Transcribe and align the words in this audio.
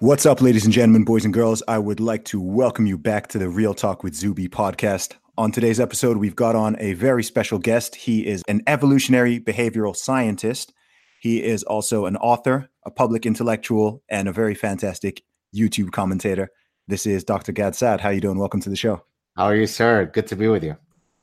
What's 0.00 0.26
up, 0.26 0.40
ladies 0.40 0.64
and 0.64 0.72
gentlemen, 0.72 1.02
boys 1.02 1.24
and 1.24 1.34
girls? 1.34 1.60
I 1.66 1.76
would 1.76 1.98
like 1.98 2.24
to 2.26 2.40
welcome 2.40 2.86
you 2.86 2.96
back 2.96 3.26
to 3.28 3.38
the 3.38 3.48
Real 3.48 3.74
Talk 3.74 4.04
with 4.04 4.14
Zuby 4.14 4.48
podcast. 4.48 5.16
On 5.36 5.50
today's 5.50 5.80
episode, 5.80 6.18
we've 6.18 6.36
got 6.36 6.54
on 6.54 6.76
a 6.78 6.92
very 6.92 7.24
special 7.24 7.58
guest. 7.58 7.96
He 7.96 8.24
is 8.24 8.44
an 8.46 8.62
evolutionary 8.68 9.40
behavioral 9.40 9.96
scientist. 9.96 10.72
He 11.20 11.42
is 11.42 11.64
also 11.64 12.06
an 12.06 12.16
author, 12.18 12.68
a 12.84 12.92
public 12.92 13.26
intellectual, 13.26 14.00
and 14.08 14.28
a 14.28 14.32
very 14.32 14.54
fantastic 14.54 15.24
YouTube 15.52 15.90
commentator. 15.90 16.50
This 16.86 17.04
is 17.04 17.24
Dr. 17.24 17.50
Gad 17.50 17.74
Saad. 17.74 18.00
How 18.00 18.10
are 18.10 18.12
you 18.12 18.20
doing? 18.20 18.38
Welcome 18.38 18.60
to 18.60 18.70
the 18.70 18.76
show. 18.76 19.02
How 19.36 19.46
are 19.46 19.56
you, 19.56 19.66
sir? 19.66 20.06
Good 20.06 20.28
to 20.28 20.36
be 20.36 20.46
with 20.46 20.62
you. 20.62 20.76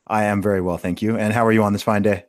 I 0.05 0.25
am 0.25 0.41
very 0.41 0.59
well, 0.59 0.77
thank 0.77 1.01
you. 1.01 1.15
And 1.17 1.31
how 1.31 1.45
are 1.45 1.53
you 1.53 1.63
on 1.63 1.71
this 1.71 1.83
fine 1.83 2.01
day? 2.01 2.25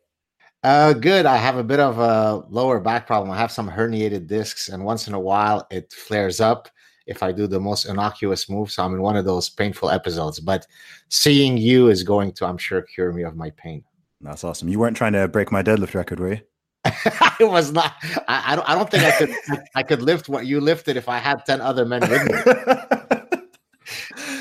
Uh, 0.63 0.93
good. 0.93 1.27
I 1.27 1.37
have 1.37 1.57
a 1.57 1.65
bit 1.65 1.81
of 1.81 1.99
a 1.99 2.45
lower 2.49 2.81
back 2.81 3.07
problem. 3.07 3.31
I 3.31 3.37
have 3.37 3.53
some 3.53 3.71
herniated 3.71 4.27
discs, 4.27 4.69
and 4.69 4.85
once 4.85 5.07
in 5.07 5.15
a 5.15 5.21
while 5.21 5.67
it 5.71 5.93
flares 5.93 6.41
up 6.41 6.69
if 7.07 7.23
I 7.23 7.31
do 7.33 7.47
the 7.47 7.61
most 7.61 7.85
innocuous 7.85 8.49
move. 8.49 8.71
So 8.71 8.83
I'm 8.85 8.95
in 8.95 9.03
one 9.03 9.17
of 9.17 9.25
those 9.25 9.49
painful 9.49 9.91
episodes. 9.91 10.41
But 10.41 10.67
seeing 11.09 11.57
you 11.57 11.89
is 11.89 12.03
going 12.03 12.33
to, 12.33 12.47
I'm 12.47 12.59
sure, 12.59 12.83
cure 12.83 13.13
me 13.13 13.23
of 13.23 13.37
my 13.37 13.51
pain. 13.51 13.85
That's 14.21 14.43
awesome. 14.45 14.69
You 14.69 14.79
weren't 14.79 14.97
trying 14.97 15.13
to 15.13 15.29
break 15.29 15.53
my 15.53 15.63
deadlift 15.63 15.95
record, 15.95 16.19
were 16.19 16.35
you? 16.35 16.41
I 16.85 17.37
was 17.41 17.73
not. 17.73 17.95
I, 18.29 18.53
I 18.53 18.57
don't. 18.57 18.69
I 18.69 18.75
don't 18.75 18.91
think 18.91 19.05
I 19.05 19.13
could. 19.13 19.31
I 19.75 19.83
could 19.83 20.03
lift 20.03 20.29
what 20.29 20.47
you 20.47 20.61
lifted 20.61 20.97
if 20.97 21.09
I 21.09 21.19
had 21.19 21.45
ten 21.45 21.61
other 21.61 21.85
men 21.85 22.01
with 22.01 22.25
me. 22.27 22.35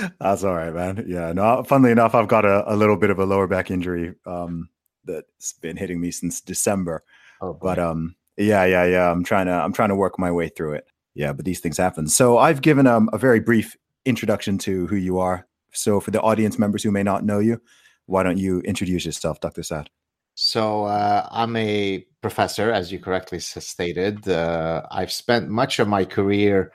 That's 0.20 0.44
all 0.44 0.54
right, 0.54 0.74
man. 0.74 1.06
Yeah. 1.08 1.34
No, 1.34 1.64
funnily 1.64 1.92
enough, 1.92 2.14
I've 2.14 2.28
got 2.28 2.46
a, 2.46 2.72
a 2.72 2.76
little 2.76 2.98
bit 2.98 3.10
of 3.10 3.20
a 3.20 3.26
lower 3.26 3.48
back 3.48 3.72
injury 3.72 4.14
um, 4.26 4.70
that's 5.06 5.54
been 5.54 5.78
hitting 5.78 6.00
me 6.00 6.12
since 6.12 6.42
December. 6.42 7.04
Oh, 7.42 7.54
boy. 7.54 7.60
But 7.62 7.80
um, 7.80 8.16
yeah, 8.38 8.66
yeah, 8.66 8.86
yeah. 8.86 9.12
I'm 9.12 9.24
trying 9.24 9.46
to 9.48 9.54
I'm 9.54 9.74
trying 9.74 9.90
to 9.90 9.96
work 9.96 10.20
my 10.20 10.32
way 10.32 10.50
through 10.50 10.74
it. 10.74 10.88
Yeah, 11.14 11.32
but 11.34 11.46
these 11.46 11.60
things 11.60 11.78
happen. 11.78 12.08
So 12.08 12.38
I've 12.38 12.62
given 12.62 12.88
um, 12.88 13.10
a 13.14 13.18
very 13.18 13.40
brief 13.40 13.78
introduction 14.06 14.58
to 14.60 14.88
who 14.88 14.96
you 14.96 15.20
are. 15.20 15.48
So 15.72 16.00
for 16.00 16.12
the 16.12 16.22
audience 16.22 16.60
members 16.60 16.84
who 16.84 16.92
may 16.92 17.04
not 17.04 17.24
know 17.24 17.40
you, 17.40 17.62
why 18.06 18.24
don't 18.24 18.38
you 18.38 18.60
introduce 18.62 19.06
yourself, 19.06 19.40
Dr. 19.40 19.64
Saad? 19.64 19.90
So 20.36 20.86
uh, 20.86 21.28
I'm 21.32 21.56
a 21.56 22.06
professor, 22.22 22.72
as 22.72 22.92
you 22.92 23.00
correctly 23.00 23.40
stated. 23.40 24.28
Uh, 24.28 24.84
I've 24.92 25.12
spent 25.12 25.48
much 25.48 25.80
of 25.80 25.88
my 25.88 26.04
career 26.04 26.72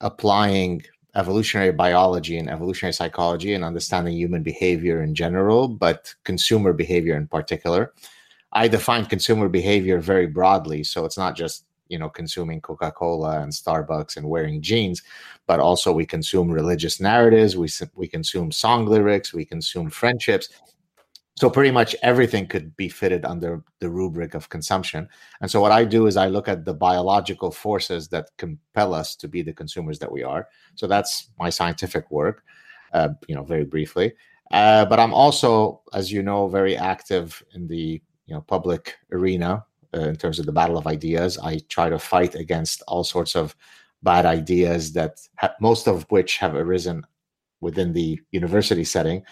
applying 0.00 0.82
evolutionary 1.16 1.72
biology 1.72 2.38
and 2.38 2.48
evolutionary 2.50 2.92
psychology 2.92 3.54
and 3.54 3.64
understanding 3.64 4.14
human 4.16 4.42
behavior 4.42 5.02
in 5.02 5.14
general, 5.14 5.66
but 5.66 6.14
consumer 6.24 6.72
behavior 6.72 7.16
in 7.16 7.26
particular. 7.26 7.92
I 8.52 8.68
define 8.68 9.06
consumer 9.06 9.48
behavior 9.48 9.98
very 10.00 10.26
broadly, 10.26 10.84
so 10.84 11.04
it's 11.04 11.18
not 11.18 11.36
just 11.36 11.64
you 11.88 11.98
know 11.98 12.08
consuming 12.08 12.60
Coca-Cola 12.60 13.40
and 13.40 13.52
Starbucks 13.52 14.16
and 14.16 14.28
wearing 14.28 14.60
jeans, 14.62 15.02
but 15.46 15.60
also 15.60 15.92
we 15.92 16.06
consume 16.06 16.50
religious 16.50 17.00
narratives, 17.00 17.56
we 17.56 17.68
we 17.94 18.08
consume 18.08 18.52
song 18.52 18.86
lyrics, 18.86 19.32
we 19.32 19.44
consume 19.44 19.90
friendships. 19.90 20.48
So 21.36 21.50
pretty 21.50 21.70
much 21.70 21.94
everything 22.02 22.46
could 22.46 22.74
be 22.76 22.88
fitted 22.88 23.26
under 23.26 23.62
the 23.80 23.90
rubric 23.90 24.34
of 24.34 24.48
consumption. 24.48 25.06
And 25.42 25.50
so 25.50 25.60
what 25.60 25.70
I 25.70 25.84
do 25.84 26.06
is 26.06 26.16
I 26.16 26.28
look 26.28 26.48
at 26.48 26.64
the 26.64 26.72
biological 26.72 27.50
forces 27.50 28.08
that 28.08 28.30
compel 28.38 28.94
us 28.94 29.14
to 29.16 29.28
be 29.28 29.42
the 29.42 29.52
consumers 29.52 29.98
that 29.98 30.10
we 30.10 30.22
are. 30.22 30.48
So 30.76 30.86
that's 30.86 31.28
my 31.38 31.50
scientific 31.50 32.10
work, 32.10 32.42
uh, 32.94 33.10
you 33.28 33.34
know, 33.34 33.44
very 33.44 33.64
briefly. 33.64 34.14
Uh, 34.50 34.86
but 34.86 34.98
I'm 34.98 35.12
also, 35.12 35.82
as 35.92 36.10
you 36.10 36.22
know, 36.22 36.48
very 36.48 36.76
active 36.76 37.42
in 37.54 37.66
the 37.66 38.00
you 38.26 38.34
know 38.34 38.40
public 38.40 38.96
arena 39.12 39.64
uh, 39.94 40.00
in 40.00 40.16
terms 40.16 40.38
of 40.38 40.46
the 40.46 40.52
battle 40.52 40.78
of 40.78 40.86
ideas. 40.86 41.38
I 41.38 41.60
try 41.68 41.88
to 41.88 41.98
fight 41.98 42.34
against 42.34 42.82
all 42.88 43.04
sorts 43.04 43.34
of 43.34 43.56
bad 44.02 44.26
ideas 44.26 44.92
that 44.92 45.18
ha- 45.38 45.54
most 45.60 45.86
of 45.86 46.04
which 46.10 46.38
have 46.38 46.54
arisen 46.54 47.04
within 47.60 47.92
the 47.92 48.20
university 48.30 48.84
setting 48.84 49.22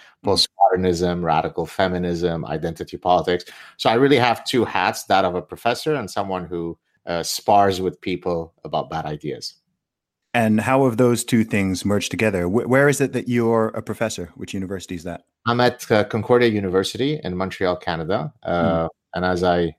postmodernism 0.74 1.22
radical 1.22 1.66
feminism 1.66 2.44
identity 2.44 2.96
politics 2.96 3.44
so 3.76 3.90
i 3.90 3.94
really 3.94 4.16
have 4.18 4.44
two 4.44 4.64
hats 4.64 5.04
that 5.04 5.24
of 5.24 5.34
a 5.34 5.42
professor 5.42 5.94
and 5.94 6.10
someone 6.10 6.44
who 6.44 6.78
uh, 7.06 7.22
spars 7.22 7.80
with 7.80 8.00
people 8.00 8.54
about 8.64 8.90
bad 8.90 9.04
ideas 9.06 9.54
And 10.34 10.60
how 10.60 10.84
have 10.84 10.96
those 10.96 11.24
two 11.24 11.44
things 11.44 11.84
merged 11.84 12.10
together? 12.10 12.48
Wh- 12.48 12.68
where 12.68 12.88
is 12.88 13.00
it 13.00 13.12
that 13.12 13.28
you're 13.28 13.68
a 13.68 13.82
professor? 13.82 14.32
Which 14.34 14.52
university 14.52 14.96
is 14.96 15.04
that? 15.04 15.24
i'm 15.46 15.60
at 15.60 15.90
uh, 15.92 16.04
concordia 16.04 16.48
university 16.48 17.20
in 17.22 17.36
montreal 17.36 17.76
canada 17.76 18.32
uh, 18.42 18.88
and 19.14 19.24
as 19.24 19.44
i 19.44 19.74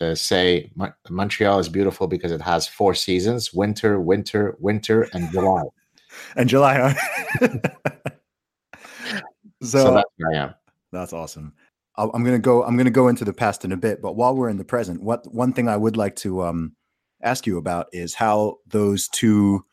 uh, 0.00 0.14
say 0.14 0.70
Mon- 0.74 0.92
montreal 1.08 1.58
is 1.58 1.68
beautiful 1.68 2.06
because 2.08 2.32
it 2.32 2.42
has 2.42 2.66
four 2.68 2.94
seasons 2.94 3.54
winter 3.54 4.00
winter 4.00 4.56
winter 4.58 5.08
and 5.14 5.30
july 5.32 5.62
And 6.36 6.48
July. 6.48 6.94
Huh? 7.40 7.48
so, 9.62 9.78
so 9.84 9.94
that's 9.94 10.10
where 10.16 10.32
i 10.32 10.44
am 10.44 10.54
That's 10.92 11.12
awesome. 11.12 11.52
I'll- 11.96 12.10
I'm 12.14 12.24
gonna 12.24 12.38
go. 12.38 12.62
I'm 12.62 12.76
gonna 12.76 12.90
go 12.90 13.08
into 13.08 13.24
the 13.24 13.32
past 13.32 13.64
in 13.64 13.72
a 13.72 13.76
bit, 13.76 14.02
but 14.02 14.16
while 14.16 14.36
we're 14.36 14.50
in 14.50 14.58
the 14.58 14.64
present, 14.64 15.02
what 15.02 15.26
one 15.32 15.52
thing 15.52 15.68
I 15.68 15.76
would 15.76 15.96
like 15.96 16.14
to 16.16 16.42
um, 16.42 16.76
ask 17.22 17.46
you 17.46 17.58
about 17.58 17.86
is 17.92 18.14
how 18.14 18.58
those 18.66 19.08
two. 19.08 19.64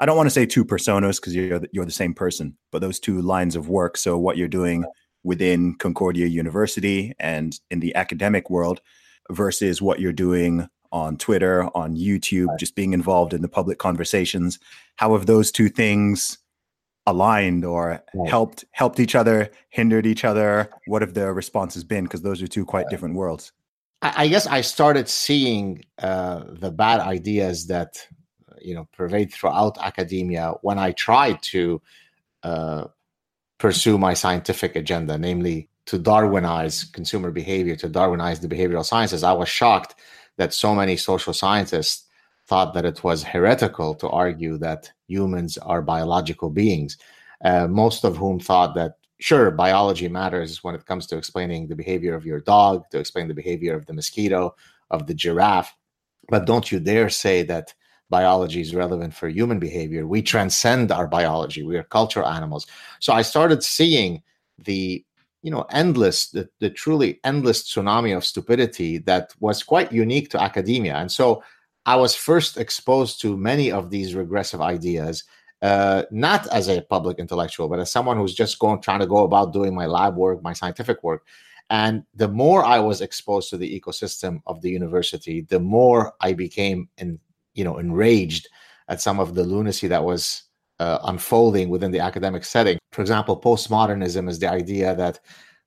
I 0.00 0.06
don't 0.06 0.16
want 0.16 0.28
to 0.28 0.34
say 0.34 0.46
two 0.46 0.64
personas 0.64 1.16
because 1.16 1.34
you're 1.34 1.58
the, 1.58 1.68
you're 1.72 1.84
the 1.84 1.90
same 1.90 2.14
person, 2.14 2.56
but 2.70 2.80
those 2.80 3.00
two 3.00 3.20
lines 3.20 3.56
of 3.56 3.68
work. 3.68 3.96
So 3.96 4.16
what 4.16 4.36
you're 4.36 4.46
doing 4.46 4.84
within 5.24 5.74
Concordia 5.74 6.26
University 6.26 7.14
and 7.18 7.58
in 7.70 7.80
the 7.80 7.94
academic 7.96 8.48
world 8.48 8.80
versus 9.30 9.82
what 9.82 9.98
you're 9.98 10.12
doing 10.12 10.68
on 10.92 11.16
Twitter, 11.16 11.68
on 11.76 11.96
YouTube, 11.96 12.46
just 12.58 12.76
being 12.76 12.92
involved 12.92 13.34
in 13.34 13.42
the 13.42 13.48
public 13.48 13.78
conversations. 13.78 14.58
How 14.96 15.12
have 15.14 15.26
those 15.26 15.50
two 15.50 15.68
things 15.68 16.38
aligned 17.10 17.64
or 17.64 18.02
Right. 18.14 18.28
helped 18.28 18.64
helped 18.72 19.00
each 19.00 19.14
other, 19.14 19.50
hindered 19.70 20.06
each 20.06 20.24
other? 20.24 20.70
What 20.86 21.02
have 21.02 21.14
the 21.14 21.32
responses 21.32 21.84
been? 21.84 22.04
Because 22.04 22.22
those 22.22 22.42
are 22.42 22.48
two 22.48 22.64
quite 22.64 22.88
different 22.88 23.14
worlds. 23.14 23.52
I, 24.02 24.24
I 24.24 24.28
guess 24.28 24.46
I 24.46 24.60
started 24.60 25.08
seeing 25.08 25.84
uh, 25.98 26.44
the 26.48 26.70
bad 26.70 27.00
ideas 27.00 27.66
that 27.68 28.06
you 28.60 28.74
know 28.74 28.88
pervade 28.92 29.32
throughout 29.32 29.78
academia 29.80 30.54
when 30.62 30.78
I 30.78 30.92
tried 30.92 31.42
to 31.54 31.80
uh, 32.42 32.84
pursue 33.58 33.98
my 33.98 34.14
scientific 34.14 34.76
agenda, 34.76 35.18
namely 35.18 35.68
to 35.86 35.98
Darwinize 35.98 36.92
consumer 36.92 37.30
behavior, 37.30 37.76
to 37.76 37.88
Darwinize 37.88 38.40
the 38.40 38.48
behavioral 38.48 38.84
sciences. 38.84 39.22
I 39.24 39.32
was 39.32 39.48
shocked 39.48 39.94
that 40.36 40.54
so 40.54 40.74
many 40.74 40.96
social 40.96 41.32
scientists 41.32 42.07
thought 42.48 42.74
that 42.74 42.84
it 42.86 43.04
was 43.04 43.22
heretical 43.22 43.94
to 43.94 44.08
argue 44.08 44.56
that 44.58 44.90
humans 45.06 45.58
are 45.58 45.82
biological 45.82 46.50
beings. 46.50 46.96
Uh, 47.44 47.68
most 47.68 48.04
of 48.04 48.16
whom 48.16 48.40
thought 48.40 48.74
that 48.74 48.94
sure, 49.20 49.50
biology 49.50 50.08
matters 50.08 50.64
when 50.64 50.74
it 50.74 50.86
comes 50.86 51.06
to 51.06 51.16
explaining 51.16 51.66
the 51.66 51.76
behavior 51.76 52.14
of 52.14 52.24
your 52.24 52.40
dog, 52.40 52.88
to 52.90 52.98
explain 52.98 53.28
the 53.28 53.34
behavior 53.34 53.74
of 53.74 53.84
the 53.86 53.92
mosquito, 53.92 54.54
of 54.90 55.06
the 55.06 55.14
giraffe. 55.14 55.74
But 56.28 56.46
don't 56.46 56.70
you 56.72 56.80
dare 56.80 57.10
say 57.10 57.42
that 57.44 57.74
biology 58.10 58.60
is 58.60 58.74
relevant 58.74 59.14
for 59.14 59.28
human 59.28 59.58
behavior. 59.58 60.06
We 60.06 60.22
transcend 60.22 60.90
our 60.90 61.06
biology. 61.06 61.62
We 61.62 61.76
are 61.76 61.82
cultural 61.84 62.28
animals. 62.28 62.66
So 63.00 63.12
I 63.12 63.22
started 63.22 63.62
seeing 63.62 64.22
the 64.58 65.04
you 65.42 65.52
know 65.52 65.66
endless 65.70 66.30
the, 66.30 66.48
the 66.58 66.70
truly 66.70 67.20
endless 67.22 67.62
tsunami 67.62 68.16
of 68.16 68.24
stupidity 68.24 68.98
that 68.98 69.32
was 69.38 69.62
quite 69.62 69.92
unique 69.92 70.30
to 70.30 70.42
academia 70.42 70.96
and 70.96 71.12
so 71.12 71.42
i 71.92 71.96
was 72.04 72.14
first 72.14 72.52
exposed 72.64 73.20
to 73.22 73.36
many 73.36 73.72
of 73.78 73.90
these 73.90 74.14
regressive 74.14 74.60
ideas 74.60 75.24
uh, 75.60 76.04
not 76.10 76.46
as 76.48 76.68
a 76.68 76.80
public 76.82 77.18
intellectual, 77.18 77.68
but 77.68 77.80
as 77.80 77.90
someone 77.90 78.16
who's 78.16 78.34
just 78.34 78.58
going 78.58 78.80
trying 78.80 79.00
to 79.00 79.06
go 79.06 79.24
about 79.24 79.52
doing 79.52 79.74
my 79.74 79.86
lab 79.86 80.16
work, 80.16 80.42
my 80.42 80.52
scientific 80.52 81.02
work. 81.02 81.26
And 81.70 82.04
the 82.14 82.28
more 82.28 82.64
I 82.64 82.78
was 82.78 83.00
exposed 83.00 83.50
to 83.50 83.56
the 83.56 83.80
ecosystem 83.80 84.40
of 84.46 84.62
the 84.62 84.70
university, 84.70 85.42
the 85.42 85.60
more 85.60 86.14
I 86.20 86.32
became, 86.32 86.88
in, 86.96 87.18
you 87.54 87.64
know, 87.64 87.78
enraged 87.78 88.48
at 88.88 89.02
some 89.02 89.20
of 89.20 89.34
the 89.34 89.44
lunacy 89.44 89.88
that 89.88 90.04
was 90.04 90.44
uh, 90.78 91.00
unfolding 91.04 91.68
within 91.68 91.90
the 91.90 92.00
academic 92.00 92.44
setting. 92.44 92.78
For 92.92 93.02
example, 93.02 93.38
postmodernism 93.38 94.30
is 94.30 94.38
the 94.38 94.50
idea 94.50 94.94
that, 94.94 95.20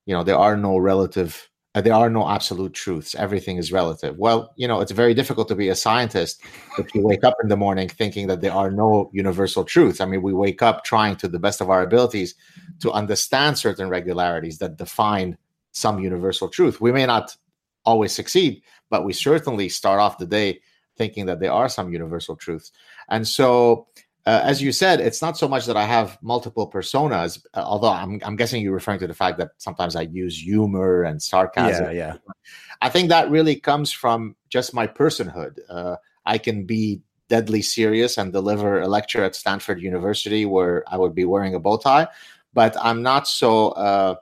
you 0.05 0.15
know, 0.15 0.23
there 0.23 0.37
are 0.37 0.57
no 0.57 0.77
relative 0.77 1.49
Uh, 1.73 1.79
there 1.79 1.93
are 1.93 2.09
no 2.09 2.27
absolute 2.27 2.73
truths. 2.73 3.15
Everything 3.15 3.55
is 3.55 3.71
relative. 3.71 4.17
Well, 4.17 4.53
you 4.57 4.67
know, 4.67 4.81
it's 4.81 4.91
very 4.91 5.13
difficult 5.13 5.47
to 5.47 5.55
be 5.55 5.69
a 5.69 5.75
scientist 5.75 6.41
if 6.77 6.93
you 6.93 7.01
wake 7.01 7.23
up 7.23 7.35
in 7.41 7.47
the 7.47 7.55
morning 7.55 7.87
thinking 7.87 8.27
that 8.27 8.41
there 8.41 8.51
are 8.51 8.69
no 8.69 9.09
universal 9.13 9.63
truths. 9.63 10.01
I 10.01 10.05
mean, 10.05 10.21
we 10.21 10.33
wake 10.33 10.61
up 10.61 10.83
trying 10.83 11.15
to 11.17 11.29
the 11.29 11.39
best 11.39 11.61
of 11.61 11.69
our 11.69 11.81
abilities 11.81 12.35
to 12.81 12.91
understand 12.91 13.57
certain 13.57 13.87
regularities 13.87 14.57
that 14.57 14.75
define 14.75 15.37
some 15.71 15.99
universal 15.99 16.49
truth. 16.49 16.81
We 16.81 16.91
may 16.91 17.05
not 17.05 17.37
always 17.85 18.11
succeed, 18.11 18.61
but 18.89 19.05
we 19.05 19.13
certainly 19.13 19.69
start 19.69 20.01
off 20.01 20.17
the 20.17 20.25
day 20.25 20.59
thinking 20.97 21.25
that 21.27 21.39
there 21.39 21.53
are 21.53 21.69
some 21.69 21.91
universal 21.91 22.35
truths. 22.35 22.73
And 23.09 23.25
so 23.25 23.87
uh, 24.25 24.41
as 24.43 24.61
you 24.61 24.71
said, 24.71 24.99
it's 24.99 25.21
not 25.21 25.37
so 25.37 25.47
much 25.47 25.65
that 25.65 25.75
I 25.75 25.85
have 25.85 26.17
multiple 26.21 26.69
personas, 26.69 27.43
uh, 27.53 27.63
although 27.65 27.89
I'm, 27.89 28.19
I'm 28.23 28.35
guessing 28.35 28.61
you're 28.61 28.73
referring 28.73 28.99
to 28.99 29.07
the 29.07 29.13
fact 29.13 29.37
that 29.39 29.51
sometimes 29.57 29.95
I 29.95 30.01
use 30.03 30.39
humor 30.39 31.03
and 31.03 31.21
sarcasm. 31.21 31.85
Yeah, 31.85 31.91
yeah. 31.91 32.33
I 32.81 32.89
think 32.89 33.09
that 33.09 33.31
really 33.31 33.55
comes 33.55 33.91
from 33.91 34.35
just 34.49 34.73
my 34.73 34.85
personhood. 34.85 35.59
Uh, 35.69 35.95
I 36.25 36.37
can 36.37 36.65
be 36.65 37.01
deadly 37.29 37.61
serious 37.61 38.17
and 38.17 38.31
deliver 38.31 38.81
a 38.81 38.87
lecture 38.87 39.23
at 39.23 39.35
Stanford 39.35 39.81
University 39.81 40.45
where 40.45 40.83
I 40.87 40.97
would 40.97 41.15
be 41.15 41.25
wearing 41.25 41.55
a 41.55 41.59
bow 41.59 41.77
tie, 41.77 42.07
but 42.53 42.75
I'm 42.79 43.01
not 43.01 43.27
so 43.27 43.69
uh, 43.69 44.15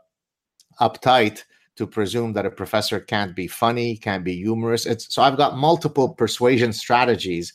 uptight 0.79 1.43
to 1.75 1.87
presume 1.87 2.33
that 2.33 2.45
a 2.45 2.51
professor 2.51 2.99
can't 2.99 3.35
be 3.35 3.47
funny, 3.47 3.97
can't 3.97 4.23
be 4.23 4.35
humorous. 4.35 4.85
It's, 4.85 5.13
so 5.13 5.21
I've 5.21 5.37
got 5.37 5.57
multiple 5.57 6.09
persuasion 6.09 6.71
strategies 6.71 7.53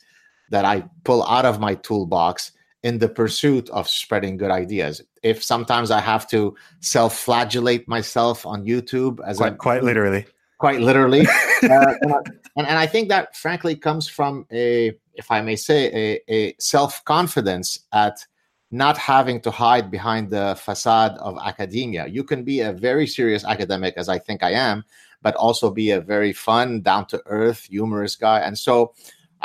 that 0.49 0.65
I 0.65 0.85
pull 1.03 1.23
out 1.23 1.45
of 1.45 1.59
my 1.59 1.75
toolbox 1.75 2.51
in 2.83 2.99
the 2.99 3.09
pursuit 3.09 3.67
of 3.71 3.89
spreading 3.89 4.37
good 4.37 4.51
ideas. 4.51 5.01
If 5.23 5.43
sometimes 5.43 5.89
I 5.89 5.99
have 5.99 6.29
to 6.29 6.55
self-flagellate 6.81 7.87
myself 7.87 8.45
on 8.45 8.63
YouTube, 8.63 9.19
as 9.25 9.37
quite, 9.37 9.57
quite 9.57 9.83
literally, 9.83 10.25
quite 10.59 10.81
literally, 10.81 11.21
uh, 11.63 11.95
and, 12.01 12.67
and 12.67 12.77
I 12.77 12.85
think 12.85 13.09
that 13.09 13.35
frankly 13.35 13.75
comes 13.75 14.07
from 14.07 14.45
a, 14.51 14.93
if 15.15 15.31
I 15.31 15.41
may 15.41 15.55
say, 15.55 16.21
a, 16.29 16.33
a 16.33 16.55
self-confidence 16.59 17.79
at 17.91 18.23
not 18.69 18.97
having 18.97 19.41
to 19.41 19.51
hide 19.51 19.89
behind 19.89 20.29
the 20.29 20.55
facade 20.59 21.17
of 21.19 21.37
academia. 21.43 22.07
You 22.07 22.23
can 22.23 22.43
be 22.43 22.59
a 22.61 22.71
very 22.71 23.07
serious 23.07 23.45
academic, 23.45 23.95
as 23.97 24.09
I 24.09 24.19
think 24.19 24.43
I 24.43 24.51
am, 24.51 24.83
but 25.21 25.35
also 25.35 25.71
be 25.71 25.91
a 25.91 26.01
very 26.01 26.33
fun, 26.33 26.81
down 26.81 27.07
to 27.07 27.21
earth, 27.25 27.63
humorous 27.63 28.15
guy. 28.15 28.41
And 28.41 28.57
so 28.57 28.93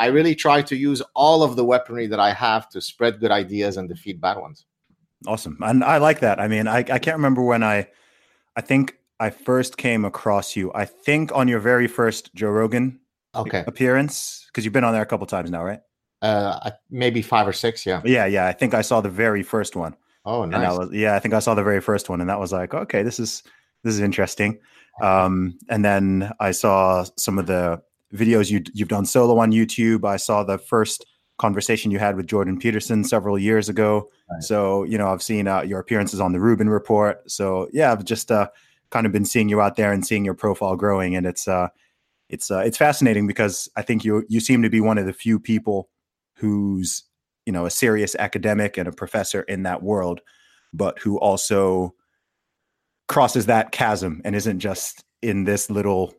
I 0.01 0.07
really 0.07 0.33
try 0.33 0.63
to 0.63 0.75
use 0.75 0.99
all 1.13 1.43
of 1.43 1.55
the 1.55 1.63
weaponry 1.63 2.07
that 2.07 2.19
I 2.19 2.33
have 2.33 2.67
to 2.69 2.81
spread 2.81 3.19
good 3.19 3.29
ideas 3.29 3.77
and 3.77 3.87
defeat 3.87 4.19
bad 4.19 4.37
ones. 4.39 4.65
Awesome. 5.27 5.59
And 5.61 5.83
I 5.83 5.97
like 5.99 6.21
that. 6.21 6.39
I 6.39 6.47
mean, 6.47 6.67
I, 6.67 6.79
I 6.79 6.97
can't 6.97 7.17
remember 7.17 7.43
when 7.43 7.61
I, 7.61 7.87
I 8.55 8.61
think 8.61 8.97
I 9.19 9.29
first 9.29 9.77
came 9.77 10.03
across 10.03 10.55
you, 10.55 10.71
I 10.73 10.85
think 10.85 11.31
on 11.35 11.47
your 11.47 11.59
very 11.59 11.85
first 11.85 12.33
Joe 12.33 12.49
Rogan 12.49 12.99
okay. 13.35 13.63
appearance, 13.67 14.47
because 14.47 14.65
you've 14.65 14.73
been 14.73 14.83
on 14.83 14.91
there 14.91 15.03
a 15.03 15.05
couple 15.05 15.27
times 15.27 15.51
now, 15.51 15.63
right? 15.63 15.81
Uh, 16.23 16.71
maybe 16.89 17.21
five 17.21 17.47
or 17.47 17.53
six. 17.53 17.85
Yeah. 17.85 18.01
Yeah. 18.03 18.25
Yeah. 18.25 18.47
I 18.47 18.53
think 18.53 18.73
I 18.73 18.81
saw 18.81 19.01
the 19.01 19.09
very 19.09 19.43
first 19.43 19.75
one. 19.75 19.95
Oh, 20.25 20.45
nice. 20.45 20.55
And 20.55 20.65
I 20.65 20.73
was, 20.73 20.89
yeah, 20.91 21.15
I 21.15 21.19
think 21.19 21.35
I 21.35 21.39
saw 21.39 21.53
the 21.53 21.63
very 21.63 21.79
first 21.79 22.09
one 22.09 22.21
and 22.21 22.29
that 22.31 22.39
was 22.39 22.51
like, 22.51 22.73
okay, 22.73 23.03
this 23.03 23.19
is, 23.19 23.43
this 23.83 23.93
is 23.93 23.99
interesting. 23.99 24.57
Um, 24.99 25.59
and 25.69 25.85
then 25.85 26.31
I 26.39 26.49
saw 26.49 27.05
some 27.17 27.37
of 27.37 27.45
the 27.45 27.83
videos 28.13 28.51
you 28.51 28.63
you've 28.73 28.89
done 28.89 29.05
solo 29.05 29.37
on 29.39 29.51
YouTube. 29.51 30.05
I 30.05 30.17
saw 30.17 30.43
the 30.43 30.57
first 30.57 31.05
conversation 31.37 31.91
you 31.91 31.99
had 31.99 32.15
with 32.15 32.27
Jordan 32.27 32.59
Peterson 32.59 33.03
several 33.03 33.37
years 33.37 33.69
ago. 33.69 34.09
Right. 34.31 34.43
So 34.43 34.83
you 34.83 34.97
know 34.97 35.11
I've 35.11 35.23
seen 35.23 35.47
uh, 35.47 35.61
your 35.61 35.79
appearances 35.79 36.19
on 36.19 36.31
the 36.31 36.39
Rubin 36.39 36.69
Report. 36.69 37.29
So 37.29 37.67
yeah, 37.71 37.91
I've 37.91 38.05
just 38.05 38.31
uh, 38.31 38.49
kind 38.89 39.05
of 39.05 39.11
been 39.11 39.25
seeing 39.25 39.49
you 39.49 39.61
out 39.61 39.75
there 39.75 39.91
and 39.91 40.05
seeing 40.05 40.25
your 40.25 40.33
profile 40.35 40.75
growing, 40.75 41.15
and 41.15 41.25
it's 41.25 41.47
uh, 41.47 41.69
it's 42.29 42.51
uh, 42.51 42.59
it's 42.59 42.77
fascinating 42.77 43.27
because 43.27 43.69
I 43.75 43.81
think 43.81 44.03
you 44.05 44.23
you 44.29 44.39
seem 44.39 44.61
to 44.61 44.69
be 44.69 44.81
one 44.81 44.97
of 44.97 45.05
the 45.05 45.13
few 45.13 45.39
people 45.39 45.89
who's 46.35 47.03
you 47.45 47.53
know 47.53 47.65
a 47.65 47.71
serious 47.71 48.15
academic 48.15 48.77
and 48.77 48.87
a 48.87 48.91
professor 48.91 49.41
in 49.41 49.63
that 49.63 49.83
world, 49.83 50.21
but 50.73 50.99
who 50.99 51.19
also 51.19 51.95
crosses 53.07 53.47
that 53.47 53.71
chasm 53.73 54.21
and 54.23 54.35
isn't 54.35 54.59
just 54.59 55.03
in 55.21 55.43
this 55.43 55.69
little 55.69 56.13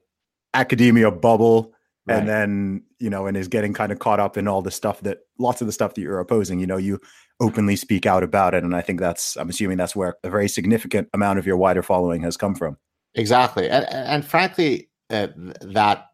academia 0.53 1.11
bubble 1.11 1.73
Right. 2.05 2.19
and 2.19 2.29
then 2.29 2.83
you 2.99 3.09
know 3.09 3.27
and 3.27 3.37
is 3.37 3.47
getting 3.47 3.73
kind 3.73 3.93
of 3.93 4.01
caught 4.01 4.19
up 4.19 4.37
in 4.37 4.49
all 4.49 4.61
the 4.61 4.73
stuff 4.73 5.01
that 5.03 5.19
lots 5.39 5.61
of 5.61 5.69
the 5.69 5.73
stuff 5.73 5.95
that 5.95 6.01
you're 6.01 6.19
opposing 6.19 6.59
you 6.59 6.67
know 6.67 6.77
you 6.77 7.01
openly 7.39 7.77
speak 7.77 8.07
out 8.07 8.25
about 8.25 8.55
it 8.55 8.65
and 8.65 8.75
i 8.75 8.81
think 8.81 8.99
that's 8.99 9.37
i'm 9.37 9.49
assuming 9.49 9.77
that's 9.77 9.95
where 9.95 10.17
a 10.25 10.31
very 10.31 10.49
significant 10.49 11.09
amount 11.15 11.39
of 11.39 11.47
your 11.47 11.57
wider 11.57 11.81
following 11.81 12.21
has 12.21 12.37
come 12.37 12.57
from 12.57 12.77
exactly 13.15 13.69
and, 13.71 13.87
and 13.89 14.25
frankly 14.25 14.91
uh, 15.11 15.29
that 15.61 16.09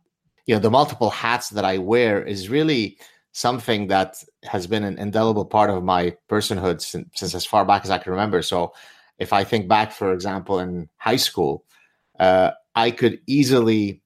you 0.44 0.54
know 0.54 0.60
the 0.60 0.70
multiple 0.70 1.08
hats 1.08 1.48
that 1.48 1.64
i 1.64 1.78
wear 1.78 2.22
is 2.22 2.50
really 2.50 2.98
something 3.32 3.86
that 3.86 4.22
has 4.44 4.66
been 4.66 4.84
an 4.84 4.98
indelible 4.98 5.46
part 5.46 5.70
of 5.70 5.82
my 5.82 6.14
personhood 6.30 6.82
since, 6.82 7.08
since 7.14 7.34
as 7.34 7.46
far 7.46 7.64
back 7.64 7.82
as 7.82 7.88
i 7.88 7.96
can 7.96 8.12
remember 8.12 8.42
so 8.42 8.74
if 9.18 9.32
i 9.32 9.42
think 9.42 9.68
back 9.68 9.90
for 9.90 10.12
example 10.12 10.58
in 10.58 10.86
high 10.98 11.16
school 11.16 11.64
uh, 12.20 12.50
i 12.74 12.90
could 12.90 13.18
easily 13.26 14.02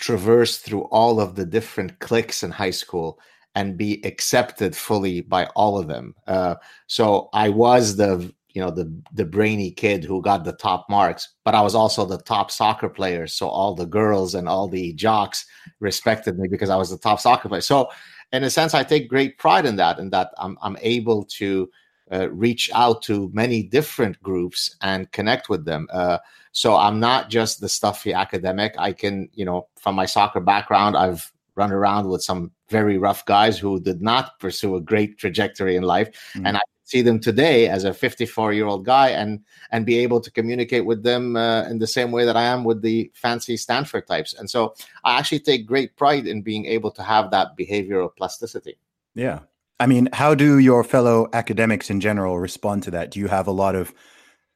traverse 0.00 0.58
through 0.58 0.82
all 0.84 1.20
of 1.20 1.36
the 1.36 1.46
different 1.46 1.98
cliques 2.00 2.42
in 2.42 2.50
high 2.50 2.70
school 2.70 3.20
and 3.54 3.76
be 3.76 4.00
accepted 4.04 4.74
fully 4.76 5.20
by 5.20 5.46
all 5.56 5.78
of 5.78 5.88
them. 5.88 6.14
Uh, 6.26 6.54
so 6.86 7.28
I 7.32 7.48
was 7.48 7.96
the 7.96 8.32
you 8.54 8.60
know 8.60 8.70
the 8.70 8.92
the 9.12 9.24
brainy 9.24 9.70
kid 9.70 10.02
who 10.02 10.20
got 10.22 10.44
the 10.44 10.52
top 10.52 10.86
marks, 10.88 11.34
but 11.44 11.54
I 11.54 11.60
was 11.60 11.74
also 11.74 12.04
the 12.04 12.18
top 12.18 12.50
soccer 12.50 12.88
player. 12.88 13.26
So 13.26 13.48
all 13.48 13.74
the 13.74 13.86
girls 13.86 14.34
and 14.34 14.48
all 14.48 14.66
the 14.68 14.92
jocks 14.94 15.46
respected 15.78 16.38
me 16.38 16.48
because 16.48 16.70
I 16.70 16.76
was 16.76 16.90
the 16.90 16.98
top 16.98 17.20
soccer 17.20 17.48
player. 17.48 17.60
So 17.60 17.90
in 18.32 18.44
a 18.44 18.50
sense, 18.50 18.74
I 18.74 18.82
take 18.82 19.08
great 19.08 19.38
pride 19.38 19.66
in 19.66 19.76
that, 19.76 19.98
and 19.98 20.12
that 20.12 20.30
I'm 20.38 20.58
I'm 20.62 20.76
able 20.80 21.24
to 21.38 21.70
uh, 22.12 22.30
reach 22.30 22.70
out 22.74 23.02
to 23.02 23.30
many 23.32 23.62
different 23.62 24.20
groups 24.22 24.76
and 24.82 25.10
connect 25.12 25.48
with 25.48 25.64
them. 25.64 25.88
Uh, 25.92 26.18
so 26.52 26.76
I'm 26.76 26.98
not 26.98 27.30
just 27.30 27.60
the 27.60 27.68
stuffy 27.68 28.12
academic. 28.12 28.74
I 28.78 28.92
can, 28.92 29.28
you 29.34 29.44
know, 29.44 29.68
from 29.78 29.94
my 29.94 30.06
soccer 30.06 30.40
background, 30.40 30.96
I've 30.96 31.32
run 31.54 31.72
around 31.72 32.08
with 32.08 32.22
some 32.22 32.50
very 32.68 32.98
rough 32.98 33.24
guys 33.26 33.58
who 33.58 33.80
did 33.80 34.00
not 34.00 34.38
pursue 34.40 34.76
a 34.76 34.80
great 34.80 35.18
trajectory 35.18 35.76
in 35.76 35.82
life, 35.82 36.08
mm-hmm. 36.34 36.46
and 36.46 36.56
I 36.56 36.60
see 36.84 37.02
them 37.02 37.20
today 37.20 37.68
as 37.68 37.84
a 37.84 37.94
54 37.94 38.52
year 38.52 38.66
old 38.66 38.84
guy 38.84 39.10
and 39.10 39.40
and 39.70 39.86
be 39.86 39.98
able 39.98 40.20
to 40.20 40.30
communicate 40.30 40.84
with 40.84 41.04
them 41.04 41.36
uh, 41.36 41.62
in 41.64 41.78
the 41.78 41.86
same 41.86 42.10
way 42.10 42.24
that 42.24 42.36
I 42.36 42.42
am 42.42 42.64
with 42.64 42.82
the 42.82 43.10
fancy 43.14 43.56
Stanford 43.56 44.06
types. 44.08 44.34
And 44.34 44.50
so 44.50 44.74
I 45.04 45.18
actually 45.18 45.40
take 45.40 45.66
great 45.66 45.96
pride 45.96 46.26
in 46.26 46.42
being 46.42 46.66
able 46.66 46.90
to 46.92 47.02
have 47.02 47.30
that 47.30 47.56
behavioral 47.56 48.10
plasticity. 48.16 48.76
Yeah. 49.14 49.40
I 49.80 49.86
mean, 49.86 50.10
how 50.12 50.34
do 50.34 50.58
your 50.58 50.84
fellow 50.84 51.28
academics 51.32 51.88
in 51.88 52.00
general 52.00 52.38
respond 52.38 52.82
to 52.84 52.90
that? 52.92 53.10
Do 53.10 53.18
you 53.18 53.28
have 53.28 53.46
a 53.46 53.52
lot 53.52 53.74
of 53.74 53.94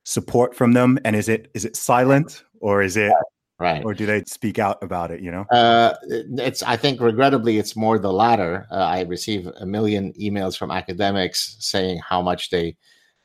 support 0.04 0.54
from 0.54 0.72
them? 0.72 0.98
And 1.04 1.16
is 1.16 1.28
it 1.28 1.50
is 1.54 1.64
it 1.64 1.76
silent 1.76 2.44
or 2.60 2.82
is 2.82 2.96
it 2.96 3.12
right 3.58 3.84
or 3.84 3.94
do 3.94 4.04
they 4.04 4.22
speak 4.24 4.58
out 4.58 4.82
about 4.82 5.10
it 5.10 5.20
you 5.20 5.30
know? 5.30 5.44
Uh, 5.50 5.94
it's 6.02 6.62
i 6.62 6.76
think 6.76 7.00
regrettably 7.00 7.58
it's 7.58 7.76
more 7.76 7.98
the 7.98 8.12
latter. 8.12 8.66
Uh, 8.70 8.76
i 8.76 9.02
receive 9.02 9.46
a 9.60 9.66
million 9.66 10.12
emails 10.14 10.58
from 10.58 10.70
academics 10.70 11.56
saying 11.60 12.00
how 12.06 12.20
much 12.20 12.50
they 12.50 12.76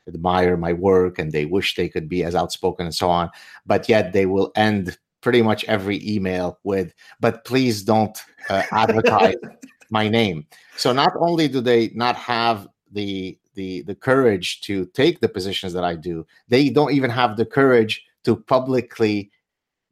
admire 0.08 0.56
my 0.56 0.74
work 0.74 1.20
and 1.20 1.32
they 1.32 1.46
wish 1.46 1.76
they 1.76 1.90
could 1.90 2.08
be 2.08 2.24
as 2.24 2.36
outspoken 2.36 2.86
and 2.86 2.96
so 2.96 3.10
on 3.10 3.30
but 3.66 3.90
yet 3.90 4.14
they 4.14 4.26
will 4.26 4.52
end 4.56 4.98
pretty 5.22 5.42
much 5.42 5.66
every 5.66 6.00
email 6.08 6.60
with 6.64 6.94
but 7.20 7.44
please 7.44 7.84
don't 7.84 8.24
uh, 8.50 8.64
advertise 8.72 9.36
my 9.90 10.08
name 10.08 10.46
so 10.78 10.92
not 10.94 11.14
only 11.20 11.48
do 11.48 11.62
they 11.62 11.90
not 11.94 12.16
have 12.16 12.68
the 12.92 13.38
the 13.60 13.82
the 13.82 13.96
courage 13.96 14.62
to 14.62 14.86
take 14.88 15.20
the 15.20 15.28
positions 15.28 15.74
that 15.74 15.84
I 15.84 15.96
do. 15.96 16.26
They 16.48 16.70
don't 16.70 16.94
even 16.94 17.10
have 17.10 17.36
the 17.36 17.46
courage 17.46 18.06
to 18.24 18.36
publicly 18.36 19.32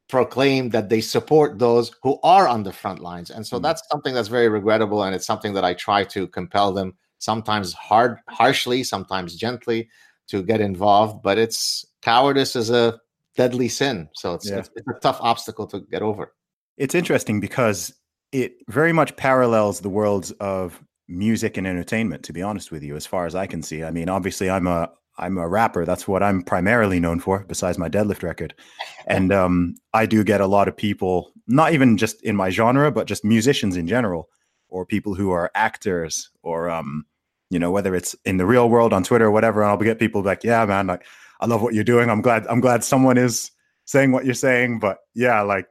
proclaim 0.08 0.70
that 0.70 0.88
they 0.88 1.02
support 1.02 1.58
those 1.58 1.90
who 2.02 2.18
are 2.22 2.48
on 2.48 2.62
the 2.62 2.72
front 2.72 3.00
lines. 3.00 3.30
And 3.30 3.46
so 3.46 3.58
mm. 3.58 3.62
that's 3.62 3.82
something 3.90 4.14
that's 4.14 4.28
very 4.28 4.48
regrettable 4.48 5.02
and 5.02 5.14
it's 5.14 5.26
something 5.26 5.52
that 5.52 5.64
I 5.64 5.74
try 5.74 6.02
to 6.04 6.26
compel 6.26 6.72
them 6.72 6.96
sometimes 7.18 7.74
hard 7.74 8.16
harshly, 8.28 8.84
sometimes 8.84 9.36
gently 9.36 9.90
to 10.28 10.42
get 10.42 10.62
involved, 10.62 11.22
but 11.22 11.36
it's 11.36 11.84
cowardice 12.00 12.56
is 12.56 12.70
a 12.70 12.98
deadly 13.36 13.68
sin. 13.68 14.08
So 14.14 14.34
it's, 14.34 14.48
yeah. 14.48 14.58
it's, 14.58 14.70
it's 14.76 14.88
a 14.88 15.00
tough 15.00 15.18
obstacle 15.20 15.66
to 15.66 15.80
get 15.80 16.00
over. 16.00 16.32
It's 16.78 16.94
interesting 16.94 17.38
because 17.38 17.92
it 18.32 18.56
very 18.68 18.92
much 18.92 19.16
parallels 19.16 19.80
the 19.80 19.88
worlds 19.88 20.30
of 20.32 20.82
music 21.08 21.56
and 21.56 21.66
entertainment 21.66 22.22
to 22.22 22.32
be 22.32 22.42
honest 22.42 22.70
with 22.70 22.82
you 22.82 22.94
as 22.94 23.06
far 23.06 23.24
as 23.24 23.34
i 23.34 23.46
can 23.46 23.62
see 23.62 23.82
i 23.82 23.90
mean 23.90 24.08
obviously 24.08 24.50
i'm 24.50 24.66
a 24.66 24.90
I'm 25.18 25.36
a 25.36 25.48
rapper. 25.48 25.84
That's 25.84 26.06
what 26.06 26.22
I'm 26.22 26.42
primarily 26.42 27.00
known 27.00 27.18
for, 27.18 27.44
besides 27.44 27.76
my 27.76 27.88
deadlift 27.88 28.22
record. 28.22 28.54
And 29.06 29.32
um, 29.32 29.74
I 29.94 30.04
do 30.04 30.22
get 30.22 30.42
a 30.42 30.46
lot 30.46 30.68
of 30.68 30.76
people, 30.76 31.32
not 31.46 31.72
even 31.72 31.96
just 31.96 32.20
in 32.20 32.36
my 32.36 32.50
genre, 32.50 32.92
but 32.92 33.06
just 33.06 33.24
musicians 33.24 33.74
in 33.74 33.86
general, 33.88 34.28
or 34.68 34.84
people 34.84 35.14
who 35.14 35.30
are 35.30 35.50
actors, 35.54 36.28
or 36.42 36.68
um, 36.68 37.06
you 37.48 37.58
know, 37.58 37.70
whether 37.70 37.94
it's 37.94 38.14
in 38.26 38.36
the 38.36 38.44
real 38.44 38.68
world 38.68 38.92
on 38.92 39.02
Twitter 39.02 39.24
or 39.24 39.30
whatever. 39.30 39.62
And 39.62 39.70
I'll 39.70 39.78
get 39.78 39.98
people 39.98 40.22
like, 40.22 40.44
"Yeah, 40.44 40.66
man, 40.66 40.88
like 40.88 41.06
I 41.40 41.46
love 41.46 41.62
what 41.62 41.72
you're 41.72 41.84
doing. 41.84 42.10
I'm 42.10 42.20
glad. 42.20 42.46
I'm 42.48 42.60
glad 42.60 42.84
someone 42.84 43.16
is 43.16 43.50
saying 43.86 44.12
what 44.12 44.26
you're 44.26 44.34
saying." 44.34 44.78
But 44.78 44.98
yeah, 45.14 45.40
like 45.40 45.68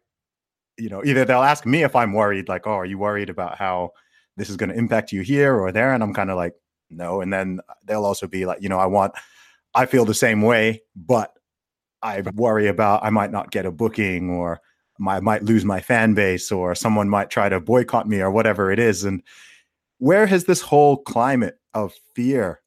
you 0.78 0.90
know, 0.90 1.04
either 1.04 1.26
they'll 1.26 1.44
ask 1.44 1.66
me 1.66 1.84
if 1.84 1.96
I'm 1.96 2.14
worried, 2.14 2.50
like, 2.50 2.68
"Oh, 2.68 2.72
are 2.72 2.86
you 2.86 2.98
worried 2.98 3.30
about 3.30 3.58
how 3.58 3.92
this 4.36 4.50
is 4.50 4.58
going 4.58 4.70
to 4.70 4.76
impact 4.76 5.12
you 5.12 5.22
here 5.22 5.56
or 5.56 5.72
there?" 5.72 5.94
And 5.94 6.04
I'm 6.04 6.14
kind 6.14 6.30
of 6.30 6.38
like, 6.38 6.54
"No." 6.90 7.22
And 7.22 7.32
then 7.34 7.60
uh, 7.70 7.74
they'll 7.86 8.06
also 8.06 8.28
be 8.28 8.46
like, 8.46 8.62
"You 8.62 8.70
know, 8.70 8.80
I 8.80 8.86
want." 8.86 9.14
I 9.76 9.86
feel 9.86 10.06
the 10.06 10.14
same 10.16 10.42
way, 10.42 10.82
but 10.96 11.38
I 12.02 12.22
worry 12.34 12.68
about 12.68 13.04
I 13.04 13.10
might 13.10 13.32
not 13.32 13.52
get 13.52 13.66
a 13.66 13.72
booking 13.72 14.30
or 14.30 14.60
I 15.08 15.20
might 15.20 15.44
lose 15.44 15.66
my 15.66 15.82
fan 15.82 16.14
base 16.14 16.52
or 16.52 16.74
someone 16.76 17.10
might 17.10 17.30
try 17.30 17.50
to 17.50 17.60
boycott 17.60 18.08
me 18.08 18.22
or 18.22 18.32
whatever 18.32 18.72
it 18.72 18.80
is. 18.80 19.04
And 19.04 19.22
where 20.00 20.26
has 20.26 20.46
this 20.46 20.62
whole 20.62 20.98
climate 20.98 21.60
of 21.74 21.94
fear 22.16 22.62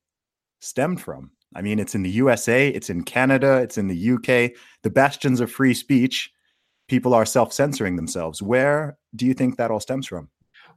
stemmed 0.60 1.00
from? 1.00 1.32
I 1.54 1.62
mean, 1.62 1.80
it's 1.80 1.94
in 1.94 2.02
the 2.02 2.10
USA, 2.10 2.68
it's 2.68 2.90
in 2.90 3.02
Canada, 3.02 3.56
it's 3.56 3.76
in 3.76 3.88
the 3.88 4.10
UK, 4.12 4.56
the 4.82 4.90
bastions 4.90 5.40
of 5.40 5.50
free 5.50 5.74
speech. 5.74 6.30
People 6.90 7.14
are 7.14 7.24
self 7.24 7.52
censoring 7.52 7.96
themselves. 7.96 8.42
Where 8.42 8.98
do 9.16 9.24
you 9.24 9.34
think 9.34 9.56
that 9.56 9.70
all 9.70 9.80
stems 9.80 10.06
from? 10.06 10.28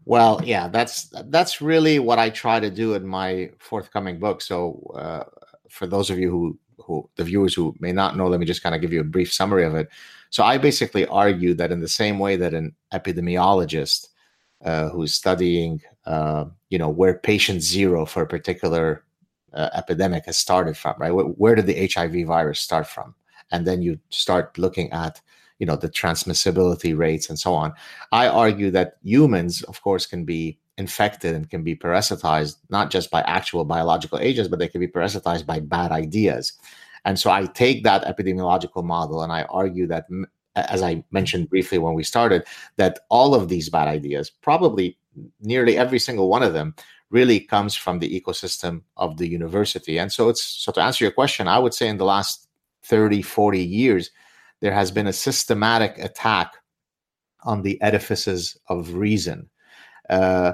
Well, 0.06 0.42
yeah, 0.44 0.68
that's 0.68 1.12
that's 1.26 1.62
really 1.62 2.00
what 2.00 2.20
I 2.20 2.30
try 2.30 2.60
to 2.60 2.70
do 2.70 2.94
in 2.94 3.06
my 3.06 3.50
forthcoming 3.60 4.20
book. 4.20 4.42
So, 4.42 4.92
uh, 4.96 5.24
for 5.70 5.88
those 5.88 6.10
of 6.10 6.20
you 6.20 6.30
who 6.30 6.60
who 6.78 7.10
the 7.16 7.24
viewers 7.24 7.54
who 7.54 7.76
may 7.80 7.92
not 7.92 8.16
know, 8.16 8.28
let 8.28 8.40
me 8.40 8.46
just 8.46 8.64
kind 8.64 8.76
of 8.76 8.82
give 8.82 8.94
you 8.94 9.02
a 9.02 9.16
brief 9.16 9.34
summary 9.34 9.66
of 9.66 9.76
it. 9.76 9.90
So 10.30 10.44
I 10.44 10.58
basically 10.58 11.06
argue 11.08 11.54
that 11.56 11.72
in 11.72 11.80
the 11.80 11.88
same 11.88 12.20
way 12.20 12.36
that 12.38 12.54
an 12.54 12.76
epidemiologist 12.92 14.10
uh, 14.66 14.90
who's 14.90 15.14
studying, 15.14 15.82
uh, 16.06 16.46
you 16.70 16.78
know, 16.78 16.90
where 16.90 17.20
patient 17.20 17.62
zero 17.62 18.06
for 18.06 18.24
a 18.24 18.28
particular 18.28 19.04
uh, 19.54 19.70
epidemic 19.74 20.26
has 20.26 20.38
started 20.38 20.76
from, 20.76 20.96
right? 20.98 21.12
Where, 21.12 21.26
where, 21.26 21.56
did 21.56 21.68
the 21.68 21.88
HIV 21.88 22.26
virus 22.28 22.60
start 22.60 22.88
from? 22.88 23.14
And 23.52 23.68
then 23.68 23.82
you 23.82 24.00
start 24.10 24.58
looking 24.58 24.92
at, 24.92 25.22
you 25.60 25.66
know, 25.66 25.76
the 25.76 25.90
transmissibility 25.90 26.98
rates 26.98 27.30
and 27.30 27.40
so 27.40 27.54
on. 27.54 27.74
I 28.12 28.28
argue 28.28 28.72
that 28.72 28.98
humans, 29.04 29.64
of 29.64 29.82
course, 29.82 30.06
can 30.06 30.26
be 30.26 30.60
infected 30.78 31.36
and 31.36 31.50
can 31.50 31.64
be 31.64 31.76
parasitized 31.76 32.58
not 32.70 32.90
just 32.90 33.12
by 33.12 33.22
actual 33.22 33.64
biological 33.66 34.20
agents, 34.20 34.50
but 34.50 34.60
they 34.60 34.68
can 34.68 34.82
be 34.82 34.88
parasitized 34.88 35.46
by 35.46 35.60
bad 35.60 35.92
ideas. 35.92 36.54
And 37.06 37.20
so 37.20 37.30
I 37.30 37.46
take 37.46 37.84
that 37.84 38.04
epidemiological 38.06 38.84
model 38.84 39.22
and 39.22 39.32
I 39.32 39.44
argue 39.44 39.88
that, 39.88 40.08
as 40.56 40.82
I 40.82 41.04
mentioned 41.12 41.50
briefly 41.50 41.78
when 41.78 41.94
we 41.94 42.04
started, 42.04 42.46
that 42.78 43.00
all 43.10 43.36
of 43.36 43.50
these 43.50 43.70
bad 43.70 43.88
ideas, 43.88 44.30
probably 44.30 44.98
nearly 45.42 45.78
every 45.78 46.00
single 46.00 46.30
one 46.30 46.44
of 46.44 46.54
them, 46.54 46.76
really 47.10 47.40
comes 47.40 47.76
from 47.76 48.00
the 48.00 48.20
ecosystem 48.20 48.82
of 48.98 49.18
the 49.18 49.28
university. 49.28 50.00
And 50.00 50.12
so 50.12 50.30
it's 50.30 50.44
so 50.44 50.72
to 50.72 50.82
answer 50.82 51.04
your 51.04 51.12
question, 51.12 51.48
I 51.48 51.60
would 51.60 51.74
say 51.74 51.88
in 51.88 51.98
the 51.98 52.06
last 52.06 52.48
30, 52.86 53.22
40 53.22 53.64
years, 53.64 54.10
there 54.64 54.74
has 54.74 54.92
been 54.92 55.08
a 55.08 55.14
systematic 55.14 56.00
attack 56.00 56.54
on 57.44 57.62
the 57.62 57.80
edifices 57.82 58.58
of 58.70 58.94
reason. 58.94 59.50
Uh, 60.10 60.54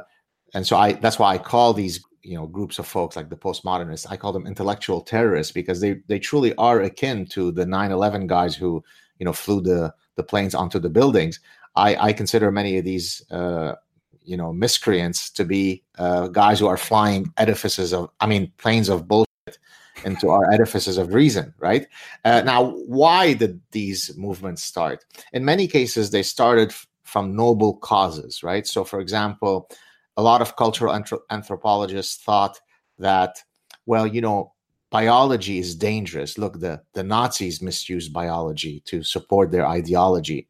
and 0.56 0.66
so 0.66 0.76
I 0.78 0.94
that's 0.94 1.20
why 1.20 1.36
I 1.36 1.38
call 1.38 1.74
these 1.74 2.04
you 2.24 2.36
know 2.36 2.48
groups 2.48 2.80
of 2.80 2.88
folks 2.88 3.16
like 3.16 3.30
the 3.30 3.38
postmodernists 3.38 4.08
I 4.10 4.18
call 4.18 4.34
them 4.34 4.48
intellectual 4.48 5.02
terrorists 5.02 5.54
because 5.54 5.80
they 5.80 5.98
they 6.08 6.18
truly 6.18 6.56
are 6.56 6.82
akin 6.82 7.28
to 7.28 7.52
the 7.52 7.66
9/11 7.66 8.26
guys 8.26 8.56
who 8.56 8.84
you 9.20 9.26
know 9.26 9.32
flew 9.32 9.62
the 9.62 9.94
the 10.16 10.24
planes 10.24 10.56
onto 10.56 10.80
the 10.80 10.90
buildings. 10.90 11.40
I 11.76 11.96
I 12.08 12.14
consider 12.14 12.52
many 12.52 12.80
of 12.80 12.86
these 12.86 13.24
uh, 13.30 13.76
you 14.24 14.38
know 14.38 14.52
miscreants 14.52 15.30
to 15.38 15.46
be 15.46 15.84
uh, 16.00 16.30
guys 16.30 16.60
who 16.60 16.66
are 16.66 16.78
flying 16.78 17.32
edifices 17.38 17.94
of 17.94 18.10
I 18.20 18.26
mean 18.26 18.52
planes 18.58 18.90
of 18.90 19.08
bullshit 19.08 19.60
into 20.06 20.30
our 20.30 20.52
edifices 20.52 20.98
of 20.98 21.14
reason, 21.14 21.54
right? 21.60 21.88
Uh, 22.26 22.42
now, 22.46 22.72
why 22.86 23.34
did 23.34 23.60
these 23.72 24.16
movements 24.18 24.64
start? 24.64 25.06
In 25.34 25.46
many 25.46 25.68
cases, 25.68 26.12
they 26.12 26.24
started 26.24 26.74
from 27.04 27.36
noble 27.36 27.78
causes, 27.78 28.44
right? 28.44 28.68
So, 28.68 28.84
for 28.84 29.00
example, 29.00 29.70
a 30.18 30.24
lot 30.24 30.42
of 30.42 30.56
cultural 30.56 30.94
anthropologists 31.30 32.22
thought 32.24 32.60
that, 32.98 33.44
well, 33.86 34.06
you 34.06 34.22
know, 34.22 34.54
biology 34.90 35.60
is 35.60 35.76
dangerous. 35.76 36.38
Look, 36.38 36.60
the, 36.60 36.82
the 36.94 37.04
Nazis 37.04 37.62
misused 37.62 38.14
biology 38.14 38.82
to 38.86 39.04
support 39.04 39.52
their 39.52 39.66
ideology. 39.66 40.48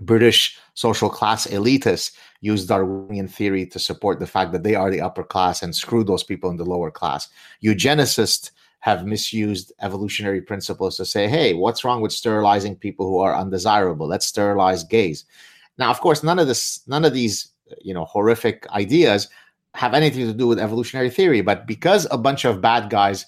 British 0.00 0.58
social 0.74 1.10
class 1.10 1.46
elitists 1.46 2.12
use 2.40 2.66
Darwinian 2.66 3.28
theory 3.28 3.66
to 3.66 3.78
support 3.78 4.18
the 4.18 4.26
fact 4.26 4.52
that 4.52 4.62
they 4.62 4.74
are 4.74 4.90
the 4.90 5.00
upper 5.00 5.22
class 5.22 5.62
and 5.62 5.74
screw 5.74 6.02
those 6.02 6.22
people 6.22 6.48
in 6.48 6.56
the 6.56 6.64
lower 6.64 6.90
class. 6.90 7.28
Eugenicists 7.62 8.50
have 8.80 9.06
misused 9.06 9.72
evolutionary 9.80 10.40
principles 10.40 10.96
to 10.96 11.04
say, 11.04 11.28
hey, 11.28 11.54
what's 11.54 11.84
wrong 11.84 12.00
with 12.00 12.12
sterilizing 12.12 12.74
people 12.74 13.06
who 13.06 13.18
are 13.18 13.36
undesirable? 13.36 14.06
Let's 14.06 14.26
sterilize 14.26 14.84
gays. 14.84 15.24
Now, 15.78 15.90
of 15.90 16.00
course, 16.00 16.22
none 16.22 16.38
of 16.38 16.46
this, 16.46 16.80
none 16.86 17.04
of 17.04 17.12
these, 17.12 17.52
you 17.82 17.94
know, 17.94 18.04
horrific 18.06 18.66
ideas 18.70 19.28
have 19.74 19.94
anything 19.94 20.26
to 20.26 20.32
do 20.32 20.46
with 20.46 20.58
evolutionary 20.58 21.10
theory. 21.10 21.42
But 21.42 21.66
because 21.66 22.06
a 22.10 22.18
bunch 22.18 22.44
of 22.44 22.60
bad 22.60 22.90
guys 22.90 23.26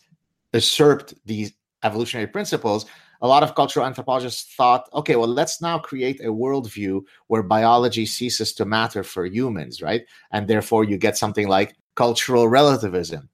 usurped 0.52 1.14
these 1.24 1.52
evolutionary 1.82 2.26
principles, 2.26 2.86
a 3.20 3.28
lot 3.28 3.42
of 3.42 3.54
cultural 3.54 3.86
anthropologists 3.86 4.54
thought, 4.54 4.88
okay, 4.94 5.16
well, 5.16 5.28
let's 5.28 5.60
now 5.62 5.78
create 5.78 6.20
a 6.20 6.28
worldview 6.28 7.02
where 7.28 7.42
biology 7.42 8.04
ceases 8.04 8.52
to 8.54 8.64
matter 8.64 9.04
for 9.04 9.26
humans, 9.26 9.80
right? 9.80 10.04
And 10.32 10.48
therefore, 10.48 10.84
you 10.84 10.96
get 10.96 11.16
something 11.16 11.46
like 11.46 11.76
cultural 11.94 12.48
relativism. 12.48 13.28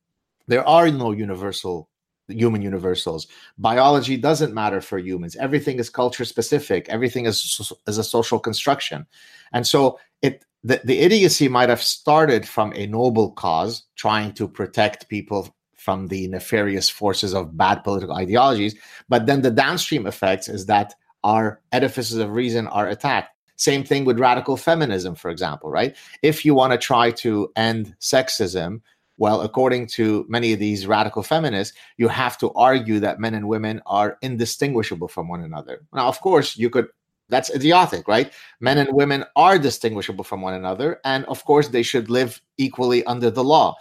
There 0.46 0.66
are 0.66 0.90
no 0.90 1.12
universal 1.12 1.88
human 2.28 2.62
universals. 2.62 3.26
Biology 3.58 4.16
doesn't 4.16 4.54
matter 4.54 4.80
for 4.80 4.99
humans. 4.99 5.37
Everything 5.37 5.78
is 5.78 5.90
culture 5.90 6.25
specific. 6.25 6.88
Everything 6.88 7.26
is 7.26 7.73
is 7.87 7.99
a 7.99 8.04
social 8.04 8.38
construction, 8.38 9.06
and 9.52 9.66
so 9.66 9.99
it 10.23 10.44
the, 10.64 10.80
the 10.85 10.99
idiocy 10.99 11.49
might 11.49 11.68
have 11.68 11.82
started 11.82 12.47
from 12.47 12.73
a 12.75 12.87
noble 12.87 13.30
cause, 13.32 13.85
trying 13.97 14.32
to 14.35 14.49
protect 14.49 15.08
people 15.08 15.54
from 15.76 16.08
the 16.08 16.26
nefarious 16.28 16.90
forces 16.90 17.32
of 17.32 17.56
bad 17.56 17.85
political 17.85 18.14
ideologies. 18.14 18.75
But 19.08 19.26
then 19.26 19.42
the 19.42 19.50
downstream 19.50 20.06
effects 20.06 20.49
is 20.49 20.66
that 20.66 20.94
our 21.25 21.61
edifices 21.73 22.18
of 22.18 22.30
reason 22.30 22.66
are 22.68 22.88
attacked. 22.88 23.35
Same 23.56 23.82
thing 23.82 24.04
with 24.04 24.20
radical 24.20 24.56
feminism, 24.56 25.14
for 25.14 25.30
example, 25.30 25.70
right? 25.70 25.97
If 26.23 26.44
you 26.44 26.54
want 26.54 26.73
to 26.73 26.78
try 26.78 27.11
to 27.12 27.50
end 27.56 27.94
sexism, 28.00 28.82
well, 29.18 29.42
according 29.42 29.88
to 29.88 30.25
many 30.28 30.52
of 30.52 30.60
these 30.60 30.87
radical 30.87 31.22
feminists, 31.22 31.76
you 31.96 32.08
have 32.08 32.38
to 32.38 32.52
argue 32.54 33.00
that 33.00 33.20
men 33.20 33.34
and 33.34 33.48
women 33.48 33.82
are 33.84 34.16
indistinguishable 34.22 35.08
from 35.08 35.28
one 35.28 35.42
another. 35.42 35.84
Now, 35.92 36.06
of 36.06 36.20
course, 36.20 36.56
you 36.56 36.70
could 36.70 36.88
that's 37.28 37.54
idiotic, 37.54 38.08
right? 38.08 38.32
Men 38.60 38.78
and 38.78 38.88
women 38.92 39.25
are 39.37 39.58
distinguishable 39.58 40.25
from 40.25 40.40
one 40.40 40.54
another. 40.54 41.00
And 41.04 41.26
of 41.26 41.44
course, 41.44 41.68
they 41.68 41.82
should 41.82 42.08
live 42.08 42.40
equally 42.56 43.04
under 43.04 43.30
the 43.30 43.44
law. 43.44 43.76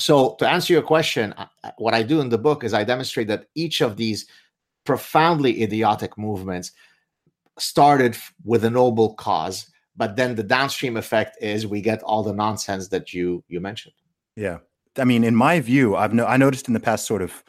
So, 0.00 0.34
to 0.40 0.48
answer 0.48 0.72
your 0.72 0.82
question, 0.82 1.34
what 1.76 1.94
I 1.94 2.02
do 2.02 2.20
in 2.20 2.30
the 2.30 2.38
book 2.38 2.64
is 2.64 2.74
I 2.74 2.84
demonstrate 2.84 3.28
that 3.28 3.46
each 3.54 3.80
of 3.80 3.96
these 3.96 4.26
profoundly 4.84 5.62
idiotic 5.62 6.16
movements 6.18 6.72
started 7.58 8.16
with 8.44 8.64
a 8.64 8.70
noble 8.70 9.14
cause, 9.14 9.70
but 9.94 10.16
then 10.16 10.34
the 10.34 10.42
downstream 10.42 10.96
effect 10.96 11.36
is 11.40 11.66
we 11.66 11.82
get 11.82 12.02
all 12.02 12.22
the 12.22 12.32
nonsense 12.32 12.88
that 12.88 13.12
you 13.12 13.44
you 13.48 13.60
mentioned. 13.60 13.94
Yeah. 14.36 14.58
I 14.98 15.04
mean, 15.04 15.24
in 15.24 15.34
my 15.34 15.60
view, 15.60 15.96
I've 15.96 16.12
no, 16.12 16.26
I 16.26 16.36
noticed 16.36 16.68
in 16.68 16.74
the 16.74 16.80
past 16.80 17.06
sort 17.06 17.22
of, 17.22 17.44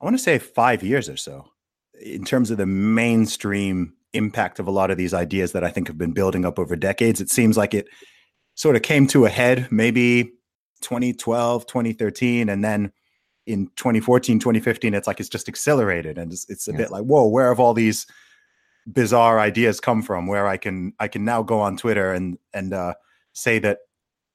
I 0.00 0.04
want 0.04 0.16
to 0.16 0.22
say 0.22 0.38
five 0.38 0.82
years 0.82 1.08
or 1.08 1.16
so, 1.16 1.46
in 2.00 2.24
terms 2.24 2.50
of 2.50 2.58
the 2.58 2.66
mainstream 2.66 3.94
impact 4.14 4.58
of 4.58 4.66
a 4.66 4.70
lot 4.70 4.90
of 4.90 4.96
these 4.96 5.12
ideas 5.12 5.52
that 5.52 5.64
I 5.64 5.70
think 5.70 5.88
have 5.88 5.98
been 5.98 6.12
building 6.12 6.44
up 6.44 6.58
over 6.58 6.76
decades. 6.76 7.20
It 7.20 7.30
seems 7.30 7.56
like 7.56 7.74
it 7.74 7.88
sort 8.54 8.76
of 8.76 8.82
came 8.82 9.06
to 9.08 9.26
a 9.26 9.30
head 9.30 9.68
maybe 9.70 10.32
2012, 10.80 11.66
2013, 11.66 12.48
and 12.48 12.64
then 12.64 12.92
in 13.46 13.66
2014, 13.76 14.38
2015, 14.38 14.94
it's 14.94 15.06
like 15.06 15.20
it's 15.20 15.28
just 15.28 15.48
accelerated, 15.48 16.16
and 16.16 16.32
it's, 16.32 16.48
it's 16.48 16.68
a 16.68 16.72
yeah. 16.72 16.78
bit 16.78 16.90
like, 16.90 17.04
whoa, 17.04 17.26
where 17.26 17.48
have 17.48 17.60
all 17.60 17.74
these 17.74 18.06
bizarre 18.86 19.38
ideas 19.38 19.80
come 19.80 20.02
from? 20.02 20.26
Where 20.26 20.46
I 20.46 20.56
can 20.56 20.92
I 20.98 21.08
can 21.08 21.24
now 21.24 21.42
go 21.42 21.60
on 21.60 21.76
Twitter 21.76 22.12
and 22.12 22.38
and 22.54 22.72
uh, 22.72 22.94
say 23.32 23.58
that 23.58 23.78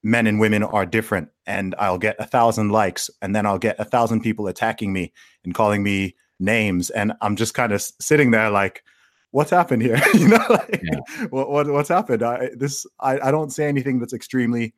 men 0.03 0.27
and 0.27 0.39
women 0.39 0.63
are 0.63 0.85
different 0.85 1.29
and 1.45 1.75
i'll 1.77 1.97
get 1.97 2.15
a 2.19 2.25
thousand 2.25 2.69
likes 2.69 3.09
and 3.21 3.35
then 3.35 3.45
i'll 3.45 3.59
get 3.59 3.75
a 3.79 3.85
thousand 3.85 4.21
people 4.21 4.47
attacking 4.47 4.93
me 4.93 5.11
and 5.43 5.53
calling 5.53 5.83
me 5.83 6.15
names 6.39 6.89
and 6.89 7.13
i'm 7.21 7.35
just 7.35 7.53
kind 7.53 7.71
of 7.71 7.81
sitting 7.81 8.31
there 8.31 8.49
like 8.49 8.83
what's 9.31 9.51
happened 9.51 9.81
here 9.81 9.99
you 10.13 10.27
know 10.27 10.45
like, 10.49 10.81
yeah. 10.83 11.25
what, 11.29 11.49
what, 11.49 11.67
what's 11.67 11.89
happened 11.89 12.23
I, 12.23 12.49
this 12.55 12.85
I, 12.99 13.19
I 13.19 13.31
don't 13.31 13.51
say 13.51 13.67
anything 13.67 13.99
that's 13.99 14.13
extremely 14.13 14.73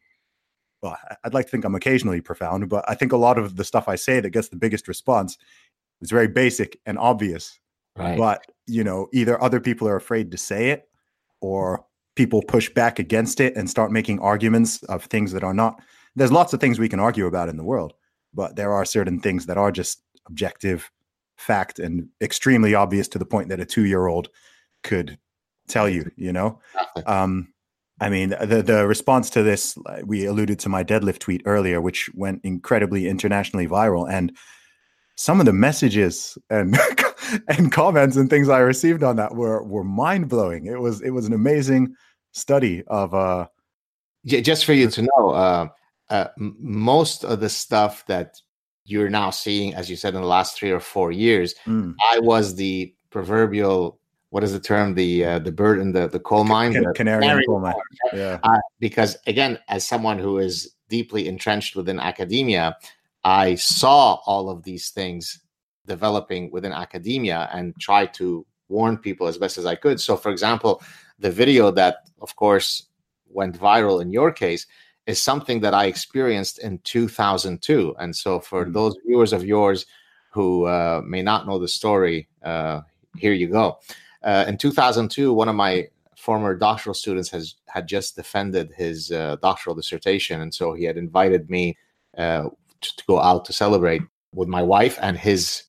well 0.81 0.97
i'd 1.23 1.33
like 1.33 1.45
to 1.45 1.51
think 1.51 1.65
i'm 1.65 1.75
occasionally 1.75 2.21
profound 2.21 2.67
but 2.67 2.83
i 2.87 2.95
think 2.95 3.11
a 3.11 3.17
lot 3.17 3.37
of 3.37 3.57
the 3.57 3.63
stuff 3.63 3.87
i 3.87 3.95
say 3.95 4.19
that 4.19 4.31
gets 4.31 4.49
the 4.49 4.55
biggest 4.55 4.87
response 4.87 5.37
is 6.01 6.09
very 6.09 6.27
basic 6.27 6.79
and 6.85 6.97
obvious. 6.97 7.59
Right. 7.95 8.17
But, 8.17 8.45
you 8.67 8.83
know, 8.83 9.07
either 9.13 9.41
other 9.41 9.59
people 9.59 9.87
are 9.87 9.95
afraid 9.95 10.31
to 10.31 10.37
say 10.37 10.71
it 10.71 10.87
or 11.41 11.85
people 12.15 12.41
push 12.41 12.69
back 12.69 12.99
against 12.99 13.39
it 13.39 13.55
and 13.55 13.69
start 13.69 13.91
making 13.91 14.19
arguments 14.19 14.83
of 14.83 15.05
things 15.05 15.31
that 15.31 15.43
are 15.43 15.53
not. 15.53 15.81
There's 16.15 16.31
lots 16.31 16.53
of 16.53 16.59
things 16.59 16.79
we 16.79 16.89
can 16.89 16.99
argue 16.99 17.25
about 17.25 17.49
in 17.49 17.57
the 17.57 17.63
world, 17.63 17.93
but 18.33 18.55
there 18.55 18.73
are 18.73 18.85
certain 18.85 19.19
things 19.19 19.45
that 19.45 19.57
are 19.57 19.71
just 19.71 20.03
objective 20.27 20.91
fact 21.37 21.79
and 21.79 22.07
extremely 22.21 22.75
obvious 22.75 23.07
to 23.09 23.19
the 23.19 23.25
point 23.25 23.49
that 23.49 23.59
a 23.59 23.65
two 23.65 23.85
year 23.85 24.07
old 24.07 24.29
could 24.83 25.17
tell 25.67 25.89
you, 25.89 26.11
you 26.15 26.33
know? 26.33 26.59
Um, 27.05 27.53
I 27.99 28.09
mean, 28.09 28.29
the 28.29 28.63
the 28.63 28.87
response 28.87 29.29
to 29.31 29.43
this, 29.43 29.77
we 30.03 30.25
alluded 30.25 30.59
to 30.59 30.69
my 30.69 30.83
deadlift 30.83 31.19
tweet 31.19 31.43
earlier, 31.45 31.79
which 31.79 32.09
went 32.15 32.41
incredibly 32.43 33.07
internationally 33.07 33.67
viral, 33.67 34.11
and 34.11 34.35
some 35.15 35.39
of 35.39 35.45
the 35.45 35.53
messages 35.53 36.35
and 36.49 36.75
and 37.47 37.71
comments 37.71 38.15
and 38.17 38.29
things 38.29 38.49
I 38.49 38.59
received 38.59 39.03
on 39.03 39.15
that 39.17 39.35
were 39.35 39.63
were 39.63 39.83
mind 39.83 40.29
blowing. 40.29 40.65
It 40.65 40.79
was 40.79 41.01
it 41.01 41.11
was 41.11 41.25
an 41.25 41.33
amazing 41.33 41.95
study 42.31 42.83
of 42.87 43.13
uh 43.13 43.47
J- 44.25 44.41
just 44.41 44.65
for 44.65 44.73
you 44.73 44.87
to 44.89 45.01
know, 45.01 45.29
uh, 45.31 45.67
uh, 46.09 46.27
most 46.37 47.23
of 47.25 47.39
the 47.39 47.49
stuff 47.49 48.05
that 48.05 48.35
you're 48.85 49.09
now 49.09 49.31
seeing, 49.31 49.73
as 49.73 49.89
you 49.89 49.95
said, 49.95 50.13
in 50.13 50.21
the 50.21 50.27
last 50.27 50.55
three 50.57 50.69
or 50.71 50.79
four 50.79 51.11
years, 51.11 51.55
mm, 51.65 51.95
I 52.11 52.19
was 52.19 52.55
the 52.55 52.93
proverbial 53.09 53.99
what 54.29 54.43
is 54.43 54.53
the 54.53 54.59
term 54.59 54.93
the 54.93 55.25
uh, 55.25 55.39
the 55.39 55.51
bird 55.51 55.79
in 55.79 55.91
the 55.91 56.07
the 56.07 56.19
coal 56.19 56.43
mine 56.45 56.71
can- 56.73 56.83
The 56.83 56.93
canary 56.93 57.15
in 57.15 57.21
the 57.21 57.27
canary 57.27 57.45
coal 57.47 57.59
mine. 57.59 57.73
Yeah. 58.13 58.39
uh, 58.43 58.59
because 58.79 59.17
again 59.27 59.59
as 59.67 59.85
someone 59.87 60.17
who 60.19 60.37
is 60.37 60.73
deeply 60.87 61.27
entrenched 61.27 61.75
within 61.75 61.99
academia 61.99 62.77
i 63.25 63.55
saw 63.55 64.15
all 64.25 64.49
of 64.49 64.63
these 64.63 64.89
things 64.91 65.40
developing 65.85 66.51
within 66.51 66.71
academia 66.71 67.49
and 67.53 67.73
try 67.79 68.05
to 68.05 68.45
warn 68.69 68.97
people 68.97 69.27
as 69.27 69.37
best 69.37 69.57
as 69.57 69.65
i 69.65 69.75
could. 69.75 69.99
So 69.99 70.15
for 70.15 70.31
example 70.31 70.81
the 71.19 71.31
video 71.31 71.71
that 71.71 72.09
of 72.21 72.35
course 72.35 72.87
went 73.29 73.57
viral 73.59 74.01
in 74.01 74.11
your 74.11 74.31
case 74.31 74.65
is 75.07 75.21
something 75.21 75.59
that 75.61 75.73
i 75.73 75.85
experienced 75.85 76.59
in 76.59 76.79
2002 76.79 77.95
and 77.99 78.15
so 78.15 78.39
for 78.39 78.65
Mm. 78.65 78.73
those 78.73 78.95
viewers 79.05 79.33
of 79.33 79.45
yours 79.45 79.85
who 80.31 80.65
uh, 80.65 81.01
may 81.05 81.21
not 81.21 81.45
know 81.47 81.59
the 81.59 81.67
story 81.67 82.27
uh, 82.43 82.81
here 83.17 83.33
you 83.33 83.47
go. 83.47 83.77
Uh, 84.23 84.45
in 84.47 84.57
2002 84.57 85.33
one 85.33 85.49
of 85.49 85.55
my 85.55 85.87
former 86.15 86.55
doctoral 86.55 86.93
students 86.93 87.29
has 87.29 87.55
had 87.65 87.87
just 87.87 88.15
defended 88.15 88.71
his 88.77 89.11
uh, 89.11 89.35
doctoral 89.41 89.75
dissertation, 89.75 90.41
and 90.41 90.53
so 90.53 90.73
he 90.73 90.83
had 90.83 90.95
invited 90.97 91.49
me 91.49 91.75
uh, 92.17 92.43
to, 92.81 92.95
to 92.95 93.03
go 93.07 93.19
out 93.19 93.43
to 93.45 93.51
celebrate 93.53 94.03
with 94.35 94.47
my 94.47 94.61
wife 94.61 94.99
and 95.01 95.17
his 95.17 95.63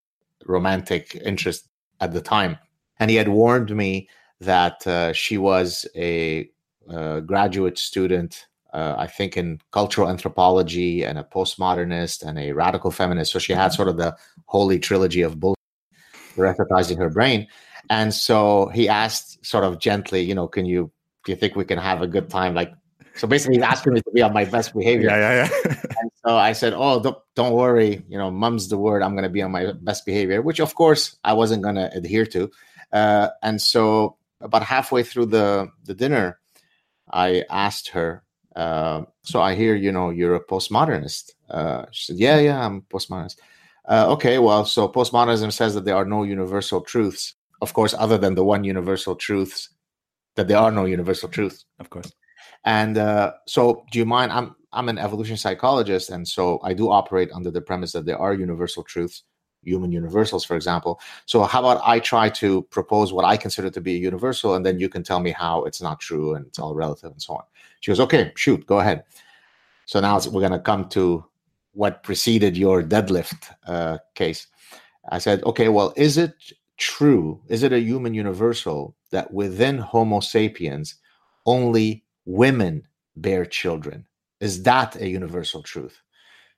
romantic 0.46 1.14
interest 1.24 1.68
at 2.00 2.12
the 2.12 2.20
time. 2.20 2.58
And 2.98 3.10
he 3.10 3.16
had 3.16 3.28
warned 3.28 3.74
me 3.74 4.08
that 4.40 4.86
uh, 4.86 5.12
she 5.12 5.38
was 5.38 5.86
a, 5.96 6.48
uh 6.90 7.20
graduate 7.20 7.78
student, 7.78 8.46
uh, 8.72 8.96
I 8.98 9.06
think, 9.06 9.36
in 9.36 9.60
cultural 9.70 10.08
anthropology 10.08 11.04
and 11.04 11.16
a 11.16 11.22
postmodernist 11.22 12.24
and 12.24 12.38
a 12.38 12.52
radical 12.52 12.90
feminist. 12.90 13.32
So 13.32 13.38
she 13.38 13.52
had 13.52 13.72
sort 13.72 13.88
of 13.88 13.96
the 13.98 14.16
holy 14.46 14.80
trilogy 14.80 15.22
of 15.22 15.38
bull 15.38 15.54
recognizing 16.36 16.98
her 16.98 17.10
brain. 17.10 17.46
And 17.90 18.12
so 18.14 18.68
he 18.68 18.88
asked 18.88 19.44
sort 19.44 19.64
of 19.64 19.78
gently, 19.78 20.22
you 20.22 20.34
know, 20.34 20.48
can 20.48 20.66
you 20.66 20.90
do 21.24 21.32
you 21.32 21.36
think 21.36 21.54
we 21.54 21.64
can 21.64 21.78
have 21.78 22.02
a 22.02 22.06
good 22.06 22.28
time? 22.30 22.54
Like 22.54 22.72
so 23.14 23.28
basically 23.28 23.56
he's 23.56 23.64
asking 23.64 23.94
me 23.94 24.00
to 24.00 24.10
be 24.12 24.22
on 24.22 24.32
my 24.32 24.44
best 24.44 24.74
behavior. 24.74 25.08
Yeah, 25.08 25.18
yeah, 25.18 25.48
yeah. 25.66 25.82
So 26.24 26.36
I 26.36 26.52
said, 26.52 26.72
Oh, 26.76 27.00
don't, 27.00 27.18
don't 27.34 27.52
worry, 27.52 28.04
you 28.08 28.18
know, 28.18 28.30
mum's 28.30 28.68
the 28.68 28.78
word. 28.78 29.02
I'm 29.02 29.14
gonna 29.14 29.28
be 29.28 29.42
on 29.42 29.50
my 29.52 29.72
best 29.80 30.06
behavior, 30.06 30.42
which 30.42 30.60
of 30.60 30.74
course 30.74 31.18
I 31.24 31.32
wasn't 31.32 31.62
gonna 31.62 31.90
adhere 31.92 32.26
to. 32.26 32.50
Uh, 32.92 33.28
and 33.42 33.60
so 33.60 34.16
about 34.40 34.62
halfway 34.62 35.02
through 35.02 35.26
the 35.26 35.68
the 35.84 35.94
dinner, 35.94 36.38
I 37.10 37.44
asked 37.50 37.88
her, 37.88 38.22
uh, 38.56 39.02
so 39.22 39.40
I 39.40 39.54
hear, 39.54 39.74
you 39.74 39.92
know, 39.92 40.10
you're 40.10 40.34
a 40.34 40.44
postmodernist. 40.44 41.30
Uh, 41.48 41.86
she 41.90 42.12
said, 42.12 42.16
Yeah, 42.18 42.38
yeah, 42.38 42.64
I'm 42.64 42.82
postmodernist. 42.82 43.36
Uh, 43.88 44.06
okay, 44.12 44.38
well, 44.38 44.64
so 44.64 44.88
postmodernism 44.88 45.52
says 45.52 45.74
that 45.74 45.84
there 45.84 45.96
are 45.96 46.04
no 46.04 46.22
universal 46.22 46.80
truths, 46.80 47.34
of 47.60 47.72
course, 47.74 47.94
other 47.98 48.18
than 48.18 48.34
the 48.34 48.44
one 48.44 48.62
universal 48.64 49.16
truths, 49.16 49.70
that 50.36 50.48
there 50.48 50.58
are 50.58 50.70
no 50.70 50.84
universal 50.84 51.28
truths. 51.28 51.64
of 51.80 51.90
course. 51.90 52.12
And 52.64 52.96
uh, 52.96 53.32
so, 53.46 53.84
do 53.90 53.98
you 53.98 54.06
mind? 54.06 54.30
I'm 54.30 54.54
I'm 54.72 54.88
an 54.88 54.98
evolution 54.98 55.36
psychologist, 55.36 56.10
and 56.10 56.26
so 56.26 56.60
I 56.62 56.72
do 56.74 56.90
operate 56.90 57.30
under 57.32 57.50
the 57.50 57.60
premise 57.60 57.92
that 57.92 58.06
there 58.06 58.18
are 58.18 58.34
universal 58.34 58.82
truths, 58.82 59.24
human 59.62 59.92
universals, 59.92 60.44
for 60.44 60.56
example. 60.56 61.00
So, 61.26 61.42
how 61.42 61.60
about 61.60 61.82
I 61.84 62.00
try 62.00 62.28
to 62.30 62.62
propose 62.64 63.12
what 63.12 63.24
I 63.24 63.36
consider 63.36 63.70
to 63.70 63.80
be 63.80 63.94
a 63.94 63.98
universal, 63.98 64.54
and 64.54 64.64
then 64.64 64.78
you 64.78 64.88
can 64.88 65.02
tell 65.02 65.20
me 65.20 65.30
how 65.30 65.64
it's 65.64 65.82
not 65.82 66.00
true 66.00 66.34
and 66.34 66.46
it's 66.46 66.58
all 66.58 66.74
relative 66.74 67.12
and 67.12 67.22
so 67.22 67.34
on. 67.34 67.44
She 67.80 67.90
goes, 67.90 68.00
"Okay, 68.00 68.32
shoot, 68.36 68.66
go 68.66 68.80
ahead." 68.80 69.04
So 69.86 70.00
now 70.00 70.18
we're 70.30 70.40
going 70.40 70.52
to 70.52 70.58
come 70.58 70.88
to 70.90 71.24
what 71.72 72.02
preceded 72.02 72.56
your 72.56 72.82
deadlift 72.82 73.54
uh, 73.66 73.98
case. 74.14 74.46
I 75.10 75.18
said, 75.18 75.42
"Okay, 75.44 75.68
well, 75.68 75.92
is 75.96 76.18
it 76.18 76.34
true? 76.76 77.40
Is 77.48 77.62
it 77.62 77.72
a 77.72 77.80
human 77.80 78.14
universal 78.14 78.96
that 79.10 79.32
within 79.32 79.78
Homo 79.78 80.20
sapiens 80.20 80.96
only 81.46 82.04
women 82.24 82.86
bear 83.16 83.44
children. 83.44 84.06
Is 84.42 84.64
that 84.64 84.96
a 84.96 85.08
universal 85.08 85.62
truth? 85.62 86.02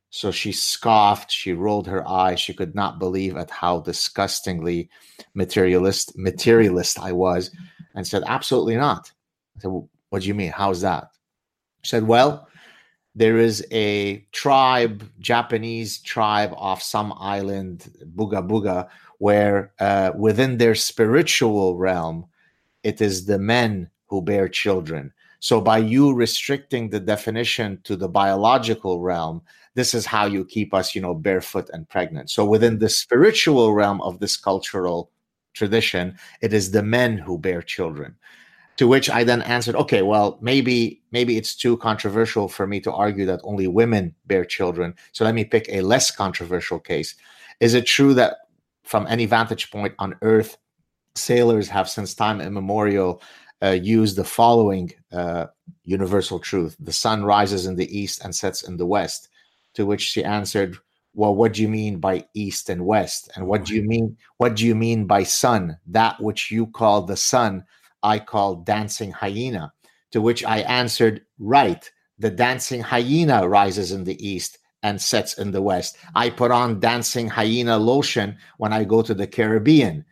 So 0.08 0.30
she 0.30 0.52
scoffed, 0.52 1.30
she 1.30 1.52
rolled 1.52 1.86
her 1.86 2.08
eyes, 2.08 2.40
she 2.40 2.54
could 2.54 2.74
not 2.74 2.98
believe 2.98 3.36
at 3.36 3.50
how 3.50 3.80
disgustingly 3.80 4.88
materialist 5.34 6.16
materialist 6.16 6.98
I 6.98 7.12
was, 7.12 7.50
and 7.94 8.06
said, 8.06 8.22
Absolutely 8.26 8.76
not. 8.76 9.12
I 9.56 9.60
said, 9.60 9.70
well, 9.70 9.90
What 10.08 10.22
do 10.22 10.28
you 10.28 10.34
mean? 10.34 10.50
How's 10.50 10.80
that? 10.80 11.08
She 11.82 11.90
said, 11.90 12.06
Well, 12.06 12.48
there 13.14 13.36
is 13.36 13.66
a 13.70 14.26
tribe, 14.32 15.06
Japanese 15.18 15.98
tribe 16.00 16.54
off 16.56 16.82
some 16.82 17.12
island, 17.18 17.90
Buga 18.16 18.48
Buga, 18.48 18.88
where 19.18 19.74
uh, 19.78 20.12
within 20.16 20.56
their 20.56 20.74
spiritual 20.74 21.76
realm, 21.76 22.26
it 22.82 23.02
is 23.02 23.26
the 23.26 23.38
men 23.38 23.90
who 24.06 24.22
bear 24.22 24.48
children. 24.48 25.12
So 25.44 25.60
by 25.60 25.76
you 25.76 26.14
restricting 26.14 26.88
the 26.88 26.98
definition 26.98 27.78
to 27.84 27.96
the 27.96 28.08
biological 28.08 29.00
realm, 29.00 29.42
this 29.74 29.92
is 29.92 30.06
how 30.06 30.24
you 30.24 30.42
keep 30.42 30.72
us, 30.72 30.94
you 30.94 31.02
know, 31.02 31.12
barefoot 31.12 31.68
and 31.74 31.86
pregnant. 31.86 32.30
So 32.30 32.46
within 32.46 32.78
the 32.78 32.88
spiritual 32.88 33.74
realm 33.74 34.00
of 34.00 34.20
this 34.20 34.38
cultural 34.38 35.10
tradition, 35.52 36.16
it 36.40 36.54
is 36.54 36.70
the 36.70 36.82
men 36.82 37.18
who 37.18 37.36
bear 37.36 37.60
children. 37.60 38.16
To 38.78 38.88
which 38.88 39.10
I 39.10 39.22
then 39.22 39.42
answered, 39.42 39.74
okay, 39.74 40.00
well, 40.00 40.38
maybe 40.40 41.02
maybe 41.12 41.36
it's 41.36 41.54
too 41.54 41.76
controversial 41.76 42.48
for 42.48 42.66
me 42.66 42.80
to 42.80 42.90
argue 42.90 43.26
that 43.26 43.40
only 43.44 43.68
women 43.68 44.14
bear 44.24 44.46
children. 44.46 44.94
So 45.12 45.26
let 45.26 45.34
me 45.34 45.44
pick 45.44 45.66
a 45.68 45.82
less 45.82 46.10
controversial 46.10 46.80
case. 46.80 47.16
Is 47.60 47.74
it 47.74 47.84
true 47.84 48.14
that 48.14 48.38
from 48.84 49.06
any 49.08 49.26
vantage 49.26 49.70
point 49.70 49.92
on 49.98 50.16
Earth, 50.22 50.56
sailors 51.16 51.68
have 51.68 51.88
since 51.88 52.14
time 52.14 52.40
immemorial 52.40 53.20
uh, 53.62 53.70
used 53.70 54.16
the 54.16 54.24
following 54.24 54.92
uh, 55.12 55.46
universal 55.84 56.38
truth: 56.38 56.76
the 56.78 56.92
sun 56.92 57.24
rises 57.24 57.66
in 57.66 57.76
the 57.76 57.98
east 57.98 58.24
and 58.24 58.34
sets 58.34 58.62
in 58.62 58.76
the 58.76 58.86
west. 58.86 59.28
To 59.74 59.86
which 59.86 60.02
she 60.02 60.22
answered, 60.24 60.76
"Well, 61.14 61.34
what 61.34 61.54
do 61.54 61.62
you 61.62 61.68
mean 61.68 61.98
by 61.98 62.26
east 62.34 62.70
and 62.70 62.86
west? 62.86 63.30
And 63.34 63.46
what 63.46 63.64
do 63.64 63.74
you 63.74 63.82
mean? 63.82 64.16
What 64.38 64.56
do 64.56 64.66
you 64.66 64.74
mean 64.74 65.06
by 65.06 65.24
sun? 65.24 65.78
That 65.86 66.20
which 66.20 66.50
you 66.50 66.66
call 66.66 67.02
the 67.02 67.16
sun, 67.16 67.64
I 68.02 68.18
call 68.18 68.56
dancing 68.56 69.12
hyena." 69.12 69.72
To 70.12 70.20
which 70.20 70.44
I 70.44 70.58
answered, 70.58 71.22
"Right, 71.38 71.90
the 72.18 72.30
dancing 72.30 72.80
hyena 72.80 73.48
rises 73.48 73.92
in 73.92 74.04
the 74.04 74.18
east." 74.26 74.58
And 74.82 75.00
sets 75.00 75.38
in 75.38 75.50
the 75.50 75.62
west. 75.62 75.96
I 76.14 76.28
put 76.28 76.50
on 76.50 76.78
dancing 76.78 77.26
hyena 77.26 77.78
lotion 77.78 78.36
when 78.58 78.74
I 78.74 78.84
go 78.84 79.00
to 79.00 79.14
the 79.14 79.26
Caribbean 79.26 80.04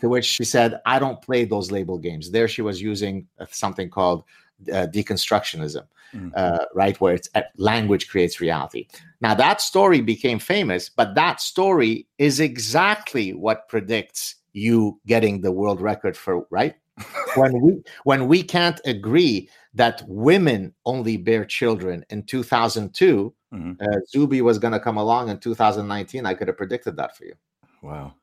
to 0.00 0.08
which 0.08 0.24
she 0.24 0.44
said, 0.44 0.80
I 0.86 0.98
don't 0.98 1.20
play 1.22 1.44
those 1.44 1.70
label 1.70 1.98
games. 1.98 2.30
There 2.30 2.48
she 2.48 2.62
was 2.62 2.80
using 2.80 3.26
uh, 3.38 3.46
something 3.50 3.90
called 3.90 4.24
uh, 4.72 4.86
deconstructionism, 4.92 5.86
Mm. 6.14 6.32
uh, 6.34 6.64
right? 6.74 7.00
Where 7.00 7.14
it's 7.14 7.28
uh, 7.36 7.42
language 7.56 8.08
creates 8.08 8.40
reality. 8.40 8.88
Now, 9.20 9.32
that 9.34 9.60
story 9.60 10.00
became 10.00 10.40
famous, 10.40 10.88
but 10.88 11.14
that 11.14 11.40
story 11.40 12.08
is 12.18 12.40
exactly 12.40 13.32
what 13.32 13.68
predicts 13.68 14.34
you 14.52 15.00
getting 15.06 15.40
the 15.40 15.52
world 15.52 15.80
record 15.80 16.16
for, 16.16 16.46
right? 16.50 16.74
when 17.36 17.60
we 17.60 17.82
when 18.04 18.26
we 18.26 18.42
can't 18.42 18.80
agree 18.84 19.48
that 19.74 20.02
women 20.08 20.74
only 20.84 21.16
bear 21.16 21.44
children 21.44 22.04
in 22.10 22.22
2002 22.24 23.32
Mhm. 23.54 23.76
uh, 23.80 24.00
zuby 24.08 24.42
was 24.42 24.58
going 24.58 24.72
to 24.72 24.80
come 24.80 24.96
along 24.98 25.28
in 25.28 25.38
2019 25.38 26.26
i 26.26 26.34
could 26.34 26.48
have 26.48 26.56
predicted 26.58 26.96
that 26.96 27.16
for 27.16 27.24
you 27.24 27.34
Wow. 27.82 28.14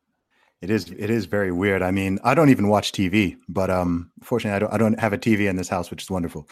It 0.62 0.72
is 0.72 0.90
it 0.90 1.10
is 1.10 1.26
very 1.26 1.52
weird. 1.52 1.84
I 1.84 1.92
mean, 1.92 2.18
I 2.24 2.34
don't 2.34 2.50
even 2.50 2.68
watch 2.68 2.92
TV, 2.92 3.38
but 3.48 3.70
um 3.70 4.12
fortunately 4.24 4.56
I 4.56 4.60
don't 4.60 4.74
I 4.74 4.78
don't 4.78 5.00
have 5.00 5.14
a 5.14 5.18
TV 5.18 5.48
in 5.48 5.56
this 5.56 5.70
house, 5.70 5.92
which 5.92 6.02
is 6.02 6.10
wonderful. 6.10 6.50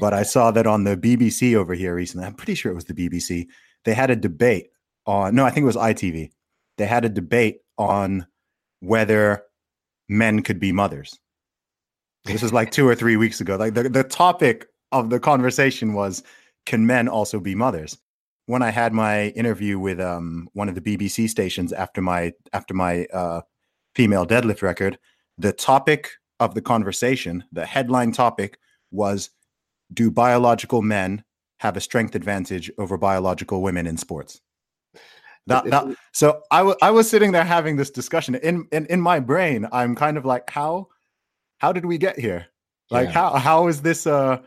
But 0.00 0.14
I 0.14 0.22
saw 0.22 0.50
that 0.52 0.66
on 0.66 0.84
the 0.84 0.96
BBC 0.96 1.56
over 1.56 1.74
here 1.74 1.94
recently. 1.94 2.26
I'm 2.26 2.34
pretty 2.34 2.54
sure 2.54 2.70
it 2.70 2.76
was 2.76 2.84
the 2.84 2.94
BBC. 2.94 3.46
They 3.84 3.94
had 3.94 4.10
a 4.10 4.16
debate 4.16 4.68
on 5.06 5.34
no, 5.34 5.44
I 5.44 5.50
think 5.50 5.64
it 5.64 5.66
was 5.66 5.76
ITV. 5.76 6.30
They 6.76 6.86
had 6.86 7.04
a 7.04 7.08
debate 7.08 7.58
on 7.76 8.26
whether 8.80 9.42
men 10.08 10.42
could 10.42 10.60
be 10.60 10.70
mothers. 10.70 11.18
This 12.24 12.42
was 12.42 12.52
like 12.52 12.70
two 12.70 12.86
or 12.86 12.94
three 12.94 13.16
weeks 13.16 13.40
ago. 13.40 13.56
Like 13.56 13.74
the, 13.74 13.88
the 13.88 14.04
topic 14.04 14.66
of 14.92 15.10
the 15.10 15.18
conversation 15.18 15.94
was 15.94 16.22
can 16.66 16.86
men 16.86 17.08
also 17.08 17.40
be 17.40 17.54
mothers? 17.54 17.98
When 18.48 18.62
I 18.62 18.70
had 18.70 18.94
my 18.94 19.28
interview 19.28 19.78
with 19.78 20.00
um, 20.00 20.48
one 20.54 20.70
of 20.70 20.74
the 20.74 20.80
BBC 20.80 21.28
stations 21.28 21.70
after 21.70 22.00
my 22.00 22.32
after 22.54 22.72
my 22.72 23.04
uh, 23.12 23.42
female 23.94 24.26
deadlift 24.26 24.62
record, 24.62 24.98
the 25.36 25.52
topic 25.52 26.12
of 26.40 26.54
the 26.54 26.62
conversation, 26.62 27.44
the 27.52 27.66
headline 27.66 28.10
topic 28.10 28.58
was 28.90 29.28
do 29.92 30.10
biological 30.10 30.80
men 30.80 31.24
have 31.60 31.76
a 31.76 31.80
strength 31.80 32.14
advantage 32.14 32.70
over 32.78 32.96
biological 32.96 33.60
women 33.60 33.86
in 33.86 33.98
sports? 33.98 34.40
That, 35.46 35.64
that, 35.66 35.94
so 36.12 36.40
I, 36.50 36.58
w- 36.58 36.76
I 36.80 36.90
was 36.90 37.08
sitting 37.08 37.32
there 37.32 37.44
having 37.44 37.76
this 37.76 37.90
discussion 37.90 38.34
in, 38.36 38.66
in 38.72 38.86
in 38.86 39.00
my 39.00 39.20
brain. 39.20 39.68
I'm 39.72 39.94
kind 39.94 40.16
of 40.16 40.24
like, 40.24 40.48
how 40.48 40.88
how 41.58 41.70
did 41.70 41.84
we 41.84 41.98
get 41.98 42.18
here? 42.18 42.46
Like 42.90 43.08
yeah. 43.08 43.12
how 43.12 43.30
how 43.36 43.68
is 43.68 43.82
this 43.82 44.06
uh 44.06 44.40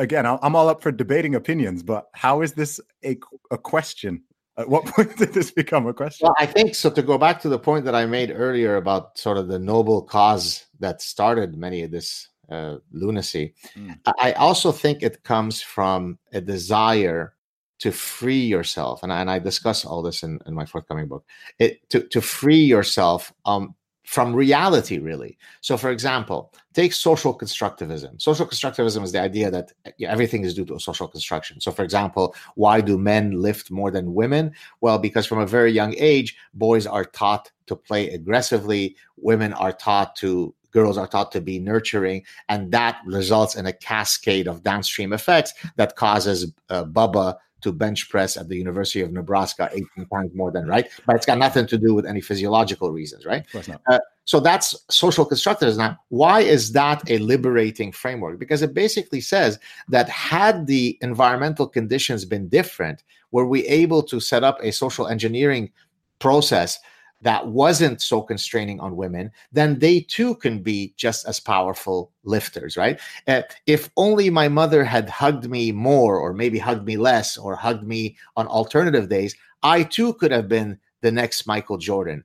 again, 0.00 0.26
I'm 0.26 0.56
all 0.56 0.68
up 0.68 0.82
for 0.82 0.90
debating 0.90 1.34
opinions, 1.34 1.82
but 1.82 2.08
how 2.12 2.40
is 2.40 2.54
this 2.54 2.80
a, 3.04 3.18
a 3.50 3.58
question? 3.58 4.22
At 4.56 4.68
what 4.68 4.84
point 4.96 5.16
did 5.16 5.32
this 5.32 5.50
become 5.50 5.86
a 5.86 5.94
question? 5.94 6.26
Well, 6.26 6.34
I 6.38 6.46
think 6.46 6.74
so. 6.74 6.90
To 6.90 7.02
go 7.02 7.18
back 7.18 7.40
to 7.42 7.48
the 7.48 7.58
point 7.58 7.84
that 7.84 7.94
I 7.94 8.06
made 8.06 8.32
earlier 8.34 8.76
about 8.76 9.18
sort 9.18 9.36
of 9.36 9.48
the 9.48 9.58
noble 9.58 10.02
cause 10.02 10.66
that 10.80 11.02
started 11.02 11.56
many 11.56 11.82
of 11.82 11.90
this 11.90 12.28
uh, 12.50 12.78
lunacy, 12.90 13.54
mm. 13.76 13.96
I 14.18 14.32
also 14.32 14.72
think 14.72 15.02
it 15.02 15.22
comes 15.22 15.62
from 15.62 16.18
a 16.32 16.40
desire 16.40 17.34
to 17.80 17.92
free 17.92 18.44
yourself, 18.44 19.02
and 19.02 19.12
I, 19.12 19.20
and 19.20 19.30
I 19.30 19.38
discuss 19.38 19.84
all 19.86 20.02
this 20.02 20.22
in, 20.22 20.38
in 20.46 20.54
my 20.54 20.66
forthcoming 20.66 21.08
book. 21.08 21.24
It 21.58 21.88
to 21.90 22.02
to 22.08 22.20
free 22.20 22.64
yourself 22.64 23.32
um, 23.44 23.74
from 24.10 24.34
reality, 24.34 24.98
really. 24.98 25.38
So, 25.60 25.76
for 25.76 25.90
example, 25.90 26.52
take 26.74 26.92
social 26.92 27.32
constructivism. 27.32 28.20
Social 28.20 28.44
constructivism 28.44 29.04
is 29.04 29.12
the 29.12 29.20
idea 29.20 29.52
that 29.52 29.70
everything 30.02 30.42
is 30.42 30.52
due 30.52 30.64
to 30.64 30.74
a 30.74 30.80
social 30.80 31.06
construction. 31.06 31.60
So, 31.60 31.70
for 31.70 31.84
example, 31.84 32.34
why 32.56 32.80
do 32.80 32.98
men 32.98 33.40
lift 33.40 33.70
more 33.70 33.92
than 33.92 34.12
women? 34.12 34.50
Well, 34.80 34.98
because 34.98 35.26
from 35.26 35.38
a 35.38 35.46
very 35.46 35.70
young 35.70 35.94
age, 35.96 36.36
boys 36.54 36.88
are 36.88 37.04
taught 37.04 37.52
to 37.68 37.76
play 37.76 38.10
aggressively, 38.10 38.96
women 39.16 39.52
are 39.52 39.72
taught 39.72 40.16
to 40.16 40.56
girls 40.72 40.98
are 40.98 41.06
taught 41.06 41.30
to 41.32 41.40
be 41.40 41.60
nurturing 41.60 42.24
and 42.48 42.72
that 42.72 43.00
results 43.04 43.54
in 43.56 43.66
a 43.66 43.72
cascade 43.72 44.46
of 44.46 44.62
downstream 44.62 45.12
effects 45.12 45.52
that 45.76 45.96
causes 45.96 46.52
uh, 46.68 46.84
bubba 46.84 47.36
to 47.60 47.72
bench 47.72 48.08
press 48.08 48.36
at 48.36 48.48
the 48.48 48.56
University 48.56 49.00
of 49.00 49.12
Nebraska 49.12 49.68
18 49.72 50.06
times 50.12 50.30
more 50.34 50.50
than 50.50 50.66
right, 50.66 50.88
but 51.06 51.16
it's 51.16 51.26
got 51.26 51.38
nothing 51.38 51.66
to 51.66 51.78
do 51.78 51.94
with 51.94 52.06
any 52.06 52.20
physiological 52.20 52.90
reasons, 52.92 53.26
right? 53.26 53.44
Uh, 53.88 53.98
so 54.24 54.38
that's 54.40 54.76
social 54.88 55.26
constructivism. 55.26 55.78
Now, 55.78 55.98
why 56.08 56.40
is 56.40 56.72
that 56.72 57.08
a 57.10 57.18
liberating 57.18 57.92
framework? 57.92 58.38
Because 58.38 58.62
it 58.62 58.74
basically 58.74 59.20
says 59.20 59.58
that 59.88 60.08
had 60.08 60.66
the 60.66 60.98
environmental 61.00 61.66
conditions 61.66 62.24
been 62.24 62.48
different, 62.48 63.02
were 63.32 63.46
we 63.46 63.66
able 63.66 64.02
to 64.04 64.20
set 64.20 64.44
up 64.44 64.58
a 64.62 64.70
social 64.72 65.06
engineering 65.08 65.70
process 66.18 66.78
that 67.22 67.46
wasn't 67.46 68.00
so 68.00 68.22
constraining 68.22 68.80
on 68.80 68.96
women, 68.96 69.30
then 69.52 69.78
they 69.78 70.00
too 70.00 70.34
can 70.36 70.62
be 70.62 70.94
just 70.96 71.26
as 71.26 71.38
powerful 71.38 72.12
lifters, 72.24 72.76
right? 72.76 72.98
Uh, 73.28 73.42
if 73.66 73.90
only 73.96 74.30
my 74.30 74.48
mother 74.48 74.84
had 74.84 75.08
hugged 75.08 75.48
me 75.48 75.72
more, 75.72 76.18
or 76.18 76.32
maybe 76.32 76.58
hugged 76.58 76.86
me 76.86 76.96
less, 76.96 77.36
or 77.36 77.54
hugged 77.54 77.86
me 77.86 78.16
on 78.36 78.46
alternative 78.46 79.08
days, 79.08 79.34
I 79.62 79.82
too 79.82 80.14
could 80.14 80.30
have 80.30 80.48
been 80.48 80.78
the 81.02 81.12
next 81.12 81.46
Michael 81.46 81.78
Jordan. 81.78 82.24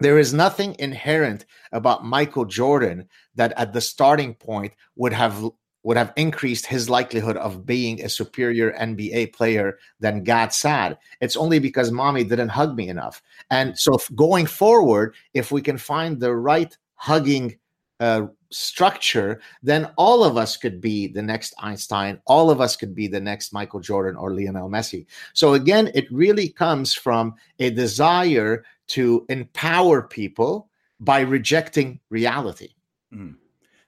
There 0.00 0.18
is 0.18 0.34
nothing 0.34 0.74
inherent 0.78 1.44
about 1.70 2.04
Michael 2.04 2.44
Jordan 2.44 3.08
that 3.36 3.52
at 3.56 3.72
the 3.72 3.80
starting 3.80 4.34
point 4.34 4.72
would 4.96 5.12
have 5.12 5.48
would 5.82 5.96
have 5.96 6.12
increased 6.16 6.66
his 6.66 6.88
likelihood 6.88 7.36
of 7.36 7.66
being 7.66 8.02
a 8.02 8.08
superior 8.08 8.72
NBA 8.72 9.32
player 9.32 9.78
than 10.00 10.22
Gad 10.22 10.52
Saad. 10.52 10.96
It's 11.20 11.36
only 11.36 11.58
because 11.58 11.90
mommy 11.90 12.24
didn't 12.24 12.50
hug 12.50 12.76
me 12.76 12.88
enough. 12.88 13.22
And 13.50 13.76
so 13.78 13.98
going 14.14 14.46
forward, 14.46 15.14
if 15.34 15.50
we 15.50 15.60
can 15.60 15.78
find 15.78 16.20
the 16.20 16.34
right 16.34 16.76
hugging 16.94 17.58
uh, 17.98 18.26
structure, 18.50 19.40
then 19.62 19.90
all 19.96 20.24
of 20.24 20.36
us 20.36 20.56
could 20.56 20.80
be 20.80 21.06
the 21.08 21.22
next 21.22 21.54
Einstein. 21.58 22.20
All 22.26 22.50
of 22.50 22.60
us 22.60 22.76
could 22.76 22.94
be 22.94 23.06
the 23.06 23.20
next 23.20 23.52
Michael 23.52 23.80
Jordan 23.80 24.16
or 24.16 24.34
Lionel 24.34 24.68
Messi. 24.68 25.06
So 25.32 25.54
again, 25.54 25.90
it 25.94 26.10
really 26.12 26.48
comes 26.48 26.94
from 26.94 27.34
a 27.58 27.70
desire 27.70 28.64
to 28.88 29.24
empower 29.28 30.02
people 30.02 30.68
by 31.00 31.20
rejecting 31.20 31.98
reality. 32.10 32.70
Mm. 33.12 33.36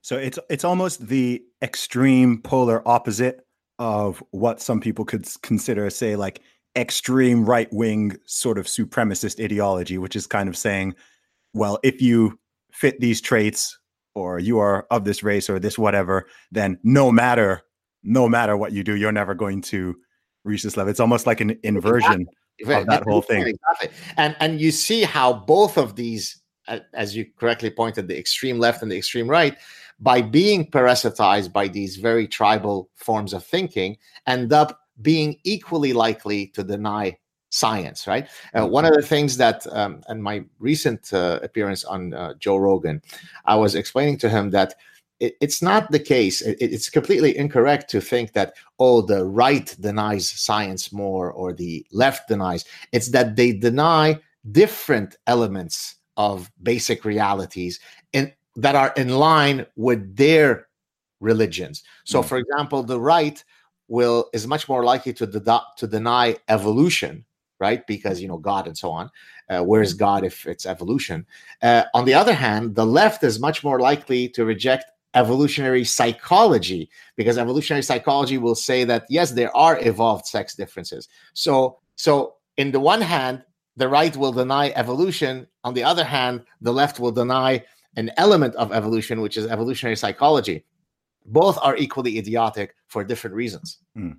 So 0.00 0.16
it's 0.16 0.38
it's 0.50 0.64
almost 0.64 1.06
the 1.06 1.42
extreme 1.64 2.40
polar 2.42 2.86
opposite 2.86 3.40
of 3.78 4.22
what 4.30 4.60
some 4.60 4.80
people 4.80 5.04
could 5.04 5.26
consider, 5.42 5.90
say, 5.90 6.14
like 6.14 6.40
extreme 6.76 7.44
right 7.44 7.72
wing 7.72 8.16
sort 8.26 8.58
of 8.58 8.66
supremacist 8.66 9.42
ideology, 9.42 9.98
which 9.98 10.14
is 10.14 10.26
kind 10.26 10.48
of 10.48 10.56
saying, 10.56 10.94
well, 11.54 11.78
if 11.82 12.00
you 12.02 12.38
fit 12.70 13.00
these 13.00 13.20
traits 13.20 13.76
or 14.14 14.38
you 14.38 14.58
are 14.58 14.86
of 14.90 15.04
this 15.04 15.22
race 15.22 15.48
or 15.48 15.58
this 15.58 15.78
whatever, 15.78 16.26
then 16.52 16.78
no 16.84 17.10
matter 17.10 17.62
no 18.04 18.28
matter 18.28 18.54
what 18.56 18.72
you 18.72 18.84
do, 18.84 18.94
you're 18.96 19.12
never 19.12 19.34
going 19.34 19.62
to 19.62 19.96
reach 20.44 20.62
this 20.62 20.76
level. 20.76 20.90
It's 20.90 21.00
almost 21.00 21.26
like 21.26 21.40
an 21.40 21.58
inversion 21.62 22.26
exactly. 22.58 22.82
of 22.82 22.86
that 22.88 23.02
whole 23.04 23.22
thing. 23.22 23.46
Exactly. 23.46 23.88
And 24.18 24.36
and 24.40 24.60
you 24.60 24.70
see 24.70 25.02
how 25.02 25.32
both 25.32 25.78
of 25.78 25.96
these, 25.96 26.42
as 26.92 27.16
you 27.16 27.26
correctly 27.38 27.70
pointed, 27.70 28.06
the 28.08 28.18
extreme 28.18 28.58
left 28.58 28.82
and 28.82 28.92
the 28.92 28.96
extreme 28.98 29.28
right, 29.28 29.56
by 30.04 30.20
being 30.20 30.70
parasitized 30.70 31.50
by 31.52 31.66
these 31.66 31.96
very 31.96 32.28
tribal 32.28 32.90
forms 32.94 33.32
of 33.32 33.42
thinking, 33.42 33.96
end 34.26 34.52
up 34.52 34.78
being 35.00 35.36
equally 35.44 35.94
likely 35.94 36.48
to 36.48 36.62
deny 36.62 37.16
science, 37.48 38.06
right? 38.06 38.26
Uh, 38.54 38.60
mm-hmm. 38.60 38.72
one 38.72 38.84
of 38.84 38.92
the 38.92 39.02
things 39.02 39.36
that, 39.38 39.66
um, 39.72 40.02
in 40.10 40.20
my 40.20 40.44
recent 40.58 41.12
uh, 41.12 41.40
appearance 41.42 41.84
on 41.84 42.12
uh, 42.12 42.34
Joe 42.38 42.58
Rogan, 42.58 43.00
I 43.46 43.54
was 43.56 43.74
explaining 43.74 44.18
to 44.18 44.28
him 44.28 44.50
that 44.50 44.74
it, 45.20 45.36
it's 45.40 45.62
not 45.62 45.90
the 45.90 46.00
case. 46.00 46.42
It, 46.42 46.58
it's 46.60 46.90
completely 46.90 47.36
incorrect 47.36 47.88
to 47.90 48.00
think 48.00 48.34
that, 48.34 48.54
oh, 48.78 49.00
the 49.00 49.24
right 49.24 49.74
denies 49.80 50.28
science 50.28 50.92
more 50.92 51.32
or 51.32 51.54
the 51.54 51.86
left 51.92 52.28
denies. 52.28 52.66
It's 52.92 53.10
that 53.12 53.36
they 53.36 53.52
deny 53.52 54.18
different 54.52 55.16
elements 55.26 55.96
of 56.16 56.50
basic 56.62 57.04
realities 57.04 57.80
and 57.80 58.03
that 58.56 58.74
are 58.74 58.92
in 58.96 59.08
line 59.08 59.66
with 59.76 60.16
their 60.16 60.68
religions. 61.20 61.82
So, 62.04 62.22
mm. 62.22 62.24
for 62.24 62.38
example, 62.38 62.82
the 62.82 63.00
right 63.00 63.42
will 63.88 64.30
is 64.32 64.46
much 64.46 64.68
more 64.68 64.84
likely 64.84 65.12
to 65.14 65.26
de- 65.26 65.62
to 65.76 65.86
deny 65.86 66.36
evolution, 66.48 67.24
right? 67.60 67.86
Because 67.86 68.20
you 68.20 68.28
know 68.28 68.38
God 68.38 68.66
and 68.66 68.76
so 68.76 68.90
on. 68.90 69.10
Uh, 69.48 69.62
where 69.62 69.82
is 69.82 69.92
God 69.92 70.24
if 70.24 70.46
it's 70.46 70.66
evolution? 70.66 71.26
Uh, 71.62 71.84
on 71.94 72.04
the 72.04 72.14
other 72.14 72.34
hand, 72.34 72.74
the 72.74 72.86
left 72.86 73.22
is 73.24 73.38
much 73.38 73.62
more 73.62 73.80
likely 73.80 74.28
to 74.30 74.44
reject 74.44 74.86
evolutionary 75.14 75.84
psychology 75.84 76.90
because 77.16 77.38
evolutionary 77.38 77.82
psychology 77.82 78.38
will 78.38 78.54
say 78.54 78.84
that 78.84 79.04
yes, 79.08 79.30
there 79.30 79.54
are 79.56 79.78
evolved 79.86 80.26
sex 80.26 80.54
differences. 80.54 81.08
So, 81.34 81.78
so 81.96 82.34
in 82.56 82.72
the 82.72 82.80
one 82.80 83.00
hand, 83.00 83.42
the 83.76 83.88
right 83.88 84.16
will 84.16 84.32
deny 84.32 84.70
evolution. 84.70 85.46
On 85.64 85.74
the 85.74 85.84
other 85.84 86.04
hand, 86.04 86.44
the 86.60 86.72
left 86.72 87.00
will 87.00 87.12
deny 87.12 87.64
an 87.96 88.10
element 88.16 88.54
of 88.56 88.72
evolution, 88.72 89.20
which 89.20 89.36
is 89.36 89.46
evolutionary 89.46 89.96
psychology. 89.96 90.64
Both 91.26 91.58
are 91.62 91.76
equally 91.76 92.18
idiotic 92.18 92.74
for 92.88 93.04
different 93.04 93.36
reasons. 93.36 93.78
Mm. 93.96 94.18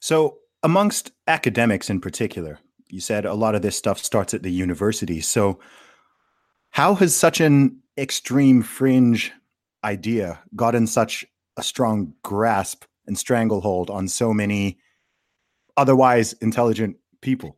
So, 0.00 0.38
amongst 0.62 1.12
academics 1.26 1.88
in 1.90 2.00
particular, 2.00 2.58
you 2.88 3.00
said 3.00 3.24
a 3.24 3.34
lot 3.34 3.54
of 3.54 3.62
this 3.62 3.76
stuff 3.76 3.98
starts 3.98 4.34
at 4.34 4.42
the 4.42 4.50
university. 4.50 5.20
So, 5.20 5.60
how 6.70 6.94
has 6.96 7.14
such 7.14 7.40
an 7.40 7.80
extreme 7.96 8.62
fringe 8.62 9.32
idea 9.84 10.40
gotten 10.56 10.86
such 10.86 11.24
a 11.56 11.62
strong 11.62 12.14
grasp 12.22 12.84
and 13.06 13.18
stranglehold 13.18 13.90
on 13.90 14.08
so 14.08 14.32
many 14.32 14.78
otherwise 15.76 16.32
intelligent 16.34 16.96
people? 17.20 17.56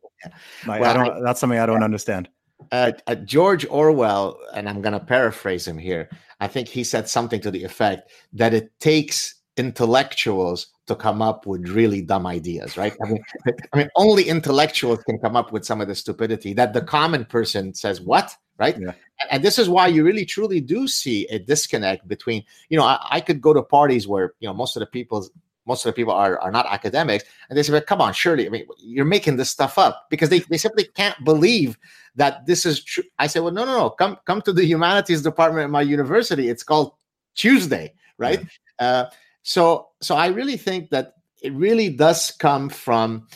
Like, 0.67 0.81
well, 0.81 0.89
I 0.89 0.93
don't, 0.93 1.17
I, 1.17 1.21
that's 1.21 1.39
something 1.39 1.59
I 1.59 1.65
don't 1.65 1.83
understand 1.83 2.29
uh, 2.71 2.91
uh, 3.07 3.15
George 3.15 3.65
Orwell, 3.69 4.39
and 4.53 4.69
I'm 4.69 4.81
going 4.81 4.93
to 4.93 4.99
paraphrase 4.99 5.67
him 5.67 5.77
here. 5.77 6.09
I 6.39 6.47
think 6.47 6.67
he 6.67 6.83
said 6.83 7.07
something 7.07 7.41
to 7.41 7.51
the 7.51 7.63
effect 7.63 8.11
that 8.33 8.53
it 8.53 8.71
takes 8.79 9.35
intellectuals 9.57 10.67
to 10.87 10.95
come 10.95 11.21
up 11.21 11.45
with 11.45 11.69
really 11.69 12.01
dumb 12.01 12.27
ideas, 12.27 12.77
right? 12.77 12.93
I 13.03 13.09
mean, 13.09 13.23
I 13.73 13.77
mean, 13.77 13.89
only 13.95 14.23
intellectuals 14.23 14.99
can 15.03 15.19
come 15.19 15.35
up 15.35 15.51
with 15.51 15.65
some 15.65 15.81
of 15.81 15.87
the 15.87 15.95
stupidity 15.95 16.53
that 16.53 16.73
the 16.73 16.81
common 16.81 17.25
person 17.25 17.73
says, 17.73 18.01
"What?" 18.01 18.35
Right? 18.57 18.77
Yeah. 18.79 18.93
And, 19.19 19.31
and, 19.31 19.43
this 19.43 19.57
is 19.57 19.67
why 19.67 19.87
you 19.87 20.03
really 20.03 20.25
truly 20.25 20.61
do 20.61 20.87
see 20.87 21.25
a 21.27 21.39
disconnect 21.39 22.07
between, 22.07 22.43
you 22.69 22.77
know, 22.77 22.83
I, 22.83 22.99
I 23.09 23.19
could 23.19 23.41
go 23.41 23.51
to 23.51 23.63
parties 23.63 24.07
where 24.07 24.33
you 24.39 24.47
know 24.47 24.53
most 24.53 24.75
of 24.75 24.81
the 24.81 24.87
people 24.87 25.27
most 25.65 25.85
of 25.85 25.89
the 25.89 25.95
people 25.95 26.13
are, 26.13 26.39
are 26.39 26.51
not 26.51 26.65
academics 26.67 27.23
and 27.49 27.57
they 27.57 27.63
say 27.63 27.71
well, 27.71 27.81
come 27.81 28.01
on 28.01 28.13
surely 28.13 28.45
i 28.45 28.49
mean 28.49 28.65
you're 28.77 29.05
making 29.05 29.37
this 29.37 29.49
stuff 29.49 29.77
up 29.77 30.07
because 30.09 30.29
they, 30.29 30.39
they 30.39 30.57
simply 30.57 30.85
can't 30.95 31.15
believe 31.23 31.77
that 32.15 32.45
this 32.45 32.65
is 32.65 32.83
true 32.83 33.03
i 33.19 33.27
say 33.27 33.39
well 33.39 33.53
no 33.53 33.65
no 33.65 33.77
no 33.77 33.89
come 33.89 34.17
come 34.25 34.41
to 34.41 34.53
the 34.53 34.65
humanities 34.65 35.21
department 35.21 35.65
at 35.65 35.69
my 35.69 35.81
university 35.81 36.49
it's 36.49 36.63
called 36.63 36.93
tuesday 37.35 37.93
right 38.17 38.41
yeah. 38.79 38.85
uh, 38.85 39.09
so 39.41 39.89
so 40.01 40.15
i 40.15 40.27
really 40.27 40.57
think 40.57 40.89
that 40.89 41.13
it 41.41 41.53
really 41.53 41.89
does 41.89 42.31
come 42.31 42.69
from 42.69 43.27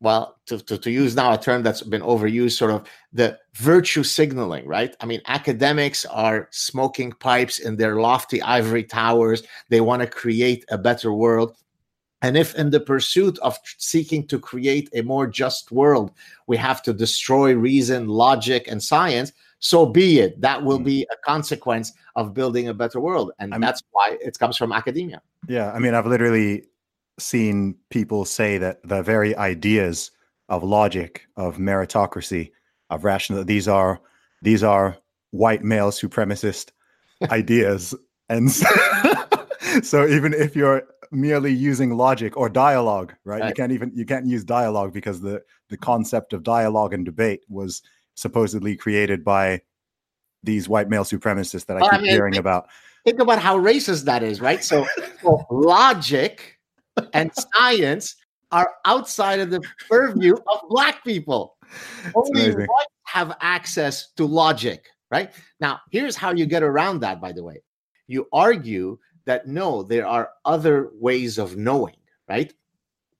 well, 0.00 0.38
to, 0.46 0.58
to, 0.58 0.78
to, 0.78 0.90
use 0.90 1.14
now 1.14 1.32
a 1.32 1.38
term 1.38 1.62
that's 1.62 1.82
been 1.82 2.00
overused, 2.00 2.56
sort 2.56 2.70
of 2.70 2.88
the 3.12 3.38
virtue 3.54 4.02
signaling, 4.02 4.66
right? 4.66 4.96
I 5.00 5.06
mean, 5.06 5.20
academics 5.26 6.06
are 6.06 6.48
smoking 6.50 7.12
pipes 7.12 7.58
in 7.58 7.76
their 7.76 8.00
lofty 8.00 8.40
ivory 8.40 8.84
towers. 8.84 9.42
They 9.68 9.82
want 9.82 10.00
to 10.00 10.08
create 10.08 10.64
a 10.70 10.78
better 10.78 11.12
world. 11.12 11.54
And 12.22 12.36
if, 12.36 12.54
in 12.54 12.70
the 12.70 12.80
pursuit 12.80 13.38
of 13.40 13.58
seeking 13.78 14.26
to 14.28 14.38
create 14.38 14.88
a 14.94 15.02
more 15.02 15.26
just 15.26 15.70
world, 15.70 16.12
we 16.46 16.56
have 16.56 16.82
to 16.82 16.92
destroy 16.92 17.54
reason, 17.54 18.08
logic, 18.08 18.68
and 18.68 18.82
science, 18.82 19.32
so 19.58 19.86
be 19.86 20.20
it. 20.20 20.40
That 20.40 20.62
will 20.62 20.80
mm. 20.80 20.84
be 20.84 21.06
a 21.10 21.16
consequence 21.24 21.92
of 22.16 22.34
building 22.34 22.68
a 22.68 22.74
better 22.74 23.00
world. 23.00 23.32
And 23.38 23.52
I 23.52 23.56
mean, 23.56 23.60
that's 23.62 23.82
why 23.92 24.16
it 24.20 24.38
comes 24.38 24.56
from 24.56 24.72
academia. 24.72 25.20
Yeah. 25.48 25.72
I 25.72 25.78
mean, 25.78 25.94
I've 25.94 26.06
literally 26.06 26.64
seen 27.20 27.76
people 27.90 28.24
say 28.24 28.58
that 28.58 28.82
the 28.82 29.02
very 29.02 29.36
ideas 29.36 30.10
of 30.48 30.62
logic, 30.62 31.26
of 31.36 31.56
meritocracy, 31.56 32.50
of 32.90 33.04
rational 33.04 33.44
these 33.44 33.68
are 33.68 34.00
these 34.42 34.62
are 34.62 34.96
white 35.30 35.62
male 35.62 35.90
supremacist 35.90 36.70
ideas, 37.30 37.94
and 38.28 38.50
so, 38.50 38.66
so, 39.82 40.06
even 40.06 40.34
if 40.34 40.56
you're 40.56 40.82
merely 41.12 41.52
using 41.52 41.96
logic 41.96 42.36
or 42.36 42.48
dialogue, 42.48 43.14
right, 43.24 43.40
right, 43.40 43.48
You 43.48 43.54
can't 43.54 43.72
even 43.72 43.92
you 43.94 44.04
can't 44.04 44.26
use 44.26 44.44
dialogue 44.44 44.92
because 44.92 45.20
the 45.20 45.42
the 45.68 45.76
concept 45.76 46.32
of 46.32 46.42
dialogue 46.42 46.94
and 46.94 47.04
debate 47.04 47.42
was 47.48 47.82
supposedly 48.14 48.76
created 48.76 49.24
by 49.24 49.62
these 50.42 50.68
white 50.68 50.88
male 50.88 51.04
supremacists 51.04 51.66
that 51.66 51.76
I 51.76 51.80
well, 51.80 51.90
keep 51.90 52.00
I 52.00 52.02
mean, 52.02 52.10
hearing 52.10 52.32
think, 52.32 52.40
about. 52.40 52.68
Think 53.04 53.20
about 53.20 53.38
how 53.38 53.58
racist 53.58 54.04
that 54.04 54.22
is, 54.22 54.40
right? 54.40 54.62
So, 54.62 54.86
so 55.22 55.44
logic 55.50 56.58
and 57.12 57.30
science 57.54 58.16
are 58.52 58.72
outside 58.84 59.40
of 59.40 59.50
the 59.50 59.62
purview 59.88 60.34
of 60.34 60.68
black 60.68 61.04
people. 61.04 61.56
Only 62.14 62.52
whites 62.52 62.92
have 63.04 63.36
access 63.40 64.10
to 64.12 64.24
logic, 64.24 64.88
right? 65.10 65.32
Now, 65.60 65.80
here's 65.90 66.16
how 66.16 66.32
you 66.32 66.46
get 66.46 66.62
around 66.62 67.00
that, 67.00 67.20
by 67.20 67.32
the 67.32 67.44
way. 67.44 67.62
You 68.06 68.26
argue 68.32 68.98
that 69.24 69.46
no, 69.46 69.82
there 69.82 70.06
are 70.06 70.30
other 70.44 70.90
ways 70.94 71.38
of 71.38 71.56
knowing, 71.56 71.96
right? 72.28 72.52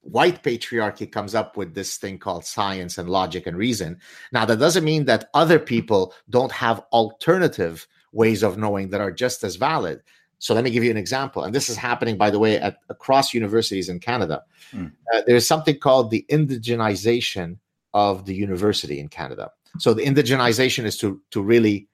White 0.01 0.43
patriarchy 0.43 1.09
comes 1.09 1.35
up 1.35 1.55
with 1.55 1.73
this 1.73 1.97
thing 1.97 2.17
called 2.17 2.43
science 2.43 2.97
and 2.97 3.09
logic 3.09 3.47
and 3.47 3.55
reason. 3.55 3.99
Now, 4.31 4.45
that 4.45 4.59
doesn't 4.59 4.83
mean 4.83 5.05
that 5.05 5.29
other 5.33 5.59
people 5.59 6.13
don't 6.29 6.51
have 6.51 6.83
alternative 6.91 7.87
ways 8.11 8.43
of 8.43 8.57
knowing 8.57 8.89
that 8.89 8.99
are 8.99 9.11
just 9.11 9.43
as 9.43 9.55
valid. 9.55 10.01
So 10.41 10.55
let 10.55 10.63
me 10.63 10.71
give 10.71 10.83
you 10.83 10.89
an 10.89 10.97
example. 10.97 11.43
And 11.43 11.53
this 11.53 11.69
is 11.69 11.77
happening, 11.77 12.17
by 12.17 12.31
the 12.31 12.39
way, 12.39 12.57
at 12.57 12.77
across 12.89 13.31
universities 13.31 13.89
in 13.89 13.99
Canada. 13.99 14.43
Mm. 14.73 14.91
Uh, 15.13 15.21
there's 15.27 15.45
something 15.45 15.77
called 15.77 16.09
the 16.09 16.25
indigenization 16.31 17.57
of 17.93 18.25
the 18.25 18.33
university 18.33 18.99
in 18.99 19.07
Canada. 19.07 19.51
So 19.77 19.93
the 19.93 20.03
indigenization 20.03 20.85
is 20.85 20.97
to 20.97 21.21
to 21.29 21.43
really 21.43 21.87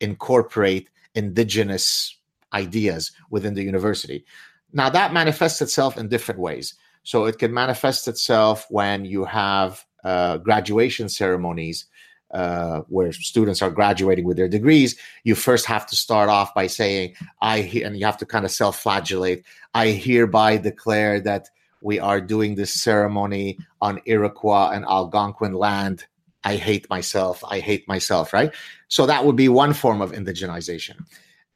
incorporate 0.00 0.90
indigenous 1.14 2.18
ideas 2.52 3.12
within 3.30 3.54
the 3.54 3.62
university. 3.62 4.24
Now 4.72 4.90
that 4.90 5.12
manifests 5.12 5.62
itself 5.62 5.96
in 5.96 6.08
different 6.08 6.40
ways. 6.40 6.74
So 7.04 7.26
it 7.26 7.38
can 7.38 7.54
manifest 7.54 8.08
itself 8.08 8.66
when 8.68 9.04
you 9.04 9.24
have 9.24 9.84
uh, 10.02 10.38
graduation 10.38 11.08
ceremonies 11.08 11.86
uh, 12.32 12.80
where 12.88 13.12
students 13.12 13.62
are 13.62 13.70
graduating 13.70 14.24
with 14.24 14.36
their 14.36 14.48
degrees, 14.48 14.96
you 15.24 15.34
first 15.34 15.66
have 15.66 15.86
to 15.86 15.96
start 15.96 16.28
off 16.28 16.54
by 16.54 16.66
saying, 16.66 17.14
I, 17.40 17.58
and 17.84 17.96
you 17.96 18.06
have 18.06 18.18
to 18.18 18.26
kind 18.26 18.44
of 18.44 18.50
self 18.50 18.80
flagellate, 18.80 19.44
I 19.74 19.88
hereby 19.88 20.56
declare 20.56 21.20
that 21.20 21.48
we 21.82 21.98
are 21.98 22.20
doing 22.20 22.54
this 22.54 22.72
ceremony 22.72 23.58
on 23.80 24.00
Iroquois 24.06 24.70
and 24.70 24.84
Algonquin 24.84 25.52
land. 25.52 26.06
I 26.44 26.56
hate 26.56 26.88
myself. 26.88 27.42
I 27.48 27.60
hate 27.60 27.86
myself, 27.86 28.32
right? 28.32 28.52
So 28.88 29.06
that 29.06 29.24
would 29.24 29.36
be 29.36 29.48
one 29.48 29.72
form 29.74 30.00
of 30.00 30.12
indigenization. 30.12 31.04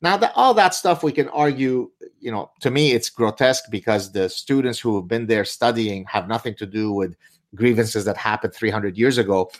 Now, 0.02 0.16
that 0.18 0.32
all 0.36 0.52
that 0.54 0.74
stuff 0.74 1.02
we 1.02 1.12
can 1.12 1.28
argue, 1.30 1.90
you 2.20 2.30
know, 2.30 2.50
to 2.60 2.70
me, 2.70 2.92
it's 2.92 3.08
grotesque 3.08 3.64
because 3.70 4.12
the 4.12 4.28
students 4.28 4.78
who 4.78 4.96
have 4.96 5.08
been 5.08 5.26
there 5.26 5.44
studying 5.44 6.04
have 6.04 6.28
nothing 6.28 6.54
to 6.56 6.66
do 6.66 6.92
with 6.92 7.16
grievances 7.54 8.04
that 8.04 8.16
happened 8.16 8.52
300 8.52 8.98
years 8.98 9.16
ago 9.16 9.50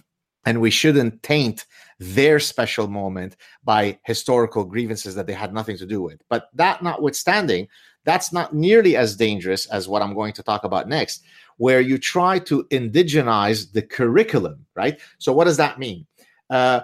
and 0.46 0.60
we 0.60 0.70
shouldn't 0.70 1.22
taint 1.22 1.66
their 1.98 2.38
special 2.38 2.86
moment 2.86 3.36
by 3.64 3.98
historical 4.04 4.64
grievances 4.64 5.14
that 5.16 5.26
they 5.26 5.32
had 5.32 5.52
nothing 5.52 5.76
to 5.76 5.86
do 5.86 6.00
with. 6.00 6.22
But 6.28 6.48
that 6.54 6.82
notwithstanding, 6.82 7.68
that's 8.04 8.32
not 8.32 8.54
nearly 8.54 8.96
as 8.96 9.16
dangerous 9.16 9.66
as 9.66 9.88
what 9.88 10.02
I'm 10.02 10.14
going 10.14 10.32
to 10.34 10.42
talk 10.42 10.64
about 10.64 10.88
next, 10.88 11.24
where 11.56 11.80
you 11.80 11.98
try 11.98 12.38
to 12.40 12.64
indigenize 12.70 13.72
the 13.72 13.82
curriculum, 13.82 14.64
right? 14.76 15.00
So, 15.18 15.32
what 15.32 15.44
does 15.44 15.56
that 15.56 15.78
mean? 15.78 16.06
Uh, 16.48 16.80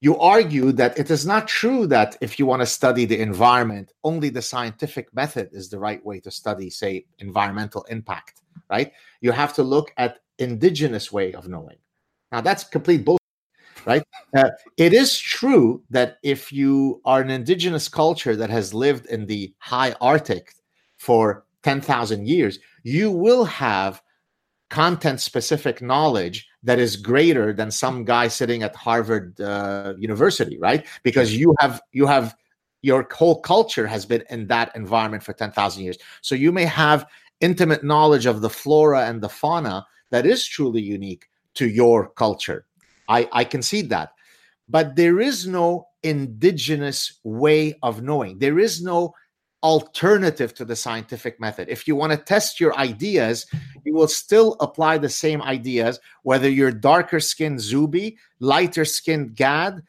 you 0.00 0.18
argue 0.18 0.72
that 0.72 0.98
it 0.98 1.10
is 1.10 1.24
not 1.24 1.48
true 1.48 1.86
that 1.86 2.16
if 2.20 2.38
you 2.38 2.44
want 2.44 2.60
to 2.60 2.66
study 2.66 3.06
the 3.06 3.20
environment, 3.20 3.92
only 4.02 4.28
the 4.28 4.42
scientific 4.42 5.14
method 5.14 5.48
is 5.52 5.70
the 5.70 5.78
right 5.78 6.04
way 6.04 6.20
to 6.20 6.30
study, 6.30 6.68
say, 6.68 7.06
environmental 7.20 7.84
impact, 7.84 8.42
right? 8.68 8.92
You 9.20 9.32
have 9.32 9.54
to 9.54 9.62
look 9.62 9.94
at 9.96 10.18
indigenous 10.38 11.12
way 11.12 11.32
of 11.32 11.48
knowing 11.48 11.76
now 12.34 12.40
that's 12.40 12.64
complete 12.64 13.04
bullshit, 13.04 13.86
right? 13.86 14.02
Uh, 14.36 14.50
it 14.76 14.92
is 14.92 15.16
true 15.16 15.84
that 15.90 16.18
if 16.24 16.52
you 16.52 17.00
are 17.04 17.20
an 17.20 17.30
indigenous 17.30 17.88
culture 17.88 18.34
that 18.34 18.50
has 18.50 18.74
lived 18.74 19.06
in 19.06 19.26
the 19.26 19.54
high 19.58 19.92
Arctic 20.00 20.52
for 20.96 21.44
10,000 21.62 22.26
years, 22.26 22.58
you 22.82 23.12
will 23.12 23.44
have 23.44 24.02
content 24.68 25.20
specific 25.20 25.80
knowledge 25.80 26.48
that 26.64 26.80
is 26.80 26.96
greater 26.96 27.52
than 27.52 27.70
some 27.70 28.04
guy 28.04 28.26
sitting 28.26 28.64
at 28.64 28.74
Harvard 28.74 29.40
uh, 29.40 29.94
University, 29.96 30.58
right? 30.58 30.84
Because 31.04 31.36
you 31.36 31.54
have 31.60 31.80
you 31.92 32.06
have 32.06 32.34
your 32.82 33.06
whole 33.14 33.40
culture 33.42 33.86
has 33.86 34.04
been 34.04 34.24
in 34.28 34.48
that 34.48 34.74
environment 34.74 35.22
for 35.22 35.32
10,000 35.32 35.84
years. 35.84 35.98
So 36.20 36.34
you 36.34 36.50
may 36.50 36.64
have 36.64 37.06
intimate 37.40 37.84
knowledge 37.84 38.26
of 38.26 38.40
the 38.40 38.50
flora 38.50 39.06
and 39.06 39.22
the 39.22 39.28
fauna 39.28 39.86
that 40.10 40.26
is 40.26 40.44
truly 40.44 40.82
unique 40.82 41.28
to 41.54 41.68
your 41.68 42.08
culture. 42.10 42.66
I, 43.08 43.28
I 43.32 43.44
concede 43.44 43.90
that. 43.90 44.12
But 44.68 44.96
there 44.96 45.20
is 45.20 45.46
no 45.46 45.88
indigenous 46.02 47.20
way 47.22 47.74
of 47.82 48.02
knowing. 48.02 48.38
There 48.38 48.58
is 48.58 48.82
no 48.82 49.14
alternative 49.62 50.54
to 50.54 50.64
the 50.64 50.76
scientific 50.76 51.40
method. 51.40 51.68
If 51.70 51.88
you 51.88 51.96
want 51.96 52.12
to 52.12 52.18
test 52.18 52.60
your 52.60 52.76
ideas, 52.76 53.46
you 53.84 53.94
will 53.94 54.08
still 54.08 54.56
apply 54.60 54.98
the 54.98 55.08
same 55.08 55.40
ideas, 55.40 55.98
whether 56.22 56.50
you're 56.50 56.70
darker 56.70 57.18
skinned 57.18 57.60
Zuby, 57.60 58.18
lighter 58.40 58.84
skinned 58.84 59.34
Gad, 59.34 59.82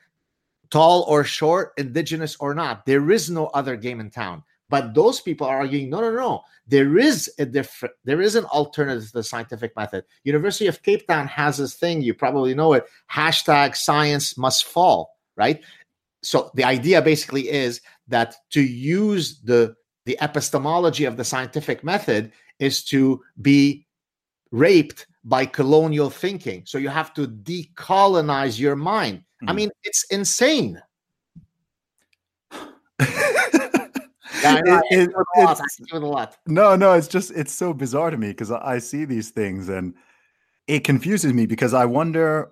tall 0.70 1.04
or 1.10 1.26
short, 1.26 1.74
indigenous 1.78 2.38
or 2.40 2.54
not. 2.54 2.86
There 2.86 3.12
is 3.12 3.30
no 3.30 3.48
other 3.48 3.76
game 3.76 4.00
in 4.00 4.10
town. 4.10 4.44
But 4.70 4.94
those 4.94 5.22
people 5.22 5.48
are 5.48 5.58
arguing, 5.58 5.90
no, 5.90 6.02
no, 6.02 6.12
no. 6.12 6.42
There 6.68 6.98
is 6.98 7.32
a 7.38 7.46
different, 7.46 7.94
there 8.04 8.22
is 8.22 8.36
an 8.36 8.46
alternative 8.46 9.08
to 9.08 9.14
the 9.14 9.24
scientific 9.24 9.76
method. 9.76 10.06
University 10.24 10.68
of 10.68 10.82
Cape 10.82 11.08
Town 11.08 11.28
has 11.28 11.58
this 11.58 11.76
thing, 11.76 12.02
you 12.02 12.14
probably 12.14 12.56
know 12.56 12.74
it, 12.74 12.86
hashtag 13.12 13.76
science 13.76 14.38
must 14.38 14.66
fall, 14.66 15.18
right? 15.36 15.62
So 16.24 16.50
the 16.56 16.64
idea 16.64 17.02
basically 17.02 17.50
is 17.50 17.82
that 18.08 18.36
to 18.52 18.62
use 18.62 19.40
the 19.42 19.76
the 20.06 20.18
epistemology 20.22 21.06
of 21.06 21.18
the 21.18 21.24
scientific 21.24 21.84
method 21.84 22.32
is 22.60 22.84
to 22.86 23.22
be 23.42 23.86
raped 24.52 25.08
by 25.24 25.46
colonial 25.46 26.10
thinking. 26.10 26.64
So 26.66 26.78
you 26.78 26.90
have 26.90 27.14
to 27.16 27.28
decolonize 27.28 28.60
your 28.60 28.76
mind. 28.76 29.24
Mm. 29.44 29.50
I 29.50 29.52
hmm. 29.52 29.56
mean, 29.58 29.72
it's 29.84 30.06
insane. 30.12 30.82
it, 34.90 35.12
a 35.92 35.98
lot. 36.00 36.38
No, 36.48 36.76
no, 36.76 36.94
it's 36.94 37.08
just 37.08 37.32
it's 37.32 37.54
so 37.54 37.74
bizarre 37.74 38.10
to 38.10 38.18
me 38.18 38.30
because 38.30 38.52
I 38.52 38.80
see 38.80 39.06
these 39.06 39.30
things 39.30 39.70
and 39.70 39.94
it 40.68 40.84
confuses 40.84 41.34
me 41.34 41.46
because 41.46 41.74
I 41.74 41.86
wonder 41.86 42.52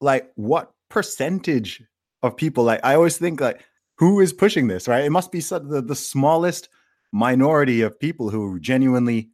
like 0.00 0.30
what 0.34 0.72
percentage 0.88 1.82
of 2.22 2.36
people 2.36 2.64
like 2.64 2.80
I 2.84 2.94
always 2.94 3.16
think 3.16 3.40
like 3.40 3.64
who 3.96 4.20
is 4.20 4.32
pushing 4.32 4.68
this, 4.68 4.88
right? 4.88 5.04
It 5.04 5.10
must 5.10 5.30
be 5.32 5.40
the, 5.40 5.84
the 5.86 5.94
smallest 5.94 6.68
minority 7.12 7.82
of 7.82 7.98
people 8.00 8.30
who 8.30 8.58
genuinely 8.58 9.30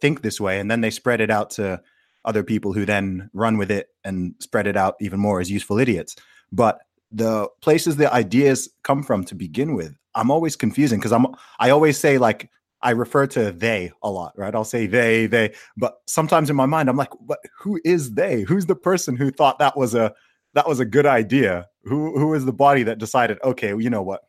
think 0.00 0.22
this 0.22 0.40
way 0.40 0.58
and 0.58 0.70
then 0.70 0.80
they 0.80 0.90
spread 0.90 1.20
it 1.20 1.30
out 1.30 1.50
to 1.50 1.80
other 2.24 2.42
people 2.42 2.72
who 2.72 2.84
then 2.84 3.30
run 3.32 3.56
with 3.58 3.70
it 3.70 3.88
and 4.04 4.34
spread 4.40 4.66
it 4.66 4.76
out 4.76 4.96
even 5.00 5.18
more 5.18 5.40
as 5.40 5.50
useful 5.50 5.78
idiots. 5.78 6.16
But 6.50 6.80
the 7.10 7.48
places 7.60 7.96
the 7.96 8.12
ideas 8.12 8.68
come 8.84 9.02
from 9.02 9.24
to 9.24 9.34
begin 9.34 9.74
with 9.74 9.94
I'm 10.14 10.30
always 10.30 10.56
confusing 10.56 10.98
because 10.98 11.12
I'm 11.12 11.26
I 11.58 11.70
always 11.70 11.98
say 11.98 12.18
like 12.18 12.50
I 12.82 12.90
refer 12.90 13.26
to 13.28 13.52
they 13.52 13.92
a 14.02 14.10
lot, 14.10 14.36
right? 14.36 14.54
I'll 14.54 14.64
say 14.64 14.86
they, 14.86 15.26
they, 15.26 15.54
but 15.76 15.98
sometimes 16.06 16.50
in 16.50 16.56
my 16.56 16.66
mind, 16.66 16.88
I'm 16.88 16.96
like, 16.96 17.12
but 17.20 17.38
who 17.60 17.80
is 17.84 18.14
they? 18.14 18.42
Who's 18.42 18.66
the 18.66 18.74
person 18.74 19.14
who 19.14 19.30
thought 19.30 19.60
that 19.60 19.76
was 19.76 19.94
a 19.94 20.12
that 20.54 20.68
was 20.68 20.80
a 20.80 20.84
good 20.84 21.06
idea? 21.06 21.68
Who 21.84 22.18
who 22.18 22.34
is 22.34 22.44
the 22.44 22.52
body 22.52 22.82
that 22.84 22.98
decided, 22.98 23.38
okay, 23.44 23.72
well, 23.72 23.82
you 23.82 23.90
know 23.90 24.02
what? 24.02 24.22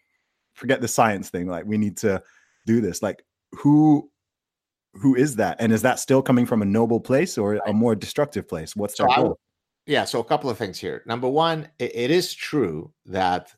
Forget 0.54 0.82
the 0.82 0.88
science 0.88 1.30
thing. 1.30 1.48
Like 1.48 1.66
we 1.66 1.78
need 1.78 1.98
to 1.98 2.22
do 2.68 2.80
this. 2.80 3.02
Like 3.02 3.26
who 3.52 4.10
who 4.94 5.16
is 5.16 5.36
that? 5.38 5.58
And 5.60 5.74
is 5.74 5.82
that 5.82 6.00
still 6.00 6.22
coming 6.22 6.46
from 6.46 6.62
a 6.62 6.66
noble 6.66 7.00
place 7.00 7.38
or 7.38 7.56
a 7.66 7.74
more 7.74 7.96
destructive 7.96 8.48
place? 8.48 8.76
What's 8.76 8.96
so 8.96 9.08
goal? 9.08 9.40
yeah, 9.88 10.06
so 10.06 10.20
a 10.20 10.24
couple 10.24 10.50
of 10.50 10.58
things 10.60 10.78
here. 10.78 11.02
Number 11.08 11.28
one, 11.28 11.68
it, 11.80 11.96
it 11.96 12.12
is 12.12 12.34
true 12.34 12.94
that 13.08 13.54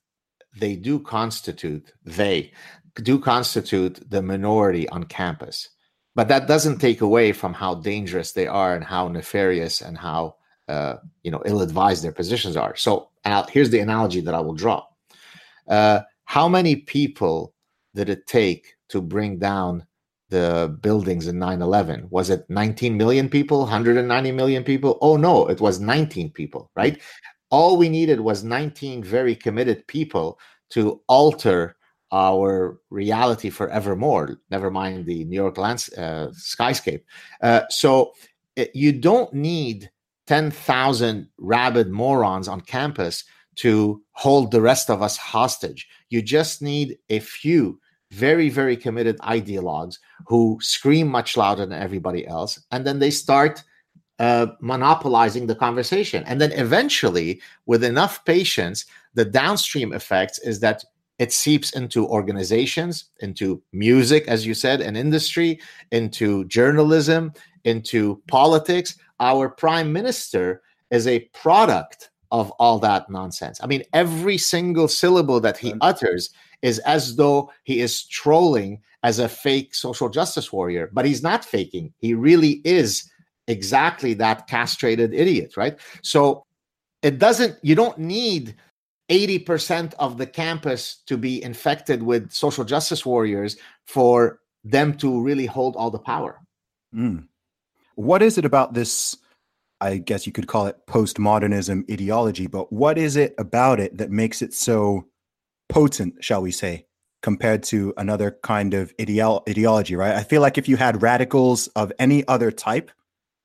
they 0.58 0.76
do 0.76 1.00
constitute 1.00 1.92
they 2.04 2.52
do 2.96 3.20
constitute 3.20 4.00
the 4.10 4.22
minority 4.22 4.88
on 4.90 5.04
campus. 5.04 5.70
But 6.16 6.30
that 6.30 6.48
doesn't 6.48 6.80
take 6.80 7.02
away 7.02 7.34
from 7.34 7.54
how 7.54 7.76
dangerous 7.76 8.32
they 8.32 8.48
are 8.48 8.74
and 8.74 8.84
how 8.84 9.10
nefarious 9.10 9.82
and 9.82 9.98
how 9.98 10.36
uh, 10.68 10.96
you 11.24 11.32
know 11.32 11.44
ill-advised 11.46 12.04
their 12.04 12.14
positions 12.14 12.56
are. 12.56 12.76
So 12.76 13.10
here's 13.50 13.70
the 13.70 13.80
analogy 13.80 14.22
that 14.22 14.34
I 14.34 14.40
will 14.40 14.54
draw. 14.54 14.84
Uh, 15.68 16.02
how 16.24 16.48
many 16.48 16.78
people 16.78 17.54
did 17.94 18.10
it 18.10 18.28
take 18.28 18.76
to 18.90 19.02
bring 19.02 19.40
down 19.40 19.86
the 20.30 20.76
buildings 20.82 21.28
in 21.28 21.36
9-11 21.38 22.10
was 22.10 22.32
it 22.32 22.50
19 22.50 22.98
million 22.98 23.30
people 23.30 23.60
190 23.60 24.32
million 24.32 24.64
people 24.64 24.98
oh 25.02 25.18
no 25.18 25.48
it 25.48 25.62
was 25.62 25.80
19 25.80 26.32
people 26.32 26.72
right 26.76 27.00
all 27.50 27.78
we 27.78 27.90
needed 27.90 28.20
was 28.20 28.44
19 28.44 29.04
very 29.04 29.36
committed 29.36 29.88
people 29.88 30.40
to 30.70 31.02
alter 31.08 31.76
our 32.12 32.80
reality 32.90 33.50
forevermore. 33.50 34.40
Never 34.50 34.72
mind 34.72 35.06
the 35.06 35.26
New 35.26 35.36
York 35.36 35.58
lands, 35.58 35.92
uh, 35.94 36.32
skyscape. 36.34 37.02
Uh, 37.42 37.62
so 37.70 38.14
it, 38.56 38.72
you 38.74 38.92
don't 38.92 39.34
need 39.34 39.92
10,000 40.28 41.28
rabid 41.38 41.90
morons 41.90 42.48
on 42.48 42.62
campus 42.62 43.24
to 43.56 44.02
hold 44.12 44.52
the 44.52 44.62
rest 44.62 44.90
of 44.90 45.02
us 45.02 45.18
hostage. 45.18 45.88
You 46.10 46.22
just 46.22 46.62
need 46.62 46.98
a 47.10 47.20
few 47.20 47.80
very, 48.12 48.50
very 48.50 48.78
committed 48.78 49.18
ideologues 49.20 49.98
who 50.28 50.58
scream 50.62 51.08
much 51.08 51.36
louder 51.38 51.66
than 51.66 51.78
everybody 51.78 52.26
else. 52.28 52.62
And 52.72 52.86
then 52.86 53.00
they 53.00 53.12
start 53.12 53.64
uh, 54.20 54.48
monopolizing 54.62 55.48
the 55.48 55.56
conversation. 55.56 56.24
And 56.26 56.40
then 56.40 56.52
eventually, 56.54 57.42
with 57.66 57.84
enough 57.84 58.24
patience, 58.26 58.86
the 59.14 59.26
downstream 59.26 59.94
effects 59.94 60.40
is 60.40 60.60
that 60.62 60.84
it 61.20 61.32
seeps 61.32 61.72
into 61.72 62.08
organizations, 62.08 63.06
into 63.22 63.62
music, 63.72 64.28
as 64.28 64.46
you 64.46 64.54
said, 64.54 64.82
and 64.82 64.98
industry, 64.98 65.60
into 65.92 66.46
journalism, 66.46 67.32
into 67.64 68.22
politics. 68.28 68.98
Our 69.20 69.50
prime 69.50 69.94
minister 69.94 70.62
is 70.92 71.08
a 71.08 71.20
product 71.34 72.10
of 72.32 72.52
all 72.52 72.80
that 72.80 73.10
nonsense. 73.10 73.60
I 73.64 73.68
mean, 73.68 73.84
every 73.94 74.38
single 74.38 74.88
syllable 74.88 75.40
that 75.40 75.58
he 75.58 75.74
utters 75.80 76.32
is 76.62 76.80
as 76.80 77.16
though 77.16 77.52
he 77.64 77.80
is 77.80 78.04
trolling 78.08 78.82
as 79.04 79.20
a 79.20 79.30
fake 79.30 79.74
social 79.76 80.10
justice 80.10 80.52
warrior, 80.52 80.90
but 80.92 81.06
he's 81.06 81.24
not 81.24 81.46
faking. 81.46 81.94
He 81.98 82.14
really 82.14 82.62
is 82.66 83.10
exactly 83.48 84.14
that 84.16 84.48
castrated 84.48 85.14
idiot, 85.14 85.58
right? 85.58 85.78
So 86.02 86.46
it 87.02 87.20
doesn't, 87.20 87.58
you 87.62 87.76
don't 87.76 87.98
need 87.98 88.56
80% 89.10 89.94
of 90.00 90.18
the 90.18 90.26
campus 90.26 90.98
to 91.06 91.18
be 91.18 91.44
infected 91.44 92.02
with 92.02 92.32
social 92.32 92.64
justice 92.64 93.06
warriors 93.06 93.58
for 93.86 94.40
them 94.64 94.98
to 94.98 95.22
really 95.22 95.46
hold 95.46 95.76
all 95.76 95.92
the 95.92 96.00
power. 96.00 96.42
Mm. 96.94 97.28
What 97.96 98.24
is 98.24 98.38
it 98.38 98.46
about 98.46 98.74
this? 98.74 99.16
I 99.80 99.98
guess 99.98 100.26
you 100.26 100.34
could 100.34 100.48
call 100.48 100.68
it 100.68 100.78
postmodernism 100.88 101.90
ideology, 101.92 102.48
but 102.48 102.74
what 102.74 102.98
is 102.98 103.16
it 103.16 103.36
about 103.38 103.80
it 103.80 103.98
that 103.98 104.10
makes 104.10 104.42
it 104.42 104.54
so 104.54 105.06
potent, 105.70 106.24
shall 106.24 106.42
we 106.42 106.52
say, 106.52 106.86
compared 107.22 107.62
to 107.64 107.94
another 107.98 108.38
kind 108.42 108.74
of 108.74 108.94
ideal- 109.00 109.44
ideology, 109.48 109.96
right? 109.96 110.16
I 110.16 110.24
feel 110.24 110.42
like 110.42 110.58
if 110.58 110.68
you 110.68 110.78
had 110.78 111.02
radicals 111.02 111.68
of 111.76 111.92
any 112.00 112.28
other 112.28 112.52
type, 112.52 112.92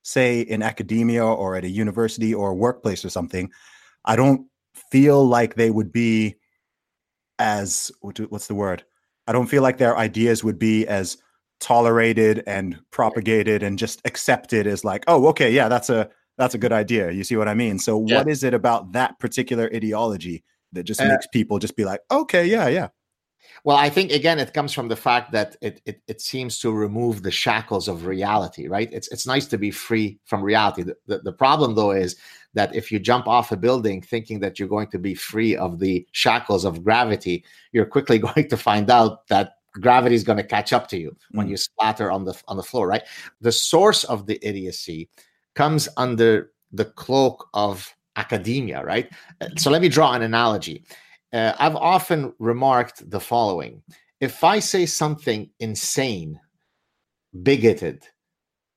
say 0.03 0.41
in 0.41 0.63
academia 0.63 1.25
or 1.25 1.57
at 1.57 1.65
a 1.65 1.69
university 1.69 2.35
or 2.35 2.51
a 2.51 2.55
workplace 2.55 3.05
or 3.05 3.11
something, 3.11 3.51
I 4.05 4.17
don't 4.17 4.47
feel 4.91 5.25
like 5.25 5.55
they 5.55 5.71
would 5.71 5.93
be 5.93 6.37
as 7.39 7.91
what's 8.01 8.47
the 8.47 8.55
word? 8.55 8.85
I 9.27 9.33
don't 9.33 9.47
feel 9.47 9.63
like 9.63 9.79
their 9.79 9.97
ideas 9.97 10.43
would 10.45 10.59
be 10.59 10.87
as 10.87 11.17
tolerated 11.61 12.43
and 12.47 12.81
propagated 12.91 13.63
and 13.63 13.79
just 13.79 14.01
accepted 14.05 14.67
as 14.67 14.85
like, 14.85 15.05
oh, 15.07 15.27
okay, 15.29 15.51
yeah, 15.51 15.69
that's 15.69 15.91
a 15.91 16.09
that's 16.39 16.55
a 16.55 16.59
good 16.59 16.73
idea. 16.73 17.11
You 17.11 17.23
see 17.23 17.37
what 17.37 17.49
I 17.49 17.55
mean? 17.55 17.79
So 17.79 18.05
yeah. 18.07 18.19
what 18.19 18.29
is 18.29 18.43
it 18.45 18.55
about 18.55 18.93
that 18.93 19.19
particular 19.19 19.71
ideology 19.75 20.43
that 20.73 20.85
just 20.85 21.01
uh, 21.01 21.07
makes 21.07 21.27
people 21.27 21.59
just 21.59 21.77
be 21.77 21.85
like, 21.85 22.01
okay, 22.11 22.47
yeah, 22.47 22.69
yeah. 22.69 22.89
Well, 23.65 23.77
I 23.77 23.91
think 23.91 24.13
again, 24.13 24.39
it 24.39 24.55
comes 24.55 24.73
from 24.73 24.89
the 24.89 24.97
fact 24.97 25.33
that 25.33 25.57
it, 25.61 25.81
it, 25.85 26.03
it 26.07 26.21
seems 26.21 26.59
to 26.61 26.73
remove 26.73 27.23
the 27.23 27.31
shackles 27.31 27.89
of 27.89 28.07
reality, 28.07 28.69
right? 28.69 28.89
It's 28.93 29.09
it's 29.09 29.27
nice 29.27 29.47
to 29.47 29.59
be 29.59 29.71
free 29.71 30.19
from 30.25 30.43
reality. 30.43 30.83
The, 30.83 30.97
the, 31.07 31.19
the 31.19 31.33
problem, 31.33 31.75
though, 31.75 31.91
is 31.91 32.17
that 32.55 32.75
if 32.75 32.91
you 32.91 32.99
jump 32.99 33.27
off 33.27 33.53
a 33.53 33.57
building 33.57 34.03
thinking 34.03 34.41
that 34.41 34.59
you're 34.59 34.69
going 34.69 34.91
to 34.91 34.99
be 34.99 35.15
free 35.15 35.57
of 35.57 35.79
the 35.79 36.07
shackles 36.13 36.65
of 36.65 36.83
gravity, 36.83 37.45
you're 37.73 37.87
quickly 37.87 38.19
going 38.29 38.49
to 38.49 38.57
find 38.57 38.91
out 38.91 39.27
that 39.29 39.55
gravity 39.75 40.15
is 40.15 40.25
going 40.25 40.39
to 40.39 40.45
catch 40.45 40.73
up 40.73 40.89
to 40.89 40.99
you 40.99 41.17
when 41.33 41.47
mm. 41.47 41.51
you 41.51 41.57
splatter 41.57 42.11
on 42.11 42.25
the 42.25 42.41
on 42.49 42.57
the 42.57 42.63
floor, 42.63 42.87
right? 42.87 43.03
The 43.41 43.53
source 43.53 44.05
of 44.05 44.27
the 44.27 44.39
idiocy 44.43 45.09
comes 45.55 45.89
under 45.97 46.51
the 46.73 46.85
cloak 46.85 47.49
of 47.55 47.95
academia, 48.17 48.85
right? 48.85 49.11
So 49.57 49.71
let 49.71 49.83
me 49.83 49.89
draw 49.89 50.13
an 50.13 50.23
analogy 50.23 50.85
uh, 51.33 51.55
I've 51.59 51.77
often 51.77 52.33
remarked 52.39 53.09
the 53.11 53.21
following 53.21 53.83
if 54.21 54.45
I 54.45 54.59
say 54.59 54.85
something 54.85 55.51
insane, 55.61 56.39
bigoted, 57.43 58.07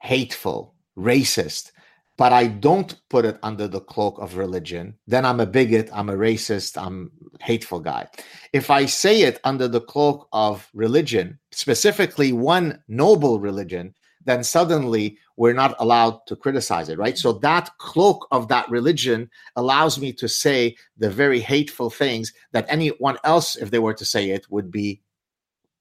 hateful, 0.01 0.73
racist, 0.97 1.71
but 2.17 2.31
I 2.31 2.47
don't 2.47 2.95
put 3.09 3.25
it 3.25 3.39
under 3.43 3.67
the 3.67 3.81
cloak 3.81 4.19
of 4.19 4.37
religion, 4.37 4.95
then 5.07 5.25
I'm 5.25 5.39
a 5.39 5.45
bigot, 5.45 5.89
I'm 5.91 6.09
a 6.09 6.15
racist, 6.15 6.81
I'm 6.81 7.11
a 7.39 7.43
hateful 7.43 7.79
guy. 7.79 8.07
If 8.53 8.69
I 8.69 8.85
say 8.85 9.23
it 9.23 9.39
under 9.43 9.67
the 9.67 9.81
cloak 9.81 10.27
of 10.31 10.69
religion, 10.73 11.39
specifically 11.51 12.31
one 12.31 12.81
noble 12.87 13.39
religion, 13.39 13.95
then 14.25 14.43
suddenly 14.43 15.17
we're 15.35 15.53
not 15.53 15.75
allowed 15.79 16.25
to 16.27 16.35
criticize 16.35 16.89
it, 16.89 16.97
right? 16.97 17.17
So 17.17 17.33
that 17.33 17.71
cloak 17.79 18.27
of 18.31 18.47
that 18.49 18.69
religion 18.69 19.29
allows 19.55 19.99
me 19.99 20.13
to 20.13 20.27
say 20.29 20.75
the 20.97 21.09
very 21.09 21.39
hateful 21.39 21.89
things 21.89 22.33
that 22.51 22.65
anyone 22.69 23.17
else, 23.23 23.55
if 23.55 23.71
they 23.71 23.79
were 23.79 23.95
to 23.95 24.05
say 24.05 24.29
it, 24.29 24.45
would 24.51 24.69
be 24.71 25.01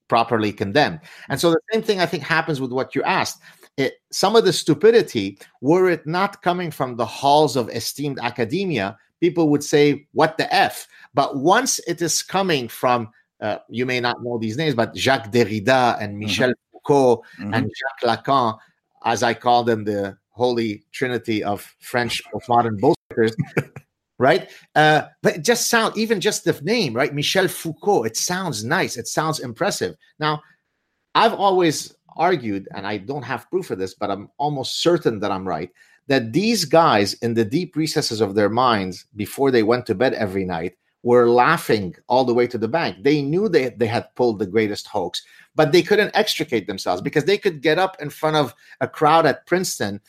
properly 0.08 0.52
condemned. 0.52 1.00
And 1.28 1.40
so 1.40 1.50
the 1.50 1.60
same 1.72 1.82
thing 1.82 2.00
I 2.00 2.06
think 2.06 2.22
happens 2.22 2.60
with 2.60 2.72
what 2.72 2.94
you 2.94 3.02
asked. 3.02 3.40
It, 3.76 3.94
some 4.10 4.36
of 4.36 4.44
the 4.44 4.52
stupidity, 4.52 5.38
were 5.60 5.88
it 5.88 6.06
not 6.06 6.42
coming 6.42 6.70
from 6.70 6.96
the 6.96 7.06
halls 7.06 7.56
of 7.56 7.70
esteemed 7.70 8.18
academia, 8.20 8.98
people 9.20 9.48
would 9.48 9.64
say, 9.64 10.06
What 10.12 10.36
the 10.36 10.52
F? 10.54 10.86
But 11.14 11.36
once 11.36 11.78
it 11.86 12.02
is 12.02 12.22
coming 12.22 12.68
from, 12.68 13.08
uh, 13.40 13.58
you 13.68 13.86
may 13.86 14.00
not 14.00 14.22
know 14.22 14.38
these 14.38 14.56
names, 14.56 14.74
but 14.74 14.94
Jacques 14.94 15.32
Derrida 15.32 15.98
and 16.00 16.12
mm-hmm. 16.12 16.18
Michel 16.18 16.50
mm-hmm. 16.50 16.72
Foucault 16.72 17.22
mm-hmm. 17.40 17.54
and 17.54 17.70
Jacques 17.78 18.24
Lacan, 18.24 18.58
as 19.04 19.22
I 19.22 19.34
call 19.34 19.64
them, 19.64 19.84
the 19.84 20.16
holy 20.30 20.84
trinity 20.92 21.44
of 21.44 21.74
French 21.80 22.22
postmodern 22.32 22.78
bullshitters, 22.80 23.34
right? 24.18 24.50
Uh, 24.74 25.02
but 25.22 25.36
it 25.36 25.44
just 25.44 25.68
sound 25.68 25.96
even 25.96 26.20
just 26.20 26.44
the 26.44 26.58
name, 26.62 26.94
right? 26.94 27.14
Michel 27.14 27.48
Foucault. 27.48 28.04
It 28.04 28.16
sounds 28.16 28.64
nice. 28.64 28.96
It 28.96 29.08
sounds 29.08 29.40
impressive. 29.40 29.94
Now, 30.18 30.42
I've 31.14 31.34
always 31.34 31.94
argued, 32.16 32.68
and 32.74 32.86
I 32.86 32.98
don't 32.98 33.22
have 33.22 33.50
proof 33.50 33.70
of 33.70 33.78
this, 33.78 33.94
but 33.94 34.10
I'm 34.10 34.30
almost 34.38 34.82
certain 34.82 35.20
that 35.20 35.30
I'm 35.30 35.46
right. 35.46 35.70
That 36.08 36.32
these 36.32 36.64
guys, 36.64 37.14
in 37.14 37.34
the 37.34 37.44
deep 37.44 37.76
recesses 37.76 38.20
of 38.20 38.34
their 38.34 38.48
minds, 38.48 39.06
before 39.16 39.50
they 39.50 39.62
went 39.62 39.86
to 39.86 39.94
bed 39.94 40.14
every 40.14 40.44
night, 40.44 40.76
were 41.02 41.28
laughing 41.28 41.94
all 42.08 42.24
the 42.24 42.34
way 42.34 42.46
to 42.46 42.58
the 42.58 42.68
bank. 42.68 43.02
They 43.02 43.22
knew 43.22 43.48
they, 43.48 43.70
they 43.70 43.86
had 43.86 44.14
pulled 44.14 44.38
the 44.38 44.46
greatest 44.46 44.86
hoax, 44.86 45.22
but 45.54 45.72
they 45.72 45.82
couldn't 45.82 46.14
extricate 46.14 46.66
themselves 46.66 47.02
because 47.02 47.24
they 47.24 47.38
could 47.38 47.60
get 47.60 47.78
up 47.78 47.96
in 48.00 48.10
front 48.10 48.36
of 48.36 48.54
a 48.80 48.88
crowd 48.88 49.26
at 49.26 49.46
Princeton, 49.46 50.00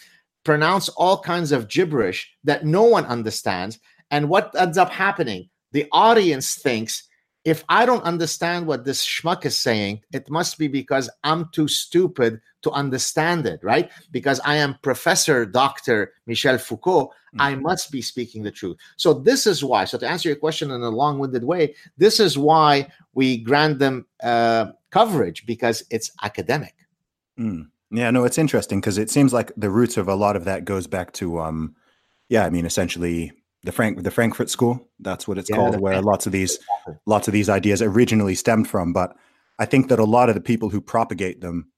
pronounce 0.44 0.90
all 0.90 1.20
kinds 1.20 1.52
of 1.52 1.68
gibberish 1.68 2.32
that 2.44 2.66
no 2.66 2.84
one 2.84 3.06
understands. 3.06 3.80
And 4.12 4.30
what 4.30 4.54
ends 4.58 4.78
up 4.78 4.92
happening? 4.92 5.50
The 5.72 5.88
audience 5.92 6.56
thinks 6.56 7.04
if 7.46 7.64
I 7.68 7.86
don't 7.86 8.04
understand 8.04 8.66
what 8.68 8.86
this 8.86 9.06
schmuck 9.06 9.46
is 9.46 9.56
saying, 9.56 10.02
it 10.14 10.30
must 10.30 10.58
be 10.58 10.68
because 10.68 11.10
I'm 11.24 11.50
too 11.52 11.68
stupid 11.68 12.40
to 12.62 12.72
understand 12.72 13.46
it, 13.46 13.60
right? 13.62 13.92
Because 14.12 14.40
I 14.46 14.56
am 14.56 14.78
Professor 14.82 15.46
Dr. 15.46 16.14
Michel 16.26 16.58
Foucault, 16.58 17.08
mm-hmm. 17.08 17.42
I 17.42 17.56
must 17.56 17.92
be 17.92 18.02
speaking 18.02 18.44
the 18.44 18.52
truth. 18.52 18.78
So, 18.96 19.14
this 19.14 19.46
is 19.46 19.64
why. 19.64 19.84
So, 19.86 19.98
to 19.98 20.08
answer 20.08 20.30
your 20.30 20.38
question 20.38 20.72
in 20.72 20.82
a 20.82 20.90
long 20.90 21.20
winded 21.20 21.44
way, 21.44 21.76
this 21.98 22.22
is 22.22 22.38
why 22.38 22.88
we 23.14 23.38
grant 23.38 23.80
them 23.80 24.06
uh, 24.24 24.68
coverage 24.92 25.46
because 25.46 25.84
it's 25.90 26.12
academic. 26.24 26.76
Mm. 27.38 27.68
Yeah, 27.92 28.10
no, 28.10 28.24
it's 28.24 28.40
interesting 28.40 28.80
because 28.80 28.98
it 28.98 29.12
seems 29.12 29.34
like 29.34 29.52
the 29.56 29.70
roots 29.70 29.98
of 29.98 30.08
a 30.08 30.16
lot 30.16 30.36
of 30.36 30.46
that 30.46 30.66
goes 30.66 30.88
back 30.88 31.12
to, 31.14 31.40
um, 31.40 31.76
yeah, 32.28 32.44
I 32.44 32.50
mean, 32.50 32.66
essentially 32.66 33.32
the 33.64 33.72
Frank 33.72 34.04
the 34.04 34.12
Frankfurt 34.12 34.50
School. 34.50 34.90
That's 35.00 35.28
what 35.28 35.38
it's 35.38 35.50
yeah, 35.50 35.56
called, 35.56 35.80
where 35.80 36.02
lots 36.02 36.26
of 36.26 36.32
these 36.32 36.60
lots 37.06 37.28
of 37.28 37.34
these 37.34 37.50
ideas 37.50 37.82
originally 37.82 38.36
stemmed 38.36 38.68
from. 38.68 38.94
But 38.94 39.16
I 39.60 39.66
think 39.66 39.90
that 39.90 40.00
a 40.00 40.06
lot 40.06 40.30
of 40.30 40.36
the 40.36 40.42
people 40.42 40.70
who 40.70 40.82
propagate 40.82 41.42
them 41.42 41.70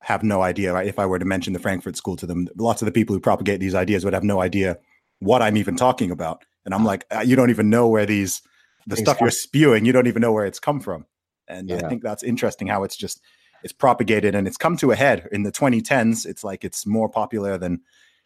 have 0.00 0.22
no 0.22 0.42
idea. 0.42 0.72
Right? 0.72 0.86
If 0.86 0.98
I 0.98 1.06
were 1.06 1.18
to 1.18 1.24
mention 1.24 1.52
the 1.52 1.58
Frankfurt 1.58 1.96
School 1.96 2.16
to 2.16 2.26
them, 2.26 2.48
lots 2.56 2.82
of 2.82 2.86
the 2.86 2.92
people 2.92 3.14
who 3.14 3.20
propagate 3.20 3.60
these 3.60 3.74
ideas 3.74 4.04
would 4.04 4.14
have 4.14 4.24
no 4.24 4.40
idea 4.40 4.78
what 5.18 5.42
I'm 5.42 5.56
even 5.56 5.76
talking 5.76 6.10
about. 6.10 6.44
And 6.64 6.74
I'm 6.74 6.84
like, 6.84 7.04
uh, 7.14 7.20
you 7.20 7.36
don't 7.36 7.50
even 7.50 7.70
know 7.70 7.88
where 7.88 8.06
these 8.06 8.42
the 8.86 8.94
exactly. 8.94 9.04
stuff 9.04 9.20
you're 9.20 9.30
spewing. 9.30 9.84
You 9.84 9.92
don't 9.92 10.06
even 10.06 10.22
know 10.22 10.32
where 10.32 10.46
it's 10.46 10.60
come 10.60 10.80
from. 10.80 11.06
And 11.48 11.68
yeah. 11.68 11.76
I 11.76 11.88
think 11.88 12.02
that's 12.02 12.22
interesting 12.22 12.66
how 12.68 12.84
it's 12.84 12.96
just 12.96 13.20
it's 13.62 13.72
propagated 13.72 14.34
and 14.34 14.46
it's 14.46 14.56
come 14.56 14.76
to 14.78 14.90
a 14.90 14.96
head 14.96 15.28
in 15.32 15.42
the 15.42 15.52
2010s. 15.52 16.24
It's 16.24 16.42
like 16.42 16.64
it's 16.64 16.86
more 16.86 17.08
popular 17.08 17.58
than 17.58 17.80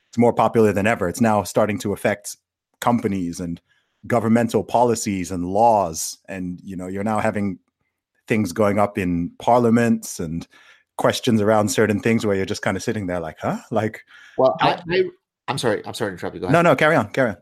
it's 0.07 0.19
more 0.19 0.33
popular 0.33 0.73
than 0.73 0.87
ever. 0.87 1.09
It's 1.09 1.21
now 1.21 1.43
starting 1.43 1.79
to 1.81 1.93
affect 1.93 2.37
companies 2.81 3.41
and 3.41 3.61
governmental 4.07 4.65
policies 4.65 5.31
and 5.31 5.47
laws. 5.47 6.19
And 6.29 6.61
you 6.63 6.77
know, 6.77 6.87
you're 6.87 7.05
now 7.05 7.21
having 7.21 7.59
things 8.27 8.53
going 8.53 8.79
up 8.79 8.99
in 8.99 9.31
parliaments 9.39 10.21
and 10.21 10.47
questions 10.97 11.41
around 11.41 11.69
certain 11.69 12.01
things 12.01 12.25
where 12.25 12.37
you're 12.37 12.47
just 12.47 12.63
kind 12.63 12.77
of 12.77 12.83
sitting 12.83 13.07
there 13.07 13.21
like, 13.21 13.39
huh? 13.41 13.59
Like, 13.71 14.03
well, 14.39 14.57
I, 14.61 14.81
I 14.91 15.05
am 15.49 15.59
sorry, 15.59 15.85
I'm 15.87 15.95
sorry 15.95 16.11
to 16.11 16.15
interrupt 16.15 16.35
you. 16.35 16.41
Go 16.41 16.47
ahead. 16.47 16.53
No, 16.53 16.63
no, 16.63 16.77
carry 16.77 16.97
on, 16.97 17.11
carry 17.11 17.31
on. 17.31 17.37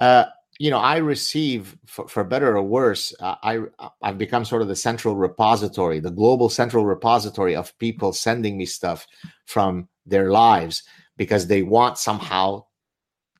Uh, 0.00 0.24
you 0.58 0.70
know, 0.70 0.78
I 0.78 0.96
receive, 0.96 1.76
for, 1.86 2.08
for 2.08 2.24
better 2.24 2.56
or 2.56 2.62
worse, 2.62 3.14
uh, 3.20 3.36
I 3.42 3.60
I've 4.02 4.18
become 4.18 4.44
sort 4.44 4.60
of 4.60 4.68
the 4.68 4.76
central 4.76 5.14
repository, 5.16 6.00
the 6.00 6.10
global 6.10 6.48
central 6.48 6.84
repository 6.84 7.54
of 7.54 7.76
people 7.78 8.12
sending 8.12 8.58
me 8.58 8.66
stuff 8.66 9.06
from 9.46 9.88
their 10.04 10.30
lives 10.30 10.82
because 11.16 11.46
they 11.46 11.62
want 11.62 11.98
somehow 11.98 12.64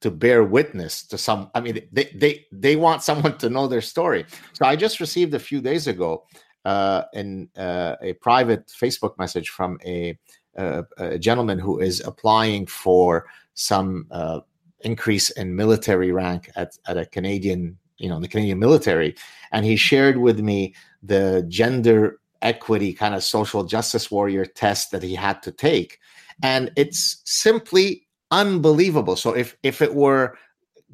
to 0.00 0.10
bear 0.10 0.44
witness 0.44 1.02
to 1.06 1.18
some. 1.18 1.50
I 1.54 1.60
mean, 1.60 1.80
they 1.92 2.10
they 2.14 2.46
they 2.52 2.76
want 2.76 3.02
someone 3.02 3.38
to 3.38 3.50
know 3.50 3.66
their 3.66 3.80
story. 3.80 4.26
So 4.52 4.64
I 4.64 4.76
just 4.76 5.00
received 5.00 5.34
a 5.34 5.38
few 5.38 5.60
days 5.60 5.86
ago 5.86 6.24
uh, 6.64 7.04
in 7.12 7.48
uh, 7.56 7.96
a 8.02 8.12
private 8.14 8.66
Facebook 8.68 9.18
message 9.18 9.48
from 9.48 9.78
a, 9.84 10.18
a, 10.56 10.84
a, 10.98 11.18
gentleman 11.18 11.58
who 11.58 11.78
is 11.80 12.00
applying 12.00 12.66
for 12.66 13.26
some 13.54 14.06
uh, 14.10 14.40
increase 14.80 15.30
in 15.30 15.54
military 15.54 16.12
rank 16.12 16.50
at, 16.56 16.76
at 16.86 16.96
a 16.96 17.06
Canadian, 17.06 17.78
you 17.96 18.08
know, 18.08 18.20
the 18.20 18.28
Canadian 18.28 18.58
military. 18.58 19.14
And 19.52 19.64
he 19.64 19.76
shared 19.76 20.18
with 20.18 20.40
me 20.40 20.74
the 21.02 21.44
gender 21.48 22.20
equity 22.42 22.92
kind 22.92 23.14
of 23.14 23.24
social 23.24 23.64
justice 23.64 24.10
warrior 24.10 24.44
test 24.44 24.90
that 24.90 25.02
he 25.02 25.14
had 25.14 25.42
to 25.44 25.52
take. 25.52 25.98
And 26.42 26.70
it's 26.76 27.22
simply 27.24 28.07
unbelievable. 28.30 29.16
So 29.16 29.34
if 29.34 29.56
if 29.62 29.82
it 29.82 29.94
were 29.94 30.36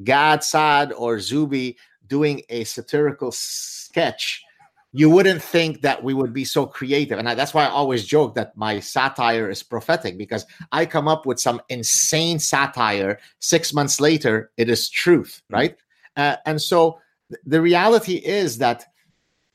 Gad 0.02 0.42
Saad 0.42 0.92
or 0.92 1.20
Zuby 1.20 1.76
doing 2.06 2.42
a 2.48 2.64
satirical 2.64 3.32
sketch 3.32 4.44
you 4.96 5.10
wouldn't 5.10 5.42
think 5.42 5.80
that 5.80 6.04
we 6.04 6.14
would 6.14 6.32
be 6.32 6.44
so 6.44 6.64
creative. 6.64 7.18
And 7.18 7.28
I, 7.28 7.34
that's 7.34 7.52
why 7.52 7.64
I 7.64 7.68
always 7.68 8.06
joke 8.06 8.36
that 8.36 8.56
my 8.56 8.78
satire 8.78 9.50
is 9.50 9.60
prophetic 9.60 10.16
because 10.16 10.46
I 10.70 10.86
come 10.86 11.08
up 11.08 11.26
with 11.26 11.40
some 11.40 11.60
insane 11.68 12.38
satire. 12.38 13.18
Six 13.40 13.74
months 13.74 14.00
later, 14.00 14.52
it 14.56 14.70
is 14.70 14.88
truth, 14.88 15.42
mm-hmm. 15.46 15.54
right? 15.54 15.76
Uh, 16.16 16.36
and 16.46 16.62
so 16.62 17.00
th- 17.28 17.42
the 17.44 17.60
reality 17.60 18.14
is 18.14 18.56
that, 18.58 18.86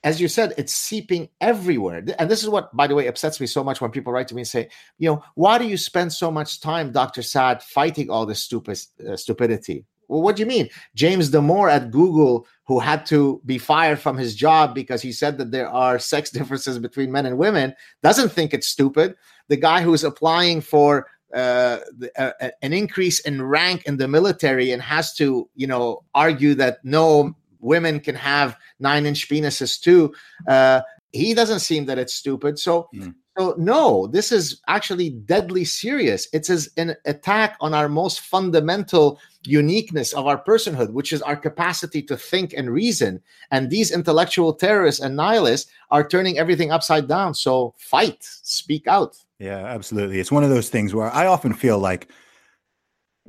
as 0.03 0.21
you 0.21 0.27
said, 0.27 0.53
it's 0.57 0.73
seeping 0.73 1.29
everywhere. 1.41 2.03
And 2.17 2.29
this 2.29 2.43
is 2.43 2.49
what, 2.49 2.75
by 2.75 2.87
the 2.87 2.95
way, 2.95 3.07
upsets 3.07 3.39
me 3.41 3.47
so 3.47 3.63
much 3.63 3.81
when 3.81 3.91
people 3.91 4.13
write 4.13 4.27
to 4.29 4.35
me 4.35 4.41
and 4.41 4.47
say, 4.47 4.69
you 4.97 5.09
know, 5.09 5.23
why 5.35 5.57
do 5.57 5.67
you 5.67 5.77
spend 5.77 6.13
so 6.13 6.31
much 6.31 6.61
time, 6.61 6.91
Dr. 6.91 7.21
Saad, 7.21 7.61
fighting 7.61 8.09
all 8.09 8.25
this 8.25 8.41
stupid, 8.41 8.79
uh, 9.07 9.17
stupidity? 9.17 9.85
Well, 10.07 10.21
what 10.21 10.35
do 10.35 10.41
you 10.41 10.47
mean? 10.47 10.69
James 10.95 11.29
Damore 11.29 11.69
at 11.69 11.91
Google, 11.91 12.47
who 12.65 12.79
had 12.79 13.05
to 13.07 13.41
be 13.45 13.57
fired 13.57 13.99
from 13.99 14.17
his 14.17 14.35
job 14.35 14.73
because 14.73 15.01
he 15.01 15.11
said 15.11 15.37
that 15.37 15.51
there 15.51 15.69
are 15.69 15.99
sex 15.99 16.29
differences 16.31 16.79
between 16.79 17.11
men 17.11 17.25
and 17.25 17.37
women, 17.37 17.75
doesn't 18.01 18.29
think 18.29 18.53
it's 18.53 18.67
stupid. 18.67 19.15
The 19.49 19.57
guy 19.57 19.81
who's 19.81 20.03
applying 20.03 20.61
for 20.61 21.07
uh, 21.33 21.79
uh, 22.17 22.31
an 22.61 22.73
increase 22.73 23.19
in 23.19 23.41
rank 23.41 23.83
in 23.85 23.97
the 23.97 24.07
military 24.07 24.71
and 24.71 24.81
has 24.81 25.13
to, 25.13 25.47
you 25.55 25.67
know, 25.67 26.03
argue 26.15 26.55
that 26.55 26.79
no 26.83 27.35
women 27.59 27.99
can 27.99 28.15
have 28.15 28.57
nine 28.79 29.05
inch 29.05 29.27
penises 29.29 29.79
too. 29.79 30.13
Uh, 30.47 30.81
he 31.11 31.33
doesn't 31.33 31.59
seem 31.59 31.85
that 31.85 31.97
it's 31.97 32.13
stupid. 32.13 32.59
So 32.59 32.89
mm. 32.93 33.13
So, 33.39 33.55
no, 33.57 34.05
this 34.07 34.33
is 34.33 34.59
actually 34.67 35.11
deadly 35.11 35.63
serious. 35.63 36.27
It's 36.33 36.49
as 36.49 36.67
an 36.75 36.97
attack 37.05 37.55
on 37.61 37.73
our 37.73 37.87
most 37.87 38.19
fundamental 38.19 39.17
uniqueness 39.45 40.11
of 40.11 40.27
our 40.27 40.43
personhood, 40.43 40.91
which 40.91 41.13
is 41.13 41.21
our 41.21 41.37
capacity 41.37 42.01
to 42.01 42.17
think 42.17 42.53
and 42.53 42.69
reason. 42.69 43.21
And 43.49 43.69
these 43.69 43.91
intellectual 43.91 44.53
terrorists 44.53 44.99
and 44.99 45.15
nihilists 45.15 45.71
are 45.89 46.05
turning 46.05 46.37
everything 46.37 46.71
upside 46.71 47.07
down. 47.07 47.33
So, 47.33 47.75
fight, 47.77 48.17
speak 48.19 48.87
out. 48.87 49.15
Yeah, 49.39 49.63
absolutely. 49.63 50.19
It's 50.19 50.33
one 50.33 50.43
of 50.43 50.49
those 50.49 50.67
things 50.67 50.93
where 50.93 51.09
I 51.09 51.25
often 51.25 51.53
feel 51.53 51.79
like 51.79 52.09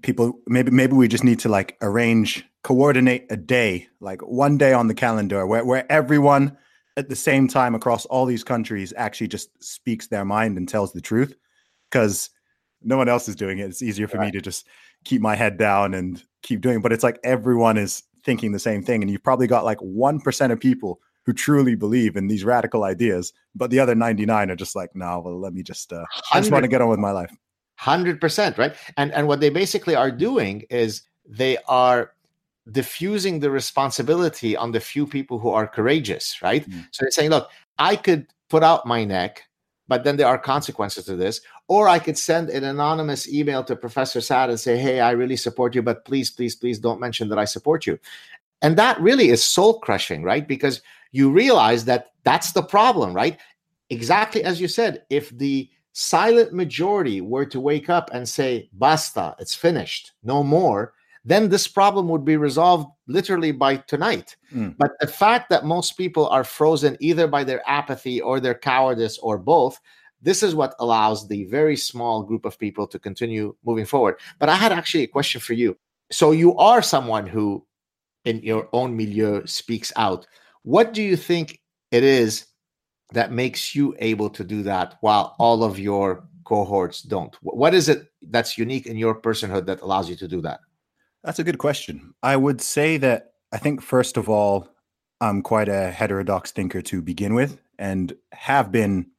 people 0.03 0.41
maybe 0.49 0.72
maybe 0.72 0.95
we 0.95 1.07
just 1.07 1.22
need 1.22 1.39
to 1.41 1.49
like 1.49 1.76
arrange 1.83 2.45
coordinate 2.62 3.26
a 3.30 3.36
day 3.36 3.88
like 4.00 4.20
one 4.22 4.58
day 4.58 4.72
on 4.72 4.86
the 4.86 4.94
calendar 4.94 5.46
where, 5.46 5.64
where 5.64 5.90
everyone 5.90 6.56
at 6.96 7.08
the 7.08 7.16
same 7.16 7.48
time 7.48 7.74
across 7.74 8.04
all 8.06 8.26
these 8.26 8.44
countries 8.44 8.92
actually 8.96 9.28
just 9.28 9.50
speaks 9.62 10.08
their 10.08 10.24
mind 10.24 10.58
and 10.58 10.68
tells 10.68 10.92
the 10.92 11.00
truth 11.00 11.34
because 11.90 12.28
no 12.82 12.96
one 12.96 13.08
else 13.08 13.28
is 13.28 13.36
doing 13.36 13.58
it. 13.58 13.64
It's 13.64 13.82
easier 13.82 14.08
for 14.08 14.18
right. 14.18 14.26
me 14.26 14.32
to 14.32 14.40
just 14.40 14.66
keep 15.04 15.20
my 15.20 15.36
head 15.36 15.56
down 15.56 15.94
and 15.94 16.22
keep 16.42 16.61
doing. 16.61 16.76
It. 16.76 16.82
But 16.82 16.92
it's 16.92 17.04
like 17.04 17.18
everyone 17.24 17.78
is 17.78 18.02
thinking 18.24 18.52
the 18.52 18.58
same 18.58 18.82
thing, 18.82 19.02
and 19.02 19.11
you've 19.11 19.22
probably 19.22 19.46
got 19.46 19.64
like 19.64 19.78
one 19.78 20.20
percent 20.20 20.52
of 20.52 20.61
people 20.61 21.00
who 21.26 21.32
truly 21.32 21.74
believe 21.74 22.16
in 22.16 22.28
these 22.28 22.44
radical 22.44 22.84
ideas, 22.84 23.32
but 23.54 23.70
the 23.70 23.78
other 23.78 23.94
ninety 23.94 24.26
nine 24.26 24.50
are 24.50 24.56
just 24.56 24.74
like, 24.74 24.90
no, 24.94 25.20
well, 25.20 25.38
let 25.38 25.52
me 25.52 25.62
just, 25.62 25.92
uh, 25.92 26.04
I 26.32 26.40
just 26.40 26.50
want 26.50 26.64
to 26.64 26.68
get 26.68 26.80
on 26.80 26.88
with 26.88 26.98
my 26.98 27.11
life. 27.11 27.30
Hundred 27.76 28.20
percent, 28.20 28.58
right? 28.58 28.74
And 28.96 29.12
and 29.12 29.28
what 29.28 29.40
they 29.40 29.50
basically 29.50 29.94
are 29.94 30.11
doing 30.11 30.64
is 30.70 31.02
they 31.26 31.58
are 31.68 32.12
diffusing 32.70 33.40
the 33.40 33.50
responsibility 33.50 34.56
on 34.56 34.72
the 34.72 34.80
few 34.80 35.06
people 35.06 35.38
who 35.38 35.50
are 35.50 35.66
courageous, 35.66 36.40
right? 36.42 36.68
Mm. 36.68 36.86
So 36.92 37.04
they're 37.04 37.11
saying, 37.11 37.30
look, 37.30 37.50
I 37.78 37.96
could 37.96 38.26
put 38.48 38.62
out 38.62 38.86
my 38.86 39.04
neck, 39.04 39.44
but 39.88 40.04
then 40.04 40.16
there 40.16 40.26
are 40.26 40.38
consequences 40.38 41.06
to 41.06 41.16
this. 41.16 41.40
Or 41.68 41.88
I 41.88 41.98
could 41.98 42.18
send 42.18 42.50
an 42.50 42.64
anonymous 42.64 43.28
email 43.28 43.64
to 43.64 43.76
Professor 43.76 44.20
Saad 44.20 44.50
and 44.50 44.61
say, 44.61 44.76
hey, 44.76 45.00
I 45.00 45.12
really 45.12 45.36
support 45.36 45.74
you, 45.74 45.82
but 45.82 46.04
please, 46.04 46.30
please, 46.30 46.54
please 46.54 46.78
don't 46.78 47.00
mention 47.00 47.28
that 47.28 47.38
I 47.38 47.44
support 47.44 47.86
you. 47.86 47.98
And 48.62 48.76
that 48.76 49.00
really 49.00 49.30
is 49.30 49.42
soul 49.42 49.80
crushing, 49.80 50.22
right? 50.22 50.46
Because 50.46 50.82
you 51.12 51.30
realize 51.30 51.84
that 51.86 52.12
that's 52.24 52.52
the 52.52 52.62
problem, 52.62 53.14
right? 53.14 53.38
Exactly 53.88 54.44
as 54.44 54.61
you 54.61 54.68
said, 54.68 55.04
if 55.11 55.30
the 55.30 55.68
silent 55.92 56.52
majority 56.52 57.20
were 57.20 57.46
to 57.46 57.61
wake 57.61 57.88
up 57.88 58.11
and 58.12 58.28
say, 58.28 58.68
basta, 58.74 59.34
it's 59.38 59.54
finished, 59.54 60.12
no 60.22 60.42
more, 60.42 60.92
then 61.24 61.48
this 61.48 61.68
problem 61.68 62.08
would 62.08 62.24
be 62.24 62.36
resolved 62.36 62.88
literally 63.06 63.52
by 63.52 63.76
tonight. 63.76 64.36
Mm. 64.54 64.74
But 64.78 64.92
the 65.00 65.06
fact 65.06 65.50
that 65.50 65.64
most 65.64 65.92
people 65.92 66.28
are 66.28 66.44
frozen 66.44 66.96
either 67.00 67.26
by 67.26 67.44
their 67.44 67.62
apathy 67.68 68.20
or 68.20 68.40
their 68.40 68.54
cowardice 68.54 69.18
or 69.18 69.36
both, 69.36 69.78
this 70.22 70.42
is 70.42 70.54
what 70.54 70.74
allows 70.78 71.28
the 71.28 71.44
very 71.44 71.76
small 71.76 72.22
group 72.22 72.44
of 72.44 72.58
people 72.58 72.86
to 72.86 72.98
continue 72.98 73.54
moving 73.64 73.86
forward. 73.86 74.16
But 74.38 74.48
I 74.48 74.54
had 74.54 74.72
actually 74.72 75.04
a 75.04 75.08
question 75.08 75.40
for 75.40 75.54
you. 75.54 75.76
So 76.10 76.32
you 76.32 76.56
are 76.56 76.82
someone 76.82 77.26
who, 77.26 77.66
in 78.24 78.40
your 78.40 78.68
own 78.72 78.96
milieu, 78.96 79.46
speaks 79.46 79.92
out. 79.96 80.26
What 80.62 80.92
do 80.92 81.02
you 81.02 81.16
think 81.16 81.60
it 81.90 82.04
is 82.04 82.46
that 83.12 83.32
makes 83.32 83.74
you 83.74 83.94
able 83.98 84.30
to 84.30 84.44
do 84.44 84.62
that 84.62 84.96
while 85.00 85.36
all 85.38 85.64
of 85.64 85.78
your 85.78 86.24
cohorts 86.44 87.02
don't? 87.02 87.34
What 87.42 87.74
is 87.74 87.88
it 87.88 88.08
that's 88.22 88.58
unique 88.58 88.86
in 88.86 88.96
your 88.96 89.20
personhood 89.20 89.66
that 89.66 89.80
allows 89.82 90.08
you 90.08 90.16
to 90.16 90.28
do 90.28 90.40
that? 90.42 90.60
That's 91.22 91.38
a 91.38 91.44
good 91.44 91.58
question. 91.58 92.14
I 92.22 92.36
would 92.36 92.60
say 92.60 92.96
that 92.98 93.32
I 93.52 93.58
think, 93.58 93.82
first 93.82 94.16
of 94.16 94.28
all, 94.28 94.68
I'm 95.20 95.42
quite 95.42 95.68
a 95.68 95.90
heterodox 95.90 96.50
thinker 96.50 96.80
to 96.82 97.02
begin 97.02 97.34
with 97.34 97.60
and 97.78 98.12
have 98.32 98.72
been 98.72 99.10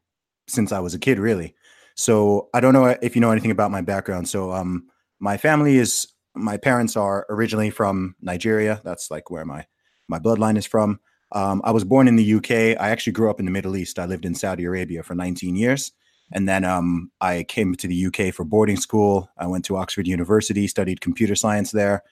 since 0.48 0.72
I 0.72 0.80
was 0.80 0.94
a 0.94 1.00
kid, 1.00 1.20
really. 1.20 1.56
So 1.96 2.50
I 2.54 2.60
don't 2.60 2.74
know 2.74 2.86
if 3.02 3.16
you 3.16 3.22
know 3.22 3.32
anything 3.32 3.52
about 3.52 3.72
my 3.72 3.82
background. 3.82 4.28
So 4.28 4.52
um, 4.52 4.88
my 5.20 5.38
family 5.38 5.78
is, 5.78 6.08
my 6.34 6.58
parents 6.58 6.98
are 6.98 7.26
originally 7.30 7.70
from 7.70 8.16
Nigeria. 8.22 8.82
That's 8.84 9.12
like 9.12 9.30
where 9.30 9.46
my, 9.46 9.66
my 10.08 10.18
bloodline 10.18 10.58
is 10.58 10.66
from. 10.66 11.00
Um, 11.34 11.62
I 11.64 11.72
was 11.72 11.84
born 11.84 12.08
in 12.08 12.16
the 12.16 12.36
UK. 12.36 12.52
I 12.82 12.90
actually 12.90 13.14
grew 13.14 13.30
up 13.30 13.40
in 13.40 13.46
the 13.46 13.52
Middle 13.52 13.78
East. 13.78 14.00
I 14.00 14.06
lived 14.06 14.26
in 14.26 14.34
Saudi 14.34 14.66
Arabia 14.66 15.04
for 15.04 15.14
19 15.14 15.56
years. 15.56 15.92
And 16.32 16.48
then 16.48 16.64
um, 16.64 17.12
I 17.22 17.44
came 17.44 17.76
to 17.76 17.88
the 17.88 18.06
UK 18.08 18.34
for 18.34 18.44
boarding 18.44 18.78
school. 18.78 19.30
I 19.38 19.48
went 19.48 19.66
to 19.66 19.78
Oxford 19.78 20.08
University, 20.08 20.68
studied 20.68 21.02
computer 21.02 21.36
science 21.36 21.72
there. 21.72 22.04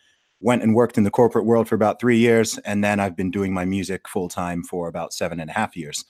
went 0.42 0.64
and 0.64 0.76
worked 0.76 0.98
in 0.98 1.04
the 1.04 1.12
corporate 1.12 1.46
world 1.46 1.68
for 1.68 1.76
about 1.76 2.00
three 2.00 2.18
years, 2.18 2.58
and 2.60 2.84
then 2.84 3.00
I've 3.00 3.16
been 3.16 3.32
doing 3.32 3.54
my 3.54 3.66
music 3.66 4.08
full 4.08 4.30
time 4.30 4.64
for 4.64 4.88
about 4.88 5.14
seven 5.14 5.40
and 5.40 5.50
a 5.50 5.54
half 5.54 5.76
years. 5.76 6.06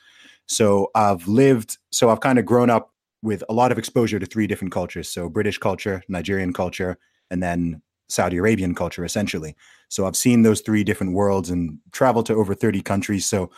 So 0.46 0.90
I've 0.96 1.28
lived, 1.28 1.78
so 1.92 2.10
I've 2.10 2.22
kind 2.22 2.40
of 2.40 2.46
grown 2.46 2.70
up 2.70 2.94
with 3.22 3.44
a 3.50 3.54
lot 3.54 3.72
of 3.72 3.78
exposure 3.78 4.20
to 4.20 4.26
three 4.26 4.48
different 4.48 4.72
cultures. 4.72 5.10
So 5.10 5.30
British 5.30 5.58
culture, 5.58 6.04
Nigerian 6.08 6.54
culture, 6.54 6.98
and 7.30 7.44
then 7.44 7.82
Saudi 8.08 8.38
Arabian 8.38 8.74
culture, 8.74 9.06
essentially. 9.06 9.56
So 9.90 10.06
I've 10.06 10.16
seen 10.16 10.42
those 10.42 10.62
three 10.62 10.84
different 10.84 11.14
worlds 11.14 11.50
and 11.50 11.78
traveled 11.92 12.26
to 12.28 12.36
over 12.36 12.56
30 12.56 12.82
countries. 12.82 13.26
So 13.26 13.52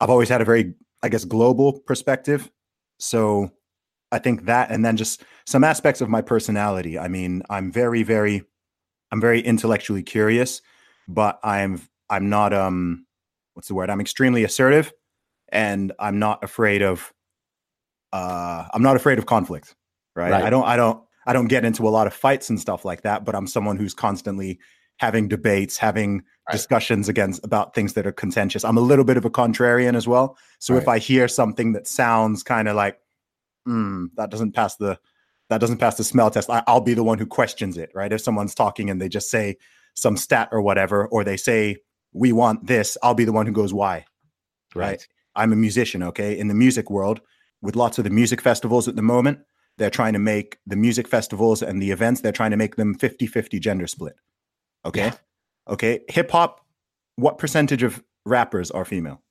I've 0.00 0.10
always 0.10 0.28
had 0.28 0.40
a 0.40 0.44
very, 0.44 0.74
I 1.02 1.08
guess, 1.08 1.24
global 1.24 1.80
perspective. 1.80 2.50
So 2.98 3.50
I 4.12 4.18
think 4.18 4.46
that, 4.46 4.70
and 4.70 4.84
then 4.84 4.96
just 4.96 5.24
some 5.46 5.64
aspects 5.64 6.00
of 6.00 6.08
my 6.08 6.22
personality. 6.22 6.98
I 6.98 7.08
mean, 7.08 7.42
I'm 7.50 7.72
very, 7.72 8.02
very, 8.02 8.44
I'm 9.10 9.20
very 9.20 9.40
intellectually 9.40 10.02
curious, 10.02 10.62
but 11.08 11.40
I'm, 11.42 11.80
I'm 12.08 12.28
not, 12.28 12.52
um, 12.52 13.06
what's 13.54 13.68
the 13.68 13.74
word? 13.74 13.90
I'm 13.90 14.00
extremely 14.00 14.44
assertive, 14.44 14.92
and 15.50 15.92
I'm 15.98 16.18
not 16.18 16.44
afraid 16.44 16.82
of, 16.82 17.12
uh, 18.12 18.66
I'm 18.72 18.82
not 18.82 18.96
afraid 18.96 19.18
of 19.18 19.26
conflict. 19.26 19.74
Right? 20.14 20.30
right. 20.30 20.44
I 20.44 20.50
don't, 20.50 20.64
I 20.64 20.76
don't, 20.76 21.02
I 21.26 21.32
don't 21.32 21.48
get 21.48 21.64
into 21.64 21.86
a 21.86 21.90
lot 21.90 22.06
of 22.06 22.14
fights 22.14 22.48
and 22.48 22.60
stuff 22.60 22.84
like 22.84 23.02
that, 23.02 23.24
but 23.24 23.34
I'm 23.34 23.46
someone 23.46 23.76
who's 23.76 23.92
constantly 23.92 24.58
having 24.98 25.28
debates, 25.28 25.76
having 25.76 26.18
right. 26.18 26.52
discussions 26.52 27.08
against 27.08 27.44
about 27.44 27.74
things 27.74 27.92
that 27.94 28.06
are 28.06 28.12
contentious. 28.12 28.64
I'm 28.64 28.78
a 28.78 28.80
little 28.80 29.04
bit 29.04 29.16
of 29.16 29.24
a 29.24 29.30
contrarian 29.30 29.94
as 29.94 30.08
well. 30.08 30.38
So 30.58 30.72
right. 30.72 30.82
if 30.82 30.88
I 30.88 30.98
hear 30.98 31.28
something 31.28 31.72
that 31.72 31.86
sounds 31.86 32.42
kind 32.42 32.68
of 32.68 32.76
like, 32.76 32.98
hmm, 33.66 34.06
that 34.16 34.30
doesn't 34.30 34.52
pass 34.52 34.76
the 34.76 34.98
that 35.48 35.60
doesn't 35.60 35.78
pass 35.78 35.96
the 35.96 36.04
smell 36.04 36.30
test, 36.30 36.50
I, 36.50 36.62
will 36.66 36.80
be 36.80 36.94
the 36.94 37.04
one 37.04 37.18
who 37.18 37.26
questions 37.26 37.76
it, 37.76 37.90
right? 37.94 38.12
If 38.12 38.20
someone's 38.20 38.54
talking 38.54 38.90
and 38.90 39.00
they 39.00 39.08
just 39.08 39.30
say 39.30 39.58
some 39.94 40.16
stat 40.16 40.48
or 40.50 40.60
whatever, 40.60 41.06
or 41.06 41.22
they 41.22 41.36
say 41.36 41.76
we 42.12 42.32
want 42.32 42.66
this, 42.66 42.96
I'll 43.02 43.14
be 43.14 43.24
the 43.24 43.32
one 43.32 43.46
who 43.46 43.52
goes 43.52 43.72
why, 43.72 44.06
right? 44.74 44.86
right? 44.86 45.08
I'm 45.36 45.52
a 45.52 45.56
musician, 45.56 46.02
okay? 46.02 46.36
In 46.36 46.48
the 46.48 46.54
music 46.54 46.90
world, 46.90 47.20
with 47.62 47.76
lots 47.76 47.98
of 47.98 48.04
the 48.04 48.10
music 48.10 48.40
festivals 48.40 48.88
at 48.88 48.96
the 48.96 49.02
moment, 49.02 49.38
they're 49.78 49.90
trying 49.90 50.14
to 50.14 50.18
make 50.18 50.58
the 50.66 50.76
music 50.76 51.06
festivals 51.06 51.62
and 51.62 51.80
the 51.80 51.90
events, 51.90 52.22
they're 52.22 52.32
trying 52.32 52.50
to 52.50 52.56
make 52.56 52.76
them 52.76 52.94
50 52.94 53.26
50 53.26 53.60
gender 53.60 53.86
split. 53.86 54.16
Okay. 54.84 55.06
Yeah. 55.06 55.14
Okay. 55.68 56.00
Hip 56.08 56.30
hop, 56.30 56.64
what 57.16 57.38
percentage 57.38 57.82
of 57.82 58.02
rappers 58.24 58.70
are 58.70 58.84
female? 58.84 59.22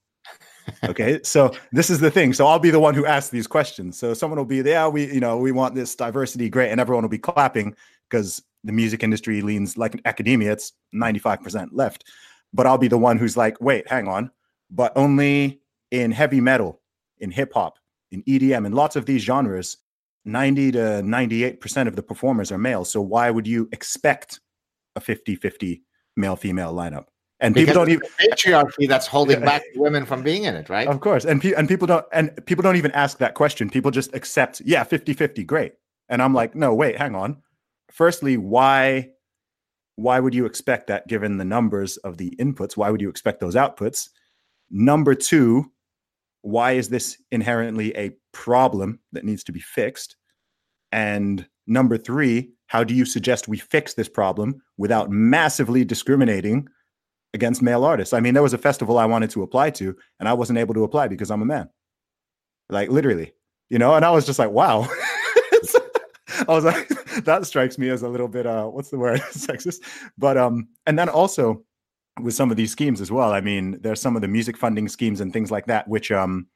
Okay 0.84 1.20
so 1.24 1.51
this 1.72 1.89
is 1.89 1.99
the 1.99 2.11
thing 2.11 2.34
so 2.34 2.47
i'll 2.47 2.59
be 2.59 2.70
the 2.70 2.80
one 2.80 2.93
who 2.93 3.05
asks 3.05 3.30
these 3.30 3.47
questions 3.47 3.97
so 3.97 4.13
someone 4.13 4.38
will 4.38 4.45
be 4.45 4.57
yeah 4.57 4.88
we 4.88 5.11
you 5.13 5.20
know 5.20 5.38
we 5.38 5.51
want 5.51 5.76
this 5.76 5.95
diversity 5.95 6.49
great 6.49 6.72
and 6.72 6.80
everyone 6.80 7.03
will 7.03 7.09
be 7.09 7.18
clapping 7.18 7.76
because 8.09 8.41
the 8.63 8.72
music 8.72 9.03
industry 9.03 9.41
leans 9.41 9.78
like 9.78 9.99
academia 10.05 10.51
it's 10.51 10.74
95% 10.93 11.70
left 11.72 12.05
but 12.53 12.66
i'll 12.66 12.78
be 12.78 12.88
the 12.88 12.97
one 12.97 13.18
who's 13.18 13.38
like 13.38 13.59
wait 13.61 13.88
hang 13.88 14.07
on 14.07 14.32
but 14.72 14.91
only 14.95 15.59
in 15.91 16.11
heavy 16.11 16.41
metal 16.41 16.82
in 17.20 17.32
hip 17.32 17.53
hop 17.53 17.78
in 18.11 18.24
edm 18.24 18.66
in 18.66 18.72
lots 18.72 18.95
of 18.95 19.05
these 19.05 19.22
genres 19.22 19.78
90 20.26 20.72
to 20.72 20.80
98% 20.80 21.88
of 21.88 21.95
the 21.95 22.03
performers 22.03 22.51
are 22.51 22.57
male. 22.57 22.84
So 22.84 22.99
why 22.99 23.30
would 23.30 23.47
you 23.47 23.70
expect 23.72 24.39
a 24.95 24.99
50 24.99 25.36
50 25.36 25.84
male 26.18 26.36
female 26.36 26.74
lineup? 26.74 27.05
And 27.41 27.53
because 27.53 27.67
people 27.67 27.86
don't 27.86 27.91
even 27.91 28.07
patriarchy 28.19 28.88
that's 28.88 29.07
holding 29.07 29.41
back 29.41 29.61
women 29.75 30.05
from 30.05 30.23
being 30.23 30.45
in 30.45 30.55
it, 30.55 30.69
right? 30.69 30.88
Of 30.88 31.01
course. 31.01 31.25
And, 31.25 31.41
pe- 31.41 31.53
and 31.53 31.67
people 31.67 31.86
don't 31.86 32.05
and 32.13 32.31
people 32.45 32.61
don't 32.61 32.77
even 32.77 32.91
ask 32.91 33.17
that 33.17 33.33
question. 33.33 33.69
People 33.69 33.91
just 33.91 34.13
accept, 34.15 34.61
yeah, 34.63 34.83
50 34.83 35.13
50, 35.13 35.43
great. 35.43 35.73
And 36.07 36.21
I'm 36.21 36.33
like, 36.33 36.55
no, 36.55 36.73
wait, 36.73 36.97
hang 36.97 37.13
on. 37.13 37.41
Firstly, 37.91 38.38
why 38.38 39.09
why 39.97 40.19
would 40.19 40.33
you 40.33 40.45
expect 40.45 40.88
that 40.88 41.07
given 41.07 41.38
the 41.38 41.45
numbers 41.45 41.97
of 41.97 42.17
the 42.17 42.33
inputs? 42.39 42.77
Why 42.77 42.89
would 42.89 43.01
you 43.01 43.09
expect 43.09 43.39
those 43.39 43.55
outputs? 43.55 44.09
Number 44.69 45.15
two, 45.15 45.71
why 46.41 46.73
is 46.73 46.89
this 46.89 47.17
inherently 47.31 47.95
a 47.97 48.11
problem 48.33 48.99
that 49.13 49.23
needs 49.23 49.43
to 49.45 49.51
be 49.51 49.61
fixed? 49.61 50.15
And 50.91 51.47
number 51.67 51.97
three, 51.97 52.51
how 52.67 52.83
do 52.83 52.93
you 52.93 53.05
suggest 53.05 53.47
we 53.47 53.57
fix 53.57 53.93
this 53.93 54.09
problem 54.09 54.61
without 54.77 55.09
massively 55.09 55.86
discriminating 55.86 56.67
against 57.36 57.61
male 57.61 57.83
artists? 57.83 58.13
I 58.13 58.19
mean, 58.19 58.33
there 58.33 58.41
was 58.41 58.53
a 58.53 58.57
festival 58.57 58.97
I 58.97 59.05
wanted 59.05 59.29
to 59.31 59.43
apply 59.43 59.69
to, 59.71 59.95
and 60.19 60.27
I 60.27 60.33
wasn't 60.33 60.57
able 60.57 60.73
to 60.73 60.83
apply 60.83 61.07
because 61.07 61.29
I'm 61.29 61.43
a 61.43 61.45
man. 61.45 61.69
Like 62.69 62.89
literally, 62.89 63.33
you 63.69 63.77
know, 63.77 63.93
and 63.93 64.03
I 64.03 64.09
was 64.09 64.25
just 64.25 64.39
like, 64.39 64.49
wow. 64.49 64.88
I 66.47 66.53
was 66.53 66.65
like, 66.65 66.88
that 67.25 67.45
strikes 67.45 67.77
me 67.77 67.89
as 67.89 68.01
a 68.01 68.09
little 68.09 68.27
bit 68.27 68.45
uh 68.47 68.65
what's 68.65 68.89
the 68.89 68.97
word? 68.97 69.19
sexist. 69.31 69.81
But 70.17 70.38
um, 70.38 70.67
and 70.88 70.97
then 70.97 71.09
also 71.09 71.63
with 72.21 72.33
some 72.33 72.51
of 72.51 72.57
these 72.57 72.71
schemes 72.71 73.01
as 73.01 73.11
well. 73.11 73.33
I 73.33 73.41
mean, 73.41 73.77
there's 73.81 74.01
some 74.01 74.15
of 74.15 74.21
the 74.21 74.27
music 74.27 74.57
funding 74.57 74.88
schemes 74.88 75.21
and 75.21 75.33
things 75.33 75.51
like 75.51 75.65
that, 75.67 75.88
which 75.88 76.11
um, 76.11 76.47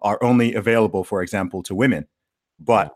are 0.00 0.22
only 0.22 0.54
available, 0.54 1.04
for 1.04 1.22
example, 1.22 1.62
to 1.64 1.74
women, 1.74 2.06
but 2.58 2.94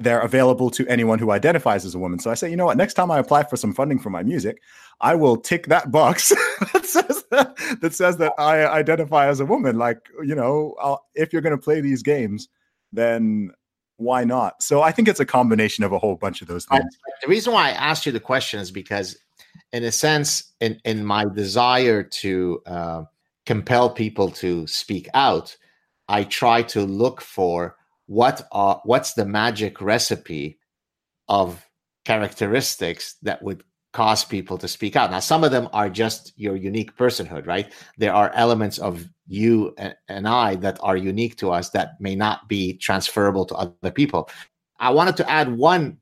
they're 0.00 0.20
available 0.20 0.70
to 0.70 0.86
anyone 0.88 1.18
who 1.18 1.30
identifies 1.30 1.84
as 1.84 1.94
a 1.94 1.98
woman. 1.98 2.18
So 2.18 2.30
I 2.30 2.34
say, 2.34 2.50
you 2.50 2.56
know 2.56 2.64
what? 2.64 2.78
Next 2.78 2.94
time 2.94 3.10
I 3.10 3.18
apply 3.18 3.44
for 3.44 3.56
some 3.56 3.74
funding 3.74 3.98
for 3.98 4.08
my 4.08 4.22
music, 4.22 4.62
I 5.02 5.14
will 5.14 5.36
tick 5.36 5.66
that 5.66 5.90
box 5.92 6.30
that 6.72 6.86
says 6.86 7.24
that, 7.30 7.56
that 7.82 7.94
says 7.94 8.16
that 8.16 8.32
I 8.38 8.66
identify 8.66 9.28
as 9.28 9.40
a 9.40 9.44
woman. 9.44 9.76
Like, 9.76 9.98
you 10.24 10.34
know, 10.34 10.74
I'll, 10.80 11.04
if 11.14 11.32
you're 11.32 11.42
going 11.42 11.56
to 11.56 11.62
play 11.62 11.82
these 11.82 12.02
games, 12.02 12.48
then 12.92 13.50
why 13.98 14.24
not? 14.24 14.62
So 14.62 14.80
I 14.80 14.90
think 14.90 15.06
it's 15.06 15.20
a 15.20 15.26
combination 15.26 15.84
of 15.84 15.92
a 15.92 15.98
whole 15.98 16.16
bunch 16.16 16.40
of 16.40 16.48
those 16.48 16.64
things. 16.64 16.84
The 17.20 17.28
reason 17.28 17.52
why 17.52 17.68
I 17.68 17.72
asked 17.72 18.06
you 18.06 18.12
the 18.12 18.20
question 18.20 18.58
is 18.58 18.70
because 18.70 19.18
in 19.72 19.84
a 19.84 19.92
sense, 19.92 20.54
in 20.60 20.80
in 20.84 21.04
my 21.04 21.26
desire 21.26 22.02
to 22.02 22.62
uh, 22.64 23.02
compel 23.44 23.90
people 23.90 24.30
to 24.30 24.66
speak 24.66 25.08
out, 25.12 25.54
I 26.08 26.24
try 26.24 26.62
to 26.62 26.82
look 26.82 27.20
for 27.20 27.76
what 28.10 28.42
are 28.50 28.80
what's 28.82 29.12
the 29.12 29.24
magic 29.24 29.80
recipe 29.80 30.58
of 31.28 31.64
characteristics 32.04 33.14
that 33.22 33.40
would 33.40 33.62
cause 33.92 34.24
people 34.24 34.58
to 34.58 34.66
speak 34.66 34.96
out. 34.96 35.12
Now, 35.12 35.20
some 35.20 35.44
of 35.44 35.52
them 35.52 35.68
are 35.72 35.88
just 35.88 36.32
your 36.36 36.56
unique 36.56 36.96
personhood, 36.96 37.46
right? 37.46 37.72
There 37.98 38.12
are 38.12 38.32
elements 38.34 38.78
of 38.78 39.08
you 39.28 39.74
and, 40.08 40.26
I 40.26 40.56
that 40.56 40.78
are 40.82 40.96
unique 40.96 41.36
to 41.36 41.52
us 41.52 41.70
that 41.70 42.00
may 42.00 42.16
not 42.16 42.48
be 42.48 42.78
transferable 42.78 43.44
to 43.46 43.54
other 43.54 43.92
people. 43.92 44.28
I 44.80 44.90
wanted 44.90 45.16
to 45.18 45.30
add 45.30 45.56
one 45.56 45.98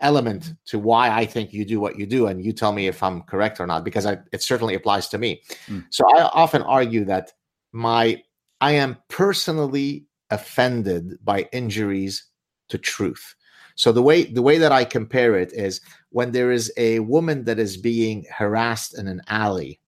element 0.00 0.52
to 0.66 0.78
why 0.78 1.08
I 1.10 1.24
think 1.24 1.54
you 1.54 1.64
do 1.64 1.80
what 1.80 1.98
you 1.98 2.04
do, 2.04 2.26
and 2.26 2.44
you 2.44 2.52
tell 2.52 2.72
me 2.72 2.88
if 2.88 3.02
I'm 3.02 3.22
correct 3.22 3.58
or 3.58 3.66
not, 3.66 3.84
because 3.84 4.04
I, 4.04 4.18
it 4.32 4.42
certainly 4.42 4.74
applies 4.74 5.08
to 5.08 5.18
me. 5.18 5.40
Mm. 5.66 5.86
So 5.88 6.04
I 6.14 6.28
often 6.34 6.60
argue 6.60 7.06
that 7.06 7.32
my 7.72 8.22
I 8.60 8.72
am 8.72 8.98
personally 9.08 10.06
offended 10.32 11.18
by 11.24 11.48
injuries 11.52 12.24
to 12.68 12.78
truth. 12.78 13.34
So 13.74 13.92
the 13.92 14.02
way 14.02 14.24
the 14.24 14.42
way 14.42 14.58
that 14.58 14.72
I 14.72 14.84
compare 14.84 15.36
it 15.38 15.52
is 15.52 15.80
when 16.10 16.32
there 16.32 16.50
is 16.50 16.72
a 16.76 16.98
woman 17.00 17.44
that 17.44 17.58
is 17.58 17.76
being 17.76 18.26
harassed 18.30 18.98
in 18.98 19.06
an 19.06 19.22
alley, 19.28 19.80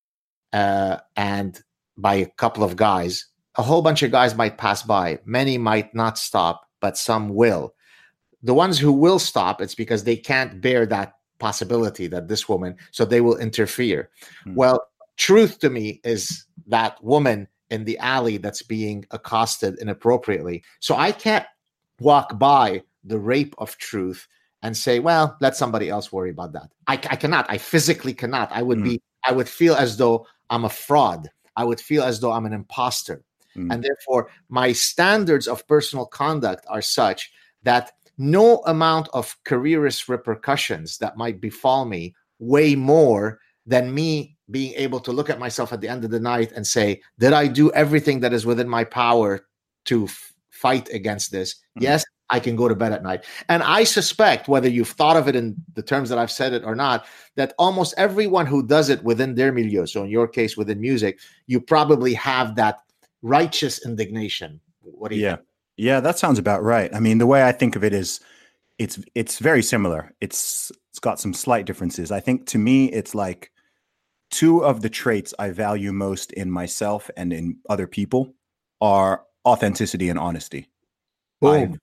uh, 0.53 0.99
and 1.16 1.61
by 1.97 2.14
a 2.14 2.26
couple 2.26 2.64
of 2.64 2.76
guys, 2.76 3.26
a 3.57 3.62
whole 3.62 3.82
bunch 3.82 4.03
of 4.03 4.11
guys 4.11 4.34
might 4.34 4.59
pass 4.59 4.82
by. 4.82 5.18
Many 5.24 5.59
might 5.59 5.95
not 5.95 6.18
stop, 6.18 6.68
but 6.80 6.97
some 6.97 7.34
will 7.34 7.74
the 8.45 8.55
ones 8.55 8.78
who 8.78 8.92
will 8.92 9.18
stop 9.18 9.61
it's 9.61 9.74
because 9.74 10.05
they 10.05 10.16
can't 10.16 10.61
bear 10.61 10.86
that 10.86 11.14
possibility 11.40 12.07
that 12.07 12.28
this 12.28 12.49
woman 12.49 12.76
so 12.92 13.05
they 13.05 13.20
will 13.20 13.36
interfere 13.38 14.11
hmm. 14.45 14.55
well 14.55 14.86
truth 15.16 15.59
to 15.59 15.70
me 15.70 16.01
is 16.05 16.45
that 16.66 17.03
woman 17.03 17.49
in 17.74 17.84
the 17.84 17.98
alley 17.98 18.36
that's 18.38 18.62
being 18.62 19.04
accosted 19.10 19.78
inappropriately. 19.80 20.62
So 20.80 20.94
i 20.96 21.10
can't 21.12 21.46
walk 22.00 22.38
by 22.38 22.82
the 23.04 23.18
rape 23.18 23.54
of 23.58 23.76
truth 23.76 24.26
and 24.62 24.76
say 24.76 24.98
well 24.98 25.36
let 25.40 25.56
somebody 25.56 25.90
else 25.90 26.12
worry 26.12 26.30
about 26.30 26.52
that. 26.52 26.68
I, 26.86 26.94
I 26.94 27.16
cannot. 27.16 27.46
I 27.48 27.58
physically 27.58 28.14
cannot. 28.14 28.50
I 28.52 28.62
would 28.62 28.78
hmm. 28.78 28.90
be 28.90 29.02
i 29.26 29.32
would 29.32 29.48
feel 29.48 29.74
as 29.74 29.96
though 29.96 30.26
i'm 30.50 30.64
a 30.64 30.76
fraud. 30.86 31.28
I 31.56 31.64
would 31.64 31.80
feel 31.80 32.02
as 32.04 32.20
though 32.20 32.32
i'm 32.32 32.46
an 32.46 32.52
imposter. 32.62 33.22
Hmm. 33.54 33.70
and 33.70 33.84
therefore 33.84 34.30
my 34.48 34.72
standards 34.72 35.46
of 35.46 35.66
personal 35.68 36.06
conduct 36.06 36.64
are 36.68 36.82
such 36.82 37.32
that 37.62 37.92
no 38.18 38.46
amount 38.66 39.08
of 39.12 39.36
careerist 39.44 40.08
repercussions 40.08 40.98
that 40.98 41.16
might 41.16 41.40
befall 41.40 41.84
me 41.84 42.14
weigh 42.38 42.74
more 42.74 43.40
than 43.66 43.94
me 43.94 44.34
being 44.51 44.74
able 44.74 45.01
to 45.01 45.12
look 45.12 45.30
at 45.30 45.38
myself 45.38 45.72
at 45.72 45.80
the 45.80 45.88
end 45.88 46.05
of 46.05 46.11
the 46.11 46.20
night 46.20 46.53
and 46.53 46.66
say, 46.66 47.01
Did 47.18 47.32
I 47.32 47.47
do 47.47 47.70
everything 47.72 48.20
that 48.20 48.32
is 48.32 48.47
within 48.47 48.68
my 48.68 48.84
power 48.84 49.47
to 49.86 50.05
f- 50.05 50.32
fight 50.51 50.88
against 50.90 51.32
this? 51.32 51.55
Mm-hmm. 51.55 51.84
Yes, 51.84 52.05
I 52.30 52.40
can 52.40 52.57
go 52.57 52.68
to 52.68 52.74
bed 52.74 52.92
at 52.92 53.03
night. 53.03 53.24
And 53.49 53.62
I 53.62 53.84
suspect, 53.84 54.49
whether 54.49 54.68
you've 54.68 54.88
thought 54.88 55.16
of 55.16 55.28
it 55.28 55.36
in 55.36 55.55
the 55.74 55.82
terms 55.82 56.09
that 56.09 56.18
I've 56.18 56.30
said 56.30 56.53
it 56.53 56.64
or 56.64 56.74
not, 56.74 57.07
that 57.36 57.55
almost 57.59 57.95
everyone 57.97 58.47
who 58.47 58.66
does 58.66 58.88
it 58.88 59.03
within 59.05 59.34
their 59.34 59.53
milieu, 59.53 59.86
so 59.86 60.05
in 60.05 60.11
your 60.11 60.28
case, 60.28 60.57
within 60.57 60.80
music, 60.80 61.20
you 61.47 61.61
probably 61.61 62.14
have 62.14 62.57
that 62.57 62.80
righteous 63.22 63.84
indignation. 63.84 64.61
What 64.82 65.11
do 65.11 65.16
you 65.16 65.22
yeah. 65.22 65.36
think? 65.36 65.49
Yeah, 65.76 66.01
that 66.01 66.18
sounds 66.18 66.38
about 66.38 66.62
right. 66.62 66.95
I 66.95 67.01
mean, 67.01 67.18
the 67.18 67.26
way 67.26 67.42
I 67.42 67.53
think 67.53 67.76
of 67.76 67.82
it 67.82 67.92
is 67.92 68.20
it's 68.78 68.99
it's 69.14 69.38
very 69.38 69.62
similar. 69.62 70.14
It's 70.20 70.70
it's 70.90 71.01
got 71.01 71.20
some 71.20 71.34
slight 71.34 71.66
differences. 71.66 72.12
I 72.12 72.20
think 72.20 72.47
to 72.49 72.59
me 72.59 72.86
it's 72.86 73.14
like 73.14 73.51
two 74.35 74.64
of 74.64 74.80
the 74.82 74.91
traits 74.91 75.32
I 75.39 75.51
value 75.51 75.93
most 75.93 76.32
in 76.32 76.51
myself 76.51 77.11
and 77.16 77.32
in 77.32 77.59
other 77.68 77.87
people 77.87 78.35
are 78.80 79.24
authenticity 79.47 80.09
and 80.09 80.18
honesty. 80.18 80.68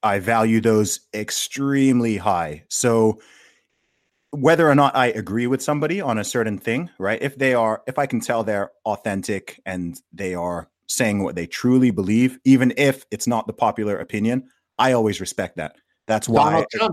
I, 0.04 0.16
I 0.16 0.20
value 0.20 0.60
those 0.60 1.02
extremely 1.14 2.18
high. 2.18 2.64
So 2.70 3.20
whether 4.32 4.70
or 4.70 4.76
not 4.76 4.96
I 4.96 5.08
agree 5.08 5.48
with 5.48 5.62
somebody 5.62 6.02
on 6.02 6.18
a 6.18 6.24
certain 6.24 6.58
thing, 6.58 6.90
right? 6.98 7.22
If 7.22 7.38
they 7.38 7.54
are, 7.54 7.84
if 7.86 8.00
I 8.00 8.06
can 8.06 8.20
tell 8.20 8.44
they're 8.44 8.72
authentic 8.86 9.62
and 9.66 10.00
they 10.12 10.34
are 10.34 10.70
saying 10.88 11.24
what 11.24 11.36
they 11.36 11.48
truly 11.48 11.92
believe, 11.92 12.40
even 12.44 12.74
if 12.76 13.06
it's 13.12 13.28
not 13.28 13.48
the 13.48 13.54
popular 13.54 13.98
opinion, 13.98 14.48
I 14.78 14.94
always 14.94 15.22
respect 15.22 15.58
that. 15.58 15.76
That's 16.08 16.28
why. 16.28 16.66
Yeah, 16.74 16.88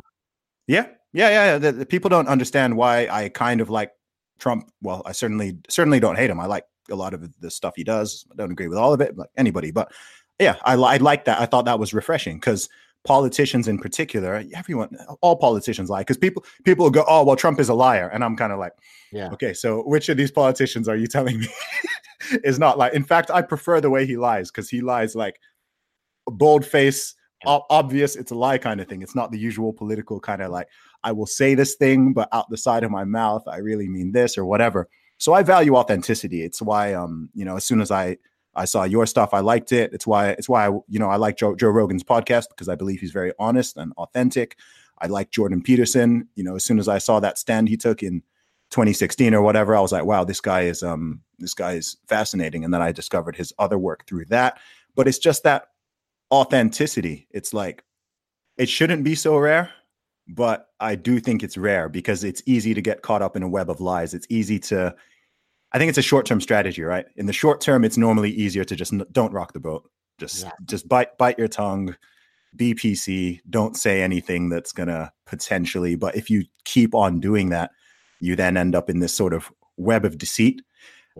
yeah, 0.66 0.86
yeah. 1.12 1.28
yeah. 1.30 1.58
The, 1.58 1.72
the 1.72 1.86
people 1.86 2.10
don't 2.10 2.28
understand 2.28 2.76
why 2.76 3.08
I 3.10 3.28
kind 3.30 3.60
of 3.60 3.70
like 3.70 3.92
Trump. 4.38 4.70
Well, 4.82 5.02
I 5.06 5.12
certainly 5.12 5.58
certainly 5.68 6.00
don't 6.00 6.16
hate 6.16 6.30
him. 6.30 6.40
I 6.40 6.46
like 6.46 6.64
a 6.90 6.94
lot 6.94 7.14
of 7.14 7.28
the 7.40 7.50
stuff 7.50 7.74
he 7.76 7.84
does. 7.84 8.26
I 8.32 8.36
don't 8.36 8.52
agree 8.52 8.68
with 8.68 8.78
all 8.78 8.92
of 8.92 9.00
it, 9.00 9.16
like 9.16 9.30
anybody. 9.36 9.70
But 9.70 9.92
yeah, 10.38 10.56
I, 10.64 10.74
I 10.74 10.96
like 10.98 11.24
that. 11.26 11.40
I 11.40 11.46
thought 11.46 11.64
that 11.66 11.78
was 11.78 11.92
refreshing 11.92 12.36
because 12.36 12.68
politicians 13.04 13.68
in 13.68 13.78
particular, 13.78 14.42
everyone, 14.54 14.96
all 15.20 15.36
politicians 15.36 15.88
lie 15.90 16.00
because 16.00 16.16
people 16.18 16.44
people 16.64 16.90
go, 16.90 17.04
oh 17.08 17.24
well, 17.24 17.36
Trump 17.36 17.60
is 17.60 17.68
a 17.68 17.74
liar, 17.74 18.08
and 18.12 18.24
I'm 18.24 18.36
kind 18.36 18.52
of 18.52 18.58
like, 18.58 18.72
Yeah. 19.12 19.30
okay, 19.32 19.52
so 19.54 19.82
which 19.82 20.08
of 20.08 20.16
these 20.16 20.30
politicians 20.30 20.88
are 20.88 20.96
you 20.96 21.06
telling 21.06 21.38
me 21.40 21.48
is 22.44 22.58
not 22.58 22.78
like? 22.78 22.94
In 22.94 23.04
fact, 23.04 23.30
I 23.30 23.42
prefer 23.42 23.80
the 23.80 23.90
way 23.90 24.06
he 24.06 24.16
lies 24.16 24.50
because 24.50 24.68
he 24.70 24.80
lies 24.80 25.14
like 25.14 25.38
bold 26.26 26.64
face, 26.64 27.14
ob- 27.46 27.62
obvious. 27.70 28.16
It's 28.16 28.30
a 28.30 28.34
lie 28.34 28.58
kind 28.58 28.80
of 28.80 28.88
thing. 28.88 29.02
It's 29.02 29.14
not 29.14 29.30
the 29.32 29.38
usual 29.38 29.72
political 29.72 30.20
kind 30.20 30.42
of 30.42 30.50
like 30.50 30.68
I 31.04 31.12
will 31.12 31.26
say 31.26 31.54
this 31.54 31.74
thing, 31.76 32.12
but 32.12 32.28
out 32.32 32.50
the 32.50 32.56
side 32.56 32.84
of 32.84 32.90
my 32.90 33.04
mouth, 33.04 33.46
I 33.46 33.58
really 33.58 33.88
mean 33.88 34.12
this 34.12 34.36
or 34.36 34.44
whatever. 34.44 34.88
So 35.18 35.32
I 35.32 35.42
value 35.42 35.76
authenticity. 35.76 36.42
It's 36.42 36.62
why, 36.62 36.94
um, 36.94 37.28
you 37.34 37.44
know, 37.44 37.56
as 37.56 37.64
soon 37.64 37.80
as 37.80 37.90
I 37.90 38.18
I 38.54 38.64
saw 38.64 38.82
your 38.84 39.06
stuff, 39.06 39.34
I 39.34 39.40
liked 39.40 39.72
it. 39.72 39.92
It's 39.92 40.06
why 40.06 40.30
it's 40.30 40.48
why 40.48 40.66
I, 40.66 40.70
you 40.88 40.98
know 40.98 41.08
I 41.08 41.16
like 41.16 41.36
Joe 41.36 41.54
Joe 41.54 41.68
Rogan's 41.68 42.02
podcast 42.02 42.48
because 42.48 42.68
I 42.68 42.74
believe 42.74 43.00
he's 43.00 43.12
very 43.12 43.32
honest 43.38 43.76
and 43.76 43.92
authentic. 43.92 44.56
I 45.00 45.06
like 45.06 45.30
Jordan 45.30 45.62
Peterson. 45.62 46.28
You 46.34 46.44
know, 46.44 46.56
as 46.56 46.64
soon 46.64 46.78
as 46.78 46.88
I 46.88 46.98
saw 46.98 47.20
that 47.20 47.38
stand 47.38 47.68
he 47.68 47.76
took 47.76 48.02
in 48.02 48.22
2016 48.70 49.32
or 49.32 49.42
whatever, 49.42 49.76
I 49.76 49.80
was 49.80 49.92
like, 49.92 50.04
wow, 50.04 50.24
this 50.24 50.40
guy 50.40 50.62
is 50.62 50.82
um 50.82 51.20
this 51.38 51.54
guy 51.54 51.74
is 51.74 51.96
fascinating. 52.08 52.64
And 52.64 52.74
then 52.74 52.82
I 52.82 52.90
discovered 52.90 53.36
his 53.36 53.52
other 53.58 53.78
work 53.78 54.06
through 54.06 54.26
that. 54.26 54.58
But 54.96 55.06
it's 55.06 55.18
just 55.18 55.44
that 55.44 55.68
authenticity. 56.32 57.28
It's 57.30 57.54
like 57.54 57.84
it 58.56 58.68
shouldn't 58.68 59.04
be 59.04 59.14
so 59.14 59.36
rare, 59.36 59.70
but 60.28 60.68
I 60.80 60.94
do 60.94 61.20
think 61.20 61.42
it's 61.42 61.56
rare 61.56 61.88
because 61.88 62.22
it's 62.24 62.42
easy 62.46 62.74
to 62.74 62.82
get 62.82 63.02
caught 63.02 63.22
up 63.22 63.36
in 63.36 63.42
a 63.42 63.48
web 63.48 63.70
of 63.70 63.80
lies. 63.80 64.14
It's 64.14 64.26
easy 64.30 64.58
to 64.60 64.94
I 65.72 65.78
think 65.78 65.90
it's 65.90 65.98
a 65.98 66.02
short-term 66.02 66.40
strategy, 66.40 66.82
right? 66.82 67.04
In 67.16 67.26
the 67.26 67.32
short 67.32 67.60
term, 67.60 67.84
it's 67.84 67.98
normally 67.98 68.30
easier 68.30 68.64
to 68.64 68.74
just 68.74 68.90
n- 68.92 69.04
don't 69.12 69.32
rock 69.34 69.52
the 69.52 69.60
boat. 69.60 69.90
Just 70.18 70.44
Yeah. 70.44 70.52
just 70.64 70.88
bite 70.88 71.16
bite 71.18 71.38
your 71.38 71.48
tongue, 71.48 71.94
be 72.56 72.74
PC, 72.74 73.40
don't 73.50 73.76
say 73.76 74.00
anything 74.02 74.48
that's 74.48 74.72
gonna 74.72 75.12
potentially. 75.26 75.94
But 75.94 76.16
if 76.16 76.30
you 76.30 76.44
keep 76.64 76.94
on 76.94 77.20
doing 77.20 77.50
that, 77.50 77.70
you 78.20 78.34
then 78.34 78.56
end 78.56 78.74
up 78.74 78.88
in 78.88 79.00
this 79.00 79.14
sort 79.14 79.34
of 79.34 79.52
web 79.76 80.04
of 80.06 80.16
deceit. 80.18 80.62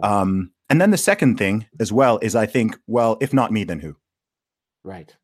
Um, 0.03 0.53
and 0.71 0.81
then 0.81 0.91
the 0.91 0.97
second 0.97 1.37
thing 1.39 1.67
as 1.81 1.93
well 1.93 2.19
is 2.23 2.35
I 2.35 2.47
think, 2.47 2.79
well, 2.87 3.19
if 3.21 3.33
not 3.35 3.53
me, 3.53 3.65
then 3.65 3.81
who? 3.81 3.97
Right. 4.85 5.15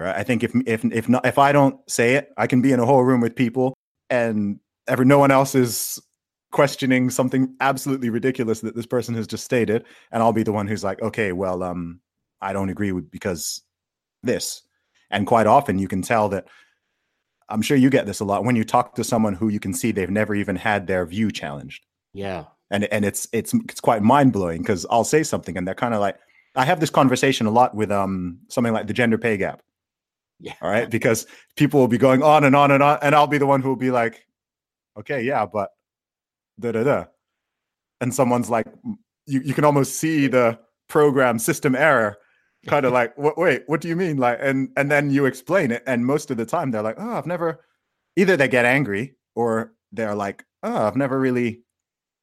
Right? 0.00 0.16
I 0.16 0.22
think 0.22 0.42
if 0.42 0.52
if 0.66 0.84
if 0.84 1.08
not 1.08 1.24
if 1.26 1.38
I 1.38 1.52
don't 1.52 1.78
say 1.88 2.14
it, 2.14 2.30
I 2.36 2.46
can 2.46 2.60
be 2.62 2.72
in 2.72 2.80
a 2.80 2.86
whole 2.86 3.02
room 3.04 3.20
with 3.20 3.36
people 3.36 3.74
and 4.08 4.58
ever 4.88 5.04
no 5.04 5.18
one 5.18 5.30
else 5.30 5.54
is 5.54 6.00
questioning 6.52 7.10
something 7.10 7.54
absolutely 7.60 8.10
ridiculous 8.10 8.60
that 8.60 8.74
this 8.74 8.86
person 8.86 9.14
has 9.14 9.26
just 9.26 9.44
stated, 9.44 9.84
and 10.10 10.22
I'll 10.22 10.32
be 10.32 10.42
the 10.42 10.52
one 10.52 10.66
who's 10.66 10.82
like, 10.82 11.00
okay, 11.00 11.30
well, 11.32 11.62
um, 11.62 12.00
I 12.40 12.52
don't 12.52 12.70
agree 12.70 12.90
with 12.90 13.08
because 13.10 13.62
this, 14.24 14.62
and 15.10 15.26
quite 15.26 15.46
often 15.46 15.78
you 15.78 15.86
can 15.88 16.02
tell 16.02 16.28
that. 16.30 16.46
I'm 17.48 17.62
sure 17.62 17.76
you 17.76 17.90
get 17.90 18.06
this 18.06 18.20
a 18.20 18.24
lot 18.24 18.44
when 18.44 18.54
you 18.54 18.62
talk 18.64 18.94
to 18.94 19.02
someone 19.02 19.34
who 19.34 19.48
you 19.48 19.58
can 19.58 19.74
see 19.74 19.90
they've 19.90 20.08
never 20.08 20.36
even 20.36 20.54
had 20.54 20.86
their 20.86 21.04
view 21.04 21.32
challenged 21.32 21.84
Yeah. 22.14 22.44
and 22.70 22.84
and 22.84 23.04
it's 23.04 23.26
it's 23.32 23.52
it's 23.68 23.80
quite 23.80 24.02
mind 24.02 24.32
blowing 24.32 24.62
because 24.62 24.86
I'll 24.88 25.02
say 25.02 25.24
something 25.24 25.56
and 25.56 25.66
they're 25.66 25.74
kind 25.74 25.92
of 25.92 25.98
like 26.00 26.16
I 26.54 26.64
have 26.64 26.78
this 26.78 26.90
conversation 26.90 27.46
a 27.48 27.50
lot 27.50 27.74
with 27.74 27.90
um 27.90 28.38
something 28.48 28.72
like 28.72 28.86
the 28.86 28.92
gender 28.92 29.18
pay 29.18 29.36
gap. 29.36 29.62
Yeah. 30.40 30.54
All 30.62 30.70
right, 30.70 30.88
because 30.88 31.26
people 31.56 31.80
will 31.80 31.88
be 31.88 31.98
going 31.98 32.22
on 32.22 32.44
and 32.44 32.56
on 32.56 32.70
and 32.70 32.82
on, 32.82 32.98
and 33.02 33.14
I'll 33.14 33.26
be 33.26 33.38
the 33.38 33.46
one 33.46 33.60
who 33.60 33.68
will 33.68 33.76
be 33.76 33.90
like, 33.90 34.24
okay, 34.98 35.22
yeah, 35.22 35.44
but 35.46 35.70
da 36.58 36.72
da 36.72 36.82
da, 36.82 37.04
and 38.00 38.14
someone's 38.14 38.48
like, 38.48 38.66
you 39.26 39.40
you 39.40 39.52
can 39.54 39.64
almost 39.64 39.98
see 39.98 40.26
the 40.28 40.58
program 40.88 41.38
system 41.38 41.74
error, 41.74 42.16
kind 42.66 42.86
of 42.86 42.92
like, 42.98 43.16
what, 43.18 43.36
wait, 43.36 43.64
what 43.66 43.80
do 43.82 43.88
you 43.88 43.96
mean? 43.96 44.16
Like, 44.16 44.38
and 44.40 44.70
and 44.76 44.90
then 44.90 45.10
you 45.10 45.26
explain 45.26 45.70
it, 45.70 45.82
and 45.86 46.06
most 46.06 46.30
of 46.30 46.36
the 46.38 46.46
time 46.46 46.70
they're 46.70 46.82
like, 46.82 46.96
oh, 46.98 47.12
I've 47.16 47.26
never, 47.26 47.64
either 48.16 48.36
they 48.36 48.48
get 48.48 48.64
angry 48.64 49.16
or 49.34 49.74
they're 49.92 50.14
like, 50.14 50.44
oh, 50.62 50.86
I've 50.86 50.96
never 50.96 51.20
really 51.20 51.62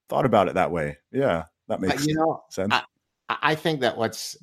thought 0.09 0.25
about 0.25 0.47
it 0.47 0.55
that 0.55 0.71
way. 0.71 0.97
Yeah, 1.11 1.45
that 1.67 1.81
makes 1.81 2.07
you 2.07 2.15
know, 2.15 2.43
sense. 2.49 2.73
I- 2.73 2.83
I 3.29 3.55
think 3.55 3.81
that 3.81 3.97
what's 3.97 4.37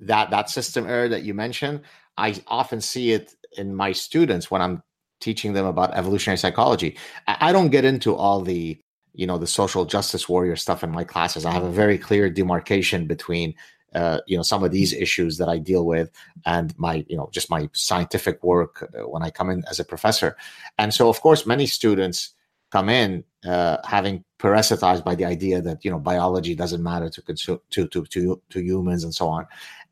that 0.00 0.30
that 0.30 0.48
system 0.48 0.86
error 0.86 1.08
that 1.08 1.24
you 1.24 1.34
mentioned, 1.34 1.82
I 2.16 2.36
often 2.46 2.80
see 2.80 3.12
it 3.12 3.34
in 3.56 3.74
my 3.74 3.92
students 3.92 4.50
when 4.50 4.62
I'm 4.62 4.82
teaching 5.20 5.52
them 5.52 5.66
about 5.66 5.94
evolutionary 5.94 6.38
psychology. 6.38 6.96
I, 7.26 7.52
don't 7.52 7.70
get 7.70 7.84
into 7.84 8.14
all 8.14 8.40
the 8.40 8.78
you 9.14 9.26
know 9.26 9.38
the 9.38 9.46
social 9.46 9.84
justice 9.84 10.28
warrior 10.28 10.56
stuff 10.56 10.82
in 10.84 10.90
my 10.90 11.04
classes. 11.04 11.46
I 11.46 11.52
have 11.52 11.64
a 11.64 11.70
very 11.70 11.98
clear 11.98 12.28
demarcation 12.28 13.06
between 13.06 13.54
uh, 13.94 14.18
you 14.26 14.36
know 14.36 14.42
some 14.42 14.64
of 14.64 14.72
these 14.72 14.92
issues 14.92 15.38
that 15.38 15.48
I 15.48 15.58
deal 15.58 15.86
with 15.86 16.10
and 16.44 16.76
my 16.78 17.04
you 17.08 17.16
know 17.16 17.30
just 17.32 17.48
my 17.48 17.68
scientific 17.72 18.42
work 18.42 18.82
uh, 18.82 19.08
when 19.08 19.22
I 19.22 19.30
come 19.30 19.50
in 19.50 19.64
as 19.70 19.78
a 19.80 19.84
professor. 19.84 20.36
And 20.78 20.92
so 20.92 21.08
of 21.08 21.20
course 21.20 21.46
many 21.46 21.66
students 21.66 22.34
come 22.70 22.88
in 22.88 23.22
uh, 23.46 23.78
having 23.84 24.24
parasitized 24.40 25.04
by 25.04 25.14
the 25.14 25.24
idea 25.24 25.62
that 25.62 25.84
you 25.84 25.90
know 25.90 25.98
biology 25.98 26.54
doesn't 26.54 26.82
matter 26.82 27.08
to 27.08 27.22
consu- 27.22 27.60
to, 27.70 27.86
to 27.88 28.04
to 28.04 28.42
to 28.50 28.60
humans 28.60 29.04
and 29.04 29.14
so 29.14 29.28
on 29.28 29.46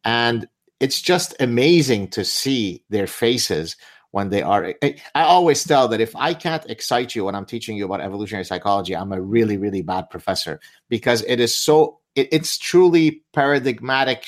and 0.04 0.48
it's 0.82 1.00
just 1.00 1.34
amazing 1.38 2.08
to 2.08 2.24
see 2.24 2.82
their 2.90 3.06
faces 3.06 3.76
when 4.10 4.28
they 4.28 4.42
are 4.42 4.74
I, 4.82 5.22
always 5.22 5.64
tell 5.64 5.88
that 5.88 6.00
if 6.00 6.14
i 6.16 6.34
can't 6.34 6.68
excite 6.68 7.14
you 7.14 7.24
when 7.24 7.34
i'm 7.34 7.46
teaching 7.46 7.76
you 7.76 7.86
about 7.86 8.00
evolutionary 8.00 8.44
psychology 8.44 8.94
i'm 8.94 9.12
a 9.12 9.20
really 9.20 9.56
really 9.56 9.82
bad 9.82 10.10
professor 10.10 10.60
because 10.88 11.22
it 11.22 11.40
is 11.40 11.54
so 11.56 12.00
it, 12.16 12.28
it's 12.32 12.58
truly 12.58 13.22
paradigmatic 13.32 14.26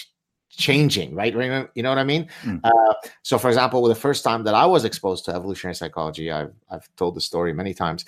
changing 0.49 1.15
right 1.17 1.35
you 1.35 1.41
know, 1.41 1.69
you 1.75 1.83
know 1.83 1.89
what 1.89 1.99
i 1.99 2.05
mean 2.05 2.29
Mm. 2.45 2.61
uh, 2.63 2.95
so 3.23 3.37
for 3.37 3.49
example 3.49 3.83
well, 3.83 3.89
the 3.89 4.07
first 4.09 4.23
time 4.23 4.45
that 4.45 4.55
i 4.55 4.65
was 4.65 4.85
exposed 4.85 5.25
to 5.25 5.35
evolutionary 5.35 5.75
psychology 5.75 6.31
i've, 6.31 6.55
I've 6.71 6.89
told 6.97 7.17
the 7.17 7.21
story 7.21 7.53
many 7.53 7.75
times 7.75 8.05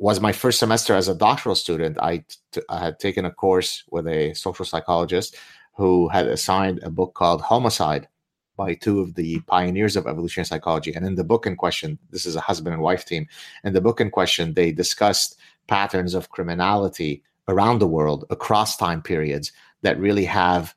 was 0.00 0.18
my 0.18 0.32
first 0.32 0.58
semester 0.58 0.94
as 0.94 1.08
a 1.08 1.14
doctoral 1.14 1.54
student. 1.54 1.98
I, 2.00 2.24
t- 2.52 2.62
I 2.70 2.78
had 2.78 2.98
taken 2.98 3.26
a 3.26 3.30
course 3.30 3.84
with 3.90 4.08
a 4.08 4.32
social 4.32 4.64
psychologist 4.64 5.36
who 5.76 6.08
had 6.08 6.26
assigned 6.26 6.80
a 6.82 6.90
book 6.90 7.14
called 7.14 7.42
Homicide 7.42 8.08
by 8.56 8.74
two 8.74 9.00
of 9.00 9.14
the 9.14 9.40
pioneers 9.40 9.96
of 9.96 10.06
evolutionary 10.06 10.44
psychology. 10.44 10.92
And 10.92 11.06
in 11.06 11.14
the 11.14 11.24
book 11.24 11.46
in 11.46 11.56
question, 11.56 11.98
this 12.10 12.26
is 12.26 12.36
a 12.36 12.40
husband 12.40 12.74
and 12.74 12.82
wife 12.82 13.06
team. 13.06 13.26
In 13.64 13.72
the 13.72 13.80
book 13.80 14.00
in 14.00 14.10
question, 14.10 14.52
they 14.52 14.70
discussed 14.70 15.38
patterns 15.66 16.14
of 16.14 16.30
criminality 16.30 17.22
around 17.48 17.78
the 17.78 17.86
world 17.86 18.24
across 18.30 18.76
time 18.76 19.00
periods 19.00 19.52
that 19.82 19.98
really 19.98 20.24
have 20.24 20.74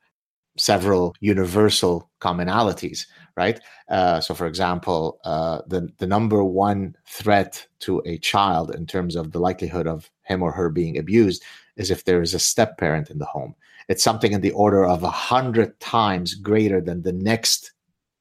several 0.58 1.16
universal 1.20 2.10
commonalities 2.22 3.08
right 3.36 3.60
uh, 3.89 4.22
so 4.22 4.36
for 4.36 4.46
example 4.46 5.20
uh, 5.26 5.62
the, 5.68 5.89
the 5.98 6.06
number 6.06 6.44
one 6.44 6.96
threat 7.08 7.66
to 7.80 8.02
a 8.06 8.20
child 8.20 8.74
in 8.76 8.86
terms 8.86 9.16
of 9.16 9.32
the 9.32 9.39
likelihood 9.39 9.88
of 9.88 10.12
him 10.22 10.44
or 10.44 10.52
her 10.52 10.70
being 10.70 10.98
abused 10.98 11.44
is 11.76 11.89
if 11.89 12.06
there 12.06 12.22
is 12.22 12.36
a 12.36 12.39
step 12.39 12.78
parent 12.78 13.10
in 13.10 13.18
the 13.18 13.26
home 13.26 13.56
it's 13.90 14.04
something 14.04 14.32
in 14.32 14.42
the 14.42 14.52
order 14.52 14.86
of 14.86 15.04
a 15.04 15.10
hundred 15.10 15.80
times 15.80 16.34
greater 16.36 16.80
than 16.82 17.02
the 17.02 17.14
next 17.14 17.72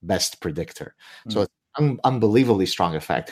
best 0.03 0.41
predictor 0.41 0.95
so 1.29 1.41
Mm. 1.41 1.43
it's 1.45 1.53
un- 1.79 2.01
unbelievably 2.05 2.67
strong 2.67 2.95
effect 2.95 3.31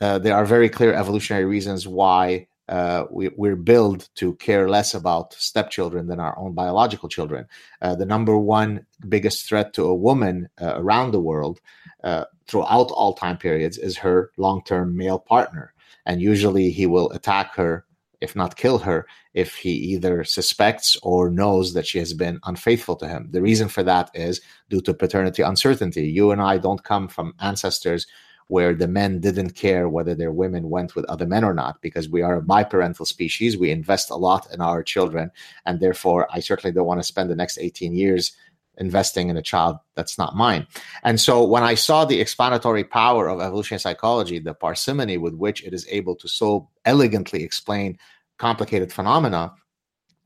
uh, 0.00 0.18
there 0.18 0.34
are 0.36 0.44
very 0.44 0.68
clear 0.68 0.92
evolutionary 0.94 1.44
reasons 1.44 1.86
why 1.86 2.46
uh, 2.68 3.04
we, 3.10 3.28
we're 3.36 3.56
built 3.56 4.08
to 4.14 4.34
care 4.36 4.68
less 4.68 4.94
about 4.94 5.34
stepchildren 5.34 6.06
than 6.06 6.20
our 6.20 6.36
own 6.38 6.52
biological 6.54 7.08
children. 7.08 7.46
Uh, 7.82 7.94
the 7.94 8.06
number 8.06 8.38
one 8.38 8.86
biggest 9.08 9.46
threat 9.48 9.74
to 9.74 9.84
a 9.84 9.94
woman 9.94 10.48
uh, 10.60 10.74
around 10.76 11.10
the 11.10 11.20
world 11.20 11.60
uh, 12.04 12.24
throughout 12.46 12.90
all 12.92 13.14
time 13.14 13.36
periods 13.36 13.78
is 13.78 13.98
her 13.98 14.30
long 14.36 14.62
term 14.64 14.96
male 14.96 15.18
partner. 15.18 15.74
And 16.06 16.20
usually 16.22 16.70
he 16.70 16.86
will 16.86 17.10
attack 17.10 17.54
her, 17.56 17.84
if 18.20 18.34
not 18.34 18.56
kill 18.56 18.78
her, 18.78 19.06
if 19.34 19.54
he 19.54 19.70
either 19.70 20.24
suspects 20.24 20.96
or 21.02 21.30
knows 21.30 21.74
that 21.74 21.86
she 21.86 21.98
has 21.98 22.12
been 22.12 22.38
unfaithful 22.44 22.96
to 22.96 23.08
him. 23.08 23.28
The 23.30 23.42
reason 23.42 23.68
for 23.68 23.82
that 23.82 24.10
is 24.14 24.40
due 24.68 24.80
to 24.82 24.94
paternity 24.94 25.42
uncertainty. 25.42 26.08
You 26.08 26.30
and 26.30 26.42
I 26.42 26.58
don't 26.58 26.84
come 26.84 27.08
from 27.08 27.34
ancestors 27.40 28.06
where 28.48 28.74
the 28.74 28.88
men 28.88 29.20
didn't 29.20 29.54
care 29.54 29.88
whether 29.88 30.14
their 30.14 30.32
women 30.32 30.68
went 30.68 30.94
with 30.94 31.06
other 31.06 31.26
men 31.26 31.44
or 31.44 31.54
not 31.54 31.80
because 31.80 32.08
we 32.08 32.20
are 32.20 32.36
a 32.36 32.42
biparental 32.42 33.06
species. 33.06 33.56
We 33.56 33.70
invest 33.70 34.10
a 34.10 34.16
lot 34.16 34.46
in 34.52 34.60
our 34.60 34.82
children. 34.82 35.30
And 35.64 35.80
therefore, 35.80 36.28
I 36.30 36.40
certainly 36.40 36.74
don't 36.74 36.86
want 36.86 37.00
to 37.00 37.06
spend 37.06 37.30
the 37.30 37.36
next 37.36 37.56
18 37.56 37.94
years 37.94 38.36
investing 38.78 39.28
in 39.28 39.36
a 39.36 39.42
child 39.42 39.76
that's 39.94 40.18
not 40.18 40.36
mine. 40.36 40.66
And 41.02 41.20
so 41.20 41.44
when 41.44 41.62
I 41.62 41.74
saw 41.74 42.04
the 42.04 42.20
explanatory 42.20 42.84
power 42.84 43.28
of 43.28 43.40
evolutionary 43.40 43.80
psychology, 43.80 44.38
the 44.38 44.54
parsimony 44.54 45.18
with 45.18 45.34
which 45.34 45.64
it 45.64 45.72
is 45.72 45.86
able 45.88 46.16
to 46.16 46.28
so 46.28 46.68
elegantly 46.84 47.42
explain 47.42 47.98
complicated 48.38 48.92
phenomena, 48.92 49.54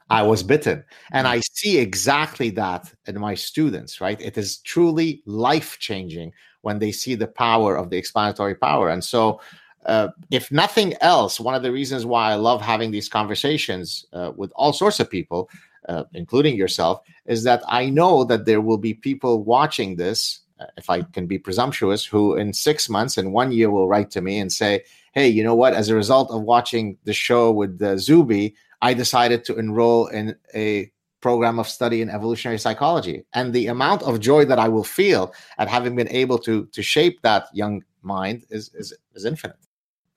I 0.09 0.23
was 0.23 0.43
bitten. 0.43 0.85
And 1.13 1.27
I 1.27 1.41
see 1.41 1.79
exactly 1.79 2.51
that 2.51 2.93
in 3.07 3.19
my 3.19 3.35
students, 3.35 4.01
right? 4.01 4.21
It 4.21 4.39
is 4.39 4.59
truly 4.59 5.23
life 5.27 5.79
changing 5.79 6.33
when 6.63 6.79
they 6.79 6.93
see 6.93 7.15
the 7.15 7.27
power 7.27 7.77
of 7.77 7.91
the 7.91 7.97
explanatory 7.97 8.55
power. 8.55 8.91
And 8.91 9.03
so, 9.03 9.41
uh, 9.87 10.09
if 10.33 10.51
nothing 10.51 10.95
else, 11.01 11.39
one 11.39 11.55
of 11.55 11.63
the 11.63 11.71
reasons 11.71 12.05
why 12.05 12.33
I 12.33 12.35
love 12.35 12.61
having 12.61 12.91
these 12.91 13.09
conversations 13.09 14.05
uh, 14.13 14.33
with 14.37 14.51
all 14.57 14.73
sorts 14.73 14.99
of 14.99 15.09
people, 15.09 15.49
uh, 15.89 16.05
including 16.13 16.57
yourself, 16.57 17.01
is 17.27 17.45
that 17.45 17.63
I 17.69 17.89
know 17.89 18.25
that 18.25 18.47
there 18.47 18.61
will 18.61 18.79
be 18.79 18.95
people 18.95 19.45
watching 19.45 19.95
this, 19.95 20.41
if 20.77 20.89
I 20.91 21.03
can 21.03 21.27
be 21.27 21.39
presumptuous, 21.39 22.05
who 22.05 22.35
in 22.35 22.53
six 22.53 22.89
months 22.89 23.17
and 23.17 23.33
one 23.33 23.53
year 23.53 23.71
will 23.71 23.89
write 23.89 24.11
to 24.13 24.21
me 24.21 24.39
and 24.39 24.53
say, 24.53 24.85
Hey, 25.13 25.29
you 25.29 25.43
know 25.43 25.55
what? 25.55 25.75
As 25.75 25.89
a 25.89 25.95
result 25.95 26.31
of 26.31 26.43
watching 26.43 26.99
the 27.05 27.13
show 27.13 27.51
with 27.51 27.81
uh, 27.81 27.97
Zuby, 27.97 28.55
I 28.83 28.95
decided 28.95 29.45
to 29.45 29.57
enroll 29.57 30.07
in 30.09 30.37
a 30.55 30.91
program 31.21 31.59
of 31.59 31.69
study 31.69 32.03
in 32.03 32.11
evolutionary 32.11 32.59
psychology. 32.59 33.25
And 33.33 33.53
the 33.53 33.67
amount 33.69 34.03
of 34.03 34.21
joy 34.21 34.45
that 34.45 34.59
i 34.59 34.69
will 34.69 34.85
feel 34.85 35.35
at 35.59 35.69
having 35.69 35.97
been 35.97 36.09
able 36.09 36.39
to 36.41 36.67
to 36.67 36.83
shape 36.83 37.23
that 37.23 37.49
young 37.53 37.83
mind 38.03 38.45
is 38.51 38.71
is, 38.75 38.95
is 39.15 39.25
infinite. 39.25 39.57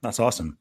That's 0.02 0.20
awesome. 0.20 0.58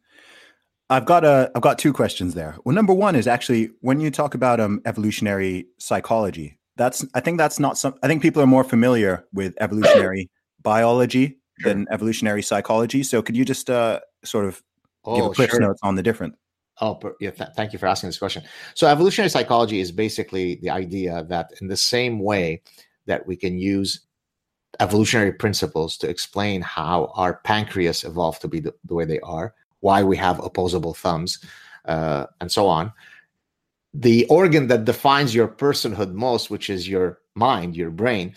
I've 0.90 1.04
got 1.04 1.24
a 1.24 1.50
i've 1.54 1.62
got 1.62 1.78
two 1.78 1.92
questions 1.92 2.34
there. 2.34 2.56
Well 2.64 2.74
number 2.74 2.94
one 2.94 3.14
is 3.16 3.26
actually 3.26 3.70
when 3.80 4.00
you 4.00 4.10
talk 4.10 4.34
about 4.34 4.60
um 4.60 4.80
evolutionary 4.86 5.66
psychology 5.78 6.57
that's 6.78 7.04
i 7.14 7.20
think 7.20 7.36
that's 7.36 7.58
not 7.58 7.76
some 7.76 7.94
i 8.02 8.06
think 8.06 8.22
people 8.22 8.40
are 8.40 8.46
more 8.46 8.64
familiar 8.64 9.26
with 9.34 9.54
evolutionary 9.60 10.30
biology 10.62 11.36
sure. 11.60 11.74
than 11.74 11.86
evolutionary 11.90 12.42
psychology 12.42 13.02
so 13.02 13.20
could 13.20 13.36
you 13.36 13.44
just 13.44 13.68
uh 13.68 14.00
sort 14.24 14.46
of 14.46 14.62
oh, 15.04 15.16
give 15.16 15.26
a 15.26 15.30
quick 15.30 15.50
sure. 15.50 15.60
notes 15.60 15.80
on 15.82 15.94
the 15.94 16.02
difference 16.02 16.36
Oh, 16.80 17.00
yeah. 17.18 17.30
Th- 17.30 17.50
thank 17.56 17.72
you 17.72 17.78
for 17.80 17.86
asking 17.86 18.08
this 18.08 18.18
question. 18.18 18.44
So, 18.74 18.86
evolutionary 18.86 19.30
psychology 19.30 19.80
is 19.80 19.90
basically 19.90 20.56
the 20.56 20.70
idea 20.70 21.24
that, 21.24 21.50
in 21.60 21.66
the 21.66 21.76
same 21.76 22.20
way 22.20 22.62
that 23.06 23.26
we 23.26 23.34
can 23.34 23.58
use 23.58 24.06
evolutionary 24.80 25.32
principles 25.32 25.96
to 25.98 26.08
explain 26.08 26.62
how 26.62 27.12
our 27.16 27.40
pancreas 27.44 28.04
evolved 28.04 28.40
to 28.42 28.48
be 28.48 28.60
the, 28.60 28.72
the 28.84 28.94
way 28.94 29.04
they 29.04 29.18
are, 29.20 29.54
why 29.80 30.02
we 30.02 30.16
have 30.16 30.38
opposable 30.44 30.94
thumbs, 30.94 31.44
uh, 31.86 32.26
and 32.40 32.52
so 32.52 32.66
on, 32.66 32.92
the 33.98 34.24
organ 34.26 34.68
that 34.68 34.84
defines 34.84 35.34
your 35.34 35.48
personhood 35.48 36.12
most, 36.12 36.50
which 36.50 36.70
is 36.70 36.88
your 36.88 37.18
mind, 37.34 37.76
your 37.76 37.90
brain, 37.90 38.32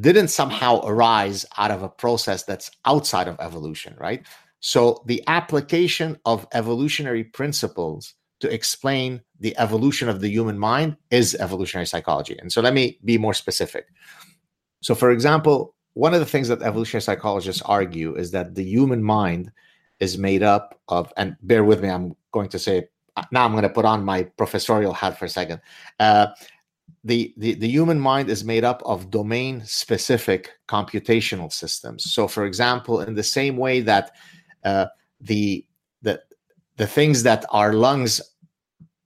didn't 0.00 0.28
somehow 0.28 0.80
arise 0.84 1.44
out 1.58 1.70
of 1.70 1.82
a 1.82 1.88
process 1.88 2.44
that's 2.44 2.70
outside 2.86 3.28
of 3.28 3.36
evolution, 3.40 3.94
right? 3.98 4.26
So 4.60 5.02
the 5.06 5.22
application 5.26 6.18
of 6.24 6.46
evolutionary 6.54 7.24
principles 7.24 8.14
to 8.40 8.52
explain 8.52 9.20
the 9.38 9.56
evolution 9.58 10.08
of 10.08 10.22
the 10.22 10.30
human 10.30 10.58
mind 10.58 10.96
is 11.10 11.34
evolutionary 11.34 11.86
psychology. 11.86 12.38
And 12.40 12.50
so 12.50 12.62
let 12.62 12.72
me 12.72 12.98
be 13.04 13.18
more 13.18 13.34
specific. 13.34 13.86
So, 14.82 14.94
for 14.94 15.10
example, 15.10 15.74
one 15.92 16.14
of 16.14 16.20
the 16.20 16.26
things 16.26 16.48
that 16.48 16.62
evolutionary 16.62 17.02
psychologists 17.02 17.60
argue 17.62 18.16
is 18.16 18.30
that 18.30 18.54
the 18.54 18.64
human 18.64 19.02
mind 19.02 19.52
is 19.98 20.16
made 20.16 20.42
up 20.42 20.80
of, 20.88 21.12
and 21.18 21.36
bear 21.42 21.64
with 21.64 21.82
me, 21.82 21.90
I'm 21.90 22.16
going 22.32 22.48
to 22.48 22.58
say, 22.58 22.88
now 23.32 23.44
I'm 23.44 23.52
going 23.52 23.62
to 23.62 23.68
put 23.68 23.84
on 23.84 24.04
my 24.04 24.24
professorial 24.24 24.92
hat 24.92 25.18
for 25.18 25.24
a 25.24 25.28
second. 25.28 25.60
Uh, 25.98 26.28
the, 27.04 27.32
the, 27.36 27.54
the 27.54 27.68
human 27.68 27.98
mind 27.98 28.28
is 28.28 28.44
made 28.44 28.64
up 28.64 28.82
of 28.84 29.10
domain 29.10 29.62
specific 29.64 30.50
computational 30.68 31.52
systems. 31.52 32.12
So, 32.12 32.28
for 32.28 32.44
example, 32.44 33.00
in 33.00 33.14
the 33.14 33.22
same 33.22 33.56
way 33.56 33.80
that 33.80 34.12
uh, 34.64 34.86
the 35.20 35.64
the 36.02 36.20
the 36.76 36.86
things 36.86 37.22
that 37.22 37.44
our 37.50 37.72
lungs 37.72 38.20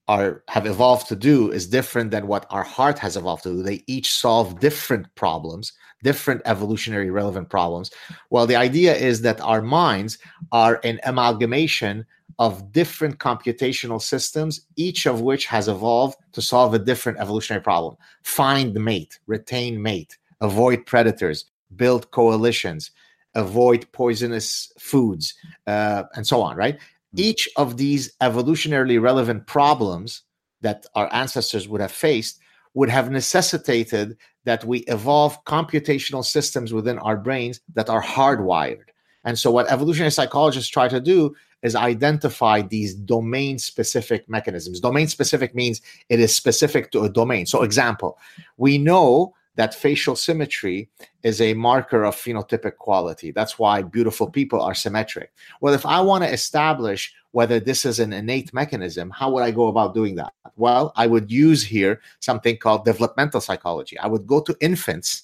are 0.07 0.43
have 0.47 0.65
evolved 0.65 1.07
to 1.07 1.15
do 1.15 1.51
is 1.51 1.67
different 1.67 2.11
than 2.11 2.27
what 2.27 2.45
our 2.49 2.63
heart 2.63 2.99
has 2.99 3.17
evolved 3.17 3.43
to 3.43 3.49
do. 3.49 3.63
They 3.63 3.83
each 3.87 4.13
solve 4.13 4.59
different 4.59 5.13
problems, 5.15 5.73
different 6.03 6.41
evolutionary 6.45 7.09
relevant 7.09 7.49
problems. 7.49 7.91
Well, 8.29 8.45
the 8.45 8.55
idea 8.55 8.95
is 8.95 9.21
that 9.21 9.41
our 9.41 9.61
minds 9.61 10.17
are 10.51 10.79
an 10.83 10.99
amalgamation 11.05 12.05
of 12.39 12.71
different 12.71 13.19
computational 13.19 14.01
systems, 14.01 14.61
each 14.75 15.05
of 15.05 15.21
which 15.21 15.45
has 15.45 15.67
evolved 15.67 16.17
to 16.33 16.41
solve 16.41 16.73
a 16.73 16.79
different 16.79 17.19
evolutionary 17.19 17.63
problem. 17.63 17.95
Find 18.23 18.73
mate, 18.73 19.19
retain 19.27 19.81
mate, 19.81 20.17
avoid 20.41 20.85
predators, 20.85 21.45
build 21.75 22.11
coalitions, 22.11 22.91
avoid 23.35 23.89
poisonous 23.91 24.71
foods, 24.79 25.33
uh, 25.67 26.03
and 26.15 26.25
so 26.25 26.41
on, 26.41 26.55
right? 26.55 26.75
Mm-hmm. 26.75 27.19
Each 27.19 27.49
of 27.57 27.77
these 27.77 28.13
evolutionarily 28.21 29.01
relevant 29.01 29.47
problems 29.47 30.23
that 30.61 30.85
our 30.95 31.13
ancestors 31.13 31.67
would 31.67 31.81
have 31.81 31.91
faced 31.91 32.39
would 32.73 32.89
have 32.89 33.09
necessitated 33.09 34.17
that 34.43 34.65
we 34.65 34.79
evolve 34.79 35.43
computational 35.45 36.23
systems 36.23 36.73
within 36.73 36.99
our 36.99 37.17
brains 37.17 37.61
that 37.73 37.89
are 37.89 38.03
hardwired. 38.03 38.89
And 39.23 39.39
so, 39.39 39.49
what 39.49 39.71
evolutionary 39.71 40.11
psychologists 40.11 40.69
try 40.69 40.87
to 40.87 40.99
do 40.99 41.35
is 41.65 41.75
identify 41.75 42.61
these 42.61 42.93
domain 42.93 43.57
specific 43.57 44.29
mechanisms. 44.29 44.79
Domain 44.79 45.07
specific 45.07 45.55
means 45.55 45.81
it 46.09 46.19
is 46.19 46.35
specific 46.35 46.91
to 46.91 47.03
a 47.03 47.09
domain. 47.09 47.45
So, 47.45 47.63
example, 47.63 48.19
we 48.57 48.77
know 48.77 49.33
that 49.55 49.73
facial 49.73 50.15
symmetry 50.15 50.89
is 51.23 51.41
a 51.41 51.53
marker 51.53 52.03
of 52.03 52.15
phenotypic 52.15 52.75
quality. 52.75 53.31
That's 53.31 53.57
why 53.57 53.81
beautiful 53.81 54.29
people 54.29 54.61
are 54.61 54.75
symmetric. 54.75 55.31
Well, 55.61 55.73
if 55.73 55.85
I 55.85 56.01
want 56.01 56.23
to 56.23 56.31
establish 56.31 57.13
whether 57.31 57.59
this 57.59 57.85
is 57.85 57.99
an 57.99 58.13
innate 58.13 58.53
mechanism, 58.53 59.09
how 59.09 59.31
would 59.31 59.43
I 59.43 59.51
go 59.51 59.67
about 59.67 59.93
doing 59.93 60.15
that? 60.15 60.33
Well, 60.57 60.93
I 60.95 61.07
would 61.07 61.31
use 61.31 61.63
here 61.63 62.01
something 62.19 62.57
called 62.57 62.85
developmental 62.85 63.41
psychology. 63.41 63.97
I 63.97 64.07
would 64.07 64.27
go 64.27 64.41
to 64.41 64.55
infants 64.59 65.23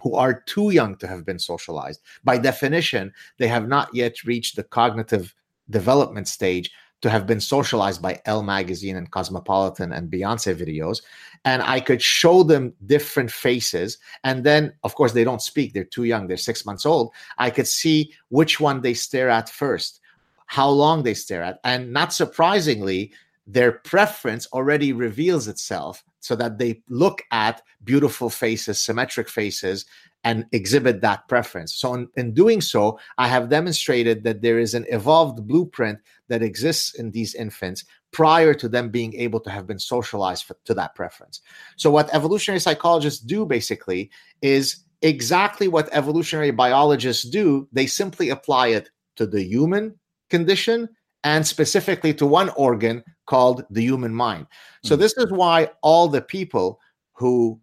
who 0.00 0.14
are 0.14 0.42
too 0.46 0.70
young 0.70 0.96
to 0.96 1.06
have 1.06 1.24
been 1.24 1.38
socialized. 1.38 2.00
By 2.22 2.38
definition, 2.38 3.12
they 3.38 3.48
have 3.48 3.66
not 3.66 3.92
yet 3.92 4.24
reached 4.24 4.54
the 4.56 4.62
cognitive 4.62 5.34
development 5.70 6.28
stage 6.28 6.70
to 7.02 7.10
have 7.10 7.26
been 7.26 7.40
socialized 7.40 8.00
by 8.00 8.20
Elle 8.24 8.42
magazine 8.42 8.96
and 8.96 9.10
Cosmopolitan 9.10 9.92
and 9.92 10.10
Beyonce 10.10 10.54
videos. 10.54 11.02
And 11.44 11.62
I 11.62 11.78
could 11.80 12.00
show 12.00 12.42
them 12.42 12.72
different 12.86 13.30
faces. 13.30 13.98
And 14.24 14.44
then, 14.44 14.72
of 14.82 14.94
course, 14.94 15.12
they 15.12 15.24
don't 15.24 15.42
speak, 15.42 15.72
they're 15.72 15.84
too 15.84 16.04
young, 16.04 16.26
they're 16.26 16.36
six 16.36 16.64
months 16.64 16.86
old. 16.86 17.12
I 17.38 17.50
could 17.50 17.66
see 17.68 18.12
which 18.30 18.60
one 18.60 18.80
they 18.80 18.94
stare 18.94 19.28
at 19.28 19.50
first, 19.50 20.00
how 20.46 20.68
long 20.68 21.02
they 21.02 21.14
stare 21.14 21.42
at. 21.42 21.60
And 21.64 21.92
not 21.92 22.12
surprisingly, 22.12 23.12
their 23.46 23.72
preference 23.72 24.48
already 24.52 24.92
reveals 24.92 25.48
itself 25.48 26.02
so 26.26 26.34
that 26.34 26.58
they 26.58 26.82
look 26.88 27.22
at 27.30 27.62
beautiful 27.84 28.28
faces, 28.28 28.82
symmetric 28.82 29.28
faces, 29.28 29.86
and 30.24 30.44
exhibit 30.50 31.00
that 31.02 31.28
preference. 31.28 31.72
So, 31.72 31.94
in, 31.94 32.08
in, 32.16 32.34
doing 32.34 32.60
so, 32.60 32.98
I 33.16 33.28
have 33.28 33.48
demonstrated 33.48 34.24
that 34.24 34.42
there 34.42 34.58
is 34.58 34.74
an 34.74 34.84
evolved 34.88 35.46
blueprint 35.46 36.00
that 36.26 36.42
exists 36.42 36.94
in 36.98 37.12
these 37.12 37.36
infants 37.36 37.84
prior 38.10 38.52
to 38.54 38.68
them 38.68 38.90
being 38.90 39.14
able 39.14 39.38
to 39.40 39.50
have 39.50 39.68
been 39.68 39.78
socialized 39.78 40.46
for, 40.46 40.56
to 40.64 40.74
that 40.74 40.96
preference. 40.96 41.42
So, 41.76 41.92
what 41.92 42.12
evolutionary 42.12 42.58
psychologists 42.58 43.20
do 43.20 43.46
basically 43.46 44.10
is 44.42 44.82
exactly 45.02 45.68
what 45.68 45.88
evolutionary 45.92 46.50
biologists 46.50 47.22
do, 47.22 47.68
they 47.72 47.86
simply 47.86 48.30
apply 48.30 48.68
it 48.68 48.90
to 49.14 49.26
the 49.26 49.44
human 49.44 49.94
condition 50.28 50.88
and 51.26 51.44
specifically 51.44 52.14
to 52.14 52.24
one 52.24 52.50
organ 52.50 53.02
called 53.26 53.64
the 53.68 53.82
human 53.82 54.14
mind. 54.14 54.46
So, 54.84 54.96
mm. 54.96 55.00
this 55.00 55.12
is 55.18 55.32
why 55.32 55.70
all 55.82 56.06
the 56.06 56.22
people 56.22 56.78
who 57.14 57.60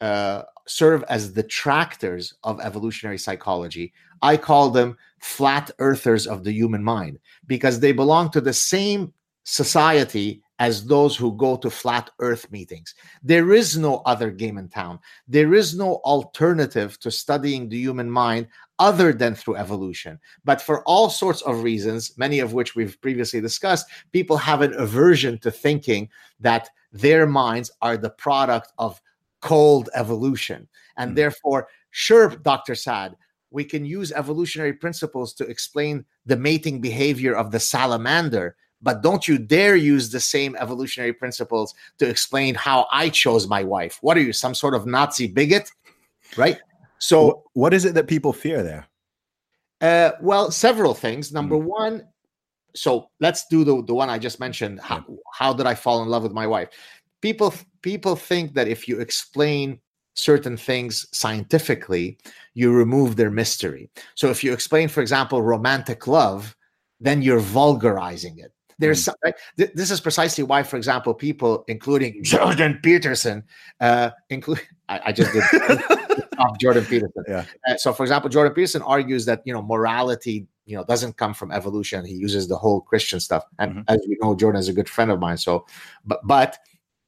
uh, 0.00 0.42
serve 0.68 1.02
as 1.08 1.32
the 1.32 1.42
tractors 1.42 2.34
of 2.44 2.60
evolutionary 2.60 3.18
psychology. 3.18 3.92
I 4.22 4.36
call 4.36 4.70
them 4.70 4.96
flat 5.20 5.72
earthers 5.80 6.28
of 6.28 6.44
the 6.44 6.52
human 6.52 6.84
mind 6.84 7.18
because 7.46 7.80
they 7.80 7.92
belong 7.92 8.30
to 8.30 8.40
the 8.40 8.52
same 8.52 9.12
society 9.42 10.42
as 10.60 10.84
those 10.84 11.16
who 11.16 11.32
go 11.36 11.56
to 11.56 11.70
flat 11.70 12.10
earth 12.18 12.48
meetings. 12.52 12.94
There 13.22 13.52
is 13.52 13.78
no 13.78 14.02
other 14.04 14.30
game 14.30 14.58
in 14.58 14.68
town. 14.68 15.00
There 15.26 15.54
is 15.54 15.74
no 15.74 15.96
alternative 16.04 17.00
to 17.00 17.10
studying 17.10 17.68
the 17.68 17.78
human 17.78 18.10
mind 18.10 18.46
other 18.78 19.12
than 19.12 19.34
through 19.34 19.56
evolution. 19.56 20.20
But 20.44 20.60
for 20.60 20.84
all 20.84 21.08
sorts 21.08 21.40
of 21.42 21.62
reasons, 21.62 22.16
many 22.18 22.40
of 22.40 22.52
which 22.52 22.76
we've 22.76 23.00
previously 23.00 23.40
discussed, 23.40 23.86
people 24.12 24.36
have 24.36 24.60
an 24.60 24.74
aversion 24.74 25.38
to 25.38 25.50
thinking 25.50 26.10
that 26.40 26.68
their 26.92 27.26
minds 27.26 27.70
are 27.80 27.96
the 27.96 28.10
product 28.10 28.70
of 28.78 29.00
cold 29.40 29.88
evolution. 29.94 30.68
And 30.98 31.12
mm. 31.12 31.16
therefore, 31.16 31.68
sure, 31.90 32.28
Dr. 32.28 32.74
Saad, 32.74 33.16
we 33.50 33.64
can 33.64 33.84
use 33.84 34.12
evolutionary 34.12 34.74
principles 34.74 35.32
to 35.34 35.44
explain 35.44 36.04
the 36.26 36.36
mating 36.36 36.80
behavior 36.80 37.34
of 37.34 37.50
the 37.50 37.60
salamander 37.60 38.56
but 38.82 39.02
don't 39.02 39.28
you 39.28 39.38
dare 39.38 39.76
use 39.76 40.10
the 40.10 40.20
same 40.20 40.56
evolutionary 40.56 41.12
principles 41.12 41.74
to 41.98 42.08
explain 42.08 42.54
how 42.54 42.86
I 42.90 43.08
chose 43.08 43.46
my 43.48 43.62
wife. 43.62 43.98
What 44.00 44.16
are 44.16 44.20
you, 44.20 44.32
some 44.32 44.54
sort 44.54 44.74
of 44.74 44.86
Nazi 44.86 45.26
bigot? 45.26 45.70
Right? 46.36 46.58
So, 46.98 47.44
what 47.54 47.74
is 47.74 47.84
it 47.84 47.94
that 47.94 48.06
people 48.06 48.32
fear 48.32 48.62
there? 48.62 48.86
Uh, 49.80 50.12
well, 50.20 50.50
several 50.50 50.94
things. 50.94 51.32
Number 51.32 51.56
mm. 51.56 51.64
one, 51.64 52.06
so 52.74 53.10
let's 53.20 53.46
do 53.46 53.64
the, 53.64 53.82
the 53.82 53.94
one 53.94 54.10
I 54.10 54.18
just 54.18 54.38
mentioned. 54.38 54.80
How, 54.80 55.04
how 55.32 55.52
did 55.52 55.66
I 55.66 55.74
fall 55.74 56.02
in 56.02 56.08
love 56.08 56.22
with 56.22 56.32
my 56.32 56.46
wife? 56.46 56.68
People 57.20 57.52
people 57.82 58.16
think 58.16 58.54
that 58.54 58.68
if 58.68 58.88
you 58.88 59.00
explain 59.00 59.80
certain 60.14 60.56
things 60.56 61.06
scientifically, 61.12 62.18
you 62.54 62.72
remove 62.72 63.16
their 63.16 63.30
mystery. 63.30 63.90
So 64.14 64.28
if 64.28 64.44
you 64.44 64.52
explain, 64.52 64.88
for 64.88 65.00
example, 65.00 65.40
romantic 65.42 66.06
love, 66.06 66.56
then 67.00 67.22
you're 67.22 67.40
vulgarizing 67.40 68.38
it. 68.38 68.52
There's 68.80 69.04
mm. 69.04 69.14
right? 69.22 69.34
this 69.56 69.90
is 69.90 70.00
precisely 70.00 70.42
why, 70.42 70.62
for 70.62 70.76
example, 70.76 71.14
people, 71.14 71.64
including 71.68 72.24
Jordan 72.24 72.80
Peterson, 72.82 73.44
uh, 73.80 74.10
include 74.30 74.60
I, 74.88 75.00
I 75.06 75.12
just 75.12 75.32
did 75.32 75.44
Jordan 76.60 76.84
Peterson. 76.86 77.24
Yeah. 77.28 77.44
Uh, 77.68 77.76
so, 77.76 77.92
for 77.92 78.02
example, 78.02 78.30
Jordan 78.30 78.54
Peterson 78.54 78.82
argues 78.82 79.26
that 79.26 79.42
you 79.44 79.52
know 79.52 79.62
morality 79.62 80.46
you 80.64 80.76
know 80.76 80.84
doesn't 80.84 81.16
come 81.16 81.34
from 81.34 81.52
evolution. 81.52 82.04
He 82.04 82.14
uses 82.14 82.48
the 82.48 82.56
whole 82.56 82.80
Christian 82.80 83.20
stuff, 83.20 83.44
and 83.58 83.72
mm-hmm. 83.72 83.82
as 83.88 84.00
you 84.08 84.16
know, 84.22 84.34
Jordan 84.34 84.58
is 84.58 84.68
a 84.68 84.72
good 84.72 84.88
friend 84.88 85.10
of 85.10 85.20
mine. 85.20 85.36
So, 85.36 85.66
but 86.04 86.20
but 86.24 86.58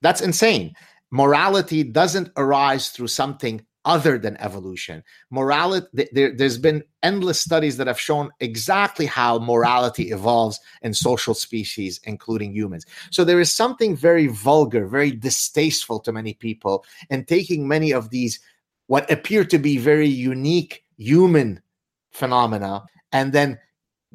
that's 0.02 0.20
insane. 0.20 0.74
Morality 1.10 1.82
doesn't 1.82 2.30
arise 2.36 2.90
through 2.90 3.08
something 3.08 3.64
other 3.84 4.18
than 4.18 4.36
evolution. 4.36 5.02
Morality, 5.30 6.08
there, 6.12 6.34
has 6.38 6.58
been 6.58 6.82
endless 7.02 7.40
studies 7.40 7.76
that 7.76 7.86
have 7.86 7.98
shown 7.98 8.30
exactly 8.40 9.06
how 9.06 9.38
morality 9.38 10.10
evolves 10.10 10.60
in 10.82 10.94
social 10.94 11.34
species, 11.34 12.00
including 12.04 12.52
humans. 12.52 12.86
So 13.10 13.24
there 13.24 13.40
is 13.40 13.50
something 13.52 13.96
very 13.96 14.28
vulgar, 14.28 14.86
very 14.86 15.10
distasteful 15.10 16.00
to 16.00 16.12
many 16.12 16.34
people 16.34 16.84
and 17.10 17.26
taking 17.26 17.66
many 17.66 17.92
of 17.92 18.10
these, 18.10 18.40
what 18.86 19.10
appear 19.10 19.44
to 19.44 19.58
be 19.58 19.78
very 19.78 20.08
unique 20.08 20.84
human 20.96 21.60
phenomena, 22.10 22.84
and 23.10 23.32
then 23.32 23.58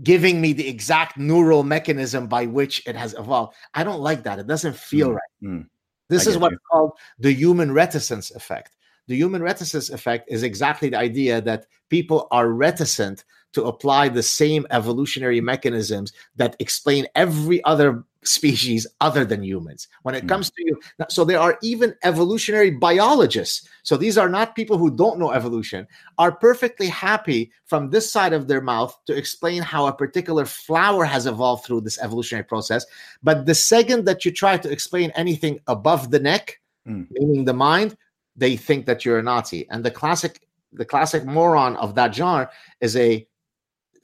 giving 0.03 0.39
me 0.39 0.53
the 0.53 0.67
exact 0.67 1.17
neural 1.17 1.63
mechanism 1.63 2.27
by 2.27 2.45
which 2.45 2.85
it 2.87 2.95
has 2.95 3.13
evolved. 3.15 3.55
I 3.73 3.83
don't 3.83 4.01
like 4.01 4.23
that. 4.23 4.39
It 4.39 4.47
doesn't 4.47 4.75
feel 4.75 5.09
mm, 5.09 5.13
right. 5.15 5.43
Mm. 5.43 5.67
This 6.09 6.27
is 6.27 6.37
what's 6.37 6.53
you. 6.53 6.59
called 6.71 6.91
the 7.19 7.33
human 7.33 7.71
reticence 7.73 8.31
effect 8.31 8.76
the 9.07 9.15
human 9.15 9.41
reticence 9.41 9.89
effect 9.89 10.29
is 10.29 10.43
exactly 10.43 10.89
the 10.89 10.97
idea 10.97 11.41
that 11.41 11.65
people 11.89 12.27
are 12.31 12.49
reticent 12.49 13.23
to 13.53 13.63
apply 13.63 14.09
the 14.09 14.23
same 14.23 14.67
evolutionary 14.71 15.41
mechanisms 15.41 16.13
that 16.35 16.55
explain 16.59 17.07
every 17.15 17.63
other 17.63 18.03
species 18.23 18.85
other 18.99 19.23
than 19.23 19.41
humans 19.41 19.87
when 20.03 20.13
it 20.13 20.25
mm. 20.25 20.29
comes 20.29 20.49
to 20.49 20.63
you 20.65 20.77
so 21.09 21.23
there 21.23 21.39
are 21.39 21.57
even 21.61 21.95
evolutionary 22.03 22.71
biologists 22.71 23.69
so 23.83 23.95
these 23.95 24.17
are 24.17 24.27
not 24.27 24.55
people 24.55 24.77
who 24.77 24.91
don't 24.91 25.17
know 25.17 25.31
evolution 25.31 25.87
are 26.17 26.31
perfectly 26.31 26.87
happy 26.87 27.49
from 27.65 27.89
this 27.89 28.11
side 28.11 28.33
of 28.33 28.47
their 28.47 28.59
mouth 28.59 28.99
to 29.05 29.15
explain 29.15 29.61
how 29.61 29.87
a 29.87 29.93
particular 29.93 30.45
flower 30.45 31.05
has 31.05 31.25
evolved 31.25 31.63
through 31.63 31.79
this 31.79 31.99
evolutionary 31.99 32.43
process 32.43 32.85
but 33.23 33.45
the 33.45 33.55
second 33.55 34.03
that 34.03 34.25
you 34.25 34.31
try 34.31 34.57
to 34.57 34.69
explain 34.69 35.09
anything 35.11 35.57
above 35.67 36.11
the 36.11 36.19
neck 36.19 36.59
mm. 36.87 37.07
meaning 37.11 37.45
the 37.45 37.53
mind 37.53 37.95
they 38.37 38.55
think 38.55 38.85
that 38.85 39.03
you're 39.03 39.19
a 39.19 39.23
Nazi. 39.23 39.67
And 39.69 39.83
the 39.83 39.91
classic, 39.91 40.41
the 40.71 40.85
classic 40.85 41.25
moron 41.25 41.75
of 41.77 41.95
that 41.95 42.15
genre 42.15 42.49
is 42.79 42.95
a 42.95 43.27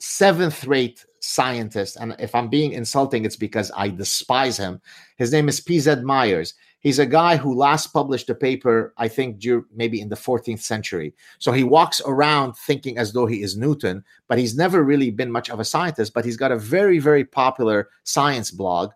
seventh 0.00 0.66
rate 0.66 1.06
scientist. 1.20 1.96
And 1.98 2.14
if 2.18 2.34
I'm 2.34 2.48
being 2.48 2.72
insulting, 2.72 3.24
it's 3.24 3.36
because 3.36 3.70
I 3.74 3.88
despise 3.88 4.56
him. 4.56 4.80
His 5.16 5.32
name 5.32 5.48
is 5.48 5.60
P.Z. 5.60 6.02
Myers. 6.02 6.54
He's 6.80 6.98
a 6.98 7.06
guy 7.06 7.38
who 7.38 7.54
last 7.54 7.94
published 7.94 8.28
a 8.28 8.34
paper, 8.34 8.92
I 8.98 9.08
think, 9.08 9.42
maybe 9.74 10.02
in 10.02 10.10
the 10.10 10.16
14th 10.16 10.60
century. 10.60 11.14
So 11.38 11.50
he 11.50 11.64
walks 11.64 12.02
around 12.04 12.58
thinking 12.58 12.98
as 12.98 13.14
though 13.14 13.24
he 13.24 13.42
is 13.42 13.56
Newton, 13.56 14.04
but 14.28 14.36
he's 14.36 14.54
never 14.54 14.82
really 14.82 15.10
been 15.10 15.30
much 15.30 15.48
of 15.48 15.60
a 15.60 15.64
scientist. 15.64 16.12
But 16.12 16.26
he's 16.26 16.36
got 16.36 16.52
a 16.52 16.58
very, 16.58 16.98
very 16.98 17.24
popular 17.24 17.88
science 18.02 18.50
blog 18.50 18.90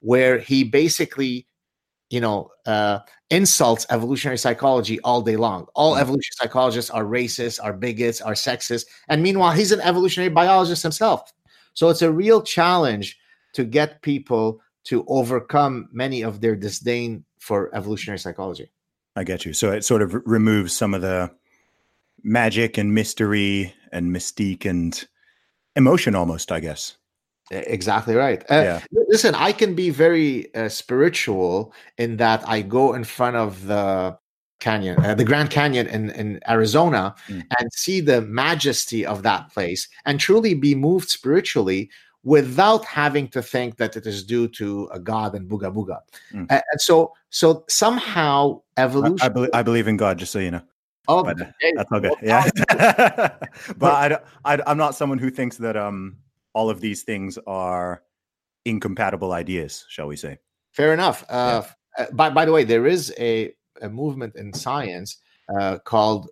where 0.00 0.38
he 0.38 0.64
basically 0.64 1.46
you 2.10 2.20
know, 2.20 2.50
uh, 2.66 3.00
insults 3.30 3.86
evolutionary 3.90 4.38
psychology 4.38 5.00
all 5.00 5.22
day 5.22 5.36
long. 5.36 5.66
All 5.74 5.94
mm. 5.94 6.00
evolutionary 6.00 6.36
psychologists 6.48 6.90
are 6.90 7.04
racist, 7.04 7.58
are 7.62 7.72
bigots, 7.72 8.20
are 8.20 8.34
sexist. 8.34 8.86
And 9.08 9.22
meanwhile, 9.22 9.52
he's 9.52 9.72
an 9.72 9.80
evolutionary 9.80 10.30
biologist 10.30 10.82
himself. 10.82 11.32
So 11.72 11.88
it's 11.88 12.02
a 12.02 12.12
real 12.12 12.42
challenge 12.42 13.18
to 13.54 13.64
get 13.64 14.02
people 14.02 14.60
to 14.84 15.04
overcome 15.08 15.88
many 15.92 16.22
of 16.22 16.40
their 16.40 16.54
disdain 16.54 17.24
for 17.38 17.74
evolutionary 17.74 18.18
psychology. 18.18 18.70
I 19.16 19.24
get 19.24 19.44
you. 19.44 19.52
So 19.52 19.70
it 19.72 19.84
sort 19.84 20.02
of 20.02 20.14
removes 20.26 20.72
some 20.72 20.94
of 20.94 21.02
the 21.02 21.30
magic 22.22 22.78
and 22.78 22.94
mystery 22.94 23.74
and 23.92 24.14
mystique 24.14 24.66
and 24.66 25.06
emotion 25.76 26.14
almost, 26.14 26.50
I 26.50 26.60
guess. 26.60 26.96
Exactly 27.50 28.14
right. 28.14 28.42
Uh, 28.50 28.54
yeah. 28.54 28.80
Listen, 29.08 29.34
I 29.34 29.52
can 29.52 29.74
be 29.74 29.90
very 29.90 30.54
uh, 30.54 30.68
spiritual 30.68 31.74
in 31.98 32.16
that 32.16 32.46
I 32.48 32.62
go 32.62 32.94
in 32.94 33.04
front 33.04 33.36
of 33.36 33.66
the 33.66 34.18
canyon, 34.60 35.04
uh, 35.04 35.14
the 35.14 35.24
Grand 35.24 35.50
Canyon 35.50 35.86
in, 35.86 36.10
in 36.10 36.40
Arizona, 36.48 37.14
mm. 37.28 37.42
and 37.58 37.72
see 37.72 38.00
the 38.00 38.22
majesty 38.22 39.04
of 39.04 39.22
that 39.22 39.52
place 39.52 39.88
and 40.06 40.18
truly 40.18 40.54
be 40.54 40.74
moved 40.74 41.10
spiritually 41.10 41.90
without 42.22 42.84
having 42.86 43.28
to 43.28 43.42
think 43.42 43.76
that 43.76 43.96
it 43.96 44.06
is 44.06 44.24
due 44.24 44.48
to 44.48 44.88
a 44.92 44.98
god 44.98 45.34
and 45.34 45.48
booga 45.50 45.70
booga. 45.72 45.98
Mm. 46.32 46.46
and 46.50 46.80
so, 46.80 47.12
so 47.28 47.64
somehow 47.68 48.62
evolution. 48.78 49.18
I, 49.20 49.26
I, 49.26 49.28
believe, 49.28 49.50
I 49.52 49.62
believe 49.62 49.88
in 49.88 49.98
God, 49.98 50.18
just 50.18 50.32
so 50.32 50.38
you 50.38 50.50
know. 50.50 50.62
Oh, 51.06 51.22
but, 51.22 51.38
uh, 51.38 51.44
that's 51.76 51.92
all 51.92 52.00
good. 52.00 52.14
Yeah, 52.22 52.48
but 53.76 53.82
I, 53.82 54.54
I, 54.54 54.62
I'm 54.66 54.78
not 54.78 54.94
someone 54.94 55.18
who 55.18 55.28
thinks 55.28 55.58
that 55.58 55.76
um 55.76 56.16
all 56.54 56.70
of 56.70 56.80
these 56.80 57.02
things 57.02 57.38
are 57.46 58.02
incompatible 58.64 59.32
ideas, 59.32 59.84
shall 59.88 60.06
we 60.06 60.16
say? 60.16 60.38
Fair 60.72 60.94
enough. 60.94 61.24
Uh, 61.28 61.62
yeah. 61.98 62.04
Uh, 62.04 62.10
by 62.12 62.30
by 62.30 62.44
the 62.44 62.52
way, 62.52 62.64
there 62.64 62.86
is 62.86 63.12
a, 63.18 63.52
a 63.82 63.88
movement 63.88 64.34
in 64.36 64.52
science 64.52 65.18
uh, 65.58 65.78
called 65.84 66.30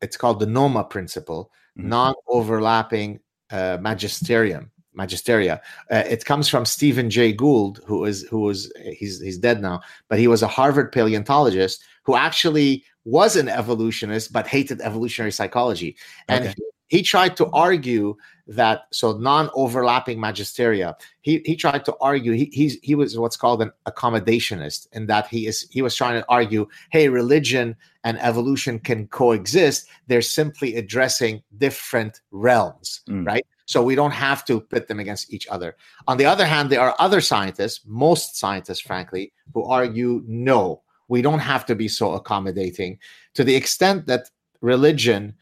it's 0.00 0.16
called 0.16 0.40
the 0.40 0.46
NOMA 0.46 0.84
principle, 0.84 1.50
mm-hmm. 1.78 1.88
non-overlapping 1.88 3.20
uh, 3.50 3.78
magisterium. 3.80 4.70
Magisteria. 4.96 5.60
Uh, 5.92 6.02
it 6.08 6.24
comes 6.24 6.48
from 6.48 6.64
Stephen 6.64 7.08
Jay 7.08 7.32
Gould, 7.32 7.80
who 7.86 8.04
is 8.04 8.22
who 8.22 8.40
was 8.40 8.72
he's 8.92 9.20
he's 9.20 9.38
dead 9.38 9.62
now, 9.62 9.80
but 10.08 10.18
he 10.18 10.26
was 10.26 10.42
a 10.42 10.48
Harvard 10.48 10.90
paleontologist 10.90 11.84
who 12.02 12.16
actually 12.16 12.84
was 13.04 13.36
an 13.36 13.48
evolutionist 13.48 14.32
but 14.32 14.48
hated 14.48 14.80
evolutionary 14.80 15.30
psychology, 15.30 15.96
and 16.26 16.46
okay. 16.46 16.54
He, 16.88 17.02
tried 17.02 17.36
to 17.36 17.46
argue 17.52 18.16
that 18.46 18.82
so 18.92 19.12
non-overlapping 19.12 20.18
magisteria 20.18 20.94
he 21.20 21.42
he 21.44 21.54
tried 21.54 21.84
to 21.84 21.94
argue 22.00 22.32
he 22.32 22.50
he's, 22.52 22.78
he 22.82 22.94
was 22.94 23.18
what's 23.18 23.36
called 23.36 23.60
an 23.60 23.70
accommodationist 23.86 24.88
in 24.92 25.06
that 25.06 25.26
he 25.26 25.46
is 25.46 25.68
he 25.70 25.82
was 25.82 25.94
trying 25.94 26.18
to 26.20 26.26
argue 26.28 26.66
hey 26.90 27.08
religion 27.08 27.76
and 28.04 28.18
evolution 28.20 28.78
can 28.78 29.06
coexist. 29.08 29.88
They're 30.06 30.22
simply 30.22 30.76
addressing 30.76 31.42
different 31.58 32.22
realms 32.30 33.02
mm. 33.08 33.26
right? 33.26 33.46
So 33.66 33.82
we 33.82 33.94
don't 33.94 34.12
have 34.12 34.46
to 34.46 34.62
pit 34.62 34.88
them 34.88 34.98
against 34.98 35.30
each 35.30 35.46
other. 35.48 35.76
On 36.06 36.16
the 36.16 36.24
other 36.24 36.46
hand 36.46 36.70
there 36.70 36.80
are 36.80 36.96
other 36.98 37.20
scientists 37.20 37.82
most 37.84 38.36
scientists 38.38 38.80
frankly 38.80 39.32
who 39.52 39.64
argue 39.64 40.22
no 40.26 40.82
we 41.08 41.22
don't 41.22 41.40
have 41.40 41.66
to 41.66 41.74
be 41.74 41.88
so 41.88 42.12
accommodating. 42.12 42.98
To 43.34 43.42
the 43.42 43.56
extent 43.56 44.06
that 44.06 44.30
religion 44.60 45.34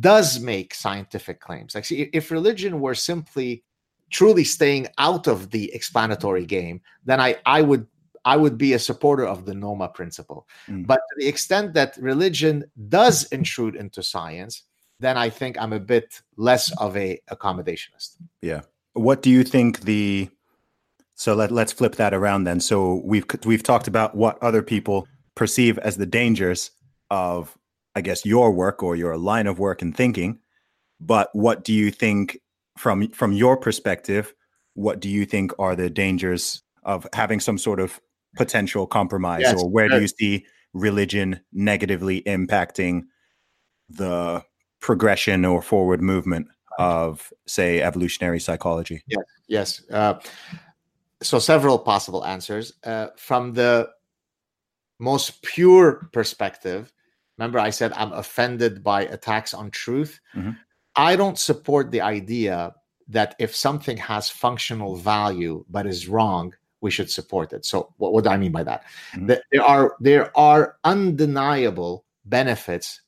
does 0.00 0.40
make 0.40 0.74
scientific 0.74 1.40
claims. 1.40 1.74
Like, 1.74 1.84
see, 1.84 2.10
if 2.12 2.30
religion 2.30 2.80
were 2.80 2.94
simply 2.94 3.62
truly 4.10 4.44
staying 4.44 4.88
out 4.98 5.26
of 5.26 5.50
the 5.50 5.72
explanatory 5.74 6.46
game, 6.46 6.80
then 7.04 7.20
I, 7.20 7.36
I 7.46 7.62
would 7.62 7.86
I 8.26 8.36
would 8.36 8.56
be 8.56 8.72
a 8.72 8.78
supporter 8.78 9.26
of 9.26 9.44
the 9.44 9.54
NOMA 9.54 9.88
principle. 9.88 10.48
Mm. 10.66 10.86
But 10.86 10.96
to 10.96 11.14
the 11.18 11.28
extent 11.28 11.74
that 11.74 11.96
religion 11.98 12.64
does 12.88 13.24
intrude 13.24 13.76
into 13.76 14.02
science, 14.02 14.62
then 14.98 15.18
I 15.18 15.28
think 15.28 15.60
I'm 15.60 15.74
a 15.74 15.80
bit 15.80 16.22
less 16.36 16.72
of 16.78 16.96
a 16.96 17.20
accommodationist. 17.30 18.16
Yeah. 18.40 18.62
What 18.94 19.20
do 19.20 19.28
you 19.28 19.44
think 19.44 19.80
the 19.80 20.30
so 21.16 21.34
let, 21.34 21.52
let's 21.52 21.72
flip 21.72 21.96
that 21.96 22.12
around 22.12 22.44
then. 22.44 22.60
So 22.60 23.02
we've 23.04 23.26
we've 23.44 23.62
talked 23.62 23.88
about 23.88 24.14
what 24.14 24.42
other 24.42 24.62
people 24.62 25.06
perceive 25.34 25.78
as 25.78 25.96
the 25.96 26.06
dangers 26.06 26.70
of 27.10 27.56
I 27.94 28.00
guess 28.00 28.24
your 28.24 28.50
work 28.50 28.82
or 28.82 28.96
your 28.96 29.16
line 29.16 29.46
of 29.46 29.58
work 29.58 29.82
and 29.82 29.96
thinking, 29.96 30.40
but 31.00 31.30
what 31.32 31.64
do 31.64 31.72
you 31.72 31.90
think 31.90 32.38
from 32.76 33.08
from 33.10 33.32
your 33.32 33.56
perspective? 33.56 34.34
What 34.74 35.00
do 35.00 35.08
you 35.08 35.24
think 35.24 35.52
are 35.58 35.76
the 35.76 35.88
dangers 35.90 36.62
of 36.82 37.06
having 37.12 37.40
some 37.40 37.58
sort 37.58 37.80
of 37.80 38.00
potential 38.36 38.86
compromise, 38.86 39.42
yes, 39.42 39.62
or 39.62 39.70
where 39.70 39.88
do 39.88 40.00
you 40.00 40.08
see 40.08 40.44
religion 40.72 41.40
negatively 41.52 42.22
impacting 42.22 43.02
the 43.88 44.42
progression 44.80 45.44
or 45.44 45.62
forward 45.62 46.02
movement 46.02 46.48
of, 46.78 47.32
say, 47.46 47.80
evolutionary 47.80 48.40
psychology? 48.40 49.02
Yes, 49.06 49.24
yes. 49.46 49.82
Uh, 49.90 50.14
so 51.22 51.38
several 51.38 51.78
possible 51.78 52.24
answers. 52.24 52.72
Uh, 52.82 53.08
from 53.16 53.54
the 53.54 53.88
most 54.98 55.42
pure 55.42 56.08
perspective, 56.12 56.92
remember 57.38 57.58
I 57.58 57.70
said 57.70 57.92
I'm 57.94 58.12
offended 58.12 58.82
by 58.82 59.02
attacks 59.02 59.54
on 59.54 59.70
truth. 59.70 60.20
Mm-hmm. 60.34 60.50
I 60.96 61.16
don't 61.16 61.38
support 61.38 61.90
the 61.90 62.00
idea 62.00 62.74
that 63.08 63.34
if 63.38 63.54
something 63.54 63.96
has 63.96 64.30
functional 64.30 64.96
value 64.96 65.64
but 65.68 65.86
is 65.86 66.08
wrong, 66.08 66.54
we 66.80 66.90
should 66.90 67.10
support 67.10 67.52
it. 67.52 67.64
So 67.64 67.92
what, 67.96 68.12
what 68.12 68.24
do 68.24 68.30
I 68.30 68.36
mean 68.36 68.52
by 68.52 68.62
that? 68.64 68.84
Mm-hmm. 69.12 69.26
that? 69.26 69.42
There 69.50 69.62
are 69.62 69.96
there 70.00 70.36
are 70.38 70.76
undeniable 70.84 72.04
benefits 72.24 73.00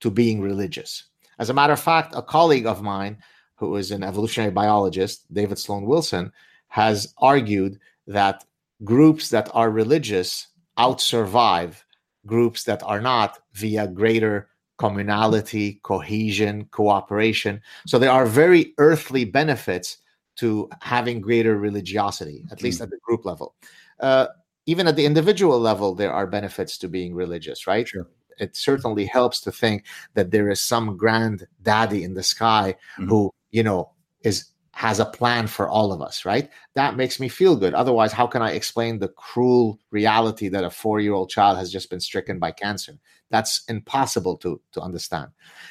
to 0.00 0.10
being 0.10 0.40
religious. 0.40 1.04
As 1.38 1.50
a 1.50 1.54
matter 1.54 1.72
of 1.72 1.80
fact, 1.80 2.14
a 2.14 2.22
colleague 2.22 2.66
of 2.66 2.82
mine 2.82 3.18
who 3.56 3.76
is 3.76 3.90
an 3.90 4.02
evolutionary 4.02 4.52
biologist, 4.52 5.32
David 5.32 5.58
Sloan 5.58 5.86
Wilson, 5.86 6.32
has 6.68 7.14
argued 7.18 7.78
that 8.06 8.44
groups 8.82 9.30
that 9.30 9.48
are 9.54 9.70
religious 9.70 10.48
outsurvive 10.78 11.82
groups 12.26 12.64
that 12.64 12.82
are 12.82 13.00
not 13.00 13.38
via 13.52 13.86
greater 13.86 14.48
communality, 14.78 15.80
cohesion, 15.82 16.66
cooperation. 16.70 17.60
So 17.86 17.98
there 17.98 18.10
are 18.10 18.26
very 18.26 18.74
earthly 18.78 19.24
benefits 19.24 19.98
to 20.36 20.68
having 20.80 21.20
greater 21.20 21.56
religiosity, 21.56 22.44
at 22.50 22.62
least 22.62 22.80
mm. 22.80 22.84
at 22.84 22.90
the 22.90 22.98
group 23.02 23.24
level. 23.24 23.54
Uh, 24.00 24.26
even 24.66 24.88
at 24.88 24.96
the 24.96 25.04
individual 25.04 25.60
level, 25.60 25.94
there 25.94 26.12
are 26.12 26.26
benefits 26.26 26.76
to 26.78 26.88
being 26.88 27.14
religious, 27.14 27.66
right? 27.66 27.86
Sure. 27.86 28.08
It 28.38 28.56
certainly 28.56 29.06
helps 29.06 29.40
to 29.42 29.52
think 29.52 29.84
that 30.14 30.32
there 30.32 30.50
is 30.50 30.60
some 30.60 30.96
grand 30.96 31.46
daddy 31.62 32.02
in 32.02 32.14
the 32.14 32.22
sky 32.22 32.74
mm-hmm. 32.98 33.08
who, 33.08 33.30
you 33.52 33.62
know, 33.62 33.92
is 34.22 34.46
has 34.74 34.98
a 34.98 35.06
plan 35.06 35.46
for 35.46 35.68
all 35.68 35.92
of 35.92 36.02
us, 36.02 36.24
right? 36.24 36.50
That 36.74 36.96
makes 36.96 37.20
me 37.20 37.28
feel 37.28 37.56
good. 37.56 37.74
Otherwise, 37.74 38.12
how 38.12 38.26
can 38.26 38.42
I 38.42 38.52
explain 38.52 38.98
the 38.98 39.08
cruel 39.08 39.78
reality 39.90 40.48
that 40.48 40.64
a 40.64 40.70
four 40.70 41.00
year 41.00 41.14
old 41.14 41.30
child 41.30 41.58
has 41.58 41.70
just 41.70 41.90
been 41.90 42.00
stricken 42.00 42.38
by 42.38 42.50
cancer? 42.50 42.98
That's 43.30 43.64
impossible 43.68 44.36
to, 44.38 44.60
to 44.72 44.80
understand. 44.80 45.30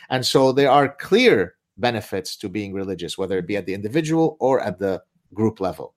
And 0.10 0.26
so 0.26 0.52
there 0.52 0.72
are 0.72 0.88
clear 0.88 1.56
benefits 1.78 2.38
to 2.38 2.50
being 2.50 2.74
religious, 2.74 3.18
whether 3.18 3.38
it 3.38 3.48
be 3.48 3.58
at 3.58 3.66
the 3.66 3.74
individual 3.74 4.38
or 4.40 4.62
at 4.62 4.80
the 4.80 5.04
group 5.34 5.60
level. 5.60 5.96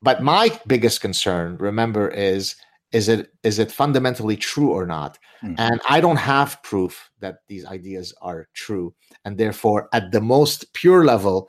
But 0.00 0.22
my 0.22 0.58
biggest 0.66 1.00
concern, 1.00 1.56
remember, 1.58 2.08
is 2.08 2.54
is 2.92 3.08
it 3.08 3.32
is 3.42 3.58
it 3.58 3.70
fundamentally 3.70 4.36
true 4.36 4.70
or 4.70 4.86
not? 4.86 5.18
Mm-hmm. 5.42 5.54
And 5.58 5.80
I 5.88 6.00
don't 6.00 6.16
have 6.16 6.62
proof 6.62 7.10
that 7.20 7.40
these 7.48 7.66
ideas 7.66 8.14
are 8.22 8.48
true, 8.54 8.94
and 9.24 9.36
therefore, 9.36 9.88
at 9.92 10.12
the 10.12 10.20
most 10.20 10.72
pure 10.72 11.04
level, 11.04 11.48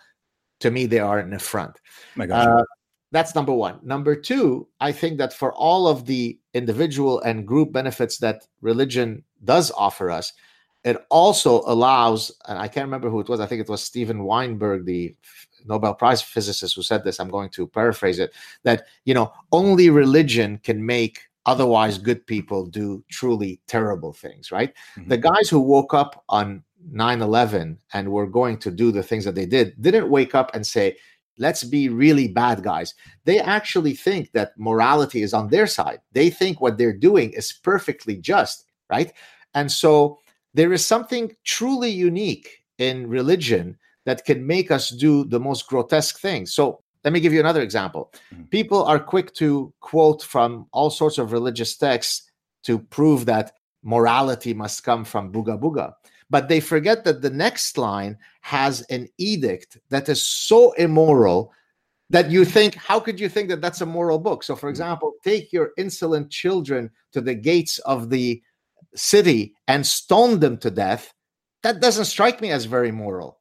to 0.60 0.72
me, 0.72 0.86
they 0.86 1.00
are 1.00 1.20
an 1.20 1.34
affront. 1.34 1.78
Uh, 2.20 2.64
that's 3.12 3.34
number 3.34 3.54
one. 3.54 3.80
Number 3.82 4.16
two, 4.16 4.68
I 4.80 4.92
think 4.92 5.18
that 5.18 5.34
for 5.34 5.54
all 5.54 5.88
of 5.88 6.06
the 6.06 6.38
individual 6.54 7.20
and 7.22 7.48
group 7.48 7.72
benefits 7.72 8.18
that 8.20 8.46
religion 8.62 9.24
does 9.44 9.72
offer 9.72 10.12
us, 10.12 10.34
it 10.84 10.98
also 11.10 11.62
allows, 11.66 12.32
and 12.48 12.58
I 12.58 12.68
can't 12.68 12.86
remember 12.86 13.10
who 13.10 13.20
it 13.20 13.28
was, 13.28 13.40
I 13.40 13.46
think 13.46 13.62
it 13.62 13.70
was 13.70 13.84
Steven 13.84 14.24
Weinberg, 14.24 14.86
the 14.86 15.16
Nobel 15.66 15.94
Prize 15.94 16.22
physicist, 16.22 16.76
who 16.76 16.84
said 16.84 17.04
this. 17.04 17.20
I'm 17.20 17.30
going 17.30 17.50
to 17.50 17.68
paraphrase 17.68 18.20
it 18.20 18.34
that, 18.64 18.86
you 19.06 19.14
know, 19.14 19.34
only 19.52 19.90
religion 19.90 20.60
can 20.64 20.86
make 20.86 21.22
otherwise 21.46 21.98
good 21.98 22.26
people 22.28 22.66
do 22.66 23.04
truly 23.10 23.60
terrible 23.68 24.14
things, 24.14 24.52
right? 24.52 24.74
Mm-hmm. 24.98 25.10
The 25.10 25.18
guys 25.18 25.50
who 25.50 25.60
woke 25.60 25.94
up 25.94 26.24
on 26.30 26.64
9 26.92 27.22
11 27.22 27.78
and 27.94 28.12
were 28.12 28.28
going 28.28 28.58
to 28.60 28.72
do 28.72 28.92
the 28.92 29.04
things 29.04 29.26
that 29.26 29.36
they 29.36 29.46
did 29.46 29.80
didn't 29.82 30.10
wake 30.10 30.36
up 30.36 30.54
and 30.54 30.66
say, 30.66 30.98
let's 31.38 31.64
be 31.64 31.90
really 31.90 32.28
bad 32.28 32.64
guys. 32.64 32.94
They 33.26 33.40
actually 33.40 33.96
think 33.96 34.32
that 34.34 34.58
morality 34.58 35.22
is 35.22 35.34
on 35.34 35.50
their 35.50 35.68
side. 35.68 36.00
They 36.12 36.30
think 36.30 36.62
what 36.62 36.78
they're 36.78 36.94
doing 36.94 37.32
is 37.32 37.54
perfectly 37.54 38.18
just, 38.18 38.66
right? 38.90 39.14
And 39.54 39.72
so 39.72 40.20
there 40.54 40.74
is 40.74 40.86
something 40.86 41.36
truly 41.44 41.90
unique 41.90 42.64
in 42.78 43.08
religion 43.08 43.78
that 44.06 44.26
can 44.26 44.46
make 44.46 44.72
us 44.72 44.90
do 44.90 45.24
the 45.26 45.40
most 45.40 45.68
grotesque 45.68 46.20
things. 46.20 46.54
So 46.54 46.82
let 47.04 47.14
me 47.14 47.20
give 47.20 47.34
you 47.34 47.40
another 47.40 47.62
example. 47.62 48.12
Mm-hmm. 48.34 48.44
People 48.46 48.84
are 48.84 49.00
quick 49.00 49.34
to 49.36 49.74
quote 49.80 50.22
from 50.24 50.68
all 50.72 50.90
sorts 50.90 51.18
of 51.18 51.32
religious 51.32 51.78
texts 51.78 52.30
to 52.64 52.80
prove 52.80 53.26
that 53.26 53.54
morality 53.84 54.54
must 54.54 54.84
come 54.84 55.06
from 55.06 55.32
Booga 55.32 55.60
Booga. 55.60 55.94
But 56.30 56.48
they 56.48 56.60
forget 56.60 57.04
that 57.06 57.22
the 57.22 57.30
next 57.30 57.78
line 57.78 58.18
has 58.42 58.82
an 58.84 59.08
edict 59.18 59.78
that 59.90 60.08
is 60.10 60.22
so 60.22 60.74
immoral 60.74 61.52
that 62.12 62.32
you 62.32 62.46
think, 62.46 62.76
how 62.76 63.00
could 63.00 63.20
you 63.20 63.30
think 63.30 63.50
that 63.50 63.62
that's 63.62 63.82
a 63.82 63.86
moral 63.86 64.20
book? 64.20 64.44
So, 64.44 64.56
for 64.56 64.68
mm-hmm. 64.68 64.72
example, 64.72 65.14
take 65.24 65.54
your 65.54 65.72
insolent 65.78 66.30
children 66.32 66.90
to 67.14 67.22
the 67.22 67.36
gates 67.36 67.80
of 67.80 68.10
the 68.10 68.42
city 68.96 69.56
and 69.68 69.86
stone 69.86 70.40
them 70.40 70.58
to 70.58 70.72
death. 70.72 71.14
That 71.64 71.82
doesn't 71.82 72.06
strike 72.06 72.42
me 72.42 72.52
as 72.52 72.66
very 72.66 72.92
moral. 72.92 73.40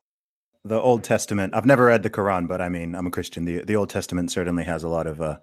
The 0.65 0.79
Old 0.79 1.05
Testament, 1.05 1.55
I've 1.55 1.65
never 1.65 1.87
read 1.87 2.03
the 2.03 2.11
Quran, 2.11 2.49
but 2.49 2.61
I 2.61 2.69
mean, 2.69 2.95
I'm 2.95 3.07
a 3.07 3.11
Christian. 3.11 3.45
The, 3.45 3.63
the 3.65 3.77
Old 3.77 3.91
Testament 3.91 4.31
certainly 4.31 4.65
has 4.65 4.83
a 4.83 4.89
lot 4.89 5.07
of 5.07 5.21
uh, 5.21 5.39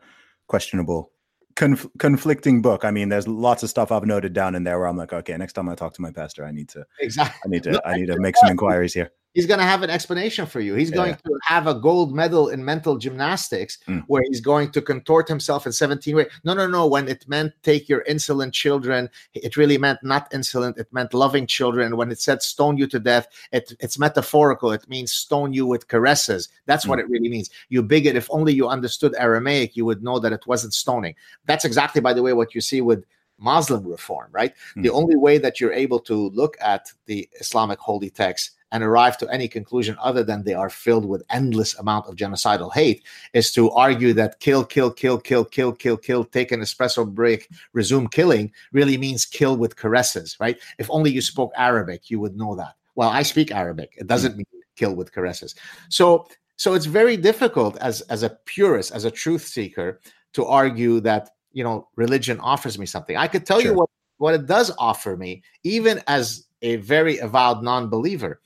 questionable 0.47 1.11
conf- 1.55 1.87
conflicting 1.97 2.61
book. 2.61 2.85
I 2.85 2.91
mean, 2.91 3.09
there's 3.09 3.27
lots 3.27 3.63
of 3.63 3.69
stuff 3.69 3.91
I've 3.91 4.05
noted 4.05 4.33
down 4.33 4.55
in 4.55 4.63
there 4.63 4.79
where 4.79 4.87
I'm 4.87 4.97
like, 4.97 5.13
okay, 5.13 5.35
next 5.37 5.53
time 5.53 5.69
I 5.69 5.75
talk 5.75 5.93
to 5.95 6.01
my 6.01 6.11
pastor, 6.11 6.45
I 6.45 6.51
need 6.51 6.69
to 6.69 6.85
exactly. 6.99 7.39
I 7.43 7.47
need 7.49 7.63
to 7.63 7.87
I 7.87 7.95
need 7.95 8.07
to 8.07 8.19
make 8.19 8.35
some 8.37 8.49
inquiries 8.49 8.93
here 8.93 9.11
he's 9.35 9.45
going 9.45 9.59
to 9.59 9.65
have 9.65 9.83
an 9.83 9.89
explanation 9.89 10.45
for 10.47 10.61
you. 10.61 10.73
He's 10.73 10.89
yeah. 10.89 10.95
going 10.95 11.15
to 11.15 11.39
have 11.43 11.67
a 11.67 11.75
gold 11.75 12.15
medal 12.15 12.49
in 12.49 12.63
mental 12.65 12.97
gymnastics 12.97 13.77
mm. 13.87 14.03
where 14.07 14.23
he's 14.29 14.41
going 14.41 14.71
to 14.71 14.81
contort 14.81 15.27
himself 15.27 15.65
in 15.67 15.73
17 15.73 16.15
ways. 16.15 16.27
No, 16.43 16.53
no, 16.53 16.65
no. 16.65 16.87
When 16.87 17.07
it 17.07 17.27
meant 17.27 17.53
take 17.61 17.87
your 17.87 18.01
insolent 18.03 18.53
children, 18.53 19.09
it 19.33 19.57
really 19.57 19.77
meant 19.77 19.99
not 20.01 20.33
insolent. 20.33 20.77
It 20.77 20.91
meant 20.91 21.13
loving 21.13 21.45
children. 21.45 21.97
When 21.97 22.09
it 22.09 22.19
said 22.19 22.41
stone 22.41 22.77
you 22.77 22.87
to 22.87 22.99
death, 22.99 23.27
it, 23.51 23.73
it's 23.79 23.99
metaphorical. 23.99 24.71
It 24.71 24.89
means 24.89 25.11
stone 25.11 25.53
you 25.53 25.67
with 25.67 25.89
caresses. 25.89 26.49
That's 26.65 26.85
mm. 26.85 26.89
what 26.89 26.99
it 26.99 27.09
really 27.09 27.29
means. 27.29 27.49
You 27.69 27.83
bigot. 27.83 28.15
If 28.15 28.27
only 28.31 28.53
you 28.53 28.67
understood 28.69 29.13
Aramaic, 29.19 29.75
you 29.75 29.85
would 29.85 30.01
know 30.01 30.17
that 30.19 30.33
it 30.33 30.47
wasn't 30.47 30.73
stoning. 30.73 31.13
That's 31.45 31.65
exactly, 31.65 32.01
by 32.01 32.13
the 32.13 32.23
way, 32.23 32.33
what 32.33 32.55
you 32.55 32.61
see 32.61 32.79
with 32.81 33.03
Muslim 33.37 33.85
reform, 33.85 34.29
right? 34.31 34.53
Mm. 34.77 34.83
The 34.83 34.91
only 34.91 35.17
way 35.17 35.37
that 35.39 35.59
you're 35.59 35.73
able 35.73 35.99
to 35.99 36.29
look 36.29 36.55
at 36.61 36.91
the 37.05 37.27
Islamic 37.41 37.79
holy 37.79 38.09
text 38.09 38.51
and 38.71 38.83
arrive 38.83 39.17
to 39.17 39.29
any 39.29 39.47
conclusion 39.47 39.95
other 40.01 40.23
than 40.23 40.43
they 40.43 40.53
are 40.53 40.69
filled 40.69 41.05
with 41.05 41.23
endless 41.29 41.77
amount 41.79 42.07
of 42.07 42.15
genocidal 42.15 42.73
hate 42.73 43.03
is 43.33 43.51
to 43.51 43.71
argue 43.71 44.13
that 44.13 44.39
kill 44.39 44.63
kill 44.63 44.91
kill 44.91 45.17
kill 45.17 45.45
kill 45.45 45.71
kill 45.71 45.97
kill 45.97 46.23
take 46.23 46.51
an 46.51 46.61
espresso 46.61 47.07
break 47.07 47.49
resume 47.73 48.07
killing 48.07 48.51
really 48.71 48.97
means 48.97 49.25
kill 49.25 49.55
with 49.55 49.75
caresses 49.75 50.35
right? 50.39 50.57
If 50.77 50.89
only 50.89 51.11
you 51.11 51.21
spoke 51.21 51.51
arabic 51.55 52.09
you 52.09 52.19
would 52.19 52.35
know 52.35 52.55
that. 52.55 52.75
Well 52.95 53.09
i 53.09 53.21
speak 53.21 53.51
arabic. 53.51 53.93
It 53.97 54.07
doesn't 54.07 54.33
mm. 54.33 54.37
mean 54.37 54.45
kill 54.75 54.95
with 54.95 55.13
caresses. 55.13 55.55
So 55.89 56.27
so 56.57 56.73
it's 56.73 56.85
very 56.85 57.17
difficult 57.17 57.77
as 57.77 58.01
as 58.01 58.23
a 58.23 58.29
purist 58.45 58.91
as 58.93 59.05
a 59.05 59.11
truth 59.11 59.45
seeker 59.45 59.99
to 60.33 60.45
argue 60.45 60.99
that 61.01 61.29
you 61.53 61.63
know 61.63 61.87
religion 61.95 62.39
offers 62.39 62.77
me 62.77 62.85
something. 62.85 63.15
I 63.15 63.27
could 63.27 63.45
tell 63.45 63.59
sure. 63.59 63.71
you 63.71 63.77
what 63.77 63.89
what 64.17 64.33
it 64.33 64.45
does 64.45 64.71
offer 64.77 65.17
me 65.17 65.43
even 65.63 66.01
as 66.07 66.47
a 66.61 66.77
very 66.77 67.17
avowed 67.19 67.61
non-believer 67.63 68.41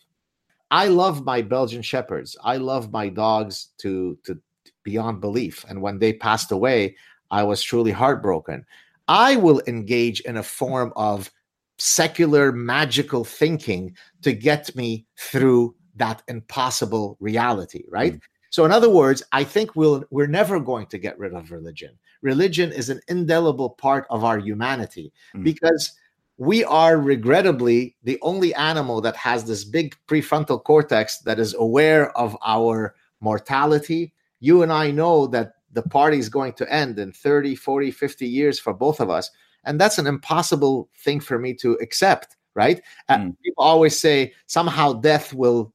I 0.72 0.88
love 0.88 1.26
my 1.26 1.42
Belgian 1.42 1.82
shepherds. 1.82 2.38
I 2.44 2.58
love 2.58 2.92
my 2.92 3.10
dogs 3.10 3.70
to 3.80 4.18
to 4.26 4.40
beyond 4.84 5.22
belief. 5.22 5.66
And 5.68 5.82
when 5.82 6.00
they 6.00 6.14
passed 6.14 6.52
away, 6.52 6.96
I 7.32 7.44
was 7.44 7.62
truly 7.62 7.92
heartbroken. 7.92 8.66
I 9.08 9.36
will 9.36 9.62
engage 9.68 10.22
in 10.22 10.38
a 10.38 10.44
form 10.44 10.94
of 10.96 11.32
secular 11.80 12.52
magical 12.52 13.24
thinking 13.24 13.96
to 14.22 14.34
get 14.34 14.76
me 14.76 15.06
through 15.18 15.76
that 15.96 16.22
impossible 16.28 17.18
reality, 17.20 17.84
right? 17.90 18.14
Mm. 18.14 18.22
So 18.52 18.66
in 18.66 18.72
other 18.72 18.90
words, 18.90 19.24
I 19.32 19.44
think 19.44 19.76
we'll 19.76 20.04
we're 20.10 20.28
never 20.28 20.60
going 20.60 20.88
to 20.88 20.98
get 20.98 21.18
rid 21.20 21.34
of 21.34 21.52
religion. 21.52 21.98
Religion 22.22 22.72
is 22.72 22.90
an 22.90 23.00
indelible 23.08 23.70
part 23.72 24.06
of 24.10 24.24
our 24.24 24.40
humanity 24.40 25.14
mm. 25.36 25.44
because 25.44 25.92
we 26.40 26.64
are 26.64 26.98
regrettably 26.98 27.98
the 28.04 28.18
only 28.22 28.56
animal 28.56 29.02
that 29.02 29.18
has 29.18 29.44
this 29.44 29.66
big 29.66 29.94
prefrontal 30.08 30.64
cortex 30.64 31.20
that 31.20 31.38
is 31.38 31.54
aware 31.54 32.18
of 32.18 32.36
our 32.46 32.96
mortality. 33.20 34.14
You 34.40 34.64
and 34.64 34.72
I 34.72 34.90
know 34.90 35.28
that 35.28 35.56
the 35.74 35.82
party 35.82 36.18
is 36.18 36.30
going 36.30 36.54
to 36.54 36.74
end 36.74 36.98
in 36.98 37.12
30, 37.12 37.56
40, 37.56 37.92
50 37.92 38.26
years 38.26 38.58
for 38.58 38.74
both 38.74 39.02
of 39.02 39.10
us. 39.10 39.30
And 39.66 39.80
that's 39.82 39.98
an 39.98 40.08
impossible 40.08 40.90
thing 41.04 41.20
for 41.20 41.38
me 41.38 41.54
to 41.56 41.74
accept, 41.82 42.38
right? 42.56 42.82
Mm. 43.10 43.36
people 43.44 43.66
always 43.66 44.00
say 44.00 44.34
somehow 44.48 44.94
death 44.94 45.34
will 45.34 45.74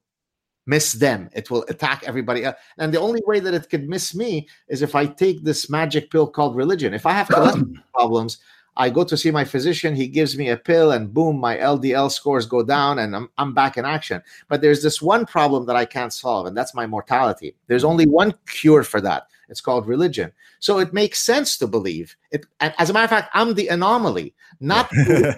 miss 0.67 0.93
them, 0.93 1.29
it 1.35 1.51
will 1.51 1.67
attack 1.69 2.05
everybody. 2.07 2.47
Else. 2.47 2.57
And 2.79 2.93
the 2.93 3.01
only 3.01 3.21
way 3.27 3.39
that 3.39 3.53
it 3.53 3.69
could 3.69 3.87
miss 3.87 4.15
me 4.15 4.49
is 4.69 4.81
if 4.81 4.95
I 4.95 5.05
take 5.05 5.45
this 5.45 5.69
magic 5.69 6.11
pill 6.11 6.27
called 6.27 6.57
religion. 6.57 6.95
If 6.95 7.05
I 7.05 7.12
have 7.12 7.29
cholesterol 7.29 7.75
problems, 7.93 8.39
I 8.77 8.91
go 8.91 9.05
to 9.05 9.16
see 9.16 9.31
my 9.31 9.45
physician, 9.45 9.95
he 9.95 10.09
gives 10.09 10.37
me 10.37 10.49
a 10.49 10.57
pill, 10.57 10.93
and 10.93 11.12
boom, 11.12 11.39
my 11.39 11.57
LDL 11.57 12.11
scores 12.11 12.47
go 12.47 12.62
down 12.62 12.99
and 12.99 13.14
I'm, 13.14 13.31
I'm 13.39 13.55
back 13.55 13.77
in 13.77 13.85
action. 13.85 14.22
But 14.49 14.61
there's 14.61 14.83
this 14.83 15.01
one 15.01 15.27
problem 15.27 15.66
that 15.66 15.77
I 15.77 15.85
can't 15.85 16.12
solve, 16.12 16.47
and 16.47 16.57
that's 16.57 16.75
my 16.75 16.87
mortality. 16.87 17.55
There's 17.68 17.85
only 17.85 18.07
one 18.07 18.35
cure 18.47 18.83
for 18.83 19.01
that. 19.03 19.29
It's 19.49 19.61
called 19.61 19.87
religion. 19.87 20.33
So 20.59 20.79
it 20.79 20.93
makes 20.93 21.18
sense 21.20 21.59
to 21.59 21.66
believe 21.66 22.16
it. 22.31 22.47
And 22.61 22.75
as 22.79 22.91
a 22.91 22.93
matter 22.93 23.05
of 23.05 23.11
fact, 23.11 23.31
I'm 23.35 23.55
the 23.55 23.68
anomaly. 23.68 24.35
Not 24.61 24.91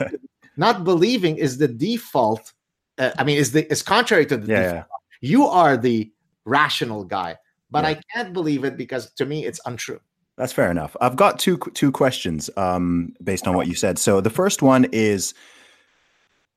not 0.56 0.84
believing 0.84 1.36
is 1.36 1.58
the 1.58 1.68
default. 1.68 2.52
Uh, 2.98 3.10
I 3.18 3.24
mean, 3.24 3.36
is 3.36 3.52
the 3.52 3.70
is 3.70 3.82
contrary 3.82 4.24
to 4.26 4.36
the 4.36 4.46
Yeah, 4.46 4.72
default. 4.72 5.02
You 5.20 5.46
are 5.46 5.76
the 5.76 6.10
rational 6.44 7.04
guy, 7.04 7.36
but 7.70 7.84
I 7.84 8.00
can't 8.14 8.32
believe 8.32 8.64
it 8.64 8.76
because 8.76 9.10
to 9.14 9.26
me 9.26 9.44
it's 9.44 9.60
untrue. 9.66 10.00
That's 10.36 10.52
fair 10.52 10.70
enough. 10.70 10.96
I've 11.00 11.16
got 11.16 11.38
two 11.38 11.58
two 11.74 11.90
questions 11.90 12.50
um, 12.56 13.14
based 13.22 13.46
on 13.46 13.56
what 13.56 13.68
you 13.68 13.74
said. 13.74 13.98
So 13.98 14.20
the 14.20 14.30
first 14.30 14.60
one 14.60 14.84
is, 14.92 15.32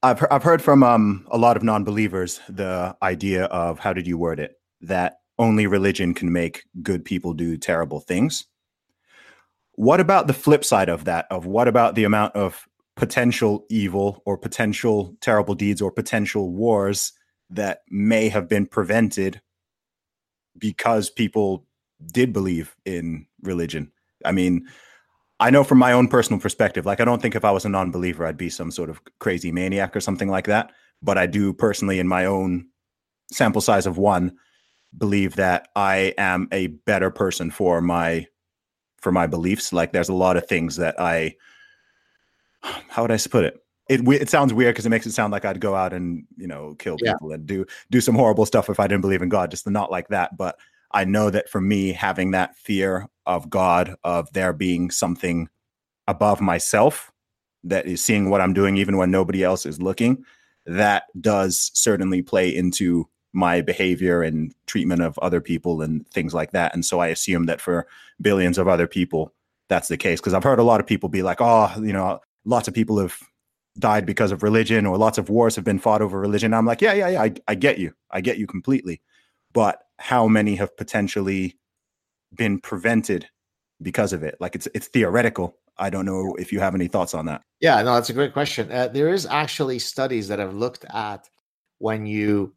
I've 0.03 0.25
I've 0.29 0.43
heard 0.43 0.61
from 0.61 0.83
um, 0.83 1.25
a 1.31 1.37
lot 1.37 1.55
of 1.55 1.63
non-believers 1.63 2.41
the 2.49 2.95
idea 3.01 3.45
of 3.45 3.79
how 3.79 3.93
did 3.93 4.05
you 4.05 4.17
word 4.17 4.39
it 4.39 4.55
that 4.81 5.19
only 5.37 5.65
religion 5.67 6.13
can 6.13 6.31
make 6.31 6.63
good 6.83 7.05
people 7.05 7.33
do 7.33 7.57
terrible 7.57 8.01
things. 8.01 8.45
What 9.73 10.01
about 10.01 10.27
the 10.27 10.33
flip 10.33 10.65
side 10.65 10.89
of 10.89 11.05
that? 11.05 11.25
Of 11.31 11.45
what 11.45 11.69
about 11.69 11.95
the 11.95 12.03
amount 12.03 12.35
of 12.35 12.67
potential 12.97 13.65
evil 13.69 14.21
or 14.25 14.37
potential 14.37 15.15
terrible 15.21 15.55
deeds 15.55 15.81
or 15.81 15.89
potential 15.89 16.51
wars 16.51 17.13
that 17.49 17.83
may 17.89 18.27
have 18.27 18.49
been 18.49 18.65
prevented 18.65 19.39
because 20.57 21.09
people 21.09 21.65
did 22.07 22.33
believe 22.33 22.75
in 22.85 23.25
religion. 23.41 23.91
I 24.25 24.31
mean, 24.31 24.67
I 25.39 25.49
know 25.49 25.63
from 25.63 25.77
my 25.77 25.93
own 25.93 26.07
personal 26.07 26.39
perspective, 26.39 26.85
like 26.85 26.99
I 26.99 27.05
don't 27.05 27.21
think 27.21 27.35
if 27.35 27.45
I 27.45 27.51
was 27.51 27.65
a 27.65 27.69
non-believer, 27.69 28.25
I'd 28.25 28.37
be 28.37 28.49
some 28.49 28.71
sort 28.71 28.89
of 28.89 29.01
crazy 29.19 29.51
maniac 29.51 29.95
or 29.95 30.01
something 30.01 30.29
like 30.29 30.47
that. 30.47 30.71
But 31.01 31.17
I 31.17 31.27
do 31.27 31.53
personally, 31.53 31.99
in 31.99 32.07
my 32.07 32.25
own 32.25 32.67
sample 33.31 33.61
size 33.61 33.85
of 33.85 33.97
one, 33.97 34.37
believe 34.97 35.35
that 35.35 35.69
I 35.75 36.13
am 36.17 36.47
a 36.51 36.67
better 36.67 37.09
person 37.09 37.51
for 37.51 37.79
my 37.79 38.27
for 38.97 39.11
my 39.11 39.27
beliefs. 39.27 39.71
Like 39.71 39.93
there's 39.93 40.09
a 40.09 40.13
lot 40.13 40.35
of 40.35 40.47
things 40.47 40.75
that 40.75 40.99
I 40.99 41.35
how 42.61 43.03
would 43.03 43.11
I 43.11 43.17
put 43.17 43.45
it? 43.45 43.57
It 43.87 44.07
it 44.07 44.29
sounds 44.29 44.53
weird 44.53 44.75
because 44.75 44.85
it 44.85 44.89
makes 44.89 45.07
it 45.07 45.13
sound 45.13 45.31
like 45.31 45.45
I'd 45.45 45.61
go 45.61 45.73
out 45.75 45.93
and 45.93 46.25
you 46.37 46.47
know 46.47 46.75
kill 46.77 46.97
Yeah. 47.01 47.13
people 47.13 47.31
and 47.31 47.45
do 47.45 47.65
do 47.89 48.01
some 48.01 48.15
horrible 48.15 48.45
stuff 48.45 48.69
if 48.69 48.79
I 48.79 48.87
didn't 48.87 49.01
believe 49.01 49.21
in 49.21 49.29
God. 49.29 49.51
Just 49.51 49.67
not 49.67 49.89
like 49.89 50.09
that. 50.09 50.37
But 50.37 50.59
I 50.91 51.05
know 51.05 51.29
that 51.29 51.49
for 51.49 51.61
me, 51.61 51.91
having 51.91 52.31
that 52.31 52.57
fear 52.57 53.07
of 53.25 53.49
God, 53.49 53.95
of 54.03 54.31
there 54.33 54.53
being 54.53 54.89
something 54.89 55.49
above 56.07 56.41
myself 56.41 57.11
that 57.63 57.85
is 57.85 58.03
seeing 58.03 58.29
what 58.29 58.41
I'm 58.41 58.53
doing 58.53 58.77
even 58.77 58.97
when 58.97 59.11
nobody 59.11 59.43
else 59.43 59.65
is 59.65 59.81
looking, 59.81 60.23
that 60.65 61.03
does 61.21 61.71
certainly 61.73 62.21
play 62.21 62.53
into 62.53 63.07
my 63.33 63.61
behavior 63.61 64.23
and 64.23 64.53
treatment 64.65 65.01
of 65.01 65.17
other 65.19 65.41
people 65.41 65.81
and 65.81 66.07
things 66.07 66.33
like 66.33 66.51
that. 66.51 66.73
And 66.73 66.83
so 66.83 66.99
I 66.99 67.07
assume 67.07 67.45
that 67.45 67.61
for 67.61 67.87
billions 68.21 68.57
of 68.57 68.67
other 68.67 68.87
people, 68.87 69.33
that's 69.67 69.87
the 69.87 69.97
case. 69.97 70.19
Because 70.19 70.33
I've 70.33 70.43
heard 70.43 70.59
a 70.59 70.63
lot 70.63 70.79
of 70.79 70.87
people 70.87 71.09
be 71.09 71.21
like, 71.21 71.37
oh, 71.39 71.71
you 71.77 71.93
know, 71.93 72.19
lots 72.45 72.67
of 72.67 72.73
people 72.73 72.97
have 72.99 73.19
died 73.77 74.05
because 74.05 74.31
of 74.31 74.41
religion 74.41 74.85
or 74.85 74.97
lots 74.97 75.17
of 75.17 75.29
wars 75.29 75.55
have 75.55 75.63
been 75.63 75.79
fought 75.79 76.01
over 76.01 76.19
religion. 76.19 76.53
I'm 76.53 76.65
like, 76.65 76.81
yeah, 76.81 76.93
yeah, 76.93 77.09
yeah, 77.09 77.21
I, 77.21 77.33
I 77.47 77.55
get 77.55 77.77
you. 77.77 77.93
I 78.09 78.21
get 78.21 78.39
you 78.39 78.47
completely. 78.47 79.01
But 79.53 79.83
how 79.99 80.27
many 80.27 80.55
have 80.55 80.75
potentially 80.77 81.57
been 82.33 82.59
prevented 82.59 83.27
because 83.81 84.13
of 84.13 84.23
it? 84.23 84.35
Like 84.39 84.55
it's 84.55 84.67
it's 84.73 84.87
theoretical. 84.87 85.57
I 85.77 85.89
don't 85.89 86.05
know 86.05 86.35
if 86.37 86.51
you 86.51 86.59
have 86.59 86.75
any 86.75 86.87
thoughts 86.87 87.13
on 87.13 87.25
that. 87.27 87.41
Yeah, 87.61 87.81
no, 87.81 87.95
that's 87.95 88.09
a 88.09 88.13
great 88.13 88.33
question. 88.33 88.71
Uh, 88.71 88.87
there 88.87 89.09
is 89.09 89.25
actually 89.25 89.79
studies 89.79 90.27
that 90.27 90.39
have 90.39 90.53
looked 90.53 90.85
at 90.93 91.29
when 91.77 92.05
you, 92.05 92.53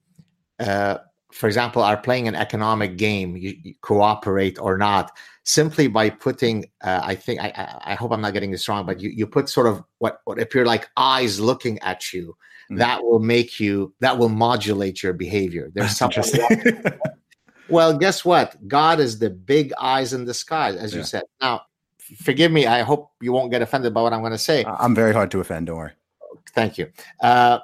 uh, 0.59 0.99
for 1.32 1.47
example, 1.47 1.82
are 1.82 1.97
playing 1.97 2.26
an 2.26 2.34
economic 2.34 2.97
game, 2.99 3.36
you, 3.36 3.55
you 3.62 3.74
cooperate 3.80 4.59
or 4.59 4.76
not, 4.76 5.12
simply 5.45 5.86
by 5.86 6.11
putting. 6.11 6.66
Uh, 6.82 7.01
I 7.03 7.14
think 7.14 7.40
I, 7.40 7.80
I, 7.84 7.95
hope 7.95 8.12
I'm 8.12 8.20
not 8.20 8.32
getting 8.32 8.51
this 8.51 8.68
wrong, 8.68 8.86
but 8.86 9.01
you, 9.01 9.11
you 9.11 9.26
put 9.26 9.49
sort 9.49 9.66
of 9.66 9.82
what 9.99 10.20
what 10.24 10.40
appear 10.40 10.66
like 10.66 10.88
eyes 10.97 11.40
looking 11.40 11.78
at 11.80 12.12
you. 12.12 12.36
Mhm. 12.70 12.78
That 12.78 13.03
will 13.03 13.20
make 13.20 13.61
you. 13.61 13.95
That 14.01 14.18
will 14.18 14.28
modulate 14.28 15.03
your 15.03 15.12
behavior. 15.12 15.70
There's 15.74 15.97
something. 15.97 16.24
Well, 17.72 17.96
guess 17.96 18.22
what? 18.24 18.68
God 18.68 19.00
is 19.00 19.18
the 19.18 19.30
big 19.30 19.72
eyes 19.80 20.12
in 20.12 20.26
the 20.26 20.34
sky, 20.34 20.72
as 20.76 20.94
you 20.94 21.02
said. 21.02 21.22
Now, 21.40 21.62
forgive 22.22 22.52
me. 22.52 22.66
I 22.66 22.82
hope 22.82 23.12
you 23.22 23.32
won't 23.32 23.50
get 23.50 23.62
offended 23.62 23.94
by 23.94 24.02
what 24.02 24.12
I'm 24.12 24.20
going 24.20 24.32
to 24.32 24.38
say. 24.38 24.64
I'm 24.66 24.94
very 24.94 25.14
hard 25.14 25.30
to 25.30 25.40
offend. 25.40 25.68
Don't 25.68 25.78
worry. 25.78 25.92
Thank 26.54 26.76
you. 26.76 26.90
Uh, 27.20 27.60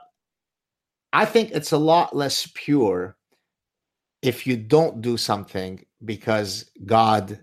I 1.12 1.26
think 1.26 1.50
it's 1.50 1.72
a 1.72 1.78
lot 1.78 2.16
less 2.16 2.50
pure 2.54 3.16
if 4.22 4.46
you 4.46 4.56
don't 4.56 5.02
do 5.02 5.18
something 5.18 5.84
because 6.04 6.70
God 6.86 7.38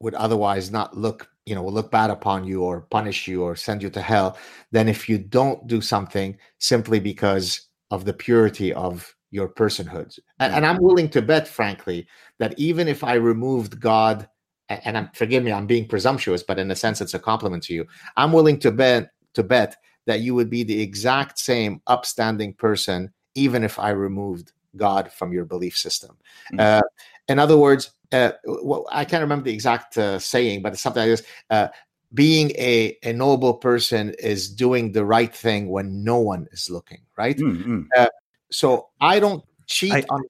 would 0.00 0.14
otherwise 0.14 0.70
not 0.70 0.96
look, 0.96 1.28
you 1.46 1.54
know, 1.54 1.62
will 1.62 1.72
look 1.72 1.90
bad 1.90 2.10
upon 2.10 2.44
you 2.44 2.62
or 2.62 2.82
punish 2.82 3.28
you 3.28 3.42
or 3.42 3.56
send 3.56 3.82
you 3.82 3.90
to 3.90 4.02
hell 4.02 4.36
than 4.72 4.88
if 4.88 5.08
you 5.08 5.16
don't 5.16 5.66
do 5.66 5.80
something 5.80 6.36
simply 6.58 7.00
because 7.00 7.68
of 7.90 8.04
the 8.04 8.12
purity 8.12 8.74
of 8.74 9.14
your 9.30 9.48
personhood. 9.48 10.18
And, 10.38 10.52
and 10.54 10.66
I'm 10.66 10.78
willing 10.80 11.08
to 11.10 11.22
bet, 11.22 11.46
frankly, 11.46 12.06
that 12.38 12.58
even 12.58 12.88
if 12.88 13.04
I 13.04 13.14
removed 13.14 13.80
God, 13.80 14.28
and 14.68 14.96
I'm 14.96 15.10
forgive 15.14 15.42
me, 15.42 15.52
I'm 15.52 15.66
being 15.66 15.88
presumptuous, 15.88 16.42
but 16.42 16.58
in 16.58 16.70
a 16.70 16.76
sense, 16.76 17.00
it's 17.00 17.14
a 17.14 17.18
compliment 17.18 17.62
to 17.64 17.74
you. 17.74 17.86
I'm 18.16 18.32
willing 18.32 18.58
to 18.60 18.70
bet 18.70 19.10
to 19.34 19.42
bet 19.42 19.76
that 20.06 20.20
you 20.20 20.34
would 20.34 20.50
be 20.50 20.62
the 20.62 20.80
exact 20.80 21.38
same 21.38 21.80
upstanding 21.86 22.54
person, 22.54 23.12
even 23.34 23.62
if 23.64 23.78
I 23.78 23.90
removed 23.90 24.52
God 24.76 25.12
from 25.12 25.32
your 25.32 25.44
belief 25.44 25.76
system. 25.76 26.16
Mm. 26.52 26.60
Uh, 26.60 26.82
in 27.28 27.38
other 27.38 27.56
words, 27.56 27.92
uh, 28.12 28.32
well, 28.44 28.86
I 28.90 29.04
can't 29.04 29.22
remember 29.22 29.44
the 29.44 29.54
exact 29.54 29.96
uh, 29.98 30.18
saying, 30.18 30.62
but 30.62 30.72
it's 30.72 30.82
something 30.82 31.02
like 31.02 31.10
this. 31.10 31.22
Uh, 31.48 31.68
being 32.12 32.50
a, 32.52 32.96
a 33.04 33.12
noble 33.12 33.54
person 33.54 34.14
is 34.18 34.52
doing 34.52 34.90
the 34.92 35.04
right 35.04 35.32
thing 35.32 35.68
when 35.68 36.02
no 36.02 36.18
one 36.18 36.48
is 36.50 36.68
looking, 36.68 37.02
right? 37.16 37.36
Mm, 37.36 37.64
mm. 37.64 38.08
So 38.52 38.88
I 39.00 39.20
don't 39.20 39.44
cheat 39.66 39.92
I- 39.92 40.04
on 40.10 40.22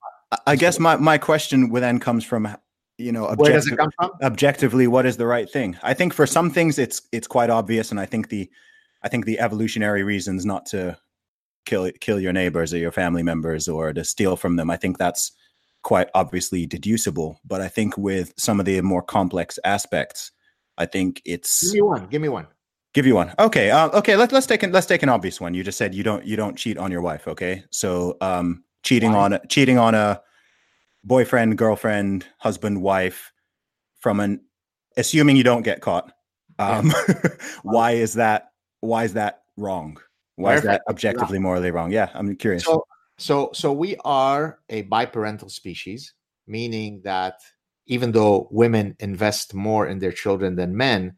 I- 0.47 0.57
guess 0.57 0.79
my, 0.79 0.97
my 0.97 1.19
question 1.19 1.73
then 1.73 1.99
comes 1.99 2.25
from, 2.25 2.49
you 2.99 3.13
know, 3.13 3.35
where 3.37 3.53
does 3.53 3.67
it 3.67 3.77
come 3.77 3.91
from? 3.97 4.13
objectively, 4.23 4.87
what 4.87 5.07
is 5.07 5.17
the 5.17 5.27
right 5.27 5.51
thing? 5.51 5.77
I 5.83 5.95
think 5.95 6.13
for 6.15 6.27
some 6.27 6.51
things 6.51 6.79
it's 6.79 7.03
it's 7.13 7.27
quite 7.27 7.51
obvious, 7.51 7.91
and 7.91 7.99
I 7.99 8.07
think 8.07 8.29
the 8.29 8.49
I 9.03 9.09
think 9.09 9.25
the 9.25 9.41
evolutionary 9.41 10.03
reasons 10.05 10.45
not 10.45 10.67
to 10.67 10.99
kill 11.65 11.91
kill 12.01 12.21
your 12.21 12.33
neighbors 12.33 12.73
or 12.75 12.79
your 12.79 12.93
family 12.93 13.23
members 13.23 13.69
or 13.69 13.93
to 13.93 14.05
steal 14.05 14.37
from 14.37 14.57
them, 14.57 14.71
I 14.71 14.77
think 14.77 14.99
that's 14.99 15.33
quite 15.83 16.09
obviously 16.15 16.67
deducible. 16.67 17.41
But 17.45 17.61
I 17.61 17.69
think 17.69 17.97
with 17.97 18.35
some 18.37 18.61
of 18.61 18.67
the 18.67 18.81
more 18.83 19.03
complex 19.03 19.59
aspects, 19.65 20.33
I 20.79 20.87
think 20.87 21.23
it's 21.25 21.73
Give 21.73 21.75
me 21.75 21.83
one. 21.83 22.07
Give 22.07 22.23
me 22.23 22.29
one. 22.29 22.47
Give 22.93 23.07
you 23.07 23.15
one. 23.15 23.33
Okay. 23.39 23.71
Uh, 23.71 23.89
okay. 23.91 24.17
Let, 24.17 24.33
let's 24.33 24.47
take 24.47 24.63
an, 24.63 24.73
let's 24.73 24.87
take 24.87 25.03
an 25.03 25.09
obvious 25.09 25.41
one. 25.41 25.55
You 25.55 25.63
just 25.63 25.79
said 25.79 25.95
you 25.95 26.03
don't 26.03 26.25
you 26.25 26.37
don't 26.37 26.57
cheat 26.57 26.77
on 26.77 26.91
your 26.91 27.03
wife. 27.03 27.29
Okay. 27.29 27.65
So 27.71 28.17
um, 28.21 28.65
cheating 28.83 29.13
Why? 29.13 29.19
on 29.19 29.33
a, 29.35 29.47
cheating 29.47 29.79
on 29.79 29.95
a 29.95 30.21
boyfriend, 31.05 31.57
girlfriend, 31.57 32.27
husband, 32.39 32.83
wife 32.83 33.33
from 34.01 34.19
an 34.21 34.41
assuming 34.97 35.37
you 35.37 35.45
don't 35.45 35.63
get 35.63 35.81
caught. 35.81 36.13
Um, 36.59 36.93
why 37.63 37.93
is 37.93 38.15
that? 38.15 38.51
Why 38.81 39.05
is 39.05 39.15
that 39.15 39.43
wrong? 39.57 39.99
Why 40.37 40.57
is 40.57 40.63
that 40.63 40.83
objectively 40.89 41.39
morally 41.39 41.71
wrong? 41.71 41.93
Yeah, 41.93 42.09
I'm 42.15 42.35
curious. 42.35 42.65
So, 42.65 42.87
so, 43.19 43.51
so 43.53 43.73
we 43.73 43.97
are 44.05 44.59
a 44.71 44.85
biparental 44.85 45.51
species, 45.51 46.15
meaning 46.47 47.03
that 47.05 47.35
even 47.87 48.11
though 48.13 48.49
women 48.51 48.97
invest 49.01 49.53
more 49.53 49.87
in 49.87 49.99
their 49.99 50.13
children 50.13 50.57
than 50.57 50.75
men, 50.75 51.15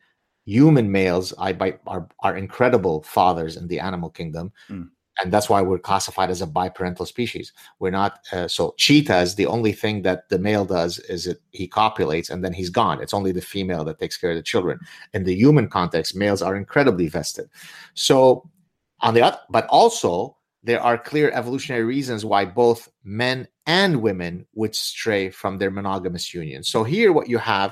human 0.57 0.87
males 0.99 1.27
I, 1.49 1.51
bi- 1.61 1.79
are 1.87 2.05
are 2.27 2.37
incredible 2.45 2.97
fathers 3.17 3.57
in 3.61 3.67
the 3.69 3.81
animal 3.89 4.11
kingdom, 4.19 4.47
Mm. 4.71 4.89
and 5.21 5.33
that's 5.33 5.49
why 5.53 5.61
we're 5.63 5.89
classified 5.91 6.31
as 6.31 6.43
a 6.43 6.47
biparental 6.61 7.07
species. 7.07 7.53
We're 7.81 7.99
not 8.03 8.13
uh, 8.33 8.49
so 8.57 8.65
cheetahs. 8.85 9.35
The 9.35 9.47
only 9.57 9.73
thing 9.83 10.03
that 10.07 10.19
the 10.33 10.39
male 10.49 10.67
does 10.79 10.99
is 11.15 11.27
it 11.33 11.39
he 11.61 11.67
copulates 11.81 12.31
and 12.31 12.41
then 12.45 12.55
he's 12.59 12.71
gone. 12.83 13.03
It's 13.03 13.15
only 13.19 13.33
the 13.33 13.49
female 13.55 13.85
that 13.87 13.99
takes 13.99 14.17
care 14.21 14.31
of 14.35 14.37
the 14.41 14.51
children. 14.53 14.77
In 15.17 15.23
the 15.25 15.35
human 15.45 15.69
context, 15.79 16.17
males 16.25 16.43
are 16.43 16.57
incredibly 16.63 17.09
vested. 17.19 17.47
So 17.95 18.17
on 19.07 19.15
the 19.15 19.23
other, 19.27 19.41
but 19.57 19.67
also 19.69 20.37
there 20.69 20.83
are 20.89 20.97
clear 21.11 21.29
evolutionary 21.41 21.85
reasons 21.85 22.25
why 22.25 22.43
both 22.45 22.89
men 23.05 23.49
and 23.67 23.93
women 24.09 24.47
would 24.55 24.75
stray 24.75 25.31
from 25.31 25.59
their 25.59 25.71
monogamous 25.71 26.27
union. 26.35 26.63
So 26.63 26.85
here, 26.85 27.11
what 27.13 27.29
you 27.29 27.39
have 27.39 27.71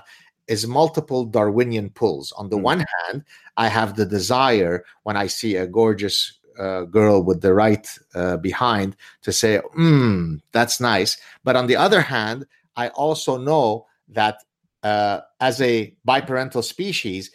is 0.51 0.67
multiple 0.67 1.25
Darwinian 1.25 1.89
pulls. 1.91 2.33
On 2.33 2.51
the 2.51 2.59
Mm. 2.59 2.63
one 2.73 2.85
hand, 2.97 3.25
I 3.57 3.69
have 3.69 3.95
the 3.95 4.05
desire 4.05 4.85
when 5.05 5.17
I 5.17 5.29
see 5.29 5.57
a 5.57 5.67
gorgeous 5.67 6.39
uh, 6.59 6.83
girl 6.85 7.23
with 7.23 7.41
the 7.41 7.55
right 7.55 7.87
uh, 8.15 8.37
behind 8.37 8.97
to 9.23 9.33
say, 9.33 9.61
"Hmm, 9.75 10.37
that's 10.53 10.79
nice." 10.81 11.17
But 11.45 11.57
on 11.57 11.67
the 11.69 11.77
other 11.77 12.03
hand, 12.03 12.47
I 12.77 12.89
also 12.89 13.39
know 13.39 13.87
that 14.09 14.37
uh, 14.83 15.21
as 15.41 15.61
a 15.61 15.95
biparental 16.07 16.65
species, 16.65 17.31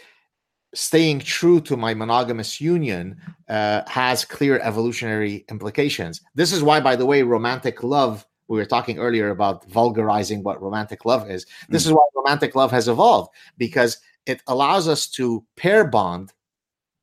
staying 0.74 1.20
true 1.20 1.62
to 1.62 1.78
my 1.78 1.94
monogamous 1.94 2.60
union 2.60 3.16
uh, 3.48 3.82
has 3.88 4.26
clear 4.26 4.60
evolutionary 4.60 5.46
implications. 5.50 6.22
This 6.36 6.52
is 6.52 6.62
why, 6.62 6.82
by 6.82 6.96
the 6.98 7.06
way, 7.06 7.24
romantic 7.24 7.82
love. 7.84 8.26
We 8.47 8.57
were 8.57 8.65
talking 8.65 8.99
earlier 8.99 9.30
about 9.30 9.65
vulgarizing 9.65 10.43
what 10.43 10.61
romantic 10.61 11.05
love 11.05 11.30
is. 11.30 11.45
This 11.69 11.84
mm. 11.84 11.88
is 11.88 11.93
why 11.93 12.07
romantic 12.15 12.55
love 12.55 12.72
has 12.72 12.88
evolved 12.88 13.31
because 13.57 13.97
it 14.26 14.41
allows 14.47 14.88
us 14.88 15.07
to 15.11 15.43
pair 15.55 15.85
bond 15.85 16.34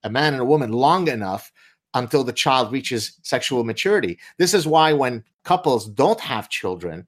a 0.05 0.11
man 0.11 0.35
and 0.35 0.43
a 0.43 0.47
woman 0.47 0.73
long 0.73 1.09
enough 1.09 1.53
until 1.95 2.25
the 2.25 2.33
child 2.33 2.73
reaches 2.73 3.19
sexual 3.23 3.65
maturity. 3.65 4.19
This 4.39 4.55
is 4.55 4.67
why 4.67 4.93
when 4.93 5.25
couples 5.45 5.89
don't 5.89 6.21
have 6.21 6.49
children, 6.49 7.07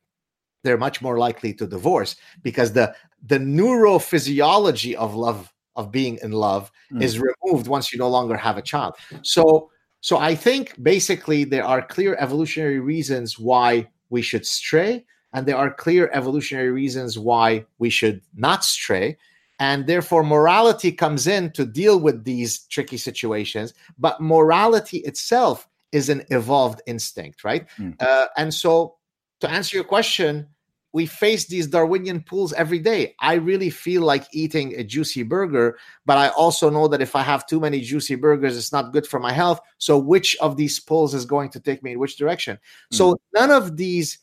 they're 0.62 0.78
much 0.78 1.02
more 1.02 1.18
likely 1.18 1.52
to 1.54 1.66
divorce 1.66 2.16
because 2.42 2.72
the 2.72 2.94
the 3.26 3.38
neurophysiology 3.38 4.94
of 4.94 5.14
love 5.14 5.52
of 5.76 5.90
being 5.90 6.18
in 6.22 6.32
love 6.32 6.70
mm. 6.92 7.02
is 7.02 7.18
removed 7.18 7.68
once 7.68 7.92
you 7.92 7.98
no 7.98 8.08
longer 8.08 8.36
have 8.36 8.56
a 8.56 8.62
child. 8.62 8.94
So 9.22 9.70
so 10.00 10.18
I 10.18 10.34
think 10.34 10.74
basically 10.82 11.44
there 11.44 11.64
are 11.64 11.80
clear 11.80 12.14
evolutionary 12.18 12.80
reasons 12.80 13.38
why 13.38 13.88
we 14.14 14.22
should 14.22 14.46
stray 14.46 15.04
and 15.32 15.44
there 15.44 15.56
are 15.56 15.74
clear 15.84 16.08
evolutionary 16.12 16.70
reasons 16.70 17.18
why 17.18 17.66
we 17.78 17.90
should 17.90 18.22
not 18.36 18.64
stray 18.64 19.18
and 19.58 19.88
therefore 19.88 20.22
morality 20.22 20.92
comes 20.92 21.26
in 21.26 21.50
to 21.50 21.66
deal 21.66 21.98
with 21.98 22.22
these 22.24 22.60
tricky 22.74 22.96
situations 22.96 23.74
but 23.98 24.20
morality 24.20 24.98
itself 24.98 25.68
is 25.90 26.08
an 26.08 26.22
evolved 26.30 26.80
instinct 26.86 27.42
right 27.42 27.66
mm. 27.76 27.92
uh, 28.00 28.28
and 28.36 28.54
so 28.54 28.94
to 29.40 29.50
answer 29.50 29.76
your 29.76 29.88
question 29.96 30.46
we 30.94 31.06
face 31.06 31.46
these 31.46 31.66
Darwinian 31.66 32.22
pulls 32.22 32.52
every 32.52 32.78
day. 32.78 33.16
I 33.18 33.34
really 33.34 33.68
feel 33.68 34.02
like 34.02 34.28
eating 34.32 34.76
a 34.76 34.84
juicy 34.84 35.24
burger, 35.24 35.76
but 36.06 36.18
I 36.18 36.28
also 36.28 36.70
know 36.70 36.86
that 36.86 37.02
if 37.02 37.16
I 37.16 37.22
have 37.22 37.48
too 37.48 37.58
many 37.58 37.80
juicy 37.80 38.14
burgers, 38.14 38.56
it's 38.56 38.72
not 38.72 38.92
good 38.92 39.04
for 39.04 39.18
my 39.18 39.32
health. 39.32 39.60
So, 39.78 39.98
which 39.98 40.36
of 40.36 40.56
these 40.56 40.78
pulls 40.78 41.12
is 41.12 41.26
going 41.26 41.50
to 41.50 41.60
take 41.60 41.82
me 41.82 41.92
in 41.92 41.98
which 41.98 42.16
direction? 42.16 42.56
Mm. 42.92 42.96
So, 42.96 43.16
none 43.34 43.50
of 43.50 43.76
these 43.76 44.18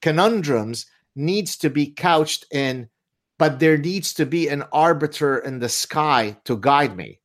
conundrums 0.00 0.86
needs 1.14 1.58
to 1.58 1.68
be 1.68 1.90
couched 1.90 2.46
in, 2.50 2.88
but 3.38 3.60
there 3.60 3.76
needs 3.76 4.14
to 4.14 4.24
be 4.24 4.48
an 4.48 4.64
arbiter 4.72 5.36
in 5.38 5.58
the 5.58 5.68
sky 5.68 6.38
to 6.44 6.56
guide 6.56 6.96
me. 6.96 7.20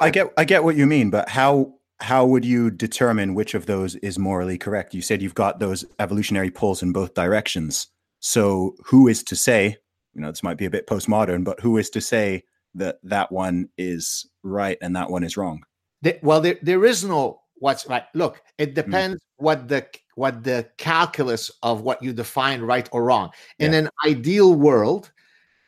I 0.00 0.10
get, 0.10 0.32
I 0.36 0.44
get 0.44 0.64
what 0.64 0.74
you 0.74 0.86
mean, 0.86 1.10
but 1.10 1.28
how 1.28 1.74
how 2.04 2.26
would 2.26 2.44
you 2.44 2.70
determine 2.70 3.32
which 3.32 3.54
of 3.54 3.64
those 3.64 3.94
is 3.96 4.18
morally 4.18 4.58
correct? 4.58 4.92
You 4.92 5.00
said 5.00 5.22
you've 5.22 5.34
got 5.34 5.58
those 5.58 5.86
evolutionary 5.98 6.50
pulls 6.50 6.82
in 6.82 6.92
both 6.92 7.14
directions. 7.14 7.86
So 8.20 8.76
who 8.84 9.08
is 9.08 9.22
to 9.24 9.34
say, 9.34 9.78
you 10.12 10.20
know, 10.20 10.30
this 10.30 10.42
might 10.42 10.58
be 10.58 10.66
a 10.66 10.70
bit 10.70 10.86
postmodern, 10.86 11.44
but 11.44 11.60
who 11.60 11.78
is 11.78 11.88
to 11.90 12.02
say 12.02 12.44
that 12.74 12.98
that 13.04 13.32
one 13.32 13.70
is 13.78 14.28
right 14.42 14.76
and 14.82 14.94
that 14.94 15.08
one 15.10 15.24
is 15.24 15.38
wrong? 15.38 15.62
The, 16.02 16.18
well, 16.22 16.42
there, 16.42 16.58
there 16.60 16.84
is 16.84 17.04
no 17.04 17.40
what's 17.54 17.86
right. 17.86 18.04
Look, 18.12 18.42
it 18.58 18.68
hmm. 18.70 18.74
depends 18.74 19.16
mm. 19.16 19.28
what 19.38 19.66
the 19.68 19.86
what 20.14 20.44
the 20.44 20.68
calculus 20.76 21.50
of 21.62 21.80
what 21.80 22.02
you 22.02 22.12
define 22.12 22.60
right 22.60 22.86
or 22.92 23.02
wrong. 23.04 23.30
In 23.58 23.72
yeah. 23.72 23.78
an 23.78 23.88
ideal 24.04 24.54
world, 24.54 25.10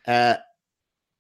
uh, 0.07 0.37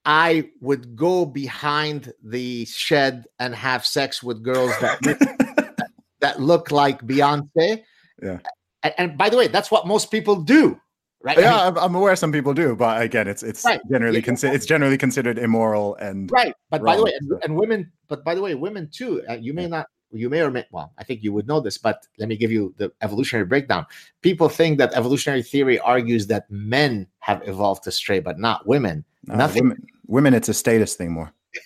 I 0.06 0.50
would 0.60 0.94
go 0.94 1.26
behind 1.26 2.12
the 2.22 2.64
shed 2.66 3.26
and 3.40 3.52
have 3.54 3.84
sex 3.84 4.22
with 4.22 4.42
girls 4.42 4.70
that 4.80 5.04
look, 5.04 5.18
that 6.20 6.40
look 6.40 6.70
like 6.70 7.02
Beyonce. 7.02 7.82
Yeah. 8.22 8.38
And, 8.84 8.94
and, 8.98 9.18
by 9.18 9.28
the 9.28 9.36
way, 9.36 9.48
that's 9.48 9.68
what 9.68 9.84
most 9.84 10.12
people 10.12 10.36
do, 10.36 10.80
right? 11.22 11.36
Yeah, 11.36 11.56
I 11.56 11.70
mean, 11.70 11.78
I'm 11.78 11.94
aware 11.96 12.14
some 12.14 12.30
people 12.30 12.54
do, 12.54 12.76
but 12.76 13.02
again, 13.02 13.26
it's 13.26 13.42
it's 13.42 13.64
right. 13.64 13.80
generally 13.90 14.20
yeah. 14.20 14.24
considered 14.24 14.54
it's 14.54 14.66
generally 14.66 14.96
considered 14.96 15.38
immoral 15.38 15.96
and 15.96 16.30
right. 16.30 16.54
But 16.70 16.82
wrong. 16.82 16.92
by 16.92 16.96
the 16.96 17.02
way, 17.02 17.12
and, 17.18 17.32
and, 17.42 17.56
women, 17.56 17.90
but 18.06 18.22
by 18.22 18.36
the 18.36 18.42
way, 18.42 18.54
women 18.54 18.88
too. 18.92 19.22
Uh, 19.28 19.34
you 19.34 19.52
may 19.52 19.66
not 19.66 19.88
you 20.12 20.30
may 20.30 20.40
or 20.40 20.50
may 20.50 20.64
well 20.70 20.92
i 20.98 21.04
think 21.04 21.22
you 21.22 21.32
would 21.32 21.48
know 21.48 21.60
this 21.60 21.78
but 21.78 22.06
let 22.18 22.28
me 22.28 22.36
give 22.36 22.50
you 22.52 22.72
the 22.78 22.92
evolutionary 23.02 23.44
breakdown 23.44 23.84
people 24.22 24.48
think 24.48 24.78
that 24.78 24.94
evolutionary 24.94 25.42
theory 25.42 25.78
argues 25.80 26.28
that 26.28 26.48
men 26.48 27.06
have 27.18 27.42
evolved 27.48 27.82
to 27.82 27.90
stray 27.90 28.20
but 28.20 28.38
not 28.38 28.66
women 28.66 29.04
no, 29.24 29.34
nothing 29.34 29.64
women, 29.64 29.86
women 30.06 30.34
it's 30.34 30.48
a 30.48 30.54
status 30.54 30.94
thing 30.94 31.12
more. 31.12 31.32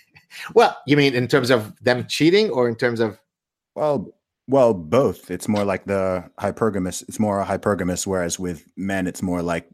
Well 0.55 0.77
you 0.87 0.97
mean 0.97 1.15
in 1.15 1.27
terms 1.27 1.51
of 1.51 1.75
them 1.83 2.07
cheating 2.07 2.51
or 2.51 2.69
in 2.69 2.77
terms 2.77 3.01
of 3.01 3.19
well 3.75 4.15
well 4.47 4.75
both. 4.75 5.31
It's 5.31 5.49
more 5.49 5.65
like 5.65 5.85
the 5.87 6.31
hypergamous 6.39 7.03
it's 7.09 7.19
more 7.19 7.45
hypergamous 7.45 8.07
whereas 8.07 8.39
with 8.39 8.65
men 8.77 9.07
it's 9.07 9.23
more 9.23 9.43
like 9.43 9.69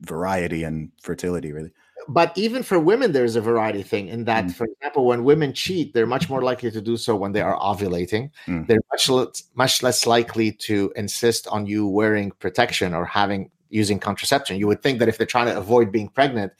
variety 0.00 0.62
and 0.62 0.90
fertility 1.02 1.52
really. 1.52 1.72
But 2.08 2.32
even 2.36 2.62
for 2.62 2.78
women 2.78 3.12
there's 3.12 3.36
a 3.36 3.40
variety 3.40 3.82
thing 3.82 4.08
in 4.08 4.24
that 4.24 4.44
mm. 4.44 4.54
for 4.54 4.66
example 4.66 5.06
when 5.06 5.24
women 5.24 5.52
cheat 5.52 5.92
they're 5.92 6.06
much 6.06 6.30
more 6.30 6.40
likely 6.40 6.70
to 6.70 6.80
do 6.80 6.96
so 6.96 7.16
when 7.16 7.32
they 7.32 7.42
are 7.42 7.58
ovulating. 7.58 8.30
Mm. 8.46 8.66
they're 8.68 8.80
much 8.92 9.08
less, 9.08 9.42
much 9.54 9.82
less 9.82 10.06
likely 10.06 10.52
to 10.52 10.92
insist 10.96 11.48
on 11.48 11.66
you 11.66 11.86
wearing 11.86 12.30
protection 12.38 12.94
or 12.94 13.04
having 13.04 13.50
using 13.70 13.98
contraception. 13.98 14.56
You 14.56 14.66
would 14.66 14.82
think 14.82 14.98
that 14.98 15.08
if 15.08 15.18
they're 15.18 15.26
trying 15.26 15.46
to 15.46 15.58
avoid 15.58 15.90
being 15.90 16.08
pregnant 16.08 16.52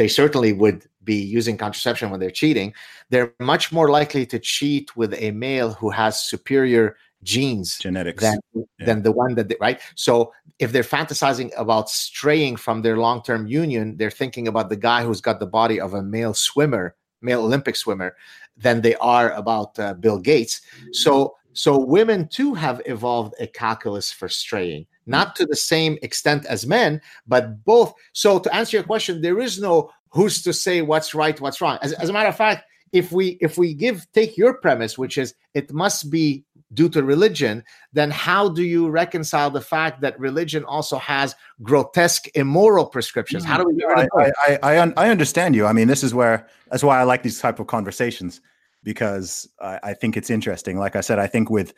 they 0.00 0.08
certainly 0.08 0.54
would 0.54 0.86
be 1.04 1.16
using 1.16 1.58
contraception 1.58 2.08
when 2.08 2.20
they're 2.20 2.30
cheating. 2.30 2.72
They're 3.10 3.34
much 3.38 3.70
more 3.70 3.90
likely 3.90 4.24
to 4.32 4.38
cheat 4.38 4.96
with 4.96 5.12
a 5.12 5.30
male 5.32 5.74
who 5.74 5.90
has 5.90 6.22
superior 6.22 6.96
genes 7.22 7.78
genetics 7.78 8.22
than, 8.22 8.38
yeah. 8.54 8.86
than 8.86 9.02
the 9.02 9.12
one 9.12 9.34
that 9.34 9.46
they, 9.50 9.56
right 9.60 9.78
so 9.94 10.32
if 10.58 10.72
they're 10.72 10.82
fantasizing 10.82 11.50
about 11.54 11.90
straying 11.90 12.56
from 12.56 12.80
their 12.80 12.96
long-term 12.96 13.46
union 13.46 13.94
they're 13.98 14.10
thinking 14.22 14.48
about 14.48 14.70
the 14.70 14.76
guy 14.88 15.04
who's 15.04 15.20
got 15.20 15.38
the 15.38 15.46
body 15.46 15.78
of 15.78 15.92
a 15.92 16.02
male 16.02 16.32
swimmer 16.32 16.96
male 17.20 17.42
olympic 17.42 17.76
swimmer 17.76 18.16
than 18.56 18.80
they 18.80 18.94
are 18.96 19.32
about 19.32 19.78
uh, 19.78 19.92
bill 19.92 20.18
gates 20.18 20.62
so 20.92 21.36
so 21.52 21.78
women 21.78 22.26
too 22.26 22.54
have 22.54 22.80
evolved 22.86 23.34
a 23.38 23.46
calculus 23.46 24.10
for 24.10 24.30
straying 24.30 24.86
not 25.06 25.36
to 25.36 25.46
the 25.46 25.56
same 25.56 25.98
extent 26.02 26.46
as 26.46 26.66
men, 26.66 27.00
but 27.26 27.64
both. 27.64 27.94
So 28.12 28.38
to 28.38 28.54
answer 28.54 28.76
your 28.76 28.84
question, 28.84 29.20
there 29.20 29.40
is 29.40 29.60
no 29.60 29.90
who's 30.10 30.42
to 30.42 30.52
say 30.52 30.82
what's 30.82 31.14
right, 31.14 31.40
what's 31.40 31.60
wrong. 31.60 31.78
As, 31.82 31.92
as 31.94 32.08
a 32.08 32.12
matter 32.12 32.28
of 32.28 32.36
fact, 32.36 32.64
if 32.92 33.12
we 33.12 33.38
if 33.40 33.56
we 33.56 33.74
give 33.74 34.06
take 34.12 34.36
your 34.36 34.54
premise, 34.54 34.98
which 34.98 35.18
is 35.18 35.34
it 35.54 35.72
must 35.72 36.10
be 36.10 36.44
due 36.74 36.88
to 36.88 37.02
religion, 37.02 37.64
then 37.92 38.10
how 38.10 38.48
do 38.48 38.62
you 38.62 38.88
reconcile 38.88 39.50
the 39.50 39.60
fact 39.60 40.00
that 40.00 40.18
religion 40.18 40.64
also 40.64 40.98
has 40.98 41.34
grotesque 41.62 42.28
immoral 42.36 42.86
prescriptions? 42.86 43.44
How 43.44 43.58
do 43.58 43.64
we? 43.64 43.74
get 43.74 43.88
mm, 43.88 44.30
I, 44.46 44.58
I, 44.62 44.78
I, 44.78 44.92
I, 44.96 45.10
understand 45.10 45.56
you. 45.56 45.66
I 45.66 45.72
mean, 45.72 45.88
this 45.88 46.04
is 46.04 46.14
where 46.14 46.46
that's 46.70 46.84
why 46.84 47.00
I 47.00 47.02
like 47.02 47.22
these 47.22 47.40
type 47.40 47.58
of 47.58 47.66
conversations 47.66 48.40
because 48.82 49.48
I, 49.60 49.80
I 49.82 49.94
think 49.94 50.16
it's 50.16 50.30
interesting. 50.30 50.78
Like 50.78 50.96
I 50.96 51.00
said, 51.00 51.18
I 51.18 51.26
think 51.26 51.50
with 51.50 51.74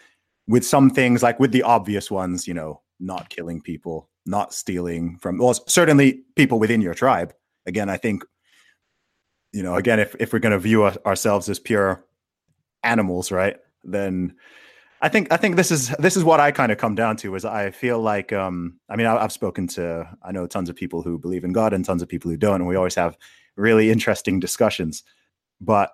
with 0.47 0.65
some 0.67 0.91
things, 0.91 1.23
like 1.23 1.41
with 1.41 1.53
the 1.53 1.63
obvious 1.63 2.11
ones, 2.11 2.47
you 2.47 2.55
know, 2.55 2.82
not 3.03 3.29
killing 3.29 3.61
people, 3.61 4.09
not 4.25 4.55
stealing 4.55 5.19
from 5.19 5.39
well, 5.39 5.55
certainly 5.55 6.23
people 6.37 6.59
within 6.59 6.81
your 6.81 6.95
tribe. 6.95 7.35
Again, 7.67 7.91
I 7.91 7.97
think, 7.97 8.25
you 9.53 9.63
know, 9.63 9.75
again, 9.75 10.01
if 10.01 10.15
if 10.19 10.33
we're 10.33 10.39
going 10.39 10.53
to 10.53 10.59
view 10.59 10.85
ourselves 10.85 11.49
as 11.49 11.59
pure 11.59 12.05
animals, 12.83 13.31
right, 13.31 13.57
then 13.85 14.35
I 15.03 15.09
think 15.09 15.33
I 15.33 15.37
think 15.37 15.57
this 15.57 15.73
is 15.73 15.89
this 15.99 16.17
is 16.17 16.23
what 16.23 16.39
I 16.39 16.53
kind 16.53 16.71
of 16.71 16.79
come 16.79 16.95
down 16.95 17.17
to 17.19 17.35
is 17.35 17.45
I 17.45 17.73
feel 17.73 18.01
like 18.01 18.33
um 18.33 18.79
I 18.89 18.95
mean 18.95 19.07
I, 19.07 19.21
have 19.21 19.33
spoken 19.33 19.67
to 19.69 20.09
I 20.23 20.31
know 20.31 20.47
tons 20.47 20.71
of 20.71 20.77
people 20.77 21.03
who 21.03 21.19
believe 21.19 21.43
in 21.43 21.53
God 21.53 21.73
and 21.73 21.85
tons 21.85 22.03
of 22.03 22.09
people 22.09 22.31
who 22.31 22.37
don't 22.37 22.61
and 22.61 22.69
we 22.69 22.77
always 22.77 22.95
have 22.95 23.19
really 23.57 23.91
interesting 23.91 24.39
discussions 24.39 25.03
but 25.61 25.93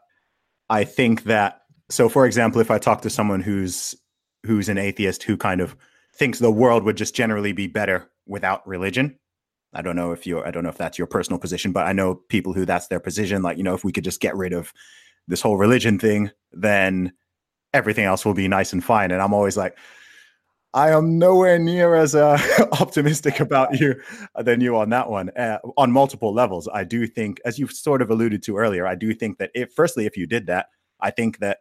I 0.68 0.84
think 0.84 1.24
that 1.24 1.62
so 1.88 2.10
for 2.10 2.26
example 2.26 2.60
if 2.60 2.70
I 2.70 2.78
talk 2.78 3.00
to 3.02 3.10
someone 3.10 3.40
who's 3.40 3.94
who's 4.44 4.68
an 4.68 4.76
atheist 4.76 5.22
who 5.22 5.38
kind 5.38 5.62
of 5.62 5.74
thinks 6.18 6.38
the 6.38 6.50
world 6.50 6.84
would 6.84 6.96
just 6.96 7.14
generally 7.14 7.52
be 7.52 7.66
better 7.66 8.10
without 8.26 8.66
religion. 8.66 9.18
I 9.72 9.82
don't 9.82 9.96
know 9.96 10.12
if 10.12 10.26
you 10.26 10.42
I 10.42 10.50
don't 10.50 10.62
know 10.62 10.70
if 10.70 10.78
that's 10.78 10.98
your 10.98 11.06
personal 11.06 11.38
position, 11.38 11.72
but 11.72 11.86
I 11.86 11.92
know 11.92 12.14
people 12.14 12.52
who 12.52 12.64
that's 12.64 12.88
their 12.88 13.00
position. 13.00 13.42
Like, 13.42 13.58
you 13.58 13.62
know, 13.62 13.74
if 13.74 13.84
we 13.84 13.92
could 13.92 14.04
just 14.04 14.20
get 14.20 14.36
rid 14.36 14.52
of 14.52 14.72
this 15.26 15.42
whole 15.42 15.56
religion 15.56 15.98
thing, 15.98 16.30
then 16.52 17.12
everything 17.74 18.04
else 18.04 18.24
will 18.24 18.34
be 18.34 18.48
nice 18.48 18.72
and 18.72 18.82
fine. 18.82 19.10
And 19.10 19.20
I'm 19.20 19.34
always 19.34 19.56
like, 19.56 19.76
I 20.74 20.90
am 20.90 21.18
nowhere 21.18 21.58
near 21.58 21.94
as 21.94 22.14
uh, 22.14 22.38
optimistic 22.80 23.40
about 23.40 23.78
you 23.78 24.00
than 24.36 24.60
you 24.60 24.76
on 24.76 24.90
that 24.90 25.08
one. 25.08 25.30
Uh, 25.30 25.58
on 25.76 25.92
multiple 25.92 26.32
levels, 26.32 26.68
I 26.72 26.84
do 26.84 27.06
think, 27.06 27.40
as 27.44 27.58
you 27.58 27.68
sort 27.68 28.02
of 28.02 28.10
alluded 28.10 28.42
to 28.44 28.56
earlier, 28.56 28.86
I 28.86 28.94
do 28.94 29.14
think 29.14 29.38
that 29.38 29.50
if, 29.54 29.72
firstly, 29.72 30.06
if 30.06 30.16
you 30.16 30.26
did 30.26 30.46
that, 30.46 30.68
I 31.00 31.10
think 31.10 31.38
that 31.38 31.58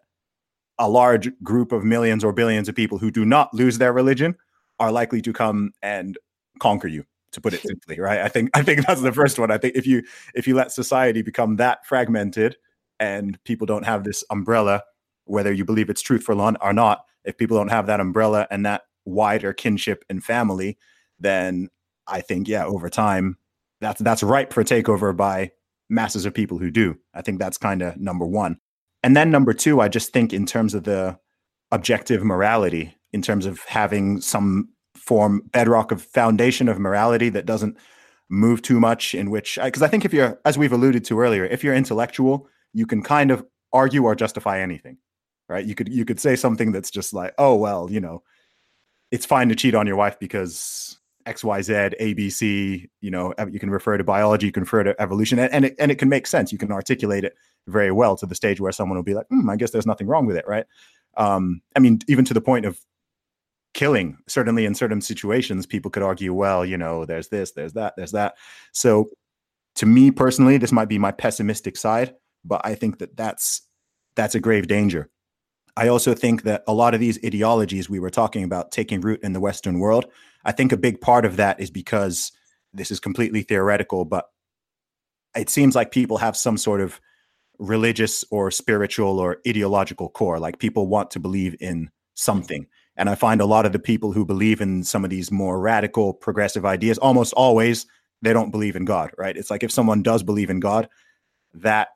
a 0.80 0.90
large 0.90 1.32
group 1.42 1.72
of 1.72 1.84
millions 1.84 2.24
or 2.24 2.32
billions 2.34 2.70
of 2.70 2.76
people 2.76 2.98
who 2.98 3.12
do 3.12 3.26
not 3.26 3.54
lose 3.54 3.78
their 3.78 3.94
religion 3.94 4.36
are 4.80 4.92
likely 4.92 5.22
to 5.22 5.34
come 5.34 5.72
and 5.82 6.18
conquer 6.60 6.88
you 6.88 7.04
to 7.32 7.42
put 7.42 7.54
it 7.54 7.62
simply 7.66 8.00
right 8.00 8.22
i 8.22 8.28
think 8.28 8.50
i 8.54 8.62
think 8.62 8.86
that's 8.86 9.02
the 9.02 9.12
first 9.12 9.40
one 9.40 9.52
i 9.52 9.58
think 9.58 9.76
if 9.76 9.86
you 9.86 10.04
if 10.36 10.48
you 10.48 10.56
let 10.56 10.72
society 10.72 11.22
become 11.22 11.56
that 11.58 11.86
fragmented 11.86 12.58
and 13.00 13.42
people 13.44 13.66
don't 13.66 13.86
have 13.86 14.04
this 14.04 14.24
umbrella 14.30 14.84
whether 15.26 15.52
you 15.52 15.66
believe 15.66 15.90
it's 15.90 16.02
truthful 16.02 16.42
or 16.42 16.74
not 16.74 17.06
if 17.26 17.38
people 17.38 17.58
don't 17.58 17.70
have 17.70 17.88
that 17.88 18.00
umbrella 18.00 18.48
and 18.50 18.66
that 18.66 18.84
wider 19.06 19.54
kinship 19.54 20.04
and 20.10 20.24
family 20.24 20.78
then 21.20 21.70
i 22.08 22.22
think 22.22 22.48
yeah 22.48 22.66
over 22.66 22.90
time 22.90 23.38
that's 23.82 24.02
that's 24.02 24.24
ripe 24.24 24.54
for 24.54 24.64
takeover 24.64 25.16
by 25.16 25.52
masses 25.90 26.26
of 26.26 26.34
people 26.34 26.58
who 26.58 26.72
do. 26.72 26.98
I 27.14 27.22
think 27.22 27.40
that's 27.40 27.58
kind 27.58 27.82
of 27.82 27.98
number 27.98 28.26
one. 28.26 28.58
And 29.04 29.16
then 29.16 29.32
number 29.32 29.54
two, 29.54 29.80
I 29.80 29.88
just 29.88 30.12
think 30.12 30.34
in 30.34 30.46
terms 30.46 30.74
of 30.74 30.84
the 30.84 31.18
objective 31.72 32.24
morality, 32.24 32.96
in 33.18 33.24
terms 33.24 33.48
of 33.48 33.64
having 33.64 34.22
some 34.22 34.70
form 34.96 35.42
bedrock 35.52 35.92
of 35.92 36.04
foundation 36.04 36.70
of 36.70 36.78
morality 36.78 37.30
that 37.30 37.48
doesn't 37.48 37.76
move 38.30 38.62
too 38.62 38.80
much 38.80 39.16
in 39.16 39.32
which 39.32 39.58
because 39.64 39.82
I 39.82 39.88
think 39.88 40.06
if 40.06 40.14
you're 40.14 40.40
as 40.46 40.56
we've 40.56 40.72
alluded 40.72 41.04
to 41.06 41.20
earlier 41.20 41.46
if 41.46 41.64
you're 41.64 41.74
intellectual 41.74 42.48
you 42.74 42.86
can 42.86 43.02
kind 43.02 43.32
of 43.32 43.44
argue 43.74 44.04
or 44.04 44.14
justify 44.16 44.60
anything 44.60 44.98
right? 45.50 45.66
You 45.66 45.74
could 45.74 45.90
you 45.90 46.06
could 46.06 46.20
say 46.20 46.36
something 46.36 46.72
that's 46.72 46.92
just 46.92 47.12
like 47.12 47.34
oh 47.40 47.56
well 47.56 47.90
you 47.90 48.00
know 48.00 48.22
it's 49.10 49.26
fine 49.26 49.50
to 49.50 49.56
cheat 49.56 49.74
on 49.74 49.88
your 49.88 49.96
wife 49.96 50.20
because 50.20 51.00
xyz 51.26 51.94
abc 52.00 52.90
you 53.02 53.12
know 53.12 53.34
you 53.50 53.60
can 53.60 53.70
refer 53.70 53.98
to 53.98 54.04
biology 54.04 54.46
you 54.46 54.52
can 54.52 54.64
refer 54.64 54.84
to 54.84 54.96
evolution 55.02 55.40
and, 55.40 55.52
and 55.54 55.66
it, 55.66 55.76
and 55.80 55.92
it 55.92 55.96
can 55.96 56.10
make 56.10 56.28
sense. 56.28 56.52
You 56.52 56.58
can 56.58 56.72
articulate 56.72 57.24
it 57.24 57.34
very 57.68 57.92
well 57.92 58.16
to 58.18 58.26
the 58.26 58.36
stage 58.36 58.62
where 58.62 58.72
someone 58.72 58.98
will 58.98 59.04
be 59.04 59.14
like 59.14 59.28
hmm, 59.30 59.50
i 59.50 59.56
guess 59.56 59.72
there's 59.72 59.88
nothing 59.88 60.08
wrong 60.08 60.26
with 60.26 60.36
it 60.36 60.46
right? 60.48 60.66
Um, 61.16 61.62
i 61.78 61.80
mean 61.80 62.00
even 62.10 62.26
to 62.26 62.34
the 62.34 62.42
point 62.42 62.66
of 62.66 62.78
killing 63.74 64.18
certainly 64.28 64.66
in 64.66 64.74
certain 64.74 65.02
situations 65.02 65.66
people 65.66 65.92
could 65.92 66.04
argue 66.04 66.34
well 66.34 66.66
you 66.66 66.78
know 66.78 67.06
there's 67.06 67.28
this 67.28 67.52
there's 67.52 67.74
that 67.74 67.94
there's 67.96 68.12
that. 68.12 68.36
So 68.72 69.10
to 69.76 69.86
me 69.86 70.12
personally 70.12 70.58
this 70.58 70.72
might 70.72 70.90
be 70.90 70.98
my 70.98 71.12
pessimistic 71.12 71.78
side 71.78 72.16
but 72.44 72.62
i 72.64 72.74
think 72.74 73.00
that 73.00 73.16
that's 73.16 73.62
that's 74.16 74.36
a 74.36 74.40
grave 74.40 74.68
danger. 74.68 75.10
I 75.76 75.90
also 75.90 76.16
think 76.16 76.42
that 76.42 76.64
a 76.68 76.74
lot 76.74 76.96
of 76.96 77.00
these 77.00 77.24
ideologies 77.24 77.88
we 77.88 78.00
were 78.00 78.10
talking 78.10 78.44
about 78.44 78.72
taking 78.72 79.00
root 79.00 79.22
in 79.22 79.34
the 79.34 79.40
western 79.40 79.80
world 79.80 80.08
i 80.44 80.52
think 80.52 80.72
a 80.72 80.78
big 80.78 81.00
part 81.02 81.24
of 81.24 81.38
that 81.38 81.60
is 81.60 81.70
because 81.70 82.32
this 82.74 82.90
is 82.90 83.00
completely 83.00 83.44
theoretical 83.44 84.06
but 84.06 84.26
it 85.36 85.50
seems 85.50 85.76
like 85.76 85.92
people 85.92 86.18
have 86.18 86.36
some 86.36 86.58
sort 86.58 86.82
of 86.82 87.00
religious 87.60 88.24
or 88.32 88.50
spiritual 88.50 89.20
or 89.20 89.38
ideological 89.48 90.10
core 90.10 90.40
like 90.40 90.58
people 90.60 90.88
want 90.88 91.12
to 91.12 91.20
believe 91.20 91.56
in 91.60 91.90
something 92.16 92.66
and 92.98 93.10
I 93.10 93.16
find 93.16 93.40
a 93.40 93.46
lot 93.46 93.66
of 93.66 93.72
the 93.72 93.80
people 93.80 94.12
who 94.12 94.26
believe 94.26 94.60
in 94.60 94.84
some 94.84 95.04
of 95.04 95.10
these 95.10 95.32
more 95.32 95.60
radical 95.60 96.14
progressive 96.14 96.66
ideas, 96.66 96.98
almost 96.98 97.34
always, 97.34 97.86
they 98.22 98.34
don't 98.34 98.52
believe 98.52 98.76
in 98.76 98.86
God, 98.86 99.12
right? 99.18 99.38
It's 99.38 99.52
like 99.52 99.64
if 99.64 99.72
someone 99.72 100.04
does 100.04 100.24
believe 100.24 100.50
in 100.50 100.60
God, 100.60 100.90
that 101.54 101.90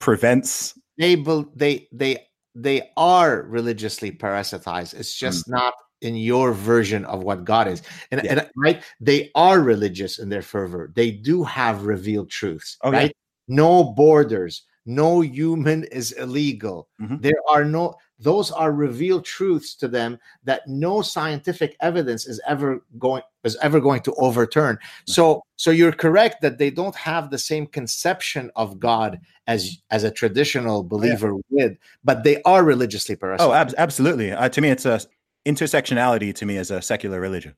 prevents 0.00 0.78
they 0.96 1.14
be, 1.14 1.44
they 1.54 1.88
they 1.92 2.26
they 2.54 2.90
are 2.96 3.42
religiously 3.42 4.10
parasitized. 4.10 4.94
It's 4.98 5.14
just 5.14 5.46
mm. 5.46 5.52
not 5.52 5.74
in 6.00 6.16
your 6.16 6.52
version 6.52 7.04
of 7.06 7.22
what 7.22 7.44
God 7.44 7.68
is. 7.68 7.82
And, 8.10 8.20
yeah. 8.24 8.30
and, 8.32 8.50
right, 8.56 8.82
they 9.00 9.30
are 9.34 9.60
religious 9.60 10.18
in 10.18 10.28
their 10.28 10.42
fervor. 10.42 10.92
They 10.94 11.10
do 11.10 11.42
have 11.44 11.84
revealed 11.84 12.30
truths, 12.30 12.76
oh, 12.82 12.92
right? 12.92 13.12
Yeah. 13.48 13.56
No 13.56 13.92
borders, 13.94 14.62
no 14.86 15.20
human 15.20 15.84
is 15.84 16.12
illegal. 16.12 16.88
Mm-hmm. 17.00 17.16
There 17.20 17.40
are 17.50 17.64
no 17.64 17.94
those 18.18 18.50
are 18.50 18.72
revealed 18.72 19.24
truths 19.24 19.74
to 19.76 19.88
them 19.88 20.18
that 20.44 20.66
no 20.66 21.02
scientific 21.02 21.76
evidence 21.80 22.26
is 22.26 22.40
ever 22.46 22.84
going 22.98 23.22
is 23.44 23.56
ever 23.62 23.80
going 23.80 24.00
to 24.02 24.14
overturn. 24.14 24.78
So 25.06 25.42
so 25.56 25.70
you're 25.70 25.92
correct 25.92 26.42
that 26.42 26.58
they 26.58 26.70
don't 26.70 26.94
have 26.96 27.30
the 27.30 27.38
same 27.38 27.66
conception 27.66 28.50
of 28.56 28.80
god 28.80 29.20
as 29.46 29.78
as 29.90 30.04
a 30.04 30.10
traditional 30.10 30.82
believer 30.82 31.32
oh, 31.32 31.42
yeah. 31.50 31.64
would 31.64 31.78
but 32.04 32.24
they 32.24 32.42
are 32.42 32.64
religiously 32.64 33.16
oh 33.22 33.52
ab- 33.52 33.74
absolutely. 33.78 34.32
Uh, 34.32 34.48
to 34.48 34.60
me 34.60 34.70
it's 34.70 34.86
a 34.86 35.00
intersectionality 35.46 36.34
to 36.34 36.46
me 36.46 36.56
as 36.56 36.70
a 36.70 36.82
secular 36.82 37.20
religion. 37.20 37.54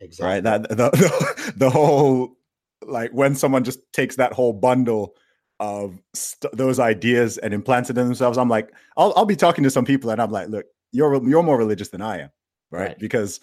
Exactly. 0.00 0.26
Right 0.26 0.42
that 0.42 0.68
the, 0.68 0.74
the, 0.90 1.52
the 1.56 1.70
whole 1.70 2.36
like 2.82 3.12
when 3.12 3.34
someone 3.34 3.62
just 3.62 3.80
takes 3.92 4.16
that 4.16 4.32
whole 4.32 4.52
bundle 4.52 5.14
of 5.60 5.98
st- 6.14 6.56
those 6.56 6.80
ideas 6.80 7.38
and 7.38 7.54
implanted 7.54 7.98
in 7.98 8.06
themselves. 8.06 8.38
I'm 8.38 8.48
like, 8.48 8.72
I'll, 8.96 9.12
I'll 9.14 9.26
be 9.26 9.36
talking 9.36 9.62
to 9.62 9.70
some 9.70 9.84
people 9.84 10.10
and 10.10 10.20
I'm 10.20 10.30
like, 10.30 10.48
look, 10.48 10.66
you're 10.90 11.22
you're 11.28 11.42
more 11.42 11.58
religious 11.58 11.90
than 11.90 12.02
I 12.02 12.22
am, 12.22 12.30
right? 12.70 12.80
right? 12.80 12.98
Because 12.98 13.38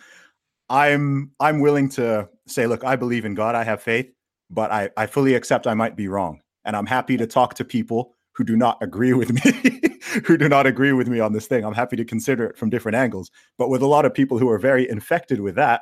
I'm 0.70 1.32
I'm 1.40 1.62
willing 1.62 1.88
to 1.90 2.28
say, 2.48 2.68
look, 2.68 2.84
I 2.84 2.96
believe 2.96 3.24
in 3.24 3.36
God, 3.36 3.56
I 3.56 3.64
have 3.64 3.82
faith, 3.82 4.12
but 4.50 4.72
I 4.72 4.90
I 4.98 5.06
fully 5.06 5.36
accept 5.36 5.68
I 5.68 5.76
might 5.76 5.96
be 5.96 6.08
wrong, 6.08 6.42
and 6.66 6.76
I'm 6.76 6.88
happy 6.88 7.16
to 7.18 7.28
talk 7.28 7.54
to 7.56 7.64
people 7.64 8.16
who 8.34 8.44
do 8.44 8.56
not 8.56 8.78
agree 8.82 9.14
with 9.14 9.32
me, 9.34 9.82
who 10.26 10.38
do 10.38 10.50
not 10.50 10.68
agree 10.68 10.92
with 10.92 11.08
me 11.08 11.20
on 11.20 11.34
this 11.34 11.48
thing. 11.48 11.64
I'm 11.64 11.74
happy 11.74 11.96
to 11.96 12.06
consider 12.06 12.46
it 12.46 12.58
from 12.58 12.70
different 12.70 12.96
angles. 12.96 13.32
But 13.58 13.70
with 13.70 13.82
a 13.82 13.88
lot 13.88 14.06
of 14.06 14.14
people 14.14 14.38
who 14.38 14.50
are 14.50 14.60
very 14.60 14.88
infected 14.88 15.40
with 15.40 15.56
that, 15.56 15.82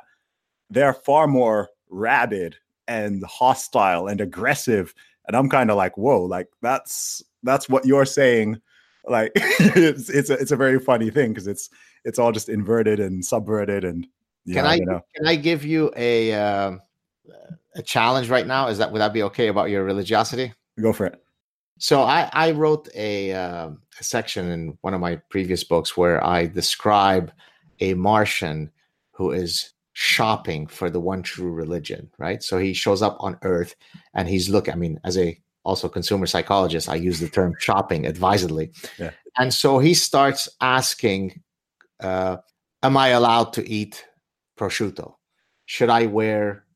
they're 0.70 0.94
far 0.94 1.26
more 1.26 1.68
rabid 1.90 2.56
and 2.88 3.22
hostile 3.24 4.06
and 4.08 4.20
aggressive 4.20 4.94
and 5.26 5.36
i'm 5.36 5.48
kind 5.48 5.70
of 5.70 5.76
like 5.76 5.96
whoa 5.96 6.22
like 6.22 6.48
that's 6.62 7.22
that's 7.46 7.68
what 7.68 7.86
you're 7.86 8.04
saying. 8.04 8.60
Like 9.08 9.32
it's 9.36 10.10
it's 10.10 10.28
a, 10.28 10.34
it's 10.34 10.50
a 10.50 10.56
very 10.56 10.78
funny 10.78 11.10
thing 11.10 11.30
because 11.30 11.46
it's 11.46 11.70
it's 12.04 12.18
all 12.18 12.32
just 12.32 12.50
inverted 12.50 13.00
and 13.00 13.24
subverted 13.24 13.84
and 13.84 14.06
can 14.46 14.64
know, 14.64 14.70
i 14.70 14.74
you 14.74 14.86
know. 14.86 15.00
can 15.16 15.26
i 15.26 15.34
give 15.34 15.64
you 15.64 15.92
a 15.96 16.32
uh, 16.34 16.72
a 17.76 17.82
challenge 17.82 18.28
right 18.28 18.46
now? 18.46 18.68
Is 18.68 18.78
that 18.78 18.92
would 18.92 19.00
that 19.00 19.14
be 19.14 19.22
okay 19.22 19.48
about 19.48 19.70
your 19.70 19.84
religiosity? 19.84 20.52
Go 20.80 20.92
for 20.92 21.06
it. 21.06 21.22
So 21.78 22.02
i 22.02 22.28
i 22.32 22.50
wrote 22.50 22.88
a, 22.94 23.32
uh, 23.32 23.70
a 24.00 24.04
section 24.04 24.50
in 24.50 24.76
one 24.82 24.92
of 24.92 25.00
my 25.00 25.16
previous 25.30 25.62
books 25.64 25.96
where 25.96 26.22
i 26.24 26.46
describe 26.46 27.32
a 27.80 27.94
martian 27.94 28.70
who 29.12 29.30
is 29.30 29.72
shopping 29.98 30.66
for 30.66 30.90
the 30.90 31.00
one 31.00 31.22
true 31.22 31.50
religion, 31.50 32.10
right? 32.18 32.42
So 32.42 32.58
he 32.58 32.74
shows 32.74 33.00
up 33.00 33.16
on 33.18 33.38
earth 33.40 33.74
and 34.12 34.28
he's 34.28 34.50
looking, 34.50 34.74
I 34.74 34.76
mean, 34.76 35.00
as 35.04 35.16
a 35.16 35.40
also 35.64 35.88
consumer 35.88 36.26
psychologist, 36.26 36.86
I 36.86 36.96
use 36.96 37.18
the 37.18 37.30
term 37.30 37.54
shopping 37.60 38.04
advisedly. 38.04 38.72
Yeah. 38.98 39.12
And 39.38 39.54
so 39.54 39.78
he 39.78 39.94
starts 39.94 40.50
asking, 40.60 41.40
uh, 42.00 42.36
Am 42.82 42.94
I 42.98 43.08
allowed 43.08 43.54
to 43.54 43.66
eat 43.66 44.04
prosciutto? 44.58 45.14
Should 45.64 45.88
I 45.88 46.04
wear 46.04 46.66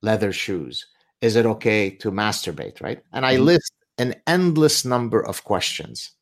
leather 0.00 0.32
shoes? 0.32 0.86
Is 1.20 1.36
it 1.36 1.44
okay 1.44 1.90
to 1.96 2.10
masturbate? 2.10 2.80
Right. 2.80 3.02
And 3.12 3.26
I 3.26 3.34
mm-hmm. 3.34 3.44
list 3.44 3.72
an 3.98 4.14
endless 4.26 4.86
number 4.86 5.20
of 5.20 5.44
questions. 5.44 6.12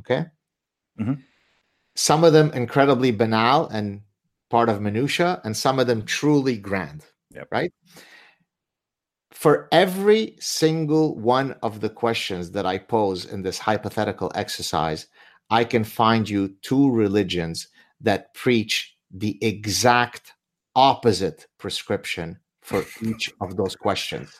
Okay. 0.00 0.24
Mm-hmm. 1.00 1.22
Some 1.94 2.24
of 2.24 2.32
them 2.32 2.50
incredibly 2.50 3.12
banal 3.12 3.68
and 3.68 4.00
part 4.50 4.68
of 4.68 4.80
minutia 4.80 5.40
and 5.44 5.56
some 5.56 5.78
of 5.78 5.86
them 5.86 6.04
truly 6.04 6.56
grand 6.56 7.04
yep. 7.34 7.48
right? 7.50 7.72
For 9.30 9.68
every 9.72 10.36
single 10.40 11.16
one 11.16 11.54
of 11.62 11.80
the 11.80 11.88
questions 11.88 12.50
that 12.50 12.66
i 12.66 12.76
pose 12.76 13.24
in 13.24 13.42
this 13.42 13.58
hypothetical 13.58 14.30
exercise 14.34 15.06
i 15.48 15.64
can 15.64 15.84
find 15.84 16.28
you 16.28 16.56
two 16.62 16.90
religions 16.90 17.68
that 18.00 18.34
preach 18.34 18.96
the 19.10 19.38
exact 19.42 20.34
opposite 20.74 21.46
prescription 21.58 22.38
for 22.62 22.84
each 23.02 23.32
of 23.40 23.56
those 23.56 23.76
questions. 23.76 24.38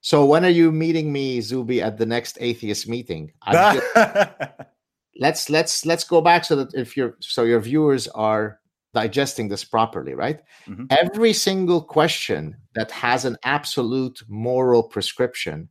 So 0.00 0.24
when 0.24 0.44
are 0.44 0.50
you 0.50 0.70
meeting 0.70 1.12
me 1.12 1.40
zuby 1.40 1.82
at 1.82 1.98
the 1.98 2.06
next 2.06 2.38
atheist 2.40 2.88
meeting? 2.88 3.32
Just, 3.50 3.84
let's 5.16 5.50
let's 5.50 5.84
let's 5.84 6.04
go 6.04 6.20
back 6.20 6.44
so 6.44 6.56
that 6.56 6.74
if 6.74 6.96
you're 6.96 7.16
so 7.20 7.42
your 7.42 7.60
viewers 7.60 8.06
are 8.08 8.60
digesting 8.96 9.48
this 9.48 9.62
properly, 9.62 10.14
right? 10.14 10.40
Mm-hmm. 10.66 10.86
Every 10.88 11.34
single 11.34 11.82
question 11.82 12.56
that 12.74 12.90
has 12.90 13.26
an 13.26 13.36
absolute 13.42 14.22
moral 14.26 14.82
prescription 14.82 15.68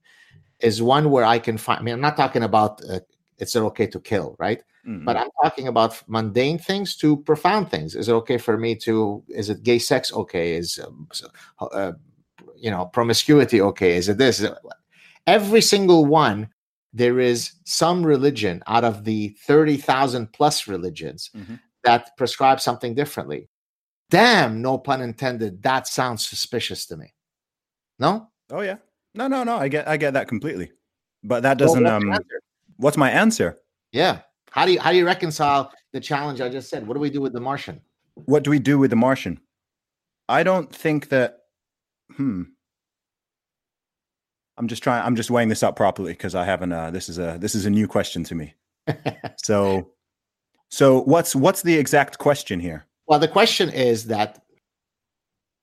is 0.60 0.81
one 0.81 1.10
where 1.10 1.26
I 1.26 1.39
can 1.39 1.57
find. 1.57 1.80
I 1.80 1.84
mean, 1.84 1.95
I'm 1.95 2.07
not 2.10 2.18
talking 2.18 2.43
about 2.43 2.81
uh, 2.88 2.99
it's 3.39 3.56
okay 3.56 3.88
to 3.88 3.99
kill, 3.99 4.35
right? 4.38 4.61
Mm-hmm. 4.88 5.06
But 5.06 5.18
I'm 5.18 5.31
talking 5.43 5.68
about 5.68 5.91
mundane 6.07 6.60
things 6.60 6.95
to 6.97 7.18
profound 7.18 7.72
things. 7.72 7.95
Is 7.95 8.07
it 8.10 8.14
okay 8.22 8.38
for 8.38 8.57
me 8.57 8.76
to? 8.85 9.23
Is 9.30 9.49
it 9.49 9.64
gay 9.64 9.80
sex 9.80 10.14
okay? 10.14 10.53
Is 10.53 10.80
um, 10.85 11.07
uh, 11.60 11.93
you 12.56 12.69
know 12.69 12.85
promiscuity 12.85 13.60
okay? 13.60 13.97
Is 13.97 14.07
it 14.07 14.19
this? 14.19 14.39
Is 14.39 14.45
it, 14.52 14.57
every 15.26 15.61
single 15.61 16.06
one 16.06 16.49
there 16.93 17.19
is 17.19 17.52
some 17.65 18.06
religion 18.06 18.64
out 18.68 18.85
of 18.85 19.03
the 19.03 19.35
30,000 19.45 20.31
plus 20.31 20.65
religions 20.65 21.30
mm-hmm 21.35 21.56
that 21.85 22.17
prescribe 22.17 22.59
something 22.59 22.93
differently. 22.93 23.49
Damn, 24.09 24.61
no 24.61 24.77
pun 24.77 25.01
intended. 25.01 25.63
That 25.63 25.87
sounds 25.87 26.27
suspicious 26.27 26.85
to 26.87 26.97
me. 26.97 27.13
No? 27.97 28.29
Oh 28.51 28.61
yeah. 28.61 28.77
No, 29.13 29.27
no, 29.27 29.43
no. 29.43 29.55
I 29.55 29.67
get 29.67 29.87
I 29.87 29.97
get 29.97 30.13
that 30.13 30.27
completely. 30.27 30.71
But 31.23 31.43
that 31.43 31.57
doesn't 31.57 31.83
well, 31.83 31.99
what's 31.99 32.19
um 32.19 32.25
what's 32.77 32.97
my 32.97 33.09
answer? 33.09 33.57
Yeah. 33.91 34.19
How 34.51 34.65
do 34.65 34.73
you 34.73 34.79
how 34.79 34.91
do 34.91 34.97
you 34.97 35.05
reconcile 35.05 35.71
the 35.93 35.99
challenge 35.99 36.41
I 36.41 36.49
just 36.49 36.69
said? 36.69 36.85
What 36.85 36.93
do 36.93 36.99
we 36.99 37.09
do 37.09 37.21
with 37.21 37.33
the 37.33 37.39
Martian? 37.39 37.81
What 38.13 38.43
do 38.43 38.49
we 38.49 38.59
do 38.59 38.77
with 38.77 38.89
the 38.89 38.95
Martian? 38.95 39.39
I 40.27 40.43
don't 40.43 40.73
think 40.73 41.09
that 41.09 41.39
hmm. 42.15 42.43
I'm 44.57 44.67
just 44.67 44.83
trying 44.83 45.03
I'm 45.03 45.15
just 45.15 45.31
weighing 45.31 45.49
this 45.49 45.63
up 45.63 45.75
properly 45.75 46.13
because 46.13 46.35
I 46.35 46.45
haven't 46.45 46.71
uh 46.71 46.91
this 46.91 47.09
is 47.09 47.17
a 47.17 47.37
this 47.39 47.55
is 47.55 47.65
a 47.65 47.69
new 47.69 47.87
question 47.87 48.23
to 48.25 48.35
me. 48.35 48.53
so 49.37 49.91
so 50.69 51.01
what's 51.01 51.35
what's 51.35 51.61
the 51.61 51.75
exact 51.77 52.17
question 52.17 52.59
here? 52.59 52.85
Well, 53.07 53.19
the 53.19 53.27
question 53.27 53.69
is 53.69 54.05
that 54.07 54.41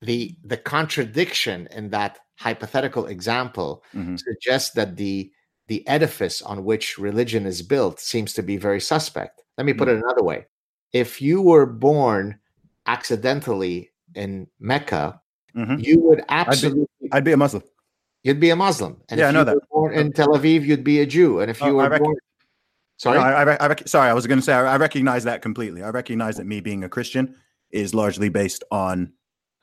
the 0.00 0.36
the 0.44 0.56
contradiction 0.56 1.68
in 1.70 1.90
that 1.90 2.18
hypothetical 2.36 3.06
example 3.06 3.82
mm-hmm. 3.94 4.16
suggests 4.16 4.70
that 4.70 4.96
the 4.96 5.30
the 5.68 5.86
edifice 5.86 6.42
on 6.42 6.64
which 6.64 6.98
religion 6.98 7.46
is 7.46 7.62
built 7.62 8.00
seems 8.00 8.32
to 8.34 8.42
be 8.42 8.56
very 8.56 8.80
suspect. 8.80 9.42
Let 9.58 9.64
me 9.66 9.72
put 9.72 9.88
Mm. 9.88 9.92
it 9.92 9.96
another 10.04 10.22
way. 10.24 10.46
If 10.92 11.22
you 11.22 11.40
were 11.40 11.66
born 11.66 12.38
accidentally 12.86 13.90
in 14.14 14.48
Mecca, 14.58 15.20
Mhm. 15.54 15.84
you 15.84 16.00
would 16.00 16.22
absolutely 16.28 16.86
I'd 17.12 17.24
be 17.24 17.32
a 17.32 17.36
Muslim. 17.36 17.62
you'd 18.24 18.40
be 18.40 18.50
a 18.50 18.56
Muslim. 18.56 19.00
And 19.08 19.18
Yeah, 19.20 19.26
if 19.26 19.28
I 19.30 19.32
know 19.32 19.38
you 19.40 19.44
that. 19.46 19.54
were 19.54 19.66
born 19.70 19.94
in 19.94 20.12
Tel 20.12 20.28
Aviv, 20.28 20.64
you'd 20.64 20.84
be 20.84 21.00
a 21.00 21.06
Jew. 21.06 21.40
And 21.40 21.50
if 21.50 21.60
you 21.60 21.78
Oh, 21.78 21.80
I 21.80 21.88
were 21.88 21.98
born 21.98 22.16
Sorry? 23.02 23.18
No, 23.18 23.24
I, 23.24 23.54
I, 23.56 23.68
I 23.72 23.76
sorry, 23.84 24.08
I 24.08 24.12
was 24.12 24.28
going 24.28 24.38
to 24.38 24.44
say 24.44 24.52
I, 24.52 24.74
I 24.74 24.76
recognize 24.76 25.24
that 25.24 25.42
completely. 25.42 25.82
I 25.82 25.90
recognize 25.90 26.36
that 26.36 26.46
me 26.46 26.60
being 26.60 26.84
a 26.84 26.88
Christian 26.88 27.34
is 27.72 27.96
largely 27.96 28.28
based 28.28 28.62
on, 28.70 29.12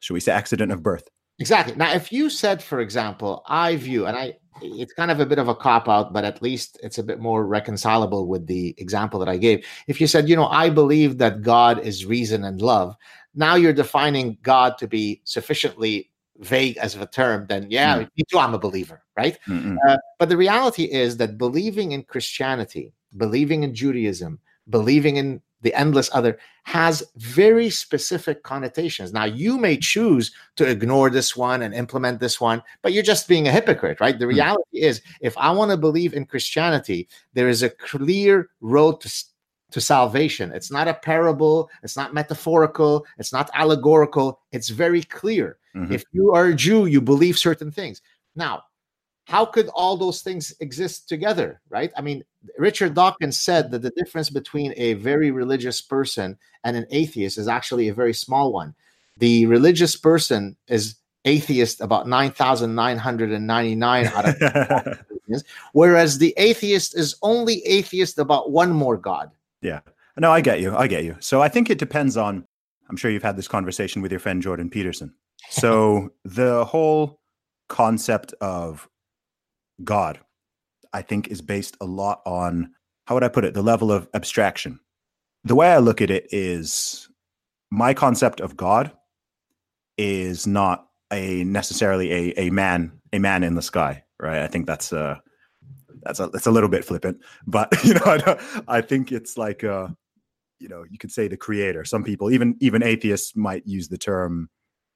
should 0.01 0.13
we 0.13 0.19
say, 0.19 0.33
accident 0.33 0.73
of 0.73 0.83
birth. 0.83 1.07
Exactly. 1.39 1.73
Now, 1.77 1.93
if 1.93 2.11
you 2.11 2.29
said, 2.29 2.61
for 2.61 2.81
example, 2.81 3.43
I 3.47 3.77
view, 3.77 4.07
and 4.07 4.17
I, 4.17 4.33
it's 4.61 4.91
kind 4.91 5.09
of 5.09 5.21
a 5.21 5.25
bit 5.25 5.39
of 5.39 5.47
a 5.47 5.55
cop 5.55 5.87
out, 5.87 6.11
but 6.11 6.25
at 6.25 6.41
least 6.41 6.81
it's 6.83 6.97
a 6.97 7.03
bit 7.03 7.21
more 7.21 7.45
reconcilable 7.45 8.27
with 8.27 8.45
the 8.45 8.75
example 8.77 9.21
that 9.21 9.29
I 9.29 9.37
gave. 9.37 9.65
If 9.87 10.01
you 10.01 10.07
said, 10.07 10.27
you 10.27 10.35
know, 10.35 10.47
I 10.47 10.69
believe 10.69 11.17
that 11.19 11.41
God 11.41 11.79
is 11.79 12.05
reason 12.05 12.43
and 12.43 12.61
love, 12.61 12.93
now 13.35 13.55
you're 13.55 13.71
defining 13.71 14.37
God 14.41 14.77
to 14.79 14.87
be 14.87 15.21
sufficiently 15.23 16.11
vague 16.39 16.75
as 16.75 16.95
a 16.95 17.05
term, 17.05 17.45
then 17.47 17.67
yeah, 17.69 17.99
me 17.99 18.23
too, 18.29 18.37
I'm 18.37 18.53
a 18.53 18.59
believer, 18.59 19.01
right? 19.15 19.37
Uh, 19.87 19.97
but 20.17 20.27
the 20.27 20.35
reality 20.35 20.83
is 20.83 21.15
that 21.17 21.37
believing 21.37 21.93
in 21.93 22.03
Christianity, 22.03 22.91
believing 23.17 23.63
in 23.63 23.73
Judaism, 23.73 24.39
believing 24.69 25.17
in 25.17 25.41
the 25.61 25.73
endless 25.73 26.09
other 26.13 26.39
has 26.63 27.03
very 27.17 27.69
specific 27.69 28.43
connotations. 28.43 29.11
Now, 29.11 29.25
you 29.25 29.57
may 29.57 29.75
choose 29.75 30.31
to 30.55 30.65
ignore 30.65 31.09
this 31.09 31.35
one 31.35 31.63
and 31.63 31.73
implement 31.73 32.19
this 32.19 32.39
one, 32.39 32.63
but 32.81 32.93
you're 32.93 33.03
just 33.03 33.27
being 33.27 33.47
a 33.47 33.51
hypocrite, 33.51 33.99
right? 33.99 34.17
The 34.17 34.25
Hmm. 34.25 34.35
reality 34.35 34.79
is, 34.79 35.01
if 35.19 35.37
I 35.37 35.51
want 35.51 35.71
to 35.71 35.77
believe 35.77 36.13
in 36.13 36.25
Christianity, 36.25 37.09
there 37.33 37.49
is 37.49 37.61
a 37.63 37.69
clear 37.69 38.49
road 38.61 39.01
to, 39.01 39.23
to 39.71 39.81
salvation. 39.81 40.51
It's 40.53 40.71
not 40.71 40.87
a 40.87 40.93
parable, 40.93 41.69
it's 41.83 41.97
not 41.97 42.13
metaphorical, 42.13 43.05
it's 43.17 43.33
not 43.33 43.49
allegorical, 43.53 44.39
it's 44.51 44.69
very 44.69 45.03
clear. 45.03 45.57
Mhm. 45.75 45.91
If 45.91 46.05
you 46.13 46.33
are 46.33 46.47
a 46.47 46.55
Jew, 46.55 46.85
you 46.85 47.01
believe 47.01 47.37
certain 47.37 47.71
things. 47.71 48.01
Now, 48.35 48.63
how 49.25 49.45
could 49.45 49.67
all 49.73 49.97
those 49.97 50.21
things 50.21 50.53
exist 50.59 51.09
together, 51.09 51.61
right? 51.69 51.91
I 51.97 52.01
mean, 52.01 52.23
Richard 52.57 52.93
Dawkins 52.93 53.39
said 53.39 53.71
that 53.71 53.81
the 53.81 53.91
difference 53.91 54.29
between 54.29 54.73
a 54.77 54.93
very 54.93 55.31
religious 55.31 55.81
person 55.81 56.37
and 56.63 56.77
an 56.77 56.85
atheist 56.89 57.37
is 57.37 57.47
actually 57.47 57.89
a 57.89 57.93
very 57.93 58.13
small 58.13 58.53
one. 58.53 58.75
The 59.17 59.45
religious 59.45 59.95
person 59.95 60.55
is 60.67 60.95
atheist 61.25 61.81
about 61.81 62.07
9,999 62.07 64.05
out 64.07 64.29
of 64.29 64.99
whereas 65.73 66.17
the 66.17 66.33
atheist 66.37 66.97
is 66.97 67.15
only 67.21 67.61
atheist 67.65 68.17
about 68.17 68.51
one 68.51 68.71
more 68.71 68.97
God. 68.97 69.31
Yeah. 69.61 69.81
No, 70.17 70.31
I 70.31 70.41
get 70.41 70.61
you. 70.61 70.75
I 70.75 70.87
get 70.87 71.03
you. 71.03 71.15
So 71.19 71.41
I 71.41 71.49
think 71.49 71.69
it 71.69 71.77
depends 71.77 72.17
on, 72.17 72.45
I'm 72.89 72.97
sure 72.97 73.11
you've 73.11 73.23
had 73.23 73.37
this 73.37 73.47
conversation 73.47 74.01
with 74.01 74.11
your 74.11 74.19
friend 74.19 74.41
Jordan 74.41 74.69
Peterson. 74.69 75.13
So 75.49 76.13
the 76.25 76.65
whole 76.65 77.19
concept 77.67 78.33
of 78.41 78.89
God, 79.83 80.19
I 80.93 81.01
think, 81.01 81.27
is 81.27 81.41
based 81.41 81.77
a 81.81 81.85
lot 81.85 82.21
on, 82.25 82.71
how 83.05 83.15
would 83.15 83.23
I 83.23 83.29
put 83.29 83.45
it, 83.45 83.53
the 83.53 83.61
level 83.61 83.91
of 83.91 84.07
abstraction. 84.13 84.79
The 85.43 85.55
way 85.55 85.71
I 85.71 85.77
look 85.77 86.01
at 86.01 86.11
it 86.11 86.27
is 86.31 87.09
my 87.71 87.93
concept 87.93 88.41
of 88.41 88.57
God 88.57 88.91
is 89.97 90.47
not 90.47 90.87
a 91.11 91.43
necessarily 91.43 92.11
a, 92.11 92.33
a 92.37 92.49
man 92.51 92.91
a 93.11 93.19
man 93.19 93.43
in 93.43 93.55
the 93.55 93.61
sky 93.61 94.03
right? 94.19 94.41
I 94.41 94.47
think 94.47 94.67
that's 94.67 94.93
uh 94.93 95.17
that's 96.03 96.19
a 96.19 96.27
that's 96.27 96.45
a 96.45 96.51
little 96.51 96.69
bit 96.69 96.85
flippant 96.85 97.19
but 97.47 97.67
you 97.83 97.93
know 97.95 98.01
i, 98.05 98.39
I 98.67 98.81
think 98.81 99.11
it's 99.11 99.37
like 99.37 99.63
uh 99.63 99.87
you 100.59 100.67
know 100.67 100.83
you 100.89 100.97
could 100.97 101.11
say 101.11 101.27
the 101.27 101.37
creator. 101.37 101.85
Some 101.85 102.03
people 102.03 102.31
even 102.31 102.55
even 102.59 102.83
atheists 102.83 103.35
might 103.35 103.65
use 103.65 103.87
the 103.87 103.97
term 103.97 104.49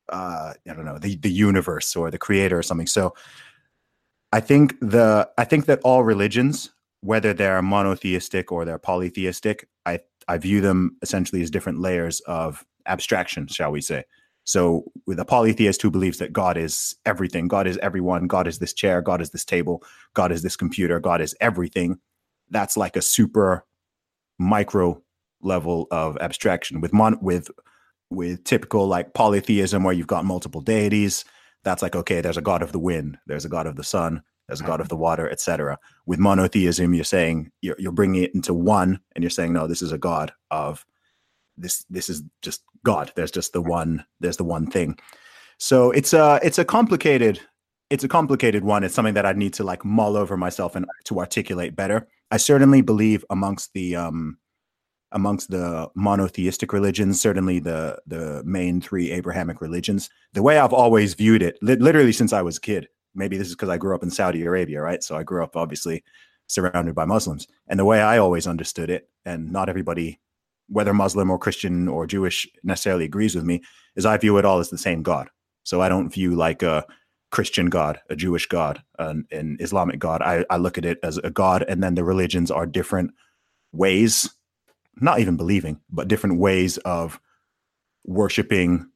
uh 0.09 0.53
i 0.69 0.73
don't 0.73 0.83
know 0.83 0.97
the 0.97 1.15
the 1.15 1.31
universe 1.31 1.95
or 1.95 2.11
the 2.11 2.17
creator 2.17 2.57
or 2.57 2.63
something. 2.63 2.87
So 2.87 3.13
i 4.33 4.39
think 4.39 4.77
the 4.81 5.29
i 5.37 5.45
think 5.45 5.65
that 5.65 5.79
all 5.83 6.03
religions 6.03 6.69
whether 7.01 7.33
they're 7.33 7.61
monotheistic 7.61 8.51
or 8.51 8.65
they're 8.65 8.77
polytheistic 8.77 9.67
i 9.85 9.99
i 10.27 10.37
view 10.37 10.59
them 10.59 10.97
essentially 11.01 11.41
as 11.41 11.49
different 11.49 11.79
layers 11.79 12.19
of 12.21 12.65
abstraction 12.85 13.47
shall 13.47 13.71
we 13.71 13.79
say. 13.81 14.03
So 14.45 14.83
with 15.07 15.21
a 15.21 15.25
polytheist 15.25 15.81
who 15.81 15.89
believes 15.89 16.17
that 16.17 16.33
god 16.33 16.57
is 16.57 16.95
everything 17.05 17.47
god 17.47 17.65
is 17.65 17.77
everyone 17.77 18.27
god 18.27 18.45
is 18.45 18.59
this 18.59 18.73
chair 18.73 19.01
god 19.01 19.21
is 19.21 19.29
this 19.29 19.45
table 19.45 19.81
god 20.13 20.33
is 20.33 20.41
this 20.41 20.57
computer 20.57 20.99
god 20.99 21.21
is 21.21 21.33
everything 21.39 21.97
that's 22.49 22.75
like 22.75 22.97
a 22.97 23.01
super 23.01 23.65
micro 24.39 25.01
level 25.41 25.87
of 25.91 26.17
abstraction. 26.17 26.81
With 26.81 26.93
mon 26.93 27.17
with 27.21 27.49
with 28.09 28.43
typical 28.43 28.87
like 28.87 29.13
polytheism 29.13 29.83
where 29.83 29.93
you've 29.93 30.07
got 30.07 30.25
multiple 30.25 30.61
deities 30.61 31.25
that's 31.63 31.81
like 31.81 31.95
okay 31.95 32.21
there's 32.21 32.37
a 32.37 32.41
god 32.41 32.61
of 32.61 32.71
the 32.71 32.79
wind 32.79 33.17
there's 33.27 33.45
a 33.45 33.49
god 33.49 33.67
of 33.67 33.75
the 33.75 33.83
sun 33.83 34.21
there's 34.47 34.61
a 34.61 34.65
god 34.65 34.81
of 34.81 34.89
the 34.89 34.97
water 34.97 35.29
etc 35.29 35.77
with 36.05 36.19
monotheism 36.19 36.93
you're 36.93 37.03
saying 37.03 37.51
you're, 37.61 37.75
you're 37.79 37.91
bringing 37.91 38.23
it 38.23 38.35
into 38.35 38.53
one 38.53 38.99
and 39.15 39.23
you're 39.23 39.29
saying 39.29 39.53
no 39.53 39.67
this 39.67 39.81
is 39.81 39.91
a 39.91 39.97
god 39.97 40.33
of 40.51 40.85
this 41.57 41.85
this 41.89 42.09
is 42.09 42.23
just 42.41 42.63
god. 42.83 43.11
There's 43.15 43.31
just 43.31 43.53
the 43.53 43.61
one 43.61 44.05
there's 44.19 44.37
the 44.37 44.43
one 44.43 44.67
thing. 44.67 44.97
So 45.57 45.91
it's 45.91 46.13
a 46.13 46.39
it's 46.43 46.59
a 46.59 46.65
complicated 46.65 47.39
it's 47.89 48.03
a 48.03 48.07
complicated 48.07 48.63
one. 48.63 48.83
It's 48.83 48.95
something 48.95 49.13
that 49.13 49.25
i 49.25 49.33
need 49.33 49.53
to 49.55 49.63
like 49.63 49.85
mull 49.85 50.17
over 50.17 50.37
myself 50.37 50.75
and 50.75 50.85
to 51.05 51.19
articulate 51.19 51.75
better. 51.75 52.07
I 52.31 52.37
certainly 52.37 52.81
believe 52.81 53.23
amongst 53.29 53.73
the 53.73 53.95
um 53.95 54.37
amongst 55.13 55.49
the 55.49 55.89
monotheistic 55.95 56.73
religions 56.73 57.21
certainly 57.21 57.59
the 57.59 57.97
the 58.07 58.43
main 58.43 58.81
three 58.81 59.11
abrahamic 59.11 59.61
religions. 59.61 60.09
The 60.33 60.43
way 60.43 60.57
i've 60.57 60.73
always 60.73 61.13
viewed 61.13 61.41
it 61.41 61.57
li- 61.61 61.75
literally 61.75 62.11
since 62.11 62.33
i 62.33 62.41
was 62.41 62.57
a 62.57 62.61
kid 62.61 62.87
maybe 63.15 63.37
this 63.37 63.47
is 63.47 63.53
because 63.53 63.69
i 63.69 63.77
grew 63.77 63.95
up 63.95 64.03
in 64.03 64.09
saudi 64.09 64.43
arabia 64.43 64.81
right? 64.81 65.03
So 65.03 65.15
i 65.15 65.23
grew 65.23 65.43
up 65.43 65.55
obviously 65.55 66.03
surrounded 66.47 66.93
by 66.95 67.05
muslims. 67.05 67.47
And 67.67 67.79
the 67.79 67.85
way 67.85 68.01
i 68.01 68.17
always 68.17 68.47
understood 68.47 68.89
it 68.89 69.09
and 69.25 69.51
not 69.51 69.69
everybody 69.69 70.19
whether 70.67 70.93
muslim 70.93 71.29
or 71.29 71.37
christian 71.37 71.87
or 71.87 72.07
jewish 72.07 72.47
necessarily 72.63 73.05
agrees 73.05 73.35
with 73.35 73.45
me 73.45 73.61
is 73.95 74.05
i 74.05 74.17
view 74.17 74.37
it 74.37 74.45
all 74.45 74.59
as 74.59 74.69
the 74.69 74.77
same 74.77 75.03
god. 75.03 75.29
So 75.63 75.81
i 75.81 75.89
don't 75.89 76.13
view 76.13 76.35
like 76.35 76.63
a 76.63 76.85
christian 77.31 77.67
god 77.67 77.99
a 78.09 78.15
jewish 78.15 78.47
god 78.47 78.83
an, 78.99 79.25
an 79.31 79.57
islamic 79.59 79.99
god. 79.99 80.21
I, 80.21 80.45
I 80.49 80.57
look 80.57 80.77
at 80.77 80.85
it 80.85 80.99
as 81.03 81.17
a 81.17 81.29
god 81.29 81.63
and 81.67 81.81
then 81.81 81.95
the 81.95 82.03
religions 82.03 82.51
are 82.51 82.65
different 82.65 83.11
ways 83.71 84.29
not 84.99 85.19
even 85.19 85.37
believing, 85.37 85.79
but 85.89 86.07
different 86.07 86.39
ways 86.39 86.77
of 86.79 87.19
worshiping 88.05 88.89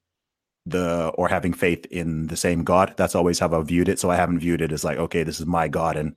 the 0.66 1.08
or 1.16 1.30
having 1.30 1.54
faith 1.54 1.86
in 1.86 2.28
the 2.28 2.36
same 2.36 2.64
God. 2.64 2.94
That's 2.98 3.16
always 3.16 3.40
how 3.40 3.58
I've 3.58 3.68
viewed 3.68 3.90
it. 3.90 4.00
So 4.00 4.12
I 4.12 4.16
haven't 4.16 4.40
viewed 4.40 4.62
it 4.62 4.72
as 4.72 4.84
like, 4.84 4.98
okay, 4.98 5.24
this 5.24 5.40
is 5.40 5.46
my 5.46 5.68
God 5.68 5.96
and 5.96 6.16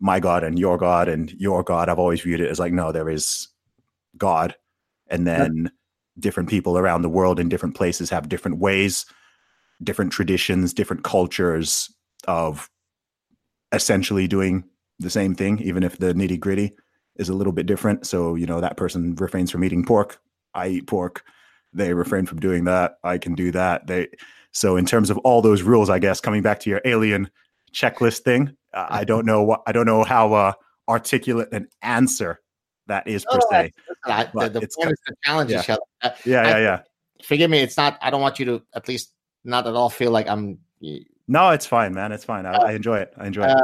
my 0.00 0.18
God 0.18 0.42
and 0.42 0.58
your 0.58 0.76
God 0.76 1.08
and 1.08 1.30
your 1.32 1.62
God. 1.62 1.88
I've 1.88 1.98
always 1.98 2.20
viewed 2.20 2.40
it 2.40 2.50
as 2.50 2.58
like, 2.58 2.72
no, 2.72 2.90
there 2.90 3.08
is 3.08 3.48
God. 4.16 4.56
And 5.08 5.26
then 5.26 5.70
different 6.18 6.48
people 6.48 6.76
around 6.76 7.02
the 7.02 7.08
world 7.08 7.38
in 7.38 7.48
different 7.48 7.76
places 7.76 8.10
have 8.10 8.28
different 8.28 8.58
ways, 8.58 9.06
different 9.82 10.12
traditions, 10.12 10.74
different 10.74 11.04
cultures 11.04 11.92
of 12.26 12.68
essentially 13.72 14.26
doing 14.26 14.64
the 14.98 15.10
same 15.10 15.34
thing, 15.34 15.60
even 15.60 15.82
if 15.82 15.98
the 15.98 16.14
nitty 16.14 16.40
gritty 16.40 16.72
is 17.16 17.28
a 17.28 17.34
little 17.34 17.52
bit 17.52 17.66
different. 17.66 18.06
So, 18.06 18.34
you 18.34 18.46
know, 18.46 18.60
that 18.60 18.76
person 18.76 19.14
refrains 19.16 19.50
from 19.50 19.64
eating 19.64 19.84
pork. 19.84 20.20
I 20.54 20.68
eat 20.68 20.86
pork. 20.86 21.24
They 21.72 21.92
refrain 21.94 22.26
from 22.26 22.40
doing 22.40 22.64
that. 22.64 22.98
I 23.02 23.18
can 23.18 23.34
do 23.34 23.50
that. 23.52 23.86
They 23.86 24.08
so 24.52 24.76
in 24.76 24.86
terms 24.86 25.10
of 25.10 25.18
all 25.18 25.42
those 25.42 25.62
rules, 25.62 25.90
I 25.90 25.98
guess 25.98 26.20
coming 26.20 26.42
back 26.42 26.60
to 26.60 26.70
your 26.70 26.80
alien 26.84 27.28
checklist 27.72 28.20
thing, 28.20 28.56
uh, 28.72 28.86
I 28.88 29.04
don't 29.04 29.26
know 29.26 29.42
what 29.42 29.62
I 29.66 29.72
don't 29.72 29.86
know 29.86 30.04
how 30.04 30.32
uh, 30.32 30.52
articulate 30.88 31.48
an 31.52 31.68
answer 31.82 32.40
that 32.86 33.06
is 33.08 33.24
per 33.24 33.38
No, 33.38 33.46
se. 33.50 33.72
I- 34.04 34.24
the 34.24 34.48
the 34.50 34.68
point 34.76 34.92
is 34.92 34.98
to 35.06 35.14
challenge 35.24 35.50
yeah. 35.50 35.60
each 35.60 35.70
other. 35.70 35.82
Uh, 36.02 36.10
Yeah, 36.24 36.42
I- 36.42 36.48
yeah, 36.50 36.58
yeah. 36.58 36.80
forgive 37.24 37.50
me, 37.50 37.60
it's 37.60 37.76
not, 37.76 37.98
I 38.02 38.10
don't 38.10 38.20
want 38.20 38.38
you 38.38 38.44
to 38.44 38.62
at 38.74 38.86
least 38.88 39.12
not 39.44 39.66
at 39.66 39.74
all 39.74 39.90
feel 39.90 40.10
like 40.10 40.28
I'm 40.28 40.58
No, 41.26 41.50
it's 41.50 41.66
fine, 41.66 41.94
man. 41.94 42.12
It's 42.12 42.24
fine. 42.24 42.44
I, 42.46 42.52
I 42.52 42.72
enjoy 42.72 42.98
it. 42.98 43.12
I 43.16 43.26
enjoy 43.26 43.44
it. 43.44 43.50
Uh, 43.50 43.62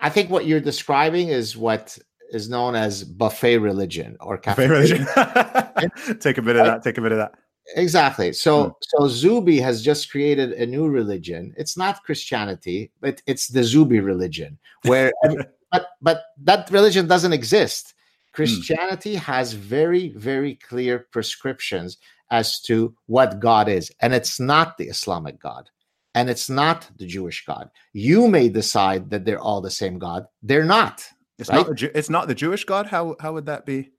I 0.00 0.10
think 0.10 0.28
what 0.30 0.46
you're 0.46 0.60
describing 0.60 1.28
is 1.28 1.56
what 1.56 1.96
is 2.32 2.48
known 2.48 2.74
as 2.74 3.04
buffet 3.04 3.58
religion 3.58 4.16
or 4.20 4.36
cafe 4.38 4.62
Favorite 4.68 4.90
religion. 4.90 5.06
take 6.20 6.38
a 6.38 6.42
bit 6.42 6.56
of 6.56 6.66
that. 6.66 6.82
Take 6.82 6.98
a 6.98 7.00
bit 7.02 7.12
of 7.12 7.18
that. 7.18 7.32
Exactly. 7.74 8.32
So 8.32 8.64
Hmm. 8.64 8.70
so 8.82 9.08
Zuby 9.08 9.58
has 9.60 9.82
just 9.82 10.10
created 10.10 10.52
a 10.52 10.66
new 10.66 10.88
religion. 10.88 11.52
It's 11.56 11.76
not 11.76 12.02
Christianity, 12.04 12.92
but 13.00 13.22
it's 13.26 13.48
the 13.48 13.64
Zuby 13.64 14.00
religion, 14.00 14.58
where 14.84 15.12
but 15.72 15.88
but 16.00 16.24
that 16.42 16.70
religion 16.70 17.06
doesn't 17.08 17.32
exist. 17.32 17.94
Christianity 18.32 19.14
has 19.16 19.52
very 19.54 20.10
very 20.10 20.54
clear 20.56 21.06
prescriptions 21.10 21.98
as 22.30 22.60
to 22.62 22.94
what 23.06 23.40
God 23.40 23.68
is, 23.68 23.90
and 24.00 24.14
it's 24.14 24.38
not 24.38 24.78
the 24.78 24.84
Islamic 24.88 25.40
God, 25.40 25.70
and 26.14 26.28
it's 26.30 26.48
not 26.50 26.88
the 26.98 27.06
Jewish 27.06 27.44
God. 27.46 27.70
You 27.92 28.28
may 28.28 28.48
decide 28.48 29.10
that 29.10 29.24
they're 29.24 29.40
all 29.40 29.60
the 29.60 29.70
same 29.70 29.98
God. 29.98 30.26
They're 30.42 30.64
not. 30.64 31.04
It's 31.38 31.50
right? 31.50 31.66
not 31.66 31.76
the 31.76 31.98
it's 31.98 32.10
not 32.10 32.28
the 32.28 32.34
Jewish 32.34 32.64
God. 32.64 32.86
How 32.86 33.16
how 33.20 33.32
would 33.34 33.46
that 33.46 33.66
be? 33.66 33.90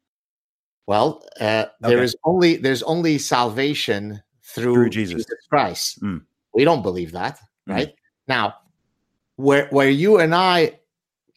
Well, 0.88 1.24
uh, 1.40 1.66
there 1.82 1.98
Okay. 1.98 2.04
is 2.04 2.16
only 2.24 2.58
there's 2.58 2.84
only 2.84 3.18
salvation 3.18 4.22
through, 4.44 4.74
Through 4.74 4.90
Jesus. 4.90 5.26
Christ. 5.50 6.02
Mm. 6.02 6.22
We 6.54 6.64
don't 6.64 6.82
believe 6.82 7.12
that, 7.12 7.38
Mm. 7.68 7.74
right? 7.74 7.94
Now, 8.28 8.56
where 9.36 9.68
where 9.70 9.90
you 9.90 10.18
and 10.20 10.34
I 10.34 10.80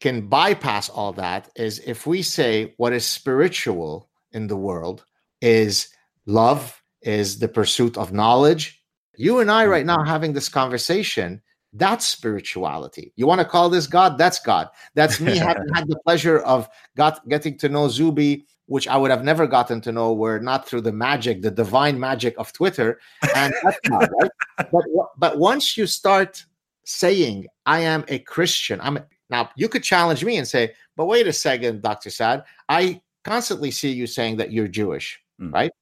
can 0.00 0.28
bypass 0.28 0.88
all 0.88 1.12
that 1.12 1.50
is 1.56 1.80
if 1.80 2.06
we 2.06 2.22
say 2.22 2.74
what 2.78 2.92
is 2.92 3.04
spiritual 3.04 4.08
in 4.32 4.46
the 4.46 4.56
world 4.56 5.04
is 5.42 5.88
love, 6.24 6.80
is 7.02 7.38
the 7.38 7.48
pursuit 7.48 7.98
of 7.98 8.12
knowledge. 8.12 8.82
You 9.16 9.40
and 9.40 9.50
I 9.50 9.66
right 9.66 9.84
now 9.84 10.02
having 10.04 10.32
this 10.32 10.48
conversation, 10.48 11.42
that's 11.72 12.06
spirituality. 12.06 13.12
You 13.16 13.26
want 13.26 13.40
to 13.40 13.44
call 13.44 13.70
this 13.70 13.86
God? 13.86 14.18
That's 14.18 14.38
God. 14.40 14.68
That's 14.94 15.20
me 15.20 15.36
having 15.38 15.68
had 15.74 15.88
the 15.88 15.98
pleasure 16.04 16.38
of 16.40 16.68
got 16.96 17.26
getting 17.28 17.56
to 17.58 17.68
know 17.68 17.88
Zuby, 17.88 18.46
which 18.66 18.88
I 18.88 18.96
would 18.96 19.10
have 19.10 19.24
never 19.24 19.46
gotten 19.46 19.80
to 19.82 19.92
know 19.92 20.12
were 20.12 20.38
not 20.40 20.66
through 20.66 20.82
the 20.82 20.92
magic, 20.92 21.42
the 21.42 21.50
divine 21.50 21.98
magic 21.98 22.34
of 22.38 22.52
Twitter. 22.52 23.00
And 23.36 23.54
that's 23.62 23.78
right? 23.88 24.30
But 24.72 24.84
but 25.16 25.38
once 25.38 25.76
you 25.76 25.86
start 25.86 26.44
saying, 26.84 27.46
I 27.66 27.80
am 27.80 28.04
a 28.08 28.18
Christian, 28.20 28.80
I'm 28.82 28.98
now 29.28 29.50
you 29.56 29.68
could 29.68 29.84
challenge 29.84 30.24
me 30.24 30.36
and 30.38 30.48
say, 30.48 30.74
but 30.96 31.06
wait 31.06 31.26
a 31.28 31.32
second, 31.32 31.82
Dr. 31.82 32.10
Saad, 32.10 32.44
I 32.68 33.00
constantly 33.24 33.70
see 33.70 33.90
you 33.92 34.06
saying 34.06 34.38
that 34.38 34.52
you're 34.52 34.68
Jewish, 34.68 35.20
Mm. 35.40 35.52
right? 35.52 35.72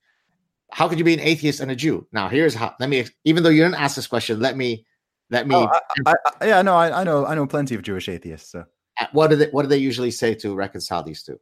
How 0.71 0.87
could 0.87 0.99
you 0.99 1.05
be 1.05 1.15
an 1.15 1.21
atheist 1.21 1.61
and 1.61 1.71
a 1.71 1.75
Jew? 1.77 2.07
Now, 2.13 2.29
here's 2.29 2.55
how. 2.55 2.75
Let 2.79 2.91
me, 2.91 3.07
even 3.25 3.43
though 3.43 3.49
you 3.49 3.63
didn't 3.63 3.81
ask 3.81 3.97
this 3.97 4.07
question, 4.07 4.39
let 4.39 4.55
me, 4.57 4.85
let 5.31 5.47
me. 5.47 5.55
Oh, 5.55 5.67
I, 5.67 5.81
I, 6.07 6.15
I, 6.41 6.47
yeah, 6.47 6.63
no, 6.63 6.75
I, 6.75 7.01
I 7.01 7.05
know 7.05 7.27
I 7.27 7.35
know 7.35 7.47
plenty 7.47 7.75
of 7.75 7.83
Jewish 7.83 8.09
atheists. 8.09 8.51
So, 8.53 8.65
what 9.13 9.29
do 9.29 9.37
they, 9.37 9.47
what 9.47 9.63
do 9.63 9.69
they 9.69 9.77
usually 9.79 10.11
say 10.11 10.35
to 10.37 10.55
reconcile 10.55 11.03
these 11.03 11.23
two? 11.23 11.39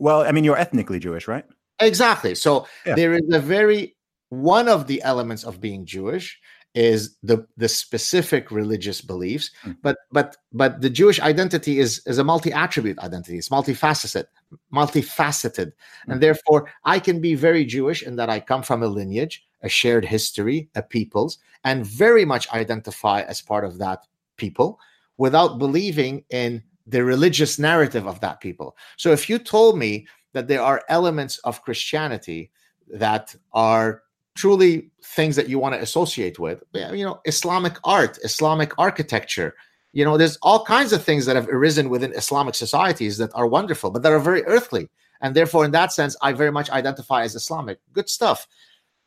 well, 0.00 0.22
I 0.22 0.30
mean, 0.30 0.44
you're 0.44 0.56
ethnically 0.56 1.00
Jewish, 1.00 1.26
right? 1.26 1.44
Exactly. 1.80 2.34
So 2.36 2.66
Yeah. 2.86 2.94
there 2.94 3.14
is 3.14 3.22
a 3.32 3.40
very 3.40 3.96
one 4.28 4.68
of 4.68 4.86
the 4.86 5.02
elements 5.02 5.42
of 5.44 5.60
being 5.60 5.86
Jewish 5.86 6.38
is 6.74 7.16
the 7.24 7.46
the 7.56 7.68
specific 7.68 8.50
religious 8.52 9.00
beliefs, 9.00 9.50
Mm. 9.64 9.76
but 9.82 9.96
but 10.12 10.36
but 10.52 10.80
the 10.80 10.90
Jewish 10.90 11.18
identity 11.18 11.80
is 11.80 12.00
is 12.06 12.18
a 12.18 12.24
multi 12.24 12.52
attribute 12.52 12.98
identity. 13.00 13.38
It's 13.38 13.48
multifaceted, 13.48 14.26
multifaceted, 14.72 15.72
Mm. 16.06 16.12
and 16.12 16.20
therefore 16.22 16.70
I 16.84 17.00
can 17.00 17.20
be 17.20 17.34
very 17.34 17.64
Jewish 17.64 18.02
in 18.02 18.16
that 18.16 18.30
I 18.30 18.40
come 18.40 18.62
from 18.62 18.82
a 18.82 18.86
lineage, 18.86 19.44
a 19.62 19.68
shared 19.68 20.04
history, 20.04 20.68
a 20.74 20.82
people's, 20.82 21.38
and 21.64 21.84
very 21.84 22.24
much 22.24 22.50
identify 22.52 23.22
as 23.22 23.42
part 23.42 23.64
of 23.64 23.78
that 23.78 24.06
people 24.36 24.78
without 25.16 25.58
believing 25.58 26.24
in 26.30 26.62
the 26.86 27.04
religious 27.04 27.58
narrative 27.58 28.06
of 28.06 28.20
that 28.20 28.40
people. 28.40 28.76
So 28.96 29.12
if 29.12 29.28
you 29.28 29.38
told 29.38 29.78
me 29.78 30.06
that 30.32 30.48
there 30.48 30.62
are 30.62 30.84
elements 30.88 31.38
of 31.38 31.62
Christianity 31.62 32.50
that 32.88 33.34
are 33.52 34.02
truly 34.36 34.90
things 35.02 35.36
that 35.36 35.48
you 35.48 35.58
want 35.58 35.74
to 35.74 35.80
associate 35.82 36.38
with, 36.38 36.62
you 36.92 37.04
know, 37.04 37.20
Islamic 37.26 37.76
art, 37.84 38.18
Islamic 38.22 38.72
architecture, 38.78 39.54
you 39.92 40.04
know, 40.04 40.16
there's 40.16 40.38
all 40.42 40.64
kinds 40.64 40.92
of 40.92 41.02
things 41.02 41.26
that 41.26 41.34
have 41.34 41.48
arisen 41.48 41.88
within 41.90 42.12
Islamic 42.12 42.54
societies 42.54 43.18
that 43.18 43.30
are 43.34 43.46
wonderful, 43.46 43.90
but 43.90 44.02
that 44.02 44.12
are 44.12 44.20
very 44.20 44.44
earthly. 44.44 44.88
And 45.20 45.34
therefore, 45.34 45.64
in 45.64 45.72
that 45.72 45.92
sense, 45.92 46.16
I 46.22 46.32
very 46.32 46.52
much 46.52 46.70
identify 46.70 47.22
as 47.24 47.34
Islamic. 47.34 47.80
Good 47.92 48.08
stuff. 48.08 48.46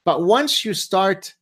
But 0.05 0.23
once 0.23 0.65
you 0.65 0.73
start 0.73 1.33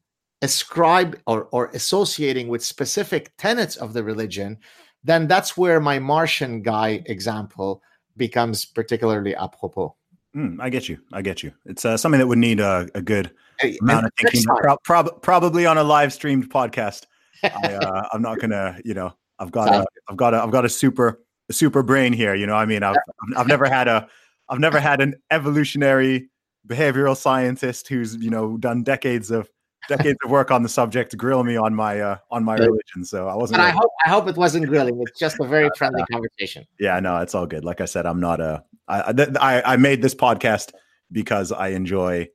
ascribe 0.41 1.19
or, 1.27 1.47
or 1.51 1.67
associating 1.73 2.47
with 2.47 2.63
specific 2.63 3.31
tenets 3.37 3.75
of 3.75 3.93
the 3.93 4.03
religion, 4.03 4.57
then 5.03 5.27
that's 5.27 5.57
where 5.57 5.79
my 5.79 5.99
Martian 5.99 6.61
guy 6.61 7.01
example 7.05 7.81
becomes 8.17 8.65
particularly 8.65 9.35
apropos. 9.35 9.95
Mm, 10.35 10.61
I 10.61 10.69
get 10.69 10.87
you. 10.87 10.99
I 11.11 11.21
get 11.21 11.41
you. 11.41 11.51
It's 11.65 11.85
uh, 11.85 11.97
something 11.97 12.19
that 12.19 12.27
would 12.27 12.37
need 12.37 12.59
a, 12.59 12.87
a 12.93 13.01
good 13.01 13.31
Hey, 13.59 13.77
amount 13.81 14.05
of 14.05 14.11
thinking. 14.17 14.43
Pro- 14.43 14.77
prob- 14.77 15.21
probably 15.21 15.65
on 15.65 15.77
a 15.77 15.83
live 15.83 16.13
streamed 16.13 16.49
podcast. 16.51 17.05
I, 17.43 17.47
uh, 17.73 18.07
I'm 18.13 18.21
not 18.21 18.39
gonna, 18.39 18.79
you 18.85 18.93
know, 18.93 19.13
I've 19.39 19.51
got 19.51 19.73
a, 19.73 19.85
I've 20.07 20.17
got 20.17 20.33
a, 20.33 20.43
I've 20.43 20.51
got 20.51 20.65
a 20.65 20.69
super, 20.69 21.21
a 21.49 21.53
super 21.53 21.81
brain 21.81 22.13
here. 22.13 22.35
You 22.35 22.45
know, 22.45 22.55
I 22.55 22.65
mean, 22.65 22.83
I've, 22.83 22.97
I've 23.35 23.47
never 23.47 23.67
had 23.67 23.87
a, 23.87 24.07
I've 24.49 24.59
never 24.59 24.79
had 24.79 25.01
an 25.01 25.15
evolutionary 25.31 26.29
behavioral 26.69 27.17
scientist 27.17 27.87
who's, 27.87 28.15
you 28.15 28.29
know, 28.29 28.57
done 28.57 28.83
decades 28.83 29.31
of, 29.31 29.49
decades 29.87 30.17
of 30.23 30.29
work 30.29 30.51
on 30.51 30.61
the 30.61 30.69
subject 30.69 31.17
grill 31.17 31.43
me 31.43 31.57
on 31.57 31.73
my, 31.73 31.99
uh, 31.99 32.17
on 32.29 32.43
my 32.43 32.55
religion. 32.55 33.03
So 33.03 33.27
I 33.27 33.35
wasn't. 33.35 33.57
But 33.57 33.65
I 33.65 33.71
hope 33.71 33.91
I 34.05 34.09
hope 34.09 34.27
it 34.27 34.35
wasn't 34.35 34.67
grilling. 34.67 35.01
It's 35.01 35.17
just 35.19 35.37
a 35.39 35.47
very 35.47 35.69
friendly 35.77 36.03
conversation. 36.11 36.65
Yeah, 36.79 36.99
no, 36.99 37.17
it's 37.21 37.33
all 37.33 37.47
good. 37.47 37.65
Like 37.65 37.81
I 37.81 37.85
said, 37.85 38.05
I'm 38.05 38.19
not 38.19 38.39
a. 38.39 38.63
I 38.87 39.09
I- 39.09 39.13
th- 39.13 39.29
I 39.39 39.61
I 39.73 39.77
made 39.77 40.01
this 40.01 40.13
podcast 40.13 40.73
because 41.11 41.51
I 41.51 41.69
enjoy 41.69 42.27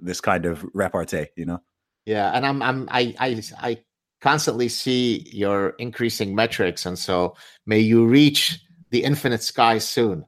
this 0.00 0.20
kind 0.20 0.46
of 0.46 0.64
repartee. 0.72 1.26
You 1.36 1.46
know. 1.46 1.62
Yeah, 2.06 2.30
and 2.32 2.46
I'm 2.46 2.62
I'm 2.62 2.88
I 2.90 3.14
I 3.18 3.42
I 3.60 3.78
constantly 4.20 4.68
see 4.68 5.28
your 5.30 5.70
increasing 5.78 6.34
metrics, 6.34 6.86
and 6.86 6.98
so 6.98 7.36
may 7.66 7.80
you 7.80 8.06
reach 8.06 8.60
the 8.90 9.02
infinite 9.04 9.42
sky 9.42 9.78
soon. 9.78 10.24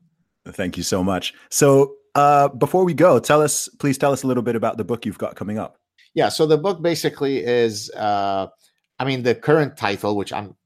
Thank 0.49 0.77
you 0.77 0.83
so 0.83 1.03
much. 1.03 1.35
So 1.51 1.95
uh, 2.17 2.49
before 2.49 2.85
we 2.85 2.95
go, 2.95 3.19
tell 3.19 3.43
us, 3.43 3.69
please 3.79 3.99
tell 3.99 4.11
us 4.11 4.23
a 4.23 4.27
little 4.27 4.43
bit 4.43 4.57
about 4.57 4.79
the 4.79 4.85
book 4.85 5.05
you've 5.05 5.19
got 5.19 5.37
coming 5.37 5.59
up. 5.59 5.79
Yeah, 6.15 6.31
so 6.31 6.47
the 6.47 6.57
book 6.57 6.81
basically 6.81 7.45
is, 7.45 7.91
uh, 7.91 8.47
I 8.99 9.05
mean, 9.05 9.23
the 9.23 9.35
current 9.35 9.77
title, 9.77 10.17
which 10.17 10.33
I'm 10.33 10.57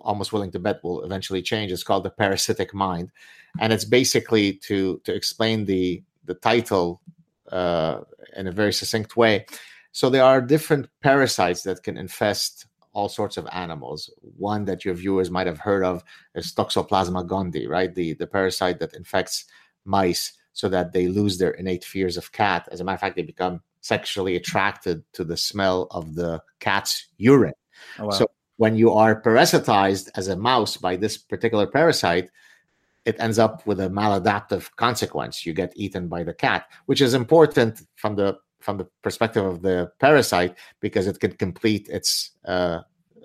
almost 0.00 0.32
willing 0.32 0.52
to 0.52 0.60
bet 0.60 0.78
will 0.84 1.02
eventually 1.02 1.42
change, 1.42 1.72
is 1.72 1.82
called 1.82 2.04
"The 2.04 2.10
Parasitic 2.10 2.72
Mind," 2.72 3.10
and 3.58 3.72
it's 3.72 3.84
basically 3.84 4.52
to 4.68 5.00
to 5.02 5.12
explain 5.12 5.64
the 5.64 6.04
the 6.24 6.34
title 6.34 7.02
uh, 7.50 8.02
in 8.36 8.46
a 8.46 8.52
very 8.52 8.72
succinct 8.72 9.16
way. 9.16 9.44
So 9.90 10.08
there 10.08 10.22
are 10.22 10.40
different 10.40 10.88
parasites 11.02 11.64
that 11.64 11.82
can 11.82 11.96
infest 11.98 12.66
all 12.92 13.08
sorts 13.08 13.36
of 13.36 13.48
animals. 13.50 14.08
One 14.38 14.64
that 14.66 14.84
your 14.84 14.94
viewers 14.94 15.32
might 15.32 15.48
have 15.48 15.58
heard 15.58 15.82
of 15.82 16.04
is 16.36 16.54
Toxoplasma 16.54 17.26
gondii, 17.26 17.68
right? 17.68 17.92
The 17.92 18.14
the 18.14 18.28
parasite 18.28 18.78
that 18.78 18.94
infects 18.94 19.46
mice 19.84 20.38
so 20.52 20.68
that 20.68 20.92
they 20.92 21.08
lose 21.08 21.38
their 21.38 21.52
innate 21.52 21.84
fears 21.84 22.16
of 22.16 22.32
cat. 22.32 22.68
As 22.70 22.80
a 22.80 22.84
matter 22.84 22.94
of 22.94 23.00
fact, 23.00 23.16
they 23.16 23.22
become 23.22 23.60
sexually 23.80 24.36
attracted 24.36 25.02
to 25.12 25.24
the 25.24 25.36
smell 25.36 25.88
of 25.90 26.14
the 26.14 26.42
cat's 26.60 27.08
urine. 27.16 27.54
Oh, 27.98 28.06
wow. 28.06 28.10
So 28.10 28.26
when 28.56 28.76
you 28.76 28.92
are 28.92 29.20
parasitized 29.20 30.10
as 30.14 30.28
a 30.28 30.36
mouse 30.36 30.76
by 30.76 30.96
this 30.96 31.18
particular 31.18 31.66
parasite, 31.66 32.30
it 33.04 33.16
ends 33.18 33.38
up 33.38 33.66
with 33.66 33.80
a 33.80 33.88
maladaptive 33.88 34.70
consequence. 34.76 35.44
You 35.44 35.52
get 35.52 35.72
eaten 35.74 36.08
by 36.08 36.22
the 36.22 36.34
cat, 36.34 36.66
which 36.86 37.00
is 37.00 37.14
important 37.14 37.82
from 37.96 38.14
the 38.16 38.38
from 38.60 38.78
the 38.78 38.86
perspective 39.02 39.44
of 39.44 39.62
the 39.62 39.90
parasite 39.98 40.56
because 40.78 41.08
it 41.08 41.18
can 41.18 41.32
complete 41.32 41.88
its 41.88 42.30
uh, 42.44 42.78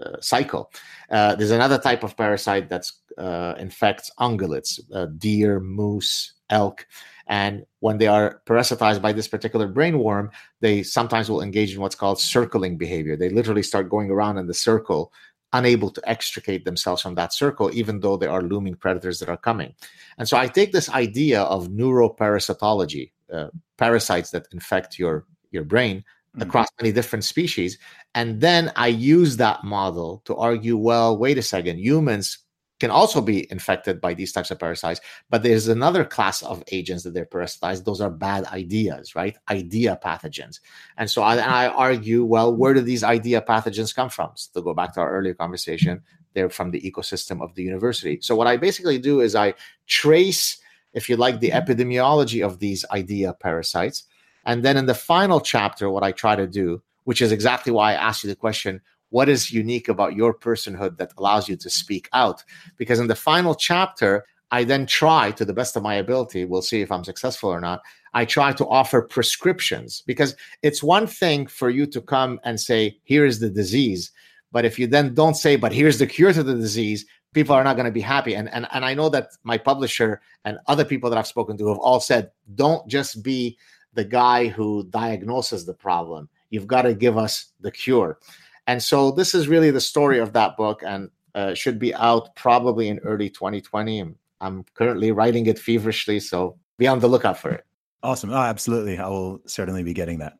uh, 0.03 0.19
cycle. 0.19 0.71
Uh, 1.11 1.35
there's 1.35 1.51
another 1.51 1.77
type 1.77 2.03
of 2.03 2.17
parasite 2.17 2.69
that 2.69 2.89
uh, 3.17 3.53
infects 3.59 4.11
ungulates, 4.19 4.79
uh, 4.93 5.05
deer, 5.17 5.59
moose, 5.59 6.33
elk, 6.49 6.87
and 7.27 7.65
when 7.79 7.97
they 7.97 8.07
are 8.07 8.41
parasitized 8.45 9.01
by 9.01 9.11
this 9.13 9.27
particular 9.27 9.67
brain 9.67 9.99
worm, 9.99 10.31
they 10.61 10.83
sometimes 10.83 11.29
will 11.29 11.41
engage 11.41 11.73
in 11.75 11.81
what's 11.81 11.95
called 11.95 12.19
circling 12.19 12.77
behavior. 12.77 13.15
They 13.15 13.29
literally 13.29 13.63
start 13.63 13.89
going 13.89 14.09
around 14.09 14.37
in 14.37 14.47
the 14.47 14.53
circle, 14.53 15.11
unable 15.53 15.89
to 15.91 16.01
extricate 16.09 16.65
themselves 16.65 17.01
from 17.01 17.15
that 17.15 17.33
circle, 17.33 17.69
even 17.73 17.99
though 17.99 18.17
there 18.17 18.31
are 18.31 18.41
looming 18.41 18.75
predators 18.75 19.19
that 19.19 19.29
are 19.29 19.37
coming. 19.37 19.73
And 20.17 20.27
so 20.27 20.37
I 20.37 20.47
take 20.47 20.71
this 20.71 20.89
idea 20.89 21.41
of 21.43 21.67
neuroparasitology, 21.69 23.11
uh, 23.31 23.47
parasites 23.77 24.31
that 24.31 24.47
infect 24.51 24.97
your 24.97 25.25
your 25.51 25.63
brain 25.63 26.03
Mhm. 26.35 26.43
across 26.43 26.67
many 26.81 26.91
different 26.91 27.23
species, 27.23 27.77
and 28.13 28.41
then 28.41 28.71
I 28.75 28.87
use 28.87 29.37
that 29.37 29.63
model 29.63 30.21
to 30.25 30.35
argue, 30.35 30.77
well, 30.77 31.17
wait 31.17 31.37
a 31.37 31.41
second, 31.41 31.79
humans 31.79 32.39
can 32.79 32.91
also 32.91 33.21
be 33.21 33.49
infected 33.51 33.99
by 33.99 34.13
these 34.13 34.31
types 34.31 34.51
of 34.51 34.59
parasites, 34.59 35.01
but 35.29 35.43
there's 35.43 35.67
another 35.67 36.05
class 36.05 36.41
of 36.43 36.63
agents 36.71 37.03
that 37.03 37.13
they're 37.13 37.25
parasitized. 37.25 37.85
Those 37.85 38.01
are 38.01 38.09
bad 38.09 38.45
ideas, 38.45 39.15
right? 39.15 39.35
Idea 39.49 39.99
pathogens. 40.03 40.59
And 40.97 41.09
so 41.09 41.23
I, 41.23 41.37
I 41.37 41.67
argue, 41.69 42.23
well, 42.23 42.55
where 42.55 42.73
do 42.73 42.81
these 42.81 43.03
idea 43.03 43.41
pathogens 43.41 43.95
come 43.95 44.09
from? 44.09 44.31
So 44.35 44.59
to 44.59 44.63
go 44.63 44.73
back 44.73 44.93
to 44.93 45.01
our 45.01 45.11
earlier 45.11 45.33
conversation, 45.33 46.01
they're 46.33 46.49
from 46.49 46.71
the 46.71 46.81
ecosystem 46.81 47.41
of 47.41 47.55
the 47.55 47.63
university. 47.63 48.19
So 48.21 48.35
what 48.35 48.47
I 48.47 48.57
basically 48.57 48.99
do 48.99 49.21
is 49.21 49.35
I 49.35 49.55
trace, 49.87 50.57
if 50.93 51.09
you 51.09 51.17
like, 51.17 51.39
the 51.39 51.49
mm-hmm. 51.49 51.71
epidemiology 51.71 52.45
of 52.45 52.59
these 52.59 52.85
idea 52.91 53.33
parasites. 53.33 54.03
And 54.45 54.63
then 54.63 54.77
in 54.77 54.85
the 54.85 54.93
final 54.93 55.41
chapter, 55.41 55.89
what 55.89 56.03
I 56.03 56.11
try 56.11 56.35
to 56.35 56.47
do, 56.47 56.83
which 57.05 57.21
is 57.21 57.31
exactly 57.31 57.71
why 57.71 57.91
I 57.91 57.95
asked 57.95 58.23
you 58.23 58.29
the 58.29 58.35
question, 58.35 58.81
what 59.09 59.29
is 59.29 59.51
unique 59.51 59.89
about 59.89 60.15
your 60.15 60.34
personhood 60.34 60.97
that 60.97 61.13
allows 61.17 61.47
you 61.47 61.55
to 61.57 61.69
speak 61.69 62.09
out? 62.13 62.43
Because 62.77 62.99
in 62.99 63.07
the 63.07 63.15
final 63.15 63.55
chapter, 63.55 64.25
I 64.51 64.63
then 64.63 64.85
try 64.85 65.31
to 65.31 65.45
the 65.45 65.53
best 65.53 65.75
of 65.75 65.84
my 65.84 65.95
ability, 65.95 66.45
we'll 66.45 66.61
see 66.61 66.81
if 66.81 66.91
I'm 66.91 67.03
successful 67.03 67.49
or 67.49 67.59
not. 67.59 67.81
I 68.13 68.25
try 68.25 68.53
to 68.53 68.67
offer 68.67 69.01
prescriptions 69.01 70.01
because 70.05 70.35
it's 70.63 70.81
one 70.81 71.05
thing 71.05 71.47
for 71.47 71.69
you 71.69 71.85
to 71.88 72.01
come 72.01 72.39
and 72.43 72.59
say, 72.59 72.97
here 73.03 73.25
is 73.25 73.39
the 73.39 73.49
disease. 73.49 74.11
But 74.51 74.65
if 74.65 74.79
you 74.79 74.88
then 74.88 75.13
don't 75.13 75.35
say, 75.35 75.57
but 75.57 75.73
here's 75.73 75.99
the 75.99 76.07
cure 76.07 76.31
to 76.31 76.43
the 76.43 76.55
disease, 76.55 77.05
people 77.34 77.53
are 77.53 77.63
not 77.63 77.75
going 77.75 77.85
to 77.85 77.91
be 77.91 78.01
happy. 78.01 78.35
And, 78.35 78.49
and, 78.49 78.67
and 78.71 78.85
I 78.85 78.93
know 78.93 79.09
that 79.09 79.31
my 79.43 79.57
publisher 79.57 80.21
and 80.45 80.57
other 80.67 80.85
people 80.85 81.09
that 81.09 81.19
I've 81.19 81.27
spoken 81.27 81.57
to 81.57 81.67
have 81.67 81.77
all 81.77 81.99
said, 81.99 82.31
don't 82.55 82.88
just 82.88 83.21
be 83.23 83.57
the 83.93 84.05
guy 84.05 84.47
who 84.47 84.85
diagnoses 84.89 85.65
the 85.65 85.73
problem. 85.73 86.29
You've 86.49 86.67
got 86.67 86.84
to 86.84 86.93
give 86.93 87.17
us 87.17 87.47
the 87.59 87.71
cure. 87.71 88.19
And 88.68 88.84
so 88.84 89.11
this 89.11 89.34
is 89.34 89.48
really 89.48 89.72
the 89.72 89.81
story 89.81 90.19
of 90.19 90.34
that 90.34 90.57
book 90.57 90.84
and 90.85 91.10
uh, 91.34 91.53
should 91.53 91.80
be 91.80 91.95
out 91.95 92.35
probably 92.35 92.89
in 92.89 92.99
early 92.99 93.30
2020. 93.30 94.14
I'm 94.41 94.65
currently 94.76 95.11
writing 95.11 95.45
it 95.48 95.57
feverishly, 95.57 96.19
so 96.19 96.57
be 96.77 96.85
on 96.88 96.99
the 96.99 97.07
lookout 97.07 97.38
for 97.38 97.49
it. 97.49 97.65
Awesome. 98.03 98.30
Oh, 98.30 98.35
absolutely. 98.35 98.99
I 98.99 99.07
will 99.07 99.41
certainly 99.45 99.84
be 99.84 99.94
getting 99.94 100.19
that. 100.19 100.38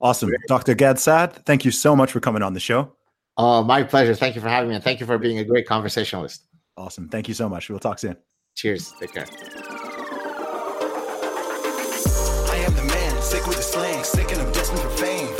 Awesome. 0.00 0.30
Great. 0.30 0.40
Dr. 0.48 0.74
Gad 0.74 0.98
Saad, 0.98 1.34
thank 1.44 1.64
you 1.64 1.70
so 1.70 1.94
much 1.94 2.10
for 2.10 2.20
coming 2.20 2.42
on 2.42 2.54
the 2.54 2.60
show. 2.60 2.92
Oh, 3.36 3.62
my 3.62 3.82
pleasure. 3.82 4.14
Thank 4.14 4.34
you 4.34 4.40
for 4.40 4.48
having 4.48 4.70
me. 4.70 4.74
And 4.74 4.82
thank 4.82 4.98
you 4.98 5.06
for 5.06 5.18
being 5.18 5.38
a 5.38 5.44
great 5.44 5.66
conversationalist. 5.66 6.42
Awesome. 6.76 7.08
Thank 7.08 7.28
you 7.28 7.34
so 7.34 7.48
much. 7.48 7.68
We'll 7.68 7.78
talk 7.78 7.98
soon. 7.98 8.16
Cheers. 8.54 8.92
Take 8.98 9.12
care. 9.12 9.26
I 12.48 12.56
am 12.66 12.74
the 12.74 12.82
man, 12.82 13.22
sick 13.22 13.46
with 13.46 13.58
the 13.58 13.62
slang, 13.62 14.02
sick 14.02 14.32
and 14.32 14.40
I'm 14.40 14.52
destined 14.52 14.80
for 14.80 14.90
fame. 14.90 15.39